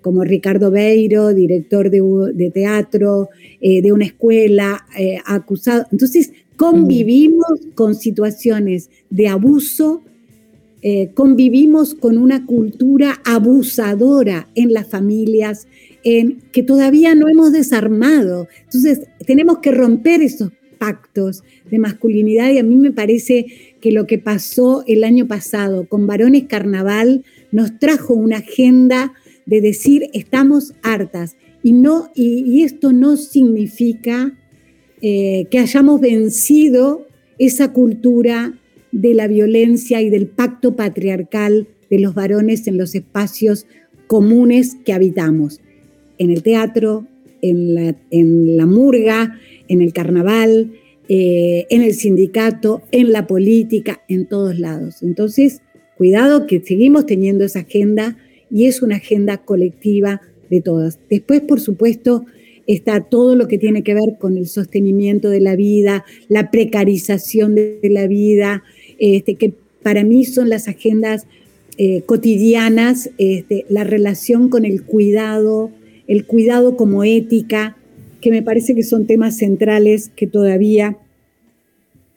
como 0.07 0.23
Ricardo 0.23 0.71
Beiro, 0.71 1.35
director 1.35 1.91
de, 1.91 2.51
teatro, 2.55 3.29
eh, 3.61 3.83
de 3.83 3.91
una 3.91 4.05
escuela, 4.05 4.87
eh, 4.97 5.19
acusado. 5.27 5.85
Entonces, 5.91 6.31
convivimos 6.57 7.59
con 7.75 7.97
situaciones 7.97 8.89
de 9.11 9.27
abuso, 9.27 10.05
eh, 10.81 11.11
convivimos 11.13 11.97
con 11.97 12.19
una 12.19 12.47
cultura 12.47 13.21
abusadora 13.25 14.47
en 14.55 14.73
las 14.73 14.87
familias, 14.87 15.67
en, 16.05 16.41
que 16.53 16.63
todavía 16.63 17.17
no 17.17 17.27
hemos 17.27 17.51
desarmado. 17.51 18.47
Entonces, 18.63 19.09
tenemos 19.27 19.59
que 19.59 19.73
romper 19.73 20.23
esos 20.23 20.53
pactos 20.79 21.43
de 21.69 21.81
masculinidad 21.81 22.53
y 22.53 22.59
a 22.59 22.63
mí 22.63 22.77
me 22.77 22.93
parece 22.93 23.47
que 23.81 23.91
lo 23.91 24.07
que 24.07 24.19
pasó 24.19 24.85
el 24.87 25.03
año 25.03 25.27
pasado 25.27 25.89
con 25.89 26.07
Varones 26.07 26.45
Carnaval 26.45 27.25
nos 27.51 27.77
trajo 27.81 28.15
una 28.15 28.37
agenda 28.37 29.13
de 29.47 29.61
decir 29.61 30.11
estamos 30.13 30.75
hartas. 30.83 31.37
Y, 31.63 31.73
no, 31.73 32.11
y, 32.15 32.63
esto 32.63 32.93
no 32.93 33.17
significa 33.17 34.37
eh, 35.03 35.47
que 35.51 35.59
hayamos 35.59 36.01
vencido 36.01 37.07
esa 37.39 37.73
cultura 37.73 38.59
de 38.93 39.15
la 39.15 39.27
violencia 39.27 40.01
y 40.03 40.11
del 40.11 40.27
pacto 40.27 40.77
patriarcal 40.77 41.69
de 41.91 41.99
los 41.99 42.15
varones 42.15 42.67
en 42.67 42.77
los 42.77 42.95
espacios 42.95 43.67
comunes 44.07 44.77
que 44.85 44.93
habitamos, 44.93 45.61
en 46.19 46.31
el 46.31 46.43
teatro, 46.43 47.07
en 47.43 47.75
la, 47.75 47.97
en 48.11 48.57
la 48.57 48.67
murga, 48.67 49.39
en 49.69 49.83
el 49.83 49.93
carnaval, 49.93 50.73
eh, 51.09 51.67
en 51.71 51.83
el 51.83 51.95
sindicato, 51.95 52.83
en 52.91 53.13
la 53.13 53.27
política, 53.27 54.03
en 54.09 54.27
todos 54.27 54.59
lados. 54.59 55.03
Entonces, 55.03 55.63
cuidado 55.97 56.47
que 56.47 56.61
seguimos 56.61 57.07
teniendo 57.07 57.45
esa 57.45 57.61
agenda 57.61 58.17
y 58.51 58.67
es 58.67 58.83
una 58.83 58.97
agenda 58.97 59.39
colectiva 59.39 60.21
de 60.51 60.61
todas. 60.61 60.99
Después, 61.11 61.41
por 61.41 61.61
supuesto, 61.61 62.25
está 62.67 63.01
todo 63.01 63.35
lo 63.37 63.49
que 63.49 63.59
tiene 63.59 63.83
que 63.83 63.95
ver 63.95 64.17
con 64.19 64.37
el 64.37 64.47
sostenimiento 64.47 65.31
de 65.31 65.41
la 65.41 65.57
vida, 65.57 66.05
la 66.29 66.51
precarización 66.51 67.55
de 67.55 67.81
la 67.85 68.07
vida, 68.07 68.65
este, 68.99 69.35
que 69.35 69.55
para 69.83 70.05
mí 70.05 70.25
son 70.25 70.49
las 70.49 70.69
agendas 70.69 71.27
eh, 71.79 72.03
cotidianas, 72.07 73.11
este, 73.19 73.67
la 73.69 73.85
relación 73.85 74.49
con 74.49 74.65
el 74.65 74.83
cuidado, 74.83 75.71
el 76.07 76.27
cuidado 76.27 76.77
como 76.77 77.05
ética, 77.05 77.77
que 78.21 78.31
me 78.31 78.43
parece 78.43 78.75
que 78.75 78.83
son 78.83 79.07
temas 79.07 79.37
centrales 79.37 80.11
que 80.17 80.27
todavía 80.27 80.97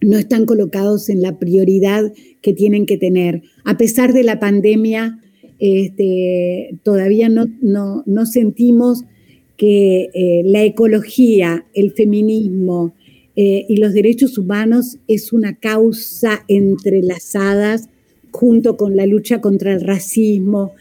no 0.01 0.18
están 0.18 0.45
colocados 0.45 1.10
en 1.10 1.22
la 1.22 1.38
prioridad 1.38 2.14
que 2.41 2.53
tienen 2.53 2.85
que 2.85 2.97
tener. 2.97 3.43
A 3.65 3.77
pesar 3.77 4.14
de 4.14 4.23
la 4.23 4.39
pandemia, 4.39 5.19
este, 5.60 6.80
todavía 6.84 7.27
no, 7.30 7.45
no, 7.61 8.26
sentimos 8.26 9.03
que 9.57 10.10
eh, 10.14 10.41
la 10.45 10.64
ecología, 10.64 11.65
el 11.73 11.91
feminismo 11.91 12.94
eh, 13.36 13.65
y 13.68 13.77
los 13.77 13.94
derechos 13.94 14.38
humanos 14.38 14.99
es 15.07 15.34
una 15.34 15.56
causa 15.56 16.45
entrelazadas 16.48 17.90
junto 18.31 18.77
con 18.77 18.95
la 18.95 19.06
lucha 19.06 19.41
contra 19.41 19.73
el 19.73 19.81
racismo. 19.81 20.72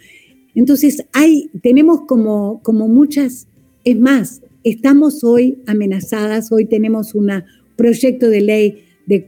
Entonces, 0.54 1.04
hay, 1.12 1.50
tenemos 1.62 2.02
como, 2.02 2.60
como 2.62 2.86
muchas, 2.86 3.48
es 3.84 3.98
más, 3.98 4.42
estamos 4.62 5.24
hoy 5.24 5.58
amenazadas, 5.66 6.52
hoy 6.52 6.66
tenemos 6.66 7.16
un 7.16 7.30
proyecto 7.74 8.28
de 8.28 8.40
ley 8.42 8.84
de, 9.06 9.26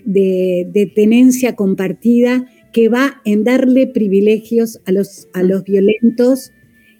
de 0.71 0.93
tenencia 0.95 1.57
compartida 1.57 2.47
que 2.73 2.89
va 2.89 3.21
en 3.25 3.45
darle 3.45 3.87
privilegios 3.87 4.81
a 4.87 4.93
los, 4.93 5.29
a 5.33 5.43
los 5.43 5.65
violentos 5.65 6.53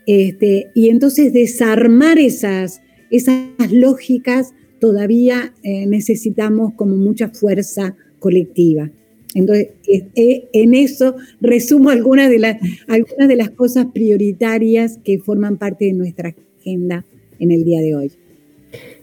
este, 0.07 0.71
y 0.75 0.89
entonces 0.89 1.33
desarmar 1.33 2.19
esas, 2.19 2.81
esas 3.11 3.71
lógicas 3.71 4.53
todavía 4.81 5.55
eh, 5.63 5.87
necesitamos 5.87 6.73
como 6.75 6.97
mucha 6.97 7.29
fuerza 7.29 7.97
colectiva. 8.19 8.91
Entonces, 9.35 9.69
en 10.17 10.75
eso 10.75 11.15
resumo 11.41 11.91
algunas 11.91 12.31
de, 12.31 12.41
las, 12.41 12.57
algunas 12.89 13.29
de 13.29 13.37
las 13.37 13.51
cosas 13.51 13.87
prioritarias 13.95 14.99
que 15.05 15.21
forman 15.21 15.57
parte 15.57 15.85
de 15.85 15.93
nuestra 15.93 16.35
agenda 16.59 17.07
en 17.39 17.53
el 17.53 17.65
día 17.65 17.81
de 17.81 17.95
hoy. 17.95 18.13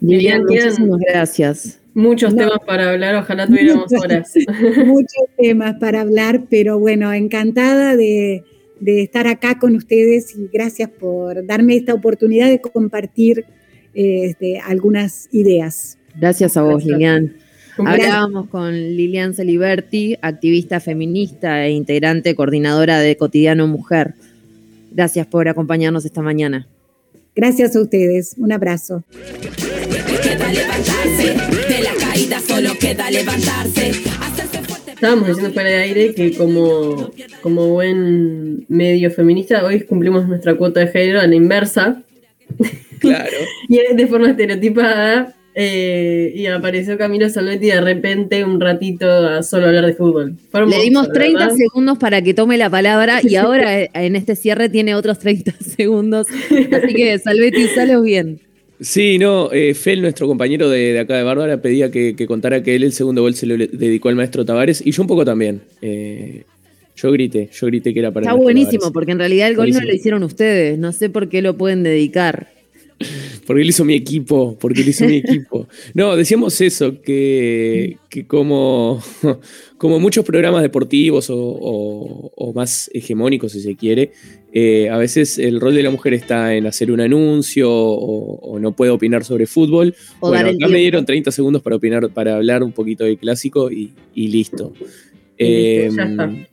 Lilian, 0.00 0.42
muchísimas 0.42 1.00
gracias. 1.00 1.80
Muchos 1.98 2.32
No. 2.32 2.42
temas 2.44 2.58
para 2.64 2.90
hablar, 2.92 3.16
ojalá 3.16 3.46
tuviéramos 3.48 3.92
horas. 3.92 4.32
muchos 4.86 5.24
temas 5.36 5.74
para 5.80 6.02
hablar, 6.02 6.42
pero 6.48 6.78
bueno, 6.78 7.12
encantada 7.12 7.96
de, 7.96 8.44
de 8.78 9.02
estar 9.02 9.26
acá 9.26 9.58
con 9.58 9.74
ustedes 9.74 10.36
y 10.36 10.48
gracias 10.52 10.90
por 10.90 11.44
darme 11.44 11.74
esta 11.74 11.94
oportunidad 11.94 12.48
de 12.48 12.60
compartir 12.60 13.44
eh, 13.94 14.26
este, 14.26 14.60
algunas 14.60 15.28
ideas. 15.32 15.98
Gracias 16.16 16.56
a 16.56 16.62
vos, 16.62 16.84
Gracias. 16.84 16.92
Lilian. 16.98 17.36
Hablábamos 17.78 18.48
con 18.48 18.72
Lilian 18.74 19.34
Celiberti, 19.34 20.16
activista 20.22 20.78
feminista 20.78 21.66
e 21.66 21.70
integrante 21.72 22.36
coordinadora 22.36 23.00
de 23.00 23.16
Cotidiano 23.16 23.66
Mujer. 23.66 24.14
Gracias 24.92 25.26
por 25.26 25.48
acompañarnos 25.48 26.04
esta 26.04 26.22
mañana. 26.22 26.68
Gracias 27.34 27.74
a 27.74 27.80
ustedes. 27.80 28.36
Un 28.38 28.52
abrazo. 28.52 29.02
Queda 30.28 30.52
levantarse, 30.52 31.26
de 31.74 31.82
la 31.82 31.94
caída 32.06 32.38
solo 32.40 32.70
queda 32.78 33.10
levantarse. 33.10 33.90
Hacerse 34.20 34.62
fuerte. 34.62 34.90
Estábamos 34.92 35.26
diciendo 35.28 35.52
fuera 35.54 35.70
de 35.70 35.76
aire 35.76 36.14
que 36.14 36.36
como, 36.36 37.10
como 37.40 37.68
buen 37.68 38.64
medio 38.68 39.10
feminista, 39.10 39.64
hoy 39.64 39.80
cumplimos 39.82 40.28
nuestra 40.28 40.54
cuota 40.56 40.80
de 40.80 40.88
género 40.88 41.20
a 41.20 41.26
la 41.26 41.34
inversa 41.34 42.02
Claro. 42.98 43.30
y 43.68 43.78
de 43.94 44.06
forma 44.06 44.30
estereotipada. 44.30 45.34
eh, 45.54 46.32
y 46.34 46.46
apareció 46.46 46.98
Camilo 46.98 47.28
Salvetti 47.28 47.66
de 47.68 47.80
repente 47.80 48.44
un 48.44 48.60
ratito 48.60 49.08
a 49.10 49.42
solo 49.42 49.66
hablar 49.66 49.86
de 49.86 49.94
fútbol. 49.94 50.36
Fue 50.50 50.66
Le 50.66 50.80
dimos 50.82 51.08
la 51.08 51.12
30 51.14 51.38
verdad. 51.38 51.54
segundos 51.56 51.98
para 51.98 52.20
que 52.22 52.34
tome 52.34 52.58
la 52.58 52.68
palabra 52.70 53.20
y 53.22 53.34
ahora 53.36 53.80
eh, 53.80 53.90
en 53.94 54.14
este 54.14 54.36
cierre 54.36 54.68
tiene 54.68 54.94
otros 54.94 55.18
30 55.20 55.52
segundos. 55.76 56.26
Así 56.50 56.94
que 56.94 57.18
Salvetti, 57.18 57.66
salos 57.68 58.02
bien. 58.04 58.40
Sí, 58.80 59.18
no, 59.18 59.50
eh, 59.52 59.74
Fel, 59.74 60.00
nuestro 60.00 60.28
compañero 60.28 60.68
de, 60.70 60.92
de 60.92 61.00
acá 61.00 61.16
de 61.16 61.24
Bárbara, 61.24 61.60
pedía 61.60 61.90
que, 61.90 62.14
que 62.14 62.26
contara 62.26 62.62
que 62.62 62.76
él 62.76 62.84
el 62.84 62.92
segundo 62.92 63.22
gol 63.22 63.34
se 63.34 63.46
lo 63.46 63.56
dedicó 63.56 64.08
al 64.08 64.14
maestro 64.14 64.44
Tavares 64.44 64.84
y 64.84 64.92
yo 64.92 65.02
un 65.02 65.08
poco 65.08 65.24
también. 65.24 65.62
Eh, 65.82 66.44
yo 66.94 67.12
grité, 67.12 67.50
yo 67.52 67.66
grité 67.66 67.92
que 67.92 68.00
era 68.00 68.12
para 68.12 68.24
el 68.24 68.28
Está 68.30 68.42
buenísimo, 68.42 68.72
Tavares. 68.72 68.92
porque 68.92 69.12
en 69.12 69.18
realidad 69.18 69.48
el 69.48 69.56
gol 69.56 69.70
no 69.70 69.80
lo 69.80 69.92
hicieron 69.92 70.22
ustedes. 70.22 70.78
No 70.78 70.92
sé 70.92 71.10
por 71.10 71.28
qué 71.28 71.42
lo 71.42 71.56
pueden 71.56 71.82
dedicar. 71.82 72.48
Porque 73.46 73.62
él 73.62 73.68
hizo 73.70 73.84
mi 73.84 73.94
equipo, 73.94 74.58
porque 74.60 74.82
él 74.82 74.88
hizo 74.88 75.06
mi 75.06 75.16
equipo. 75.16 75.68
No, 75.94 76.16
decíamos 76.16 76.60
eso, 76.60 77.00
que, 77.00 77.96
que 78.10 78.26
como, 78.26 79.02
como 79.78 79.98
muchos 80.00 80.24
programas 80.24 80.62
deportivos 80.62 81.30
o, 81.30 81.36
o- 81.38 82.32
o 82.36 82.52
más 82.52 82.90
hegemónicos, 82.92 83.52
si 83.52 83.60
se 83.60 83.76
quiere, 83.76 84.10
eh, 84.52 84.88
a 84.90 84.96
veces 84.98 85.38
el 85.38 85.60
rol 85.60 85.74
de 85.74 85.82
la 85.82 85.90
mujer 85.90 86.14
está 86.14 86.54
en 86.54 86.66
hacer 86.66 86.90
un 86.90 87.00
anuncio 87.00 87.70
o, 87.70 88.34
o 88.40 88.58
no 88.58 88.72
puede 88.72 88.90
opinar 88.90 89.24
sobre 89.24 89.46
fútbol. 89.46 89.94
O 90.20 90.28
bueno, 90.28 90.48
acá 90.56 90.66
me 90.72 90.78
dieron 90.78 91.04
30 91.06 91.30
segundos 91.30 91.62
para 91.62 91.76
opinar, 91.76 92.08
para 92.10 92.36
hablar 92.36 92.62
un 92.62 92.72
poquito 92.72 93.04
de 93.04 93.16
clásico 93.16 93.70
y, 93.70 93.92
y 94.14 94.28
listo. 94.28 94.72
Y 95.38 95.44
listo, 95.44 95.96
ya 95.96 96.02
Em, 96.04 96.10
está. 96.10 96.48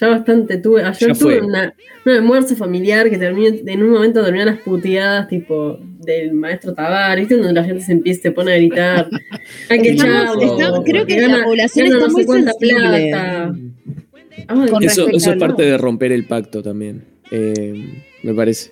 Ya 0.00 0.08
bastante 0.08 0.58
tuve. 0.58 0.82
Ayer 0.84 1.08
Ya 1.12 1.14
tuve 1.18 1.40
una, 1.40 1.74
un 2.06 2.12
almuerzo 2.12 2.54
familiar 2.56 3.10
que 3.10 3.18
terminó, 3.18 3.48
en 3.66 3.82
un 3.82 3.90
momento 3.90 4.22
terminan 4.24 4.46
las 4.46 4.58
puteadas 4.60 5.28
tipo 5.28 5.78
del 6.00 6.32
maestro 6.32 6.72
Tavares, 6.74 7.28
¿viste? 7.28 7.36
Donde 7.42 7.52
la 7.60 7.64
gente 7.64 7.82
se 7.84 7.92
empieza, 7.92 8.22
se 8.22 8.30
pone 8.30 8.52
a 8.52 8.56
gritar. 8.56 9.08
Hay 9.68 9.82
que 9.82 9.90
Estamos- 9.90 10.82
creo 10.84 11.04
que 11.06 11.26
la 11.26 11.44
población 11.44 11.86
está 11.86 11.98
no 11.98 12.08
muy 12.08 12.24
sensible. 12.24 13.10
plata. 13.10 13.52
Con 14.70 14.84
Eso, 14.84 15.08
es 15.08 15.28
parte 15.36 15.64
de 15.64 15.76
romper 15.76 16.12
el 16.12 16.24
pacto 16.26 16.62
también, 16.62 17.04
eh, 17.30 18.02
me 18.22 18.32
parece. 18.34 18.70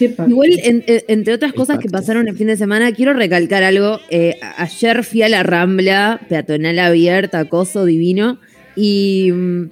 Igual, 0.00 0.50
en- 0.62 0.84
en- 0.86 1.02
entre 1.08 1.32
otras 1.32 1.52
El 1.52 1.56
cosas 1.56 1.78
que 1.78 1.88
pasaron 1.88 2.28
el 2.28 2.36
fin 2.36 2.48
de 2.48 2.56
semana, 2.56 2.92
quiero 2.92 3.14
recalcar 3.14 3.62
algo. 3.62 3.98
Eh, 4.10 4.34
ayer 4.58 5.04
fui 5.04 5.22
a 5.22 5.28
la 5.28 5.42
Rambla, 5.42 6.20
peatonal 6.28 6.78
abierta, 6.80 7.38
acoso 7.38 7.84
divino, 7.86 8.38
y 8.74 9.30
mm. 9.32 9.70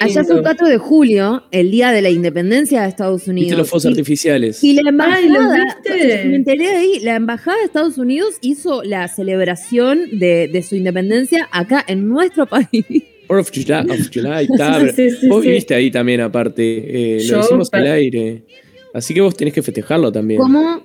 Allá 0.00 0.24
fue 0.24 0.36
el 0.36 0.42
4 0.42 0.68
de 0.68 0.78
julio, 0.78 1.44
el 1.50 1.70
día 1.70 1.92
de 1.92 2.02
la 2.02 2.10
independencia 2.10 2.82
de 2.82 2.88
Estados 2.88 3.26
Unidos. 3.28 3.46
¿Viste 3.48 3.58
los 3.58 3.68
fuegos 3.70 3.84
Y- 3.84 3.88
artificiales? 3.88 4.64
Y 4.64 4.72
la 4.74 4.90
embajada, 4.90 5.16
Ay, 5.16 5.28
¿los 5.28 5.44
viste? 5.54 6.24
me 6.26 6.36
enteré 6.36 6.68
ahí, 6.68 7.00
la 7.00 7.16
embajada 7.16 7.56
de 7.58 7.64
Estados 7.64 7.98
Unidos 7.98 8.36
hizo 8.40 8.82
la 8.82 9.06
celebración 9.08 10.18
de, 10.18 10.48
de 10.52 10.62
su 10.62 10.76
independencia 10.76 11.48
acá 11.52 11.84
en 11.86 12.08
nuestro 12.08 12.46
país. 12.48 12.84
Fourth 13.26 13.48
of 13.48 13.50
July, 13.52 13.90
of 13.90 14.08
July, 14.12 14.46
Sí, 14.96 15.10
sí, 15.10 15.28
vos 15.28 15.42
sí. 15.42 15.48
viviste 15.50 15.74
ahí 15.74 15.90
también 15.90 16.20
aparte, 16.22 17.18
eh, 17.18 17.24
lo 17.30 17.38
decimos 17.38 17.68
al 17.72 17.86
aire. 17.86 18.42
Así 18.94 19.12
que 19.12 19.20
vos 19.20 19.36
tenés 19.36 19.52
que 19.52 19.62
festejarlo 19.62 20.10
también. 20.10 20.40
¿Cómo? 20.40 20.82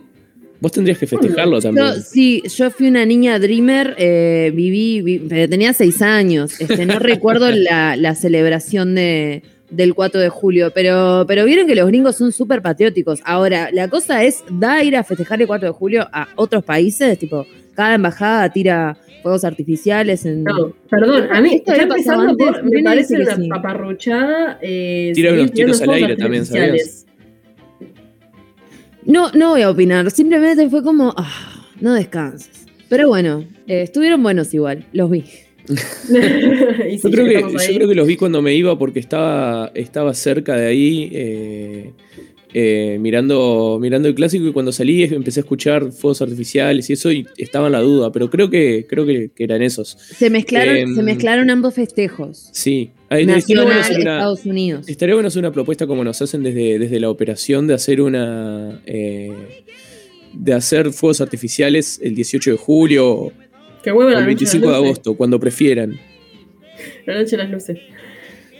Vos 0.64 0.72
tendrías 0.72 0.98
que 0.98 1.08
festejarlo 1.08 1.60
también. 1.60 1.86
Yo, 1.88 1.94
sí, 2.02 2.42
yo 2.56 2.72
fui 2.72 2.88
una 2.88 3.06
niña 3.06 3.38
dreamer, 3.38 3.96
eh, 3.98 4.50
viví, 4.56 5.02
vi- 5.02 5.20
pero 5.20 5.50
tenía 5.50 5.74
seis 5.74 6.02
años. 6.02 6.58
Este, 6.62 6.86
no 6.86 7.00
recuerdo 7.00 7.52
la, 7.52 7.98
la 7.98 8.16
celebración 8.16 8.96
de, 8.96 9.44
del 9.70 9.94
4 9.94 10.22
de 10.22 10.30
julio, 10.30 10.72
pero, 10.74 11.26
pero 11.28 11.44
vieron 11.44 11.68
que 11.68 11.76
los 11.76 11.86
gringos 11.88 12.16
son 12.16 12.32
súper 12.32 12.62
patrióticos. 12.62 13.20
Ahora, 13.26 13.72
la 13.74 13.90
cosa 13.90 14.24
es, 14.24 14.42
da 14.50 14.82
ir 14.86 14.96
a 14.96 15.04
festejar 15.04 15.42
el 15.42 15.48
4 15.48 15.68
de 15.68 15.74
julio 15.74 16.08
a 16.14 16.30
otros 16.38 16.64
países, 16.64 17.20
tipo, 17.20 17.46
cada 17.76 17.96
embajada 17.96 18.48
tira 18.54 18.96
fuegos 19.22 19.44
artificiales 19.44 20.26
en... 20.26 20.46
No, 20.46 20.74
perdón, 20.90 21.28
a 21.30 21.42
mí, 21.42 21.62
empezando 21.66 22.38
por, 22.38 22.56
antes, 22.56 22.72
me 22.72 22.84
parece 22.84 23.16
una 23.18 23.36
sí. 23.36 23.50
paparruchada. 23.50 24.60
Eh, 24.62 25.12
Tira 25.14 25.34
unos 25.34 25.52
tiros 25.52 25.82
al 25.82 25.90
aire 25.90 26.16
también, 26.16 26.44
artificiales. 26.44 27.06
No, 29.06 29.32
no 29.32 29.50
voy 29.52 29.62
a 29.62 29.70
opinar, 29.70 30.10
simplemente 30.12 30.70
fue 30.70 30.84
como, 30.84 31.14
ah, 31.18 31.66
no 31.80 31.94
descanses. 31.94 32.66
Pero 32.90 33.08
bueno, 33.08 33.46
eh, 33.68 33.82
estuvieron 33.82 34.22
buenos 34.22 34.54
igual, 34.54 34.86
los 34.94 35.10
vi. 35.10 35.24
Yo 35.68 37.10
creo, 37.10 37.26
que, 37.26 37.42
yo 37.42 37.76
creo 37.76 37.88
que 37.88 37.96
los 37.96 38.06
vi 38.06 38.18
cuando 38.18 38.42
me 38.42 38.54
iba 38.54 38.78
porque 38.78 39.00
estaba, 39.00 39.72
estaba 39.74 40.14
cerca 40.14 40.58
de 40.58 40.68
ahí 40.68 41.10
eh, 41.14 41.94
eh, 42.54 42.98
mirando, 43.00 43.78
mirando 43.82 44.08
el 44.08 44.16
clásico 44.16 44.46
y 44.48 44.54
cuando 44.54 44.72
salí 44.72 45.04
empecé 45.04 45.40
a 45.40 45.44
escuchar 45.44 45.92
fuegos 45.92 46.22
artificiales 46.22 46.90
y 46.90 46.94
eso 46.94 47.12
y 47.12 47.26
estaba 47.38 47.66
en 47.68 47.72
la 47.74 47.82
duda, 47.82 48.12
pero 48.12 48.30
creo 48.30 48.50
que, 48.50 48.86
creo 48.88 49.06
que, 49.06 49.32
que 49.36 49.44
eran 49.44 49.62
esos. 49.62 49.98
Se 50.00 50.30
mezclaron, 50.30 50.76
Em, 50.78 50.96
se 50.96 51.04
mezclaron 51.04 51.50
ambos 51.50 51.74
festejos. 51.74 52.50
Sí, 52.52 52.92
Ahí 53.10 53.24
estaría 53.24 53.64
bueno 53.64 53.74
Nacional, 53.76 53.80
hacer 53.82 54.02
una- 54.02 54.14
Estados 54.18 54.46
Unidos. 54.46 54.90
Estaría 54.90 55.16
bueno 55.16 55.28
hacer 55.28 55.40
una 55.40 55.52
propuesta 55.52 55.86
como 55.88 56.04
nos 56.04 56.22
hacen 56.22 56.44
desde, 56.44 56.80
desde 56.80 57.00
la 57.00 57.10
operación 57.10 57.68
de 57.68 57.74
hacer 57.74 58.02
una. 58.02 58.82
eh, 58.86 59.32
de 60.34 60.54
hacer 60.54 60.92
fuegos 60.92 61.22
artificiales 61.22 62.00
el 62.02 62.16
18 62.16 62.52
de 62.52 62.58
julio 62.58 63.32
Que 63.84 63.92
el 63.92 63.96
noche 63.96 64.20
de 64.20 64.26
25 64.26 64.70
de 64.70 64.76
agosto, 64.76 65.14
cuando 65.16 65.40
prefieran. 65.40 66.00
La 67.06 67.14
noche 67.16 67.38
de 67.38 67.44
las 67.44 67.52
luces. 67.52 67.78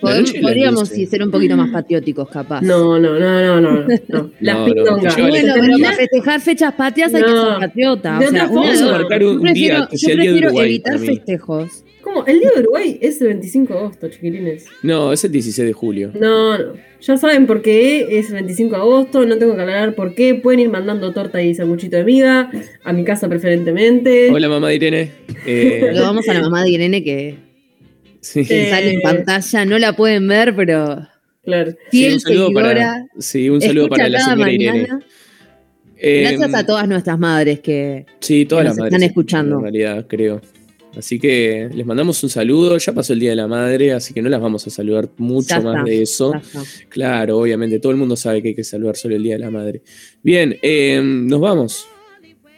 Podríamos 0.04 0.90
sí, 0.90 1.06
ser 1.06 1.24
un 1.24 1.32
poquito 1.32 1.56
más 1.58 1.70
patrióticos, 1.72 2.30
capaz. 2.30 2.62
No, 2.62 3.00
no, 3.00 3.18
no, 3.20 3.42
no, 3.42 3.62
no. 3.62 3.88
no. 4.08 4.32
Las 4.40 4.58
No, 4.58 4.66
pindongas. 4.66 5.18
bueno, 5.18 5.54
pero 5.60 5.78
para 5.80 5.96
festejar 5.96 6.42
fechas 6.42 6.74
patrias 6.74 7.14
hay 7.14 7.24
que 7.24 7.30
ser 7.30 7.60
patriota. 7.60 8.20
De 8.20 8.28
o 8.28 8.32
sea. 8.32 8.46
Vamos 8.48 8.82
a 8.82 8.92
marcar 8.92 9.24
un 9.24 9.36
Yo 9.36 9.42
prefiero, 9.42 9.76
día 9.78 9.88
que 9.90 9.98
yo 9.98 10.06
sea 10.06 10.14
el 10.14 10.20
día 10.20 10.32
de 10.32 10.38
prefiero 10.38 10.48
Uruguay 10.50 10.70
evitar 10.70 11.00
festejos. 11.00 11.84
¿Cómo? 12.02 12.26
El 12.26 12.40
día 12.42 12.50
de 12.54 12.62
Uruguay 12.64 12.98
es 13.02 13.22
el 13.22 13.28
25 13.30 13.74
de 13.74 13.80
agosto, 13.80 14.10
chiquilines. 14.10 14.66
No, 14.84 15.14
es 15.14 15.24
el 15.24 15.32
16 15.32 15.66
de 15.68 15.74
julio. 15.74 16.12
No, 16.20 16.58
no. 16.58 16.74
Ya 17.02 17.18
saben 17.18 17.48
por 17.48 17.62
qué 17.62 18.18
es 18.20 18.28
el 18.28 18.36
25 18.36 18.76
de 18.76 18.82
agosto, 18.82 19.26
no 19.26 19.38
tengo 19.38 19.56
que 19.56 19.62
aclarar 19.62 19.96
por 19.96 20.14
qué. 20.14 20.36
Pueden 20.36 20.60
ir 20.60 20.70
mandando 20.70 21.14
torta 21.14 21.42
y 21.42 21.56
sanguchito 21.56 21.96
de 21.98 22.04
vida, 22.04 22.52
a 22.84 22.94
mi 22.94 23.04
casa 23.06 23.30
preferentemente. 23.30 24.30
Hola, 24.32 24.50
mamá 24.50 24.70
de 24.70 24.76
Irene. 24.76 25.12
Eh, 25.46 25.92
Lo 25.94 26.04
vamos 26.04 26.28
a 26.30 26.34
la 26.34 26.40
mamá 26.42 26.64
de 26.64 26.70
Irene 26.70 27.04
que 27.04 27.36
sí. 28.24 28.42
Eh, 28.50 28.70
sale 28.72 28.94
en 28.94 29.02
pantalla. 29.02 29.66
No 29.66 29.78
la 29.78 29.96
pueden 29.96 30.28
ver, 30.28 30.56
pero 30.56 31.08
Claro. 31.44 31.74
Sí, 31.92 32.08
un 32.08 32.20
saludo 32.22 32.52
para, 32.54 33.06
sí, 33.20 33.50
un 33.50 33.62
saludo 33.62 33.90
para 33.90 34.08
la 34.08 34.20
señora 34.20 34.52
Irene. 34.52 34.88
Eh, 35.98 36.22
Gracias 36.22 36.54
a 36.54 36.66
todas 36.66 36.88
nuestras 36.88 37.20
madres 37.20 37.60
que 37.60 38.06
Sí, 38.20 38.46
todas 38.46 38.64
que 38.64 38.68
las 38.70 38.78
nos 38.78 38.84
madres 38.84 38.94
están 38.94 39.10
escuchando. 39.10 39.56
En 39.58 39.62
realidad, 39.64 40.06
creo. 40.08 40.42
Así 40.98 41.20
que 41.20 41.70
les 41.74 41.86
mandamos 41.86 42.22
un 42.24 42.30
saludo. 42.30 42.78
Ya 42.78 42.94
pasó 42.94 43.14
el 43.14 43.20
Día 43.20 43.32
de 43.32 43.36
la 43.36 43.48
Madre, 43.48 43.94
así 43.94 44.14
que 44.14 44.22
no 44.22 44.30
las 44.30 44.40
vamos 44.40 44.66
a 44.68 44.70
saludar 44.70 45.10
mucho 45.18 45.62
más 45.62 45.84
de 45.86 46.04
eso. 46.04 46.34
Claro, 46.88 47.40
obviamente, 47.40 47.80
todo 47.80 47.92
el 47.92 47.98
mundo 47.98 48.16
sabe 48.16 48.42
que 48.42 48.50
hay 48.50 48.56
que 48.56 48.64
saludar 48.64 48.96
solo 48.96 49.16
el 49.16 49.24
Día 49.24 49.34
de 49.34 49.40
la 49.40 49.52
Madre. 49.52 49.82
Bien, 50.22 50.58
eh, 50.62 51.02
nos 51.04 51.40
vamos. 51.40 51.88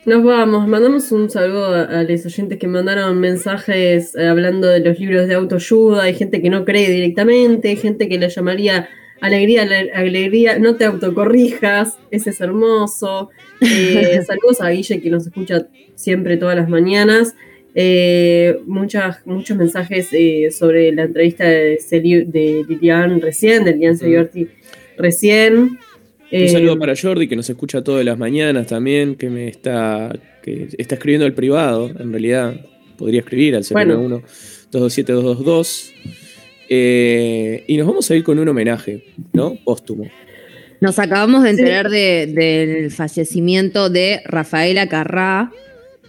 Nos 0.05 0.23
vamos, 0.23 0.67
mandamos 0.67 1.11
un 1.11 1.29
saludo 1.31 1.65
a, 1.73 1.81
a 1.83 2.03
los 2.03 2.25
oyentes 2.27 2.59
que 2.59 2.67
mandaron 2.67 3.19
mensajes 3.19 4.13
eh, 4.15 4.27
hablando 4.27 4.67
de 4.67 4.79
los 4.79 4.99
libros 4.99 5.27
de 5.27 5.33
autoayuda, 5.33 6.03
hay 6.03 6.13
gente 6.13 6.41
que 6.43 6.49
no 6.51 6.63
cree 6.63 6.91
directamente, 6.91 7.75
gente 7.75 8.07
que 8.07 8.19
le 8.19 8.29
llamaría 8.29 8.87
alegría, 9.19 9.63
ale- 9.63 9.91
alegría, 9.93 10.59
no 10.59 10.75
te 10.75 10.85
autocorrijas, 10.85 11.97
ese 12.11 12.29
es 12.29 12.39
hermoso. 12.41 13.31
Eh, 13.61 14.21
saludos 14.27 14.61
a 14.61 14.69
Guille 14.69 15.01
que 15.01 15.09
nos 15.09 15.25
escucha 15.25 15.67
siempre 15.95 16.37
todas 16.37 16.55
las 16.55 16.69
mañanas. 16.69 17.33
Eh, 17.73 18.59
muchas, 18.67 19.25
muchos 19.25 19.57
mensajes 19.57 20.09
eh, 20.11 20.51
sobre 20.51 20.91
la 20.91 21.03
entrevista 21.03 21.45
de, 21.45 21.79
de 21.91 22.63
Lilian 22.69 23.19
recién, 23.21 23.63
de 23.63 23.71
Lilian 23.71 23.97
Celiorti 23.97 24.47
recién. 24.97 25.79
Un 26.31 26.39
Eh, 26.41 26.49
saludo 26.49 26.77
para 26.79 26.93
Jordi, 26.95 27.27
que 27.27 27.35
nos 27.35 27.49
escucha 27.49 27.83
todas 27.83 28.03
las 28.03 28.17
mañanas 28.17 28.67
también, 28.67 29.15
que 29.15 29.29
me 29.29 29.47
está, 29.47 30.11
que 30.43 30.67
está 30.77 30.95
escribiendo 30.95 31.25
al 31.25 31.33
privado, 31.33 31.89
en 31.99 32.11
realidad. 32.11 32.55
podría 32.97 33.19
escribir 33.19 33.55
al 33.55 33.63
Bueno. 33.71 34.21
091-227-222. 34.71 35.91
Eh, 36.69 37.63
y 37.67 37.77
nos 37.77 37.87
vamos 37.87 38.09
a 38.09 38.15
ir 38.15 38.23
con 38.23 38.39
un 38.39 38.47
homenaje, 38.47 39.03
¿no? 39.33 39.57
Póstumo. 39.63 40.09
Nos 40.81 40.97
acabamos 40.99 41.43
de 41.43 41.49
enterar 41.51 41.89
de- 41.89 42.27
del 42.27 42.91
fallecimiento 42.91 43.89
de 43.89 44.21
Rafaela 44.25 44.87
Carrá, 44.87 45.51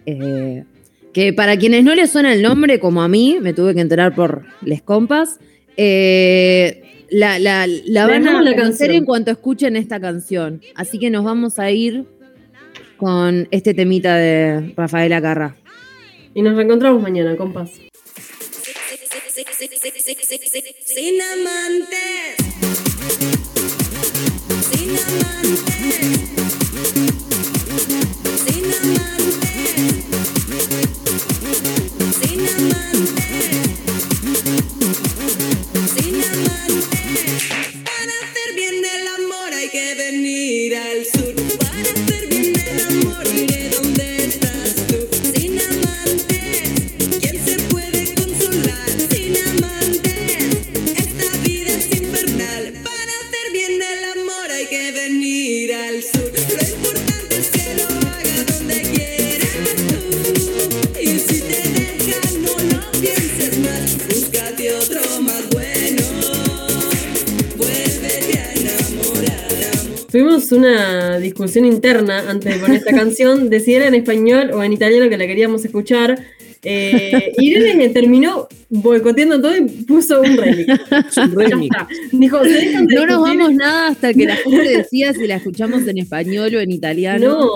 eh, 0.06 0.64
que 1.12 1.32
para 1.32 1.56
quienes 1.58 1.82
no 1.84 1.94
les 1.94 2.10
suena 2.10 2.32
el 2.32 2.40
nombre, 2.42 2.78
como 2.78 3.02
a 3.02 3.08
mí, 3.08 3.38
me 3.40 3.52
tuve 3.52 3.74
que 3.74 3.80
enterar 3.80 4.14
por 4.14 4.44
les 4.62 4.80
compas, 4.82 5.38
eh, 5.76 6.82
la, 7.10 7.38
la- 7.38 7.66
la 7.66 8.06
van 8.06 8.26
a 8.28 8.42
la 8.42 8.54
conocer 8.56 8.90
en 8.90 9.04
cuanto 9.04 9.30
escuchen 9.30 9.76
esta 9.76 10.00
canción. 10.00 10.60
Así 10.74 10.98
que 10.98 11.10
nos 11.10 11.24
vamos 11.24 11.58
a 11.58 11.70
ir 11.70 12.04
con 12.96 13.46
este 13.50 13.74
temita 13.74 14.16
de 14.16 14.72
Rafaela 14.76 15.20
Carrá. 15.20 15.56
Y 16.34 16.42
nos 16.42 16.56
reencontramos 16.56 17.02
mañana, 17.02 17.36
compas. 17.36 17.70
Sin 20.84 21.20
amantes. 21.20 22.36
Sin 24.70 24.90
amantes. 24.98 26.35
Tuvimos 70.16 70.50
una 70.50 71.18
discusión 71.18 71.66
interna 71.66 72.30
antes 72.30 72.54
de 72.54 72.58
poner 72.58 72.78
esta 72.78 72.92
canción 72.96 73.50
de 73.50 73.60
si 73.60 73.74
era 73.74 73.86
en 73.86 73.94
español 73.94 74.50
o 74.54 74.64
en 74.64 74.72
italiano 74.72 75.10
que 75.10 75.18
la 75.18 75.26
queríamos 75.26 75.62
escuchar. 75.62 76.18
Eh, 76.68 77.32
Irene 77.38 77.88
terminó 77.90 78.48
boicoteando 78.70 79.40
todo 79.40 79.56
y 79.56 79.60
puso 79.84 80.20
un 80.20 80.36
remix. 80.36 80.68
Es 80.68 81.16
un 81.16 81.30
Ya 81.30 81.36
remix. 81.36 81.76
está. 81.76 81.88
Dijo, 82.12 82.42
"Se 82.44 82.50
dejan 82.50 82.86
de 82.88 82.94
No 82.96 83.06
nos 83.06 83.16
discutir". 83.18 83.38
vamos 83.38 83.54
nada 83.54 83.88
hasta 83.88 84.12
que 84.12 84.24
la 84.26 84.34
gente 84.36 84.68
decida 84.78 85.12
si 85.14 85.26
la 85.28 85.36
escuchamos 85.36 85.86
en 85.86 85.98
español 85.98 86.54
o 86.56 86.60
en 86.60 86.72
italiano. 86.72 87.28
No, 87.28 87.50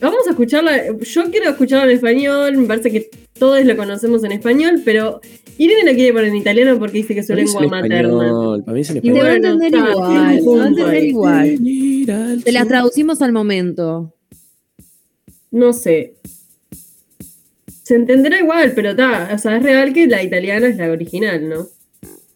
vamos 0.00 0.26
a 0.28 0.30
escucharla. 0.30 0.80
Yo 1.00 1.30
quiero 1.30 1.50
escucharla 1.50 1.86
en 1.90 1.96
español. 1.96 2.56
Me 2.56 2.66
parece 2.66 2.90
que 2.92 3.10
todos 3.38 3.64
lo 3.64 3.76
conocemos 3.76 4.22
en 4.22 4.32
español, 4.32 4.80
pero 4.84 5.20
Irene 5.58 5.84
la 5.84 5.94
quiere 5.94 6.12
poner 6.12 6.28
en 6.28 6.36
italiano 6.36 6.78
porque 6.78 6.98
dice 6.98 7.14
que 7.14 7.20
es 7.20 7.26
su 7.26 7.34
lengua 7.34 7.64
en 7.64 7.70
materna. 7.70 7.98
español, 7.98 8.62
Para 8.64 8.74
mí 8.74 8.80
es 8.82 8.90
en 8.90 8.96
Y 8.98 9.00
te 9.00 9.12
va 9.12 9.26
a 9.28 9.34
entender 9.34 9.74
igual, 9.74 10.38
te 10.38 10.46
va 10.46 10.62
a 10.64 10.66
entender 10.68 11.04
igual. 11.04 12.42
Te 12.44 12.52
la 12.52 12.64
traducimos 12.66 13.20
al 13.22 13.32
momento. 13.32 14.14
No 15.50 15.72
sé. 15.72 16.14
Se 17.82 17.94
entenderá 17.96 18.38
igual, 18.38 18.72
pero 18.74 18.90
está. 18.90 19.30
O 19.34 19.38
sea, 19.38 19.56
es 19.56 19.62
real 19.62 19.92
que 19.92 20.06
la 20.06 20.22
italiana 20.22 20.68
es 20.68 20.76
la 20.76 20.90
original, 20.90 21.48
¿no? 21.48 21.66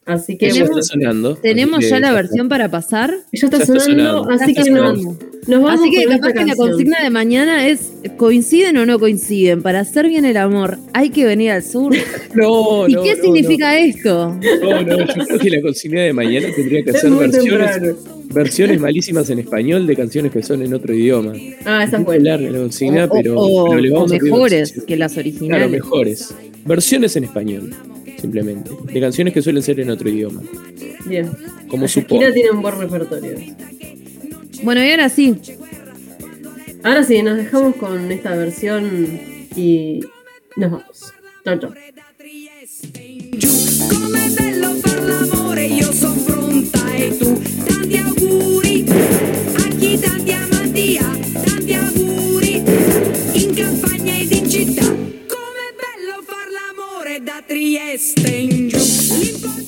Así 0.06 0.38
que 0.38 0.48
Tenemos- 0.48 0.68
bueno, 0.68 0.80
está 0.82 0.92
sonando. 0.94 1.34
¿Tenemos 1.36 1.78
así 1.80 1.88
ya 1.90 1.96
que 1.96 2.00
la 2.02 2.12
versión 2.12 2.48
para 2.48 2.70
pasar? 2.70 3.10
ya 3.10 3.46
está 3.46 3.58
ya 3.58 3.64
está 3.64 3.80
sonando, 3.80 4.22
sonando. 4.22 4.30
así 4.44 4.54
que 4.54 4.70
nos, 4.70 4.82
vamos 5.48 5.80
Así 5.80 5.90
que 5.90 6.04
capaz 6.06 6.32
que 6.32 6.44
la 6.44 6.54
consigna 6.56 7.02
de 7.02 7.10
mañana 7.10 7.66
es 7.68 7.92
¿coinciden 8.16 8.76
o 8.78 8.86
no 8.86 8.98
coinciden? 9.00 9.62
Para 9.62 9.80
hacer 9.80 10.08
bien 10.08 10.24
el 10.24 10.36
amor, 10.36 10.78
hay 10.92 11.10
que 11.10 11.24
venir 11.24 11.50
al 11.50 11.62
sur. 11.64 11.92
No, 12.34 12.86
¿Y 12.88 12.92
no, 12.94 13.02
qué 13.02 13.16
no, 13.16 13.22
significa 13.22 13.78
esto? 13.78 14.38
No, 14.62 14.82
no, 14.82 14.98
yo 14.98 15.24
creo 15.24 15.38
que 15.40 15.50
la 15.50 15.60
consigna 15.62 16.02
de 16.02 16.12
mañana 16.12 16.48
tendría 16.54 16.84
que 16.84 16.92
muy 17.08 17.18
versiones, 17.26 17.70
temprano. 17.72 17.96
versiones 18.32 18.80
malísimas 18.80 19.30
en 19.30 19.38
español 19.40 19.86
de 19.86 19.96
canciones 19.96 20.30
que 20.32 20.42
son 20.42 20.62
en 20.62 20.72
otro 20.74 20.94
idioma. 20.94 21.32
Ah, 21.64 21.82
esa 21.84 21.96
Es 21.98 22.04
fue. 22.04 22.20
larga 22.20 22.48
la 22.50 22.58
consigna, 22.58 23.04
o, 23.06 23.10
pero, 23.10 23.40
o- 23.40 23.68
pero 23.70 23.80
le 23.80 23.90
o 23.90 23.94
vamos 23.94 24.12
a 24.12 24.18
pedir 24.18 24.30
mejores 24.32 24.72
que 24.86 24.96
las 24.96 25.12
Claro, 25.14 25.28
originales. 25.28 25.70
mejores. 25.70 26.34
Versiones 26.64 27.16
en 27.16 27.24
español, 27.24 27.74
simplemente. 28.18 28.70
De 28.92 29.00
canciones 29.00 29.34
que 29.34 29.42
suelen 29.42 29.62
ser 29.62 29.80
en 29.80 29.90
otro 29.90 30.08
idioma. 30.08 30.42
Bien. 31.04 31.30
Como 31.68 31.88
supongo. 31.88 32.22
Shakira 32.22 32.34
tiene 32.34 32.50
un 32.50 32.62
buen 32.62 32.78
repertorio. 32.78 33.38
Bueno, 34.62 34.82
y 34.82 34.90
ahora 34.90 35.08
sí, 35.08 35.38
Ahora 36.86 37.02
sí, 37.02 37.20
nos 37.20 37.36
dejamos 37.36 37.74
con 37.74 38.12
esta 38.12 38.36
versión 38.36 39.20
y 39.56 40.02
nos 40.54 40.70
vamos. 40.70 41.12
Chau, 41.44 41.58
chau. 41.58 41.72
Come 57.48 58.16
bello 58.22 58.76
far 58.76 59.66